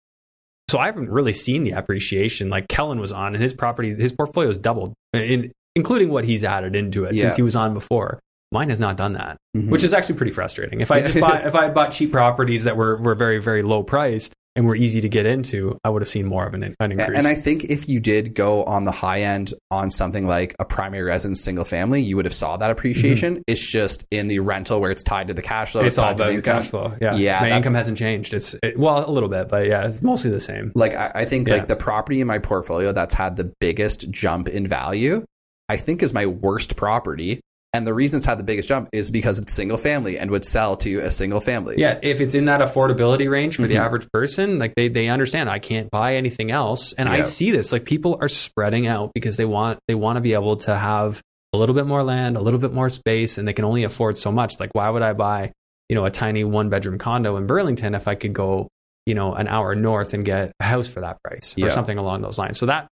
So 0.69 0.79
I 0.79 0.87
haven't 0.87 1.09
really 1.11 1.33
seen 1.33 1.63
the 1.63 1.71
appreciation 1.71 2.49
like 2.49 2.67
Kellen 2.67 2.99
was 2.99 3.11
on, 3.11 3.35
and 3.35 3.43
his 3.43 3.53
properties, 3.53 3.97
his 3.97 4.13
portfolio 4.13 4.49
has 4.49 4.57
doubled, 4.57 4.93
in, 5.13 5.51
including 5.75 6.09
what 6.09 6.25
he's 6.25 6.43
added 6.43 6.75
into 6.75 7.05
it 7.05 7.15
Yeah. 7.15 7.21
since 7.21 7.35
he 7.35 7.41
was 7.41 7.55
on 7.55 7.73
before. 7.73 8.19
Mine 8.51 8.69
has 8.69 8.79
not 8.79 8.95
done 8.95 9.13
that, 9.13 9.37
Mhm. 9.57 9.69
which 9.69 9.83
is 9.83 9.93
actually 9.93 10.15
pretty 10.15 10.31
frustrating. 10.31 10.79
If 10.79 10.91
I 10.91 11.01
just 11.01 11.19
bought, 11.19 11.45
if 11.45 11.55
I 11.55 11.63
had 11.63 11.73
bought 11.73 11.91
cheap 11.91 12.11
properties 12.11 12.63
that 12.63 12.77
were 12.77 12.97
were 12.97 13.15
very 13.15 13.39
very 13.41 13.61
low 13.63 13.83
priced 13.83 14.33
and 14.57 14.65
were 14.65 14.75
easy 14.75 15.01
to 15.01 15.09
get 15.09 15.25
into, 15.25 15.77
I 15.83 15.89
would 15.89 16.01
have 16.01 16.07
seen 16.07 16.25
more 16.27 16.45
of 16.47 16.53
an, 16.53 16.63
an 16.79 16.91
increase. 16.93 17.17
And 17.17 17.27
I 17.27 17.33
think 17.35 17.65
if 17.65 17.89
you 17.89 17.99
did 17.99 18.33
go 18.33 18.63
on 18.63 18.85
the 18.85 18.91
high 18.91 19.23
end 19.23 19.53
on 19.69 19.89
something 19.89 20.25
like 20.27 20.55
a 20.59 20.63
primary 20.63 21.03
residence 21.03 21.41
single 21.41 21.65
family, 21.65 22.01
you 22.01 22.15
would 22.15 22.23
have 22.23 22.33
saw 22.33 22.55
that 22.55 22.71
appreciation. 22.71 23.41
It's 23.47 23.69
just 23.69 24.05
in 24.11 24.29
the 24.29 24.39
rental 24.39 24.79
where 24.79 24.91
it's 24.91 25.03
tied 25.03 25.27
to 25.27 25.33
the 25.33 25.41
cash 25.41 25.73
flow. 25.73 25.81
Mm-hmm. 25.81 25.87
it's 25.87 25.97
all 25.97 26.11
about 26.13 26.33
the 26.33 26.41
cash 26.41 26.69
flow. 26.69 26.93
Yeah, 27.01 27.15
Yeah, 27.17 27.41
My 27.41 27.57
income 27.57 27.73
hasn't 27.73 27.97
changed. 27.97 28.33
It's 28.33 28.55
it, 28.63 28.79
well 28.79 29.03
a 29.05 29.11
little 29.11 29.27
bit, 29.27 29.49
but 29.49 29.65
yeah, 29.67 29.85
it's 29.87 30.01
mostly 30.01 30.31
the 30.31 30.39
same. 30.39 30.71
Like 30.73 30.95
I, 30.95 31.11
I 31.15 31.25
think 31.25 31.49
Yeah. 31.49 31.55
like 31.55 31.67
the 31.67 31.75
property 31.75 32.21
in 32.21 32.27
my 32.27 32.37
portfolio 32.39 32.93
that's 32.93 33.13
had 33.15 33.35
the 33.35 33.51
biggest 33.59 34.09
jump 34.09 34.47
in 34.47 34.67
value, 34.69 35.25
I 35.69 35.77
think 35.77 36.03
is 36.03 36.13
my 36.13 36.25
worst 36.25 36.75
property. 36.75 37.41
And 37.73 37.85
the 37.85 37.93
reason 37.93 38.17
it's 38.17 38.25
had 38.25 38.39
the 38.39 38.43
biggest 38.43 38.69
jump 38.69 38.87
is 38.93 39.11
because 39.11 39.37
it's 39.37 39.51
single 39.51 39.77
family 39.77 40.17
and 40.17 40.31
would 40.31 40.45
sell 40.45 40.77
to 40.77 40.99
a 40.99 41.11
single 41.11 41.41
family. 41.41 41.75
Yeah, 41.77 41.99
if 42.01 42.21
it's 42.21 42.33
in 42.33 42.45
that 42.45 42.61
affordability 42.61 43.29
range 43.29 43.57
for 43.57 43.63
the 43.67 43.75
Mhm. 43.75 43.79
average 43.85 44.07
person, 44.13 44.59
like 44.59 44.75
they, 44.75 44.87
they 44.87 45.09
understand 45.09 45.49
I 45.49 45.59
can't 45.59 45.91
buy 45.91 46.15
anything 46.15 46.51
else. 46.51 46.93
And 46.93 47.09
I 47.09 47.19
see 47.21 47.51
this. 47.51 47.73
Like 47.73 47.83
people 47.83 48.17
are 48.21 48.29
spreading 48.29 48.87
out 48.87 49.11
because 49.13 49.35
they 49.35 49.43
want 49.43 49.79
they 49.89 49.95
want 49.95 50.15
to 50.15 50.21
be 50.21 50.33
able 50.33 50.55
to 50.57 50.73
have 50.75 51.21
a 51.51 51.57
little 51.57 51.75
bit 51.75 51.85
more 51.85 52.01
land, 52.01 52.37
a 52.37 52.41
little 52.41 52.59
bit 52.59 52.71
more 52.71 52.87
space, 52.87 53.37
and 53.37 53.45
they 53.45 53.53
can 53.53 53.65
only 53.65 53.83
afford 53.83 54.17
so 54.17 54.31
much. 54.31 54.57
Like 54.57 54.69
why 54.73 54.89
would 54.89 55.01
I 55.01 55.11
buy, 55.11 55.51
you 55.89 55.95
know, 55.97 56.05
a 56.05 56.11
tiny 56.11 56.45
one 56.45 56.69
bedroom 56.69 56.97
condo 56.97 57.35
in 57.35 57.45
Burlington 57.45 57.93
if 57.93 58.07
I 58.07 58.15
could 58.15 58.31
go, 58.31 58.69
you 59.05 59.15
know, 59.15 59.33
an 59.33 59.49
hour 59.49 59.75
north 59.75 60.13
and 60.13 60.23
get 60.23 60.53
a 60.61 60.63
house 60.63 60.87
for 60.87 61.01
that 61.01 61.17
price 61.25 61.53
Yeah. 61.57 61.65
or 61.65 61.69
something 61.71 61.97
along 61.97 62.21
those 62.21 62.37
lines. 62.37 62.57
So 62.57 62.67
that 62.67 62.87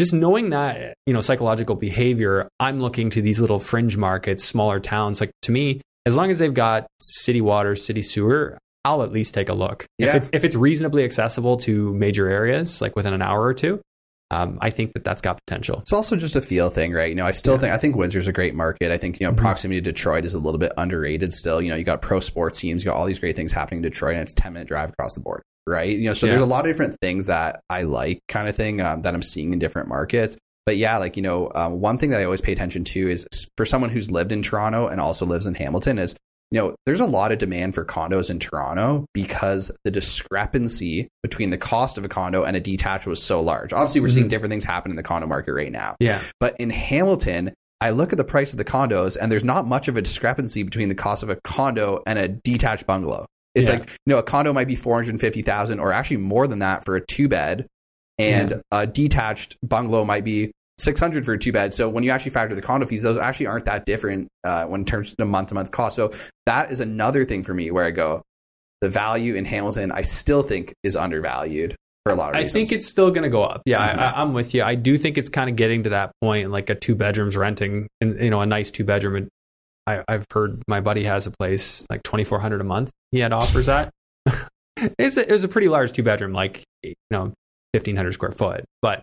just 0.00 0.14
knowing 0.14 0.48
that, 0.50 0.94
you 1.04 1.12
know, 1.12 1.20
psychological 1.20 1.76
behavior, 1.76 2.48
I'm 2.58 2.78
looking 2.78 3.10
to 3.10 3.20
these 3.20 3.38
little 3.38 3.58
fringe 3.58 3.98
markets, 3.98 4.42
smaller 4.44 4.80
towns. 4.80 5.20
Like 5.20 5.30
to 5.42 5.52
me, 5.52 5.82
as 6.06 6.16
long 6.16 6.30
as 6.30 6.38
they've 6.38 6.54
got 6.54 6.86
city 7.02 7.42
water, 7.42 7.76
city 7.76 8.00
sewer, 8.00 8.56
I'll 8.86 9.02
at 9.02 9.12
least 9.12 9.34
take 9.34 9.50
a 9.50 9.52
look. 9.54 9.84
If 9.98 10.06
Yeah. 10.06 10.16
it's 10.16 10.30
if 10.32 10.42
it's 10.42 10.56
reasonably 10.56 11.04
accessible 11.04 11.58
to 11.58 11.92
major 11.92 12.30
areas, 12.30 12.80
like 12.80 12.96
within 12.96 13.12
an 13.12 13.20
hour 13.20 13.42
or 13.42 13.52
two, 13.52 13.82
um, 14.30 14.56
I 14.62 14.70
think 14.70 14.94
that 14.94 15.04
that's 15.04 15.20
got 15.20 15.38
potential. 15.46 15.80
It's 15.80 15.92
also 15.92 16.16
just 16.16 16.34
a 16.34 16.40
feel 16.40 16.70
thing, 16.70 16.92
right? 16.94 17.10
You 17.10 17.16
know, 17.16 17.26
I 17.26 17.32
still 17.32 17.54
Yeah. 17.54 17.58
think 17.60 17.72
I 17.74 17.76
think 17.76 17.96
Windsor's 17.96 18.26
a 18.26 18.32
great 18.32 18.54
market. 18.54 18.90
I 18.90 18.96
think 18.96 19.20
you 19.20 19.26
know 19.26 19.34
Mhm. 19.34 19.36
proximity 19.36 19.82
to 19.82 19.92
Detroit 19.92 20.24
is 20.24 20.32
a 20.32 20.38
little 20.38 20.58
bit 20.58 20.72
underrated 20.78 21.30
still. 21.34 21.60
You 21.60 21.68
know, 21.70 21.76
you 21.76 21.84
got 21.84 22.00
pro 22.00 22.20
sports 22.20 22.58
teams, 22.60 22.82
you 22.82 22.90
got 22.90 22.96
all 22.96 23.04
these 23.04 23.18
great 23.18 23.36
things 23.36 23.52
happening 23.52 23.78
in 23.80 23.82
Detroit, 23.82 24.14
and 24.14 24.22
it's 24.22 24.32
ten 24.32 24.54
minute 24.54 24.66
drive 24.68 24.88
across 24.90 25.14
the 25.14 25.20
board, 25.20 25.42
right? 25.70 25.96
You 25.96 26.06
know, 26.08 26.14
so 26.14 26.26
Yeah. 26.26 26.32
there's 26.32 26.42
a 26.42 26.46
lot 26.46 26.60
of 26.66 26.66
different 26.70 26.96
things 27.00 27.26
that 27.26 27.60
I 27.70 27.84
like, 27.84 28.20
kind 28.28 28.48
of 28.48 28.56
thing 28.56 28.80
um, 28.82 29.02
that 29.02 29.14
I'm 29.14 29.22
seeing 29.22 29.52
in 29.54 29.58
different 29.58 29.88
markets. 29.88 30.36
But 30.66 30.76
yeah, 30.76 30.98
like 30.98 31.16
you 31.16 31.22
know, 31.22 31.50
um, 31.54 31.80
one 31.80 31.96
thing 31.96 32.10
that 32.10 32.20
I 32.20 32.24
always 32.24 32.42
pay 32.42 32.52
attention 32.52 32.84
to 32.84 33.08
is 33.08 33.26
for 33.56 33.64
someone 33.64 33.88
who's 33.90 34.10
lived 34.10 34.30
in 34.32 34.42
Toronto 34.42 34.86
and 34.88 35.00
also 35.00 35.24
lives 35.24 35.46
in 35.46 35.54
Hamilton 35.54 35.98
is 35.98 36.14
you 36.52 36.60
know, 36.60 36.74
there's 36.84 36.98
a 36.98 37.06
lot 37.06 37.30
of 37.30 37.38
demand 37.38 37.76
for 37.76 37.84
condos 37.84 38.28
in 38.28 38.40
Toronto 38.40 39.06
because 39.14 39.70
the 39.84 39.90
discrepancy 40.34 41.06
between 41.22 41.50
the 41.50 41.56
cost 41.58 41.96
of 41.98 42.04
a 42.04 42.08
condo 42.08 42.42
and 42.42 42.56
a 42.56 42.60
detached 42.60 43.06
was 43.06 43.22
so 43.22 43.40
large. 43.40 43.72
Obviously, 43.72 44.00
we're 44.00 44.08
seeing 44.08 44.26
Mhm. 44.26 44.30
different 44.30 44.50
things 44.50 44.64
happen 44.64 44.90
in 44.90 44.96
the 44.96 45.02
condo 45.04 45.26
market 45.28 45.52
right 45.52 45.70
now. 45.70 45.94
Yeah, 46.00 46.20
But 46.40 46.56
in 46.58 46.70
Hamilton, 46.70 47.52
I 47.80 47.90
look 47.90 48.12
at 48.12 48.18
the 48.18 48.24
price 48.24 48.52
of 48.52 48.58
the 48.58 48.64
condos 48.64 49.16
and 49.20 49.30
there's 49.30 49.44
not 49.44 49.66
much 49.66 49.86
of 49.88 49.96
a 49.96 50.02
discrepancy 50.02 50.62
between 50.62 50.88
the 50.88 50.94
cost 50.94 51.22
of 51.22 51.30
a 51.30 51.36
condo 51.44 52.02
and 52.06 52.18
a 52.18 52.26
detached 52.28 52.86
bungalow. 52.86 53.26
It's 53.54 53.68
Yeah. 53.68 53.76
like, 53.76 53.88
you 54.06 54.12
know, 54.14 54.18
a 54.18 54.22
condo 54.22 54.52
might 54.52 54.68
be 54.68 54.76
450,000 54.76 55.80
or 55.80 55.92
actually 55.92 56.18
more 56.18 56.46
than 56.46 56.60
that 56.60 56.84
for 56.84 56.96
a 56.96 57.04
two 57.04 57.28
bed 57.28 57.66
and 58.18 58.50
Yeah. 58.50 58.56
a 58.70 58.86
detached 58.86 59.56
bungalow 59.62 60.04
might 60.04 60.24
be 60.24 60.52
600 60.78 61.24
for 61.24 61.32
a 61.34 61.38
two 61.38 61.52
bed. 61.52 61.72
So 61.72 61.88
when 61.88 62.04
you 62.04 62.10
actually 62.10 62.30
factor 62.30 62.54
the 62.54 62.62
condo 62.62 62.86
fees, 62.86 63.02
those 63.02 63.18
actually 63.18 63.46
aren't 63.48 63.64
that 63.66 63.84
different 63.86 64.28
uh, 64.44 64.64
when 64.66 64.82
in 64.82 64.84
terms 64.84 65.10
of 65.10 65.16
the 65.18 65.24
month 65.26 65.48
to 65.48 65.54
month 65.54 65.70
cost. 65.72 65.96
So 65.96 66.12
that 66.46 66.70
is 66.70 66.80
another 66.80 67.24
thing 67.24 67.42
for 67.42 67.52
me 67.52 67.70
where 67.70 67.84
I 67.84 67.90
go, 67.90 68.22
the 68.80 68.88
value 68.88 69.34
in 69.34 69.44
Hamilton, 69.44 69.92
I 69.92 70.02
still 70.02 70.42
think 70.42 70.72
is 70.82 70.96
undervalued 70.96 71.76
for 72.06 72.12
a 72.12 72.14
lot 72.14 72.30
of 72.30 72.36
reasons. 72.36 72.52
I 72.54 72.58
think 72.58 72.72
it's 72.72 72.88
still 72.88 73.10
going 73.10 73.24
to 73.24 73.28
go 73.28 73.42
up. 73.42 73.60
Yeah, 73.66 73.94
Mhm. 73.94 73.98
I, 73.98 74.10
I'm 74.22 74.32
with 74.32 74.54
you. 74.54 74.62
I 74.62 74.74
do 74.74 74.96
think 74.96 75.18
it's 75.18 75.28
kind 75.28 75.50
of 75.50 75.56
getting 75.56 75.82
to 75.82 75.90
that 75.90 76.12
point, 76.22 76.50
like 76.50 76.70
a 76.70 76.74
two 76.74 76.94
bedrooms 76.94 77.36
renting, 77.36 77.88
and 78.00 78.18
you 78.18 78.30
know, 78.30 78.40
a 78.40 78.46
nice 78.46 78.70
two 78.70 78.84
bedroom. 78.84 79.28
I, 79.86 80.02
I've 80.08 80.24
heard 80.32 80.62
my 80.66 80.80
buddy 80.80 81.04
has 81.04 81.26
a 81.26 81.30
place 81.30 81.86
like 81.90 82.02
twenty 82.04 82.24
four 82.24 82.38
hundred 82.38 82.62
a 82.62 82.64
month. 82.64 82.90
He 83.12 83.20
had 83.20 83.32
offers 83.32 83.68
at. 83.68 83.90
it's 84.76 85.16
a, 85.16 85.28
it 85.28 85.32
was 85.32 85.44
a 85.44 85.48
pretty 85.48 85.68
large 85.68 85.92
two 85.92 86.02
bedroom, 86.02 86.32
like 86.32 86.64
you 86.82 86.94
know, 87.10 87.32
fifteen 87.72 87.96
hundred 87.96 88.12
square 88.12 88.32
foot. 88.32 88.64
But 88.82 89.02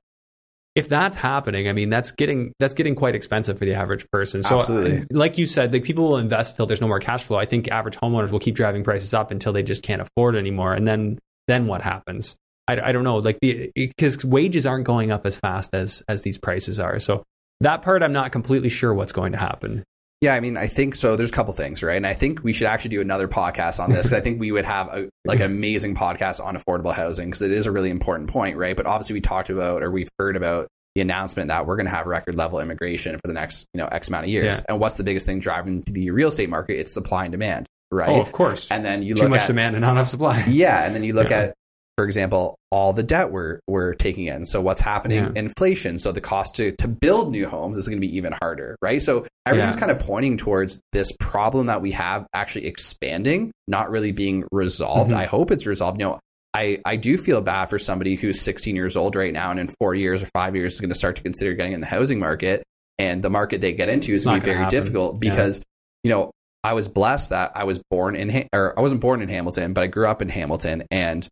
if 0.76 0.88
that's 0.88 1.16
happening, 1.16 1.68
I 1.68 1.74
mean, 1.74 1.89
that's 1.89 2.12
getting 2.12 2.53
that's 2.60 2.76
getting 2.76 2.93
quite 2.93 3.16
expensive 3.16 3.58
for 3.58 3.66
the 3.66 3.74
average 3.74 4.05
person. 4.12 4.43
So, 4.43 4.58
Absolutely. 4.58 5.05
like 5.10 5.38
you 5.38 5.47
said, 5.47 5.74
like 5.74 5.84
people 5.84 6.03
will 6.03 6.18
invest 6.18 6.55
till 6.55 6.68
there's 6.68 6.82
no 6.82 6.88
more 6.88 6.99
cash 6.99 7.24
flow. 7.24 7.38
I 7.38 7.45
think 7.45 7.68
average 7.70 7.95
homeowners 7.95 8.32
will 8.32 8.39
keep 8.39 8.53
driving 8.53 8.84
prices 8.84 9.14
up 9.14 9.32
until 9.32 9.53
they 9.53 9.64
just 9.64 9.82
can't 9.82 10.01
afford 10.01 10.36
anymore, 10.36 10.74
and 10.74 10.86
then 10.86 11.18
then 11.47 11.66
what 11.66 11.82
happens? 11.82 12.36
I, 12.68 12.80
I 12.80 12.91
don't 12.91 13.03
know. 13.03 13.18
Like 13.18 13.39
the 13.41 13.72
because 13.76 14.24
wages 14.24 14.68
aren't 14.68 14.86
going 14.86 15.12
up 15.12 15.26
as 15.26 15.36
fast 15.36 15.74
as 15.74 16.03
as 16.08 16.22
these 16.22 16.38
prices 16.38 16.80
are. 16.80 16.99
So 16.99 17.24
that 17.62 17.82
part, 17.82 18.03
I'm 18.03 18.14
not 18.14 18.32
completely 18.32 18.70
sure 18.70 18.93
what's 18.93 19.12
going 19.12 19.32
to 19.32 19.38
happen. 19.39 19.84
Yeah, 20.22 20.34
I 20.34 20.39
mean, 20.39 20.57
I 20.57 20.65
think 20.65 20.95
so. 20.95 21.15
There's 21.15 21.30
a 21.30 21.34
couple 21.34 21.53
things, 21.53 21.84
right? 21.84 21.95
And 21.97 22.07
I 22.07 22.13
think 22.13 22.43
we 22.43 22.51
should 22.51 22.65
actually 22.68 22.89
do 22.89 23.01
another 23.01 23.28
podcast 23.28 23.80
on 23.80 23.91
this. 23.91 24.11
I 24.13 24.20
think 24.20 24.39
we 24.39 24.51
would 24.51 24.65
have 24.65 24.88
a, 24.88 25.09
like 25.26 25.39
an 25.39 25.45
amazing 25.45 25.93
podcast 25.93 26.43
on 26.43 26.55
affordable 26.55 26.91
housing 26.93 27.28
because 27.28 27.43
it 27.43 27.51
is 27.51 27.68
a 27.68 27.72
really 27.72 27.91
important 27.91 28.30
point, 28.30 28.57
right? 28.57 28.76
But 28.76 28.88
obviously, 28.88 29.13
we 29.13 29.22
talked 29.22 29.51
about 29.51 29.84
or 29.84 29.91
we've 29.91 30.09
heard 30.18 30.36
about 30.36 30.68
the 30.95 31.01
announcement 31.01 31.49
that 31.49 31.68
we're 31.68 31.76
going 31.76 31.86
to 31.86 31.91
have 31.91 32.07
record 32.07 32.34
level 32.34 32.59
immigration 32.59 33.13
for 33.20 33.28
the 33.28 33.34
next 33.36 33.68
you 33.76 33.80
know 33.80 33.86
X 33.88 34.07
amount 34.07 34.26
of 34.26 34.32
years. 34.32 34.57
Yeah. 34.57 34.65
And 34.70 34.80
what's 34.80 34.95
the 34.95 35.03
biggest 35.03 35.28
thing 35.28 35.38
driving 35.39 35.84
the 35.86 36.09
real 36.09 36.30
estate 36.30 36.49
market? 36.49 36.80
It's 36.80 36.91
supply 36.91 37.26
and 37.26 37.32
demand, 37.32 37.68
right? 37.91 38.09
Oh, 38.09 38.20
of 38.20 38.32
course. 38.32 38.72
And 38.72 38.84
then 38.84 39.03
you 39.03 39.13
Too 39.13 39.20
look 39.22 39.28
too 39.28 39.30
much 39.30 39.41
at 39.41 39.47
demand 39.47 39.76
and 39.76 39.84
not 39.84 39.91
enough 39.91 40.07
supply. 40.07 40.43
yeah, 40.47 40.84
and 40.84 40.95
then 40.95 41.03
you 41.03 41.13
look 41.13 41.30
Yeah. 41.30 41.38
at, 41.41 41.53
for 41.98 42.06
example, 42.06 42.56
all 42.72 42.93
the 42.93 43.02
debt 43.04 43.32
we're 43.32 43.60
we're 43.68 43.93
taking 43.95 44.26
in. 44.28 44.45
So 44.45 44.62
what's 44.62 44.82
happening? 44.82 45.18
Yeah. 45.24 45.32
Inflation. 45.36 45.98
So 45.98 46.12
the 46.12 46.22
cost 46.22 46.56
to 46.58 46.72
to 46.78 46.88
build 46.88 47.32
new 47.32 47.48
homes 47.48 47.76
is 47.78 47.88
going 47.88 48.00
to 48.00 48.08
be 48.08 48.16
even 48.18 48.34
harder, 48.41 48.76
right? 48.82 49.02
So 49.02 49.26
everything's 49.45 49.76
Yeah. 49.76 49.80
kind 49.80 49.91
of 49.91 50.00
pointing 50.00 50.38
towards 50.38 50.80
this 50.91 51.12
problem 51.20 51.66
that 51.68 51.82
we 51.82 51.91
have 51.91 52.28
actually 52.34 52.68
expanding, 52.68 53.52
not 53.68 53.89
really 53.89 54.12
being 54.12 54.43
resolved. 54.52 55.12
Mhm. 55.12 55.16
I 55.18 55.26
hope 55.26 55.50
it's 55.52 55.66
resolved. 55.66 56.00
You 56.00 56.08
know, 56.08 56.20
I 56.54 56.80
I 56.86 56.95
do 56.98 57.18
feel 57.18 57.41
bad 57.41 57.66
for 57.70 57.80
somebody 57.80 58.16
who's 58.16 58.41
16 58.41 58.76
years 58.76 58.95
old 58.95 59.16
right 59.16 59.34
now, 59.34 59.50
and 59.52 59.60
in 59.60 59.68
four 59.80 59.95
years 59.95 60.22
or 60.22 60.28
five 60.34 60.56
years 60.56 60.76
is 60.76 60.82
going 60.82 60.89
to 60.91 60.95
start 60.95 61.16
to 61.18 61.24
consider 61.24 61.54
getting 61.56 61.74
in 61.74 61.82
the 61.82 61.88
housing 61.88 62.20
market, 62.20 62.64
and 63.00 63.24
the 63.24 63.30
market 63.30 63.60
they 63.62 63.74
get 63.74 63.89
into 63.89 64.12
is 64.12 64.24
going 64.24 64.39
to 64.39 64.45
be 64.45 64.52
very 64.52 64.58
happen. 64.64 64.78
difficult 64.80 65.16
Yeah. 65.16 65.32
because 65.32 65.62
you 66.04 66.12
know 66.12 66.30
I 66.64 66.74
was 66.74 66.88
blessed 66.88 67.30
that 67.32 67.52
I 67.56 67.64
was 67.64 67.80
born 67.89 68.16
in 68.16 68.48
or 68.54 68.78
I 68.78 68.82
wasn't 68.82 69.02
born 69.02 69.22
in 69.22 69.30
Hamilton, 69.30 69.74
but 69.74 69.84
I 69.84 69.88
grew 69.88 70.06
up 70.06 70.22
in 70.22 70.28
Hamilton 70.30 70.84
and 70.91 71.28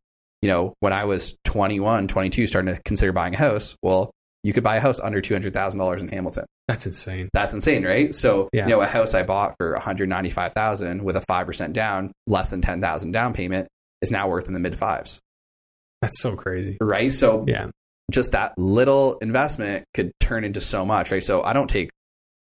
you 0.45 0.51
know, 0.51 0.75
when 0.79 0.93
I 0.93 1.05
was 1.05 1.35
21, 1.45 2.07
22 2.07 2.45
starting 2.45 2.75
to 2.75 2.79
consider 2.83 3.11
buying 3.11 3.33
a 3.33 3.37
house, 3.37 3.75
well, 3.81 4.11
you 4.43 4.53
could 4.53 4.63
buy 4.63 4.75
a 4.77 4.79
house 4.79 4.99
under 4.99 5.19
$200,000 5.19 5.99
in 5.99 6.07
Hamilton. 6.07 6.45
That's 6.67 6.85
insane. 6.85 7.29
That's 7.33 7.55
insane, 7.55 7.83
right? 7.83 8.13
So, 8.13 8.47
Yeah. 8.53 8.65
you 8.65 8.69
know, 8.69 8.79
a 8.81 8.85
house 8.85 9.15
I 9.15 9.23
bought 9.23 9.55
for 9.59 9.73
195,000 9.73 11.03
with 11.03 11.15
a 11.17 11.21
5% 11.21 11.73
down, 11.73 12.11
less 12.27 12.51
than 12.51 12.61
10,000 12.61 13.11
down 13.11 13.33
payment 13.33 13.67
is 14.03 14.11
now 14.11 14.29
worth 14.29 14.45
in 14.47 14.53
the 14.53 14.59
mid 14.59 14.77
fives, 14.77 15.19
That's 16.03 16.21
so 16.21 16.35
crazy. 16.35 16.77
right? 16.79 17.11
So, 17.11 17.43
Yeah. 17.47 17.69
just 18.11 18.33
that 18.33 18.53
little 18.55 19.17
investment 19.23 19.83
could 19.95 20.11
turn 20.19 20.43
into 20.43 20.61
so 20.61 20.85
much, 20.85 21.11
right? 21.11 21.23
So, 21.23 21.41
I 21.41 21.53
don't 21.53 21.69
take 21.71 21.89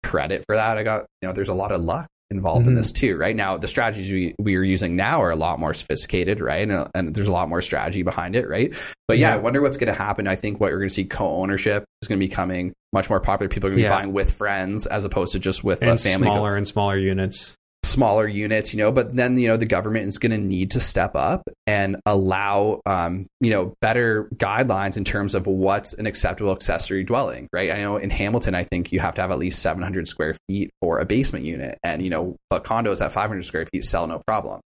credit 0.02 0.42
for 0.48 0.56
that. 0.56 0.78
I 0.78 0.84
got, 0.84 1.04
you 1.20 1.28
know, 1.28 1.34
there's 1.34 1.50
a 1.50 1.54
lot 1.54 1.70
of 1.70 1.82
luck 1.82 2.06
involved 2.30 2.66
in 2.66 2.74
Mhm. 2.74 2.76
this 2.76 2.92
too, 2.92 3.16
right? 3.16 3.34
Now, 3.34 3.56
the 3.56 3.66
strategies 3.68 4.12
we, 4.12 4.34
we 4.38 4.56
are 4.56 4.62
using 4.62 4.94
now 4.96 5.20
are 5.22 5.30
a 5.30 5.36
lot 5.36 5.58
more 5.58 5.74
sophisticated, 5.74 6.40
right? 6.40 6.68
And, 6.68 6.88
and 6.94 7.14
there's 7.14 7.26
a 7.26 7.32
lot 7.32 7.48
more 7.48 7.60
strategy 7.60 8.02
behind 8.02 8.36
it, 8.36 8.48
right? 8.48 8.72
But 9.08 9.18
yeah, 9.18 9.30
Yeah. 9.30 9.34
I 9.34 9.38
wonder 9.38 9.60
what's 9.60 9.76
going 9.76 9.92
to 9.92 9.98
happen. 9.98 10.26
I 10.28 10.36
think 10.36 10.60
what 10.60 10.68
you're 10.70 10.78
going 10.78 10.88
to 10.88 10.94
see 10.94 11.04
co 11.04 11.26
ownership 11.28 11.84
is 12.02 12.08
going 12.08 12.20
to 12.20 12.24
be 12.24 12.28
becoming 12.28 12.72
much 12.92 13.10
more 13.10 13.20
popular. 13.20 13.48
People 13.48 13.68
are 13.68 13.70
going 13.70 13.82
to 13.82 13.88
be 13.88 13.92
buying 13.92 14.12
with 14.12 14.32
friends 14.32 14.86
as 14.86 15.04
opposed 15.04 15.32
to 15.32 15.38
just 15.38 15.64
with 15.64 15.82
And 15.82 15.90
a 15.90 15.96
family. 15.96 16.26
smaller 16.28 16.56
and 16.56 16.66
smaller 16.66 16.96
units. 16.98 17.56
Smaller 17.90 18.26
units, 18.26 18.72
you 18.72 18.78
know, 18.78 18.92
but 18.92 19.14
then, 19.14 19.38
you 19.38 19.48
know, 19.48 19.56
the 19.56 19.66
government 19.66 20.06
is 20.06 20.18
going 20.18 20.32
to 20.32 20.38
need 20.38 20.70
to 20.72 20.80
step 20.80 21.12
up 21.14 21.42
and 21.66 21.96
allow, 22.06 22.80
um, 22.86 23.26
you 23.40 23.50
know, 23.50 23.74
better 23.80 24.28
guidelines 24.36 24.96
in 24.96 25.04
terms 25.04 25.34
of 25.34 25.46
what's 25.46 25.94
an 25.94 26.06
acceptable 26.06 26.52
accessory 26.52 27.04
dwelling, 27.04 27.48
right? 27.52 27.70
I 27.70 27.80
know 27.80 27.96
in 27.96 28.10
Hamilton, 28.10 28.54
I 28.54 28.64
think 28.64 28.92
you 28.92 29.00
have 29.00 29.14
to 29.16 29.20
have 29.20 29.30
at 29.30 29.38
least 29.38 29.60
700 29.60 30.06
square 30.08 30.36
feet 30.48 30.70
for 30.80 30.98
a 30.98 31.04
basement 31.04 31.44
unit. 31.44 31.78
And, 31.82 32.02
you 32.02 32.10
know, 32.10 32.36
but 32.48 32.64
condos 32.64 33.04
at 33.04 33.12
500 33.12 33.44
square 33.44 33.66
feet 33.72 33.84
sell 33.84 34.06
no 34.06 34.20
problem. 34.26 34.60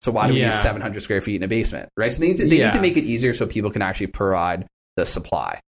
So 0.00 0.10
why 0.12 0.26
do 0.26 0.32
we 0.32 0.40
Yeah. 0.40 0.48
need 0.48 0.56
700 0.56 1.00
square 1.02 1.20
feet 1.20 1.36
in 1.36 1.42
a 1.42 1.48
basement, 1.48 1.90
right? 1.96 2.10
So 2.10 2.20
they 2.20 2.28
need 2.28 2.36
to, 2.38 2.46
they 2.48 2.56
Yeah. 2.58 2.64
need 2.66 2.72
to 2.72 2.80
make 2.80 2.96
it 2.96 3.04
easier 3.04 3.34
so 3.34 3.46
people 3.46 3.70
can 3.70 3.82
actually 3.82 4.06
provide 4.08 4.66
the 4.96 5.04
supply. 5.04 5.60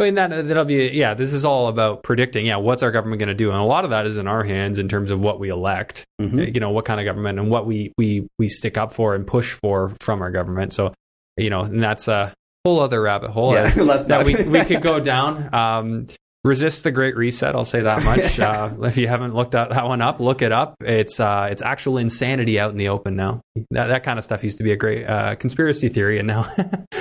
I 0.00 0.02
mean, 0.04 0.14
that, 0.16 0.48
that'll 0.48 0.64
be, 0.64 0.88
yeah, 0.88 1.14
this 1.14 1.32
is 1.32 1.44
all 1.44 1.68
about 1.68 2.02
predicting, 2.02 2.46
yeah, 2.46 2.56
what's 2.56 2.82
our 2.82 2.90
government 2.90 3.20
going 3.20 3.28
to 3.28 3.34
do? 3.34 3.50
And 3.50 3.60
a 3.60 3.64
lot 3.64 3.84
of 3.84 3.90
that 3.90 4.06
is 4.06 4.18
in 4.18 4.26
our 4.26 4.42
hands 4.42 4.80
in 4.80 4.88
terms 4.88 5.12
of 5.12 5.20
what 5.22 5.38
we 5.38 5.50
elect, 5.50 6.04
Mhm. 6.20 6.52
you 6.52 6.60
know, 6.60 6.70
what 6.70 6.84
kind 6.84 6.98
of 6.98 7.04
government 7.06 7.38
and 7.38 7.48
what 7.48 7.64
we, 7.64 7.92
we, 7.96 8.26
we 8.36 8.48
stick 8.48 8.76
up 8.76 8.92
for 8.92 9.14
and 9.14 9.24
push 9.24 9.52
for 9.52 9.92
from 10.00 10.20
our 10.20 10.32
government. 10.32 10.72
So, 10.72 10.92
you 11.36 11.48
know, 11.48 11.60
and 11.60 11.80
that's 11.80 12.08
a 12.08 12.34
whole 12.64 12.80
other 12.80 13.00
rabbit 13.02 13.30
hole 13.30 13.52
Yeah, 13.54 13.70
let's 13.76 14.06
that 14.06 14.18
not. 14.18 14.26
we, 14.26 14.34
we 14.48 14.64
could 14.64 14.82
go 14.82 14.98
down. 14.98 15.54
Um, 15.54 16.06
resist 16.42 16.82
the 16.82 16.90
great 16.90 17.16
reset. 17.16 17.54
I'll 17.54 17.64
say 17.64 17.82
that 17.82 18.02
much. 18.04 18.40
Uh, 18.40 18.72
if 18.82 18.98
you 18.98 19.06
haven't 19.06 19.34
looked 19.36 19.54
at 19.54 19.70
that 19.70 19.86
one 19.86 20.02
up, 20.02 20.18
look 20.18 20.42
it 20.42 20.50
up. 20.50 20.74
It's, 20.80 21.20
uh, 21.20 21.46
it's 21.52 21.62
actual 21.62 21.98
insanity 21.98 22.58
out 22.58 22.72
in 22.72 22.78
the 22.78 22.88
open 22.88 23.14
now. 23.14 23.42
That, 23.70 23.86
that 23.86 24.02
kind 24.02 24.18
of 24.18 24.24
stuff 24.24 24.42
used 24.42 24.58
to 24.58 24.64
be 24.64 24.72
a 24.72 24.76
great, 24.76 25.06
uh, 25.06 25.36
conspiracy 25.36 25.88
theory. 25.88 26.18
And 26.18 26.26
now 26.26 26.52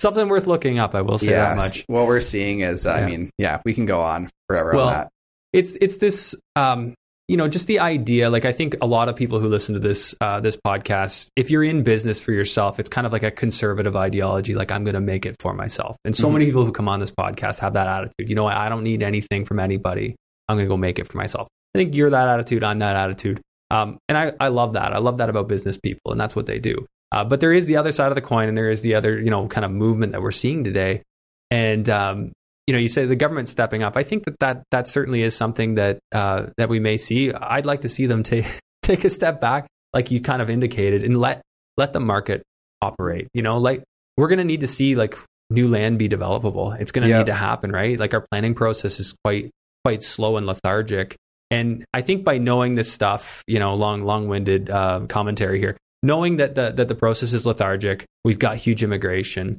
something 0.00 0.28
worth 0.28 0.46
looking 0.46 0.78
up. 0.78 0.94
I 0.94 1.00
will 1.02 1.18
say 1.18 1.32
that 1.32 1.56
much. 1.56 1.84
What 1.86 2.06
we're 2.06 2.20
seeing 2.20 2.60
is, 2.60 2.86
uh, 2.86 2.92
I 2.92 3.06
mean, 3.06 3.30
yeah, 3.38 3.60
we 3.64 3.74
can 3.74 3.86
go 3.86 4.00
on 4.00 4.30
forever 4.48 4.72
Well, 4.74 4.86
on 4.88 4.92
that. 4.92 5.08
it's 5.52 5.76
it's 5.80 5.98
this 5.98 6.34
um 6.56 6.94
you 7.28 7.36
know 7.36 7.46
just 7.48 7.66
the 7.66 7.78
idea 7.80 8.30
like 8.30 8.46
i 8.46 8.52
think 8.52 8.74
a 8.80 8.86
lot 8.86 9.06
of 9.08 9.14
people 9.14 9.38
who 9.38 9.48
listen 9.48 9.74
to 9.74 9.78
this 9.78 10.14
uh, 10.22 10.40
this 10.40 10.56
podcast 10.56 11.28
if 11.36 11.50
you're 11.50 11.62
in 11.62 11.82
business 11.82 12.18
for 12.18 12.32
yourself 12.32 12.80
it's 12.80 12.88
kind 12.88 13.06
of 13.06 13.12
like 13.12 13.22
a 13.22 13.30
conservative 13.30 13.94
ideology 13.96 14.54
like 14.54 14.72
i'm 14.72 14.82
going 14.82 14.94
to 14.94 15.00
make 15.02 15.26
it 15.26 15.36
for 15.40 15.52
myself. 15.52 15.96
And 16.06 16.16
so 16.16 16.28
Mhm. 16.28 16.32
many 16.32 16.44
people 16.46 16.64
who 16.64 16.72
come 16.72 16.88
on 16.88 17.00
this 17.00 17.12
podcast 17.12 17.58
have 17.60 17.74
that 17.74 17.86
attitude. 17.86 18.30
You 18.30 18.34
know 18.34 18.44
what? 18.44 18.56
I 18.56 18.70
don't 18.70 18.82
need 18.82 19.02
anything 19.02 19.44
from 19.44 19.60
anybody. 19.60 20.16
I'm 20.48 20.56
going 20.56 20.64
to 20.64 20.68
go 20.70 20.78
make 20.78 20.98
it 20.98 21.06
for 21.06 21.18
myself. 21.18 21.46
I 21.74 21.78
think 21.78 21.94
you're 21.94 22.08
that 22.08 22.28
attitude 22.28 22.64
i'm 22.64 22.78
that 22.78 22.96
attitude. 22.96 23.40
Um, 23.70 23.98
and 24.08 24.16
I, 24.16 24.32
I 24.40 24.48
love 24.48 24.72
that. 24.72 24.94
I 24.94 24.98
love 24.98 25.18
that 25.18 25.28
about 25.28 25.48
business 25.48 25.76
people 25.76 26.12
and 26.12 26.18
that's 26.20 26.34
what 26.34 26.46
they 26.46 26.58
do 26.58 26.86
uh, 27.12 27.24
but 27.24 27.40
there 27.40 27.52
is 27.52 27.66
the 27.66 27.76
other 27.76 27.92
side 27.92 28.08
of 28.08 28.14
the 28.14 28.20
coin 28.20 28.48
and 28.48 28.56
there 28.56 28.70
is 28.70 28.82
the 28.82 28.94
other 28.94 29.18
you 29.20 29.30
know 29.30 29.46
kind 29.48 29.64
of 29.64 29.70
movement 29.70 30.12
that 30.12 30.22
we're 30.22 30.30
seeing 30.30 30.64
today 30.64 31.02
and 31.50 31.88
um, 31.88 32.32
you 32.68 32.74
know, 32.74 32.78
you 32.78 32.88
say 32.88 33.06
the 33.06 33.16
government 33.16 33.48
stepping 33.48 33.82
up. 33.82 33.96
I 33.96 34.02
think 34.02 34.24
that 34.24 34.38
that, 34.40 34.62
that 34.72 34.88
certainly 34.88 35.22
is 35.22 35.34
something 35.34 35.76
that 35.76 36.00
uh, 36.12 36.48
that 36.58 36.68
we 36.68 36.80
may 36.80 36.98
see. 36.98 37.32
I'd 37.32 37.64
like 37.64 37.80
to 37.80 37.88
see 37.88 38.04
them 38.04 38.22
take 38.22 38.44
take 38.82 39.04
a 39.04 39.10
step 39.10 39.40
back, 39.40 39.66
like 39.94 40.10
you 40.10 40.20
kind 40.20 40.42
of 40.42 40.50
indicated, 40.50 41.02
and 41.02 41.18
let 41.18 41.40
let 41.78 41.94
the 41.94 42.00
market 42.00 42.42
operate. 42.82 43.28
You 43.32 43.40
know, 43.40 43.56
like 43.56 43.82
we're 44.18 44.28
going 44.28 44.38
to 44.38 44.44
need 44.44 44.60
to 44.60 44.66
see 44.66 44.96
like 44.96 45.16
new 45.48 45.66
land 45.66 45.98
be 45.98 46.10
developable. 46.10 46.78
It's 46.78 46.92
going 46.92 47.04
to 47.04 47.08
Yeah. 47.08 47.18
need 47.20 47.26
to 47.26 47.32
happen, 47.34 47.72
right? 47.72 47.98
Like 47.98 48.12
our 48.12 48.26
planning 48.30 48.52
process 48.52 49.00
is 49.00 49.16
quite 49.24 49.50
quite 49.82 50.02
slow 50.02 50.36
and 50.36 50.46
lethargic. 50.46 51.16
And 51.50 51.86
I 51.94 52.02
think 52.02 52.22
by 52.22 52.36
knowing 52.36 52.74
this 52.74 52.92
stuff, 52.92 53.42
you 53.46 53.58
know, 53.58 53.72
long 53.76 54.02
long 54.02 54.28
winded 54.28 54.68
uh, 54.68 55.06
commentary 55.08 55.58
here, 55.58 55.78
knowing 56.02 56.36
that 56.36 56.54
the 56.54 56.70
that 56.72 56.88
the 56.88 56.94
process 56.94 57.32
is 57.32 57.46
lethargic, 57.46 58.04
we've 58.24 58.38
got 58.38 58.56
huge 58.56 58.82
immigration 58.82 59.58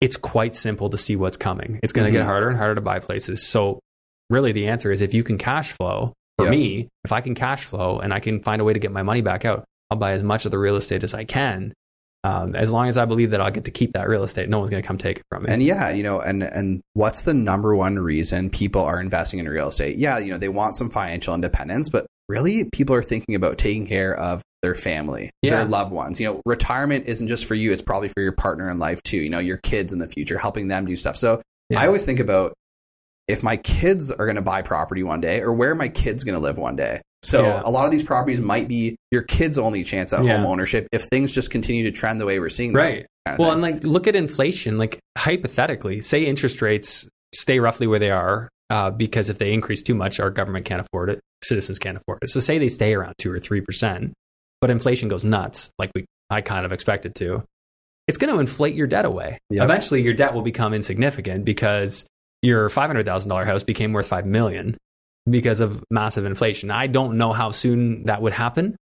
it's 0.00 0.16
quite 0.16 0.54
simple 0.54 0.88
to 0.88 0.96
see 0.96 1.14
what's 1.14 1.36
coming. 1.36 1.78
It's 1.82 1.92
going 1.92 2.06
to 2.06 2.10
Mhm. 2.10 2.20
get 2.22 2.24
harder 2.24 2.48
and 2.48 2.56
harder 2.56 2.76
to 2.76 2.80
buy 2.80 3.00
places. 3.00 3.46
So, 3.46 3.80
really, 4.30 4.50
the 4.50 4.66
answer 4.68 4.90
is 4.90 5.02
if 5.02 5.12
you 5.12 5.22
can 5.22 5.36
cash 5.36 5.72
flow, 5.72 6.14
for 6.38 6.46
Yeah. 6.46 6.52
me, 6.52 6.88
if 7.04 7.12
I 7.12 7.20
can 7.20 7.34
cash 7.34 7.66
flow 7.66 7.98
and 7.98 8.10
I 8.10 8.18
can 8.18 8.40
find 8.40 8.62
a 8.62 8.64
way 8.64 8.72
to 8.72 8.78
get 8.78 8.92
my 8.92 9.02
money 9.02 9.20
back 9.20 9.44
out, 9.44 9.64
I'll 9.90 9.98
buy 9.98 10.12
as 10.12 10.22
much 10.22 10.46
of 10.46 10.52
the 10.52 10.58
real 10.58 10.76
estate 10.76 11.02
as 11.02 11.12
I 11.12 11.24
can. 11.24 11.74
Um, 12.24 12.56
as 12.56 12.72
long 12.72 12.88
as 12.88 12.96
I 12.96 13.04
believe 13.04 13.32
that 13.32 13.42
I'll 13.42 13.50
get 13.50 13.66
to 13.66 13.70
keep 13.70 13.92
that 13.92 14.08
real 14.08 14.22
estate, 14.22 14.48
no 14.48 14.58
one's 14.58 14.70
going 14.70 14.82
to 14.82 14.86
come 14.86 14.96
take 14.96 15.18
it 15.18 15.22
from 15.30 15.42
me. 15.42 15.50
And 15.52 15.62
yeah, 15.62 15.90
you 15.90 16.02
know, 16.02 16.18
and 16.20 16.42
and 16.44 16.80
what's 16.94 17.20
the 17.20 17.34
number 17.34 17.76
one 17.76 17.98
reason 17.98 18.48
people 18.48 18.80
are 18.80 19.02
investing 19.02 19.38
in 19.38 19.46
real 19.50 19.68
estate? 19.68 19.98
Yeah, 19.98 20.16
you 20.18 20.30
know, 20.32 20.38
they 20.38 20.48
want 20.48 20.74
some 20.76 20.88
financial 20.88 21.34
independence, 21.34 21.90
but 21.90 22.06
really 22.30 22.64
people 22.72 22.94
are 22.94 23.02
thinking 23.02 23.34
about 23.34 23.58
taking 23.58 23.86
care 23.86 24.14
of 24.14 24.42
their 24.62 24.74
family, 24.74 25.30
Yeah. 25.42 25.56
their 25.56 25.64
loved 25.64 25.90
ones. 25.92 26.20
You 26.20 26.26
know, 26.28 26.42
retirement 26.46 27.06
isn't 27.06 27.28
just 27.28 27.46
for 27.46 27.54
you, 27.54 27.72
it's 27.72 27.82
probably 27.82 28.08
for 28.08 28.20
your 28.22 28.32
partner 28.32 28.70
in 28.70 28.78
life 28.78 29.02
too, 29.02 29.16
you 29.18 29.30
know, 29.30 29.38
your 29.38 29.56
kids 29.58 29.92
in 29.92 29.98
the 29.98 30.08
future, 30.08 30.38
helping 30.38 30.68
them 30.68 30.84
do 30.84 30.94
stuff. 30.96 31.16
So 31.16 31.40
Yeah. 31.70 31.80
I 31.80 31.86
always 31.86 32.04
think 32.04 32.20
about 32.20 32.52
if 33.28 33.42
my 33.42 33.56
kids 33.56 34.10
are 34.10 34.26
going 34.26 34.36
to 34.36 34.42
buy 34.42 34.60
property 34.62 35.02
one 35.02 35.20
day 35.20 35.40
or 35.40 35.52
where 35.52 35.70
are 35.70 35.74
my 35.74 35.88
kids 35.88 36.24
going 36.24 36.34
to 36.34 36.40
live 36.42 36.58
one 36.58 36.76
day. 36.76 37.00
So 37.22 37.42
Yeah. 37.42 37.62
a 37.64 37.70
lot 37.70 37.84
of 37.84 37.90
these 37.90 38.02
properties 38.02 38.40
might 38.40 38.66
be 38.68 38.96
your 39.10 39.22
kids' 39.22 39.56
only 39.58 39.82
chance 39.84 40.12
at 40.12 40.20
home 40.20 40.44
ownership 40.46 40.88
if 40.92 41.02
things 41.04 41.32
just 41.32 41.50
continue 41.50 41.84
to 41.84 41.92
trend 41.92 42.20
the 42.20 42.26
way 42.26 42.38
we're 42.40 42.48
seeing 42.48 42.72
them. 42.72 42.82
right. 42.82 43.06
kind 43.26 43.34
of 43.34 43.38
Well, 43.38 43.48
thing. 43.48 43.52
and 43.54 43.62
like 43.62 43.84
look 43.84 44.06
at 44.06 44.16
inflation. 44.16 44.78
Like 44.78 44.98
hypothetically, 45.18 46.00
say 46.00 46.24
interest 46.24 46.60
rates 46.62 47.08
stay 47.34 47.60
roughly 47.60 47.86
where 47.86 47.98
they 47.98 48.10
are, 48.10 48.48
uh, 48.70 48.90
because 48.90 49.30
if 49.30 49.38
they 49.38 49.52
increase 49.52 49.82
too 49.82 49.94
much, 49.94 50.18
our 50.20 50.30
government 50.30 50.64
can't 50.64 50.80
afford 50.80 51.10
it, 51.10 51.20
citizens 51.42 51.78
can't 51.78 51.96
afford 51.96 52.18
it. 52.22 52.28
So 52.28 52.40
say 52.40 52.58
they 52.58 52.68
stay 52.68 52.94
around 52.94 53.14
two 53.18 53.32
or 53.32 53.38
three 53.38 53.60
percent, 53.60 54.12
but 54.60 54.70
inflation 54.70 55.08
goes 55.08 55.24
nuts, 55.24 55.70
like 55.78 55.90
we 55.94 56.04
I 56.30 56.40
kind 56.40 56.64
of 56.64 56.72
expected 56.72 57.14
to. 57.16 57.44
It's 58.06 58.18
going 58.18 58.32
to 58.32 58.40
inflate 58.40 58.74
your 58.74 58.86
debt 58.86 59.04
away. 59.04 59.38
Yep. 59.50 59.64
Eventually, 59.64 60.02
your 60.02 60.14
debt 60.14 60.34
will 60.34 60.42
become 60.42 60.74
insignificant 60.74 61.44
because 61.44 62.06
your 62.42 62.68
five 62.68 62.88
hundred 62.88 63.06
thousand 63.06 63.28
dollar 63.28 63.44
house 63.44 63.62
became 63.62 63.92
worth 63.92 64.08
five 64.08 64.26
million 64.26 64.76
because 65.28 65.60
of 65.60 65.82
massive 65.90 66.24
inflation. 66.24 66.70
I 66.70 66.86
don't 66.86 67.18
know 67.18 67.32
how 67.32 67.50
soon 67.50 68.04
that 68.04 68.22
would 68.22 68.32
happen, 68.32 68.76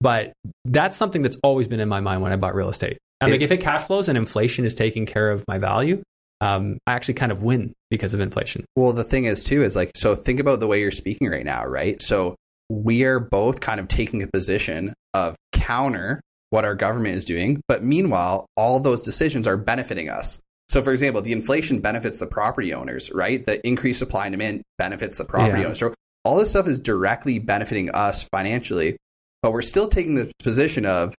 but 0.00 0.32
that's 0.64 0.96
something 0.96 1.22
that's 1.22 1.38
always 1.42 1.68
been 1.68 1.80
in 1.80 1.88
my 1.88 2.00
mind 2.00 2.22
when 2.22 2.32
I 2.32 2.36
bought 2.36 2.54
real 2.54 2.68
estate. 2.68 2.98
I'm 3.20 3.30
like, 3.30 3.40
if 3.40 3.52
it 3.52 3.58
cash 3.58 3.84
flows 3.84 4.08
and 4.08 4.18
inflation 4.18 4.64
is 4.64 4.74
taking 4.74 5.06
care 5.06 5.30
of 5.30 5.44
my 5.48 5.58
value, 5.58 6.02
um, 6.40 6.78
I 6.86 6.92
actually 6.92 7.14
kind 7.14 7.32
of 7.32 7.42
win 7.42 7.72
because 7.90 8.14
of 8.14 8.20
inflation. 8.20 8.64
Well, 8.76 8.92
the 8.92 9.04
thing 9.04 9.24
is, 9.24 9.44
too, 9.44 9.62
is 9.62 9.76
like, 9.76 9.92
so 9.94 10.14
think 10.14 10.40
about 10.40 10.60
the 10.60 10.66
way 10.66 10.80
you're 10.80 10.90
speaking 10.90 11.28
right 11.28 11.44
now, 11.44 11.64
right? 11.64 12.00
So 12.00 12.36
we 12.68 13.04
are 13.04 13.20
both 13.20 13.60
kind 13.60 13.80
of 13.80 13.88
taking 13.88 14.22
a 14.22 14.26
position 14.26 14.92
of 15.12 15.36
counter 15.52 16.20
what 16.50 16.64
our 16.64 16.74
government 16.74 17.16
is 17.16 17.24
doing. 17.24 17.60
But 17.66 17.82
meanwhile, 17.82 18.46
all 18.56 18.80
those 18.80 19.02
decisions 19.02 19.46
are 19.46 19.56
benefiting 19.56 20.08
us. 20.08 20.40
So, 20.68 20.82
for 20.82 20.92
example, 20.92 21.20
the 21.20 21.32
inflation 21.32 21.80
benefits 21.80 22.18
the 22.18 22.26
property 22.26 22.72
owners, 22.72 23.10
right? 23.12 23.44
The 23.44 23.66
increased 23.66 23.98
supply 23.98 24.26
and 24.26 24.32
demand 24.32 24.62
benefits 24.78 25.16
the 25.16 25.24
property 25.24 25.60
yeah. 25.60 25.66
owners. 25.66 25.80
So, 25.80 25.92
all 26.24 26.38
this 26.38 26.50
stuff 26.50 26.66
is 26.66 26.78
directly 26.78 27.38
benefiting 27.38 27.90
us 27.90 28.22
financially, 28.32 28.96
but 29.42 29.52
we're 29.52 29.62
still 29.62 29.88
taking 29.88 30.14
the 30.14 30.32
position 30.42 30.86
of 30.86 31.14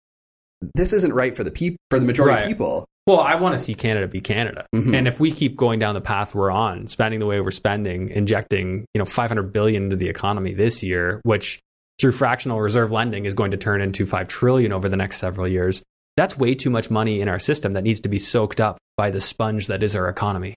this 0.75 0.95
isn't 0.95 1.13
right 1.13 1.37
for 1.37 1.45
the 1.45 1.51
people, 1.51 1.77
for 1.91 1.99
the 1.99 2.07
majority 2.07 2.37
right. 2.37 2.43
of 2.45 2.49
people. 2.49 2.87
Well, 3.07 3.21
I 3.21 3.35
want 3.35 3.53
to 3.53 3.59
see 3.59 3.75
Canada 3.75 4.09
be 4.09 4.21
Canada. 4.21 4.67
Mm-hmm. 4.75 4.95
And 4.95 5.09
if 5.09 5.21
we 5.21 5.31
keep 5.31 5.57
going 5.57 5.79
down 5.79 5.95
the 5.95 6.01
path 6.01 6.35
we're 6.35 6.51
on, 6.51 6.87
spending 6.87 7.21
the 7.21 7.27
way 7.27 7.41
we're 7.41 7.51
spending, 7.51 8.09
injecting, 8.09 8.87
you 8.95 8.99
know, 8.99 9.05
500 9.05 9.53
billion 9.53 9.85
into 9.85 9.97
the 9.97 10.09
economy 10.09 10.55
this 10.55 10.83
year, 10.83 11.21
which 11.23 11.61
through 12.01 12.13
fractional 12.13 12.61
reserve 12.61 12.93
lending 12.93 13.27
is 13.27 13.35
going 13.35 13.51
to 13.51 13.57
turn 13.59 13.83
into 13.83 14.07
5 14.07 14.27
trillion 14.27 14.73
over 14.73 14.89
the 14.89 14.97
next 14.97 15.19
several 15.19 15.47
years. 15.47 15.83
That's 16.17 16.39
way 16.39 16.55
too 16.55 16.71
much 16.71 16.91
money 16.91 17.21
in 17.21 17.29
our 17.29 17.39
system 17.39 17.75
that 17.75 17.85
needs 17.85 18.01
to 18.01 18.09
be 18.09 18.19
soaked 18.19 18.61
up 18.61 18.79
by 18.97 19.11
the 19.11 19.21
sponge 19.21 19.67
that 19.67 19.83
is 19.83 19.95
our 19.95 20.09
economy. 20.09 20.55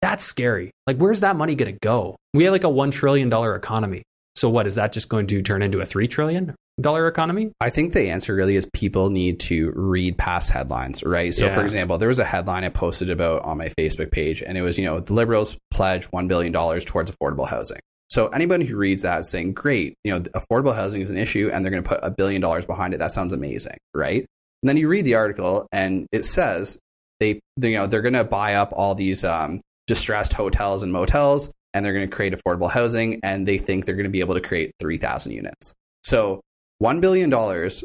That's 0.00 0.24
scary. 0.24 0.70
Like 0.86 0.98
where's 0.98 1.20
that 1.20 1.36
money 1.36 1.56
going 1.56 1.72
to 1.72 1.78
go? 1.80 2.16
We 2.34 2.44
have 2.44 2.52
like 2.52 2.64
a 2.64 2.68
1 2.68 2.92
trillion 2.92 3.28
dollar 3.28 3.56
economy. 3.56 4.02
So 4.36 4.48
what 4.48 4.66
is 4.66 4.76
that 4.76 4.92
just 4.92 5.08
going 5.08 5.26
to 5.28 5.42
turn 5.42 5.62
into 5.62 5.80
a 5.80 5.84
3 5.84 6.06
trillion 6.06 6.54
dollar 6.80 7.06
economy? 7.06 7.52
I 7.60 7.70
think 7.70 7.92
the 7.92 8.10
answer 8.10 8.34
really 8.34 8.56
is 8.56 8.68
people 8.72 9.10
need 9.10 9.40
to 9.40 9.72
read 9.74 10.18
past 10.18 10.50
headlines, 10.50 11.02
right? 11.02 11.32
So, 11.34 11.46
yeah. 11.46 11.54
for 11.54 11.62
example, 11.62 11.98
there 11.98 12.08
was 12.08 12.18
a 12.18 12.24
headline 12.24 12.64
I 12.64 12.68
posted 12.68 13.10
about 13.10 13.42
on 13.42 13.58
my 13.58 13.68
Facebook 13.78 14.10
page, 14.10 14.42
and 14.42 14.56
it 14.56 14.62
was, 14.62 14.78
you 14.78 14.84
know, 14.84 15.00
the 15.00 15.12
Liberals 15.12 15.56
pledge 15.70 16.10
$1 16.10 16.28
billion 16.28 16.52
towards 16.52 17.10
affordable 17.10 17.48
housing. 17.48 17.80
So, 18.10 18.28
anybody 18.28 18.64
who 18.64 18.76
reads 18.76 19.02
that 19.02 19.20
is 19.20 19.30
saying, 19.30 19.52
great, 19.52 19.94
you 20.04 20.12
know, 20.12 20.20
affordable 20.20 20.74
housing 20.74 21.00
is 21.00 21.10
an 21.10 21.16
issue, 21.16 21.50
and 21.52 21.64
they're 21.64 21.70
going 21.70 21.82
to 21.82 21.88
put 21.88 22.00
a 22.02 22.10
billion 22.10 22.40
dollars 22.40 22.66
behind 22.66 22.94
it. 22.94 22.98
That 22.98 23.12
sounds 23.12 23.32
amazing, 23.32 23.76
right? 23.94 24.26
And 24.62 24.68
then 24.68 24.76
you 24.76 24.88
read 24.88 25.04
the 25.04 25.14
article, 25.14 25.66
and 25.72 26.06
it 26.12 26.24
says 26.24 26.78
they, 27.20 27.40
you 27.60 27.76
know, 27.76 27.86
they're 27.86 28.02
going 28.02 28.14
to 28.14 28.24
buy 28.24 28.54
up 28.54 28.72
all 28.72 28.94
these 28.94 29.24
um, 29.24 29.60
distressed 29.86 30.32
hotels 30.32 30.82
and 30.82 30.92
motels, 30.92 31.50
and 31.72 31.84
they're 31.84 31.92
going 31.92 32.08
to 32.08 32.14
create 32.14 32.32
affordable 32.32 32.70
housing, 32.70 33.20
and 33.22 33.46
they 33.46 33.58
think 33.58 33.84
they're 33.84 33.94
going 33.94 34.04
to 34.04 34.10
be 34.10 34.20
able 34.20 34.34
to 34.34 34.40
create 34.40 34.72
3,000 34.80 35.32
units. 35.32 35.74
So 36.02 36.40
$1 36.82 37.00
billion 37.00 37.30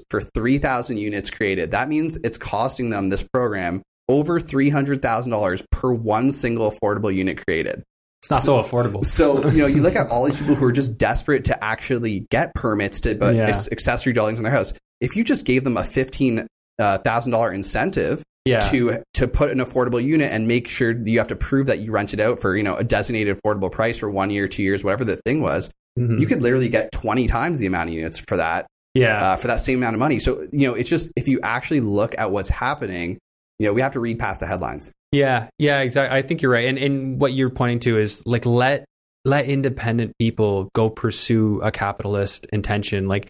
for 0.09 0.21
3,000 0.21 0.97
units 0.97 1.29
created. 1.29 1.71
That 1.71 1.89
means 1.89 2.17
it's 2.23 2.37
costing 2.37 2.89
them 2.89 3.09
this 3.09 3.23
program 3.23 3.81
over 4.07 4.39
$300,000 4.39 5.63
per 5.71 5.91
one 5.91 6.31
single 6.31 6.71
affordable 6.71 7.13
unit 7.13 7.43
created. 7.45 7.83
It's 8.21 8.31
not 8.31 8.39
so, 8.39 8.61
so, 8.61 8.75
affordable. 8.75 9.05
So, 9.05 9.49
you 9.49 9.59
know, 9.59 9.67
you 9.67 9.81
look 9.81 9.95
at 9.95 10.09
all 10.09 10.25
these 10.25 10.37
people 10.37 10.55
who 10.55 10.65
are 10.65 10.71
just 10.71 10.97
desperate 10.97 11.45
to 11.45 11.63
actually 11.63 12.25
get 12.31 12.53
permits 12.55 13.01
to 13.01 13.15
put 13.15 13.35
yeah. 13.35 13.43
accessory 13.43 14.13
dwellings 14.13 14.39
in 14.39 14.43
their 14.43 14.53
house. 14.53 14.73
If 14.99 15.15
you 15.15 15.23
just 15.23 15.45
gave 15.45 15.63
them 15.63 15.77
a 15.77 15.81
$15,000 15.81 16.47
uh, 16.79 17.49
incentive 17.51 18.23
yeah. 18.45 18.59
to 18.59 19.03
to 19.15 19.27
put 19.27 19.51
an 19.51 19.57
affordable 19.57 20.03
unit 20.03 20.31
and 20.31 20.47
make 20.47 20.67
sure 20.67 20.91
you 20.91 21.19
have 21.19 21.27
to 21.27 21.35
prove 21.35 21.67
that 21.67 21.79
you 21.79 21.91
rent 21.91 22.13
it 22.13 22.19
out 22.19 22.39
for, 22.39 22.55
you 22.55 22.63
know, 22.63 22.75
a 22.75 22.83
designated 22.83 23.37
affordable 23.37 23.71
price 23.71 23.97
for 23.97 24.09
1 24.09 24.29
year, 24.29 24.47
2 24.47 24.63
years, 24.63 24.83
whatever 24.83 25.03
the 25.03 25.17
thing 25.17 25.41
was, 25.41 25.69
mm-hmm. 25.99 26.17
you 26.17 26.25
could 26.25 26.41
literally 26.41 26.69
get 26.69 26.91
20 26.91 27.27
times 27.27 27.59
the 27.59 27.67
amount 27.67 27.89
of 27.89 27.95
units 27.95 28.17
for 28.19 28.37
that 28.37 28.65
yeah. 28.95 29.23
Uh, 29.23 29.35
for 29.35 29.47
that 29.47 29.59
same 29.59 29.79
amount 29.79 29.93
of 29.93 29.99
money. 29.99 30.19
So, 30.19 30.47
you 30.51 30.67
know, 30.67 30.73
it's 30.73 30.89
just 30.89 31.11
if 31.15 31.27
you 31.27 31.39
actually 31.43 31.81
look 31.81 32.15
at 32.17 32.31
what's 32.31 32.49
happening, 32.49 33.19
you 33.59 33.67
know, 33.67 33.73
we 33.73 33.81
have 33.81 33.93
to 33.93 33.99
read 33.99 34.17
past 34.17 34.39
the 34.39 34.47
headlines. 34.47 34.91
Yeah, 35.11 35.49
yeah, 35.59 35.81
exactly. 35.81 36.17
I 36.17 36.21
think 36.21 36.41
you're 36.41 36.51
right. 36.51 36.67
And 36.67 36.77
and 36.77 37.21
what 37.21 37.33
you're 37.33 37.49
pointing 37.49 37.79
to 37.81 37.97
is 37.99 38.23
like 38.25 38.45
let 38.45 38.85
let 39.25 39.45
independent 39.45 40.13
people 40.19 40.69
go 40.73 40.89
pursue 40.89 41.61
a 41.61 41.71
capitalist 41.71 42.47
intention. 42.51 43.07
Like 43.07 43.29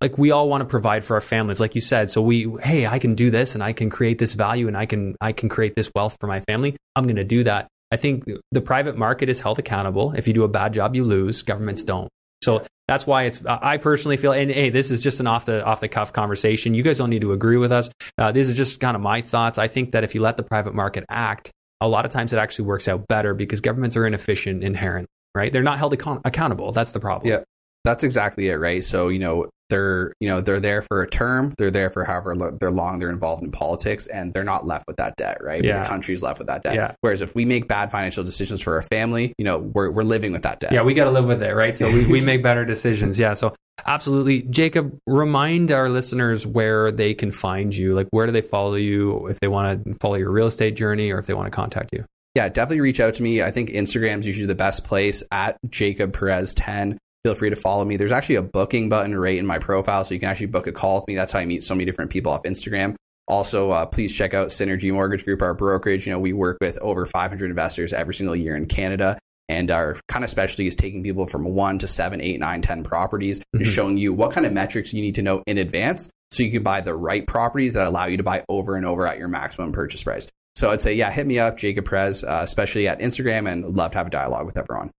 like 0.00 0.18
we 0.18 0.30
all 0.30 0.48
want 0.48 0.60
to 0.60 0.66
provide 0.66 1.04
for 1.04 1.14
our 1.14 1.20
families 1.20 1.60
like 1.60 1.74
you 1.74 1.80
said 1.80 2.10
so 2.10 2.20
we 2.20 2.52
hey 2.62 2.86
i 2.86 2.98
can 2.98 3.14
do 3.14 3.30
this 3.30 3.54
and 3.54 3.64
i 3.64 3.72
can 3.72 3.88
create 3.88 4.18
this 4.18 4.34
value 4.34 4.68
and 4.68 4.76
i 4.76 4.84
can 4.84 5.16
i 5.20 5.32
can 5.32 5.48
create 5.48 5.74
this 5.74 5.90
wealth 5.94 6.18
for 6.20 6.26
my 6.26 6.40
family 6.42 6.76
i'm 6.94 7.04
going 7.04 7.16
to 7.16 7.24
do 7.24 7.42
that 7.42 7.68
i 7.90 7.96
think 7.96 8.24
the 8.52 8.60
private 8.60 8.98
market 8.98 9.30
is 9.30 9.40
held 9.40 9.58
accountable 9.58 10.12
if 10.12 10.28
you 10.28 10.34
do 10.34 10.44
a 10.44 10.48
bad 10.48 10.74
job 10.74 10.94
you 10.94 11.04
lose 11.04 11.42
governments 11.42 11.84
don't 11.84 12.10
so 12.42 12.64
that's 12.86 13.06
why 13.06 13.24
it's. 13.24 13.44
I 13.44 13.76
personally 13.76 14.16
feel, 14.16 14.32
and 14.32 14.50
hey, 14.50 14.70
this 14.70 14.90
is 14.90 15.00
just 15.00 15.20
an 15.20 15.26
off 15.26 15.44
the 15.44 15.64
off 15.64 15.80
the 15.80 15.88
cuff 15.88 16.12
conversation. 16.12 16.74
You 16.74 16.82
guys 16.82 16.98
don't 16.98 17.10
need 17.10 17.20
to 17.20 17.32
agree 17.32 17.58
with 17.58 17.70
us. 17.70 17.90
Uh, 18.16 18.32
this 18.32 18.48
is 18.48 18.56
just 18.56 18.80
kind 18.80 18.96
of 18.96 19.02
my 19.02 19.20
thoughts. 19.20 19.58
I 19.58 19.68
think 19.68 19.92
that 19.92 20.04
if 20.04 20.14
you 20.14 20.22
let 20.22 20.36
the 20.36 20.42
private 20.42 20.74
market 20.74 21.04
act, 21.10 21.50
a 21.80 21.88
lot 21.88 22.06
of 22.06 22.12
times 22.12 22.32
it 22.32 22.38
actually 22.38 22.64
works 22.66 22.88
out 22.88 23.06
better 23.06 23.34
because 23.34 23.60
governments 23.60 23.96
are 23.96 24.06
inefficient 24.06 24.64
inherently. 24.64 25.08
Right? 25.34 25.52
They're 25.52 25.62
not 25.62 25.78
held 25.78 25.92
ac- 25.94 26.20
accountable. 26.24 26.72
That's 26.72 26.92
the 26.92 27.00
problem. 27.00 27.30
Yeah, 27.30 27.42
that's 27.84 28.04
exactly 28.04 28.48
it. 28.48 28.56
Right. 28.56 28.82
So 28.84 29.08
you 29.08 29.18
know, 29.18 29.46
they're 29.68 30.12
you 30.20 30.28
know 30.28 30.40
they're 30.40 30.60
there 30.60 30.82
for 30.82 31.02
a 31.02 31.08
term 31.08 31.54
they're 31.58 31.70
there 31.70 31.90
for 31.90 32.04
however 32.04 32.34
lo- 32.34 32.56
they're 32.58 32.70
long 32.70 32.98
they're 32.98 33.10
involved 33.10 33.42
in 33.42 33.50
politics 33.50 34.06
and 34.06 34.32
they're 34.32 34.44
not 34.44 34.66
left 34.66 34.86
with 34.86 34.96
that 34.96 35.16
debt 35.16 35.42
right? 35.42 35.62
Yeah. 35.62 35.74
but 35.74 35.82
the 35.82 35.88
country's 35.88 36.22
left 36.22 36.38
with 36.38 36.48
that 36.48 36.62
debt. 36.62 36.74
Yeah. 36.74 36.94
whereas 37.00 37.20
if 37.20 37.34
we 37.34 37.44
make 37.44 37.68
bad 37.68 37.90
financial 37.90 38.24
decisions 38.24 38.60
for 38.62 38.74
our 38.74 38.82
family 38.82 39.34
you 39.38 39.44
know 39.44 39.58
we're, 39.58 39.90
we're 39.90 40.02
living 40.02 40.32
with 40.32 40.42
that 40.42 40.60
debt. 40.60 40.72
Yeah 40.72 40.82
we 40.82 40.94
got 40.94 41.04
to 41.04 41.10
live 41.10 41.26
with 41.26 41.42
it 41.42 41.54
right? 41.54 41.76
So 41.76 41.90
we, 41.90 42.06
we 42.06 42.20
make 42.24 42.42
better 42.42 42.64
decisions. 42.64 43.18
Yeah 43.18 43.34
so 43.34 43.54
absolutely. 43.86 44.42
Jacob 44.42 44.98
remind 45.06 45.70
our 45.70 45.88
listeners 45.88 46.46
where 46.46 46.90
they 46.90 47.14
can 47.14 47.30
find 47.30 47.76
you. 47.76 47.94
Like 47.94 48.08
where 48.10 48.26
do 48.26 48.32
they 48.32 48.42
follow 48.42 48.74
you 48.74 49.26
if 49.28 49.40
they 49.40 49.48
want 49.48 49.84
to 49.84 49.94
follow 49.96 50.16
your 50.16 50.30
real 50.30 50.46
estate 50.46 50.76
journey 50.76 51.10
or 51.10 51.18
if 51.18 51.26
they 51.26 51.34
want 51.34 51.46
to 51.46 51.50
contact 51.54 51.90
you? 51.92 52.04
Yeah 52.34 52.48
definitely 52.48 52.80
reach 52.80 53.00
out 53.00 53.14
to 53.14 53.22
me. 53.22 53.42
I 53.42 53.50
think 53.50 53.70
instagram's 53.70 54.26
usually 54.26 54.46
the 54.46 54.54
best 54.54 54.84
place 54.84 55.22
at 55.30 55.58
jacob 55.68 56.14
perez 56.14 56.54
10 56.54 56.98
feel 57.24 57.34
free 57.34 57.50
to 57.50 57.56
follow 57.56 57.84
me. 57.84 57.96
There's 57.96 58.12
actually 58.12 58.36
a 58.36 58.42
booking 58.42 58.88
button 58.88 59.18
right 59.18 59.38
in 59.38 59.46
my 59.46 59.58
profile, 59.58 60.04
so 60.04 60.14
you 60.14 60.20
can 60.20 60.28
actually 60.28 60.46
book 60.46 60.66
a 60.66 60.72
call 60.72 60.96
with 60.96 61.08
me. 61.08 61.14
That's 61.14 61.32
how 61.32 61.38
I 61.38 61.46
meet 61.46 61.62
so 61.62 61.74
many 61.74 61.84
different 61.84 62.10
people 62.10 62.32
off 62.32 62.42
Instagram. 62.44 62.94
Also, 63.26 63.70
uh, 63.70 63.84
please 63.84 64.14
check 64.14 64.32
out 64.32 64.48
Synergy 64.48 64.92
Mortgage 64.92 65.24
Group, 65.24 65.42
our 65.42 65.54
brokerage. 65.54 66.06
You 66.06 66.12
know, 66.12 66.18
we 66.18 66.32
work 66.32 66.56
with 66.60 66.78
over 66.80 67.04
500 67.04 67.50
investors 67.50 67.92
every 67.92 68.14
single 68.14 68.34
year 68.34 68.56
in 68.56 68.66
Canada. 68.66 69.18
And 69.50 69.70
our 69.70 69.96
kind 70.08 70.24
of 70.24 70.30
specialty 70.30 70.66
is 70.66 70.76
taking 70.76 71.02
people 71.02 71.26
from 71.26 71.44
one 71.44 71.78
to 71.78 71.88
seven, 71.88 72.20
eight, 72.20 72.38
nine, 72.38 72.60
10 72.60 72.84
properties 72.84 73.40
mm-hmm. 73.40 73.58
and 73.58 73.66
showing 73.66 73.96
you 73.96 74.12
what 74.12 74.32
kind 74.32 74.46
of 74.46 74.52
metrics 74.52 74.92
you 74.92 75.00
need 75.00 75.14
to 75.16 75.22
know 75.22 75.42
in 75.46 75.56
advance 75.58 76.10
so 76.30 76.42
you 76.42 76.50
can 76.50 76.62
buy 76.62 76.80
the 76.80 76.94
right 76.94 77.26
properties 77.26 77.74
that 77.74 77.86
allow 77.86 78.06
you 78.06 78.18
to 78.18 78.22
buy 78.22 78.44
over 78.48 78.76
and 78.76 78.84
over 78.84 79.06
at 79.06 79.18
your 79.18 79.28
maximum 79.28 79.72
purchase 79.72 80.04
price. 80.04 80.28
So 80.56 80.70
I'd 80.70 80.82
say, 80.82 80.94
yeah, 80.94 81.10
hit 81.10 81.26
me 81.26 81.38
up, 81.38 81.56
Jacob 81.56 81.86
Perez, 81.86 82.24
uh, 82.24 82.40
especially 82.42 82.88
at 82.88 83.00
Instagram, 83.00 83.50
and 83.50 83.76
love 83.76 83.92
to 83.92 83.98
have 83.98 84.08
a 84.08 84.10
dialogue 84.10 84.44
with 84.44 84.58
everyone. 84.58 84.90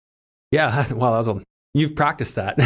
Yeah, 0.51 0.85
well, 0.93 1.11
that 1.11 1.17
was 1.17 1.27
a 1.27 1.43
You've 1.73 1.95
practiced 1.95 2.35
that. 2.35 2.57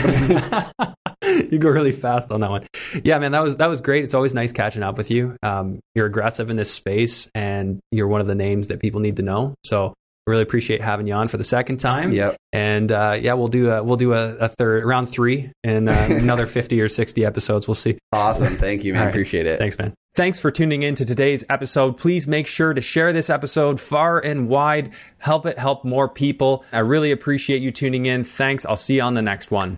you 1.51 1.57
go 1.59 1.69
really 1.69 1.91
fast 1.91 2.31
on 2.31 2.41
that 2.41 2.49
one. 2.49 2.65
Yeah, 3.03 3.19
man, 3.19 3.31
that 3.33 3.43
was 3.43 3.57
that 3.57 3.67
was 3.67 3.81
great. 3.81 4.03
It's 4.03 4.13
always 4.13 4.33
nice 4.33 4.51
catching 4.51 4.83
up 4.83 4.97
with 4.97 5.11
you. 5.11 5.35
Um, 5.43 5.79
you're 5.95 6.05
aggressive 6.05 6.49
in 6.49 6.55
this 6.55 6.71
space, 6.71 7.29
and 7.35 7.79
you're 7.91 8.07
one 8.07 8.21
of 8.21 8.27
the 8.27 8.35
names 8.35 8.67
that 8.69 8.79
people 8.79 9.01
need 9.01 9.17
to 9.17 9.23
know. 9.23 9.55
So 9.63 9.93
really 10.27 10.43
appreciate 10.43 10.81
having 10.81 11.07
you 11.07 11.13
on 11.13 11.27
for 11.27 11.37
the 11.37 11.43
second 11.43 11.77
time. 11.77 12.11
Yep. 12.11 12.37
And 12.51 12.91
uh, 12.91 13.17
yeah, 13.19 13.33
we'll 13.33 13.47
do 13.47 13.71
a 13.71 13.83
we'll 13.83 13.97
do 13.97 14.13
a, 14.13 14.35
a 14.35 14.47
third 14.47 14.85
round 14.85 15.09
three 15.09 15.51
and 15.63 15.89
uh, 15.89 15.93
another 16.09 16.45
fifty 16.45 16.81
or 16.81 16.87
sixty 16.87 17.25
episodes. 17.25 17.67
We'll 17.67 17.75
see. 17.75 17.97
Awesome. 18.11 18.55
Thank 18.55 18.83
you, 18.83 18.93
man. 18.93 19.03
Right. 19.03 19.09
Appreciate 19.09 19.45
it. 19.45 19.57
Thanks, 19.57 19.77
man. 19.77 19.93
Thanks 20.15 20.37
for 20.39 20.51
tuning 20.51 20.83
in 20.83 20.93
to 20.95 21.05
today's 21.05 21.43
episode. 21.49 21.97
Please 21.97 22.27
make 22.27 22.45
sure 22.45 22.73
to 22.73 22.81
share 22.81 23.13
this 23.13 23.31
episode 23.31 23.79
far 23.79 24.19
and 24.19 24.47
wide. 24.47 24.93
Help 25.17 25.45
it 25.45 25.57
help 25.57 25.83
more 25.83 26.07
people. 26.07 26.63
I 26.71 26.79
really 26.79 27.11
appreciate 27.11 27.61
you 27.61 27.71
tuning 27.71 28.05
in. 28.05 28.23
Thanks. 28.23 28.65
I'll 28.65 28.75
see 28.75 28.95
you 28.97 29.01
on 29.01 29.15
the 29.15 29.23
next 29.23 29.49
one. 29.49 29.77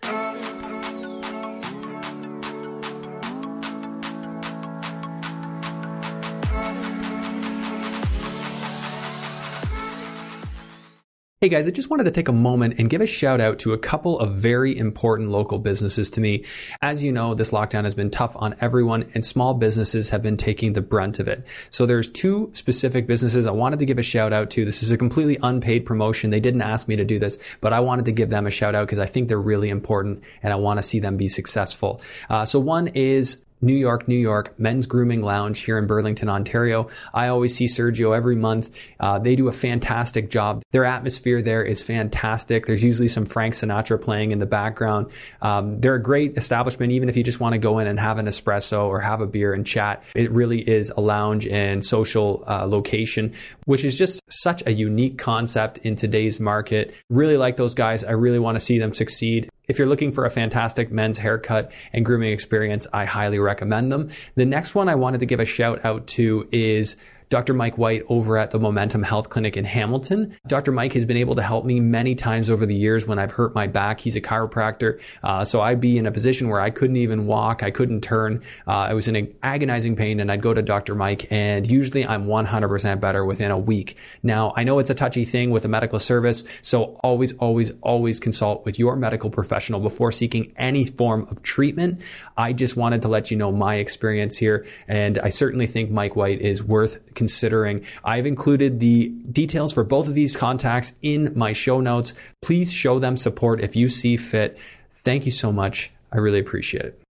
Hey 11.45 11.49
guys, 11.49 11.67
I 11.67 11.69
just 11.69 11.91
wanted 11.91 12.05
to 12.05 12.11
take 12.11 12.27
a 12.27 12.33
moment 12.33 12.79
and 12.79 12.89
give 12.89 13.01
a 13.01 13.05
shout 13.05 13.39
out 13.39 13.59
to 13.59 13.73
a 13.73 13.77
couple 13.77 14.19
of 14.19 14.33
very 14.33 14.75
important 14.75 15.29
local 15.29 15.59
businesses 15.59 16.09
to 16.09 16.19
me. 16.19 16.43
As 16.81 17.03
you 17.03 17.11
know, 17.11 17.35
this 17.35 17.51
lockdown 17.51 17.83
has 17.83 17.93
been 17.93 18.09
tough 18.09 18.35
on 18.39 18.55
everyone 18.61 19.11
and 19.13 19.23
small 19.23 19.53
businesses 19.53 20.09
have 20.09 20.23
been 20.23 20.37
taking 20.37 20.73
the 20.73 20.81
brunt 20.81 21.19
of 21.19 21.27
it. 21.27 21.45
So 21.69 21.85
there's 21.85 22.09
two 22.09 22.49
specific 22.53 23.05
businesses 23.05 23.45
I 23.45 23.51
wanted 23.51 23.77
to 23.77 23.85
give 23.85 23.99
a 23.99 24.01
shout 24.01 24.33
out 24.33 24.49
to. 24.49 24.65
This 24.65 24.81
is 24.81 24.91
a 24.91 24.97
completely 24.97 25.37
unpaid 25.43 25.85
promotion. 25.85 26.31
They 26.31 26.39
didn't 26.39 26.63
ask 26.63 26.87
me 26.87 26.95
to 26.95 27.05
do 27.05 27.19
this, 27.19 27.37
but 27.61 27.73
I 27.73 27.79
wanted 27.79 28.05
to 28.05 28.11
give 28.11 28.31
them 28.31 28.47
a 28.47 28.49
shout 28.49 28.73
out 28.73 28.87
because 28.87 28.97
I 28.97 29.05
think 29.05 29.27
they're 29.27 29.37
really 29.37 29.69
important 29.69 30.23
and 30.41 30.51
I 30.51 30.55
want 30.55 30.79
to 30.79 30.81
see 30.81 30.97
them 30.97 31.15
be 31.15 31.27
successful. 31.27 32.01
Uh, 32.27 32.43
so 32.45 32.59
one 32.59 32.87
is 32.87 33.44
New 33.61 33.73
York, 33.73 34.07
New 34.07 34.15
York 34.15 34.57
Men's 34.59 34.85
Grooming 34.85 35.21
Lounge 35.21 35.61
here 35.61 35.77
in 35.77 35.87
Burlington, 35.87 36.29
Ontario. 36.29 36.87
I 37.13 37.27
always 37.27 37.55
see 37.55 37.65
Sergio 37.65 38.15
every 38.15 38.35
month. 38.35 38.69
Uh, 38.99 39.19
they 39.19 39.35
do 39.35 39.47
a 39.47 39.51
fantastic 39.51 40.29
job. 40.29 40.61
Their 40.71 40.85
atmosphere 40.85 41.41
there 41.41 41.63
is 41.63 41.81
fantastic. 41.81 42.65
There's 42.65 42.83
usually 42.83 43.07
some 43.07 43.25
Frank 43.25 43.53
Sinatra 43.53 43.99
playing 43.99 44.31
in 44.31 44.39
the 44.39 44.45
background. 44.45 45.07
Um, 45.41 45.79
they're 45.79 45.95
a 45.95 46.01
great 46.01 46.37
establishment, 46.37 46.91
even 46.91 47.09
if 47.09 47.17
you 47.17 47.23
just 47.23 47.39
want 47.39 47.53
to 47.53 47.59
go 47.59 47.79
in 47.79 47.87
and 47.87 47.99
have 47.99 48.17
an 48.17 48.25
espresso 48.25 48.85
or 48.85 48.99
have 48.99 49.21
a 49.21 49.27
beer 49.27 49.53
and 49.53 49.65
chat. 49.65 50.03
It 50.15 50.31
really 50.31 50.67
is 50.67 50.91
a 50.95 51.01
lounge 51.01 51.47
and 51.47 51.83
social 51.83 52.43
uh, 52.47 52.65
location, 52.67 53.33
which 53.65 53.83
is 53.83 53.97
just 53.97 54.21
such 54.29 54.63
a 54.65 54.71
unique 54.71 55.17
concept 55.17 55.79
in 55.79 55.95
today's 55.95 56.39
market. 56.39 56.93
Really 57.09 57.37
like 57.37 57.55
those 57.55 57.73
guys. 57.73 58.03
I 58.03 58.11
really 58.11 58.39
want 58.39 58.55
to 58.55 58.59
see 58.59 58.79
them 58.79 58.93
succeed. 58.93 59.49
If 59.67 59.79
you're 59.79 59.87
looking 59.87 60.11
for 60.11 60.25
a 60.25 60.31
fantastic 60.31 60.91
men's 60.91 61.17
haircut 61.17 61.71
and 61.93 62.05
grooming 62.05 62.31
experience, 62.31 62.87
I 62.93 63.05
highly 63.05 63.39
recommend 63.39 63.91
them. 63.91 64.09
The 64.35 64.45
next 64.45 64.75
one 64.75 64.89
I 64.89 64.95
wanted 64.95 65.19
to 65.21 65.25
give 65.25 65.39
a 65.39 65.45
shout 65.45 65.83
out 65.83 66.07
to 66.07 66.47
is 66.51 66.97
Dr. 67.29 67.53
Mike 67.53 67.77
White 67.77 68.03
over 68.09 68.37
at 68.37 68.51
the 68.51 68.59
Momentum 68.59 69.03
Health 69.03 69.29
Clinic 69.29 69.57
in 69.57 69.65
Hamilton. 69.65 70.35
Dr. 70.47 70.71
Mike 70.71 70.93
has 70.93 71.05
been 71.05 71.17
able 71.17 71.35
to 71.35 71.41
help 71.41 71.65
me 71.65 71.79
many 71.79 72.15
times 72.15 72.49
over 72.49 72.65
the 72.65 72.75
years 72.75 73.07
when 73.07 73.19
I've 73.19 73.31
hurt 73.31 73.55
my 73.55 73.67
back. 73.67 73.99
He's 73.99 74.15
a 74.15 74.21
chiropractor. 74.21 75.01
Uh, 75.23 75.43
so 75.43 75.61
I'd 75.61 75.81
be 75.81 75.97
in 75.97 76.05
a 76.05 76.11
position 76.11 76.49
where 76.49 76.61
I 76.61 76.69
couldn't 76.69 76.97
even 76.97 77.25
walk, 77.25 77.63
I 77.63 77.71
couldn't 77.71 78.01
turn. 78.01 78.43
Uh, 78.67 78.71
I 78.71 78.93
was 78.93 79.07
in 79.07 79.33
agonizing 79.43 79.95
pain, 79.95 80.19
and 80.19 80.31
I'd 80.31 80.41
go 80.41 80.53
to 80.53 80.61
Dr. 80.61 80.95
Mike, 80.95 81.31
and 81.31 81.67
usually 81.67 82.05
I'm 82.05 82.27
100% 82.27 82.99
better 82.99 83.25
within 83.25 83.51
a 83.51 83.57
week. 83.57 83.97
Now, 84.23 84.53
I 84.55 84.63
know 84.63 84.79
it's 84.79 84.89
a 84.89 84.95
touchy 84.95 85.25
thing 85.25 85.49
with 85.49 85.65
a 85.65 85.67
medical 85.67 85.99
service, 85.99 86.43
so 86.61 86.99
always, 87.03 87.33
always, 87.33 87.71
always 87.81 88.19
consult 88.19 88.65
with 88.65 88.77
your 88.79 88.95
medical 88.95 89.29
professional 89.29 89.79
before 89.79 90.11
seeking 90.11 90.53
any 90.57 90.85
form 90.85 91.27
of 91.29 91.41
treatment. 91.41 92.01
I 92.37 92.53
just 92.53 92.77
wanted 92.77 93.01
to 93.03 93.07
let 93.07 93.31
you 93.31 93.37
know 93.37 93.51
my 93.51 93.75
experience 93.75 94.37
here, 94.37 94.65
and 94.87 95.17
I 95.19 95.29
certainly 95.29 95.67
think 95.67 95.89
Mike 95.89 96.15
White 96.15 96.41
is 96.41 96.63
worth 96.63 97.14
considering. 97.15 97.83
I've 98.03 98.25
included 98.25 98.79
the 98.79 99.09
details 99.31 99.73
for 99.73 99.83
both 99.83 100.07
of 100.07 100.13
these 100.13 100.35
contacts 100.35 100.93
in 101.01 101.33
my 101.35 101.53
show 101.53 101.81
notes. 101.81 102.13
Please 102.41 102.71
show 102.71 102.99
them 102.99 103.17
support 103.17 103.61
if 103.61 103.75
you 103.75 103.89
see 103.89 104.17
fit. 104.17 104.57
Thank 105.03 105.25
you 105.25 105.31
so 105.31 105.51
much. 105.51 105.91
I 106.11 106.17
really 106.17 106.39
appreciate 106.39 106.85
it. 106.85 107.04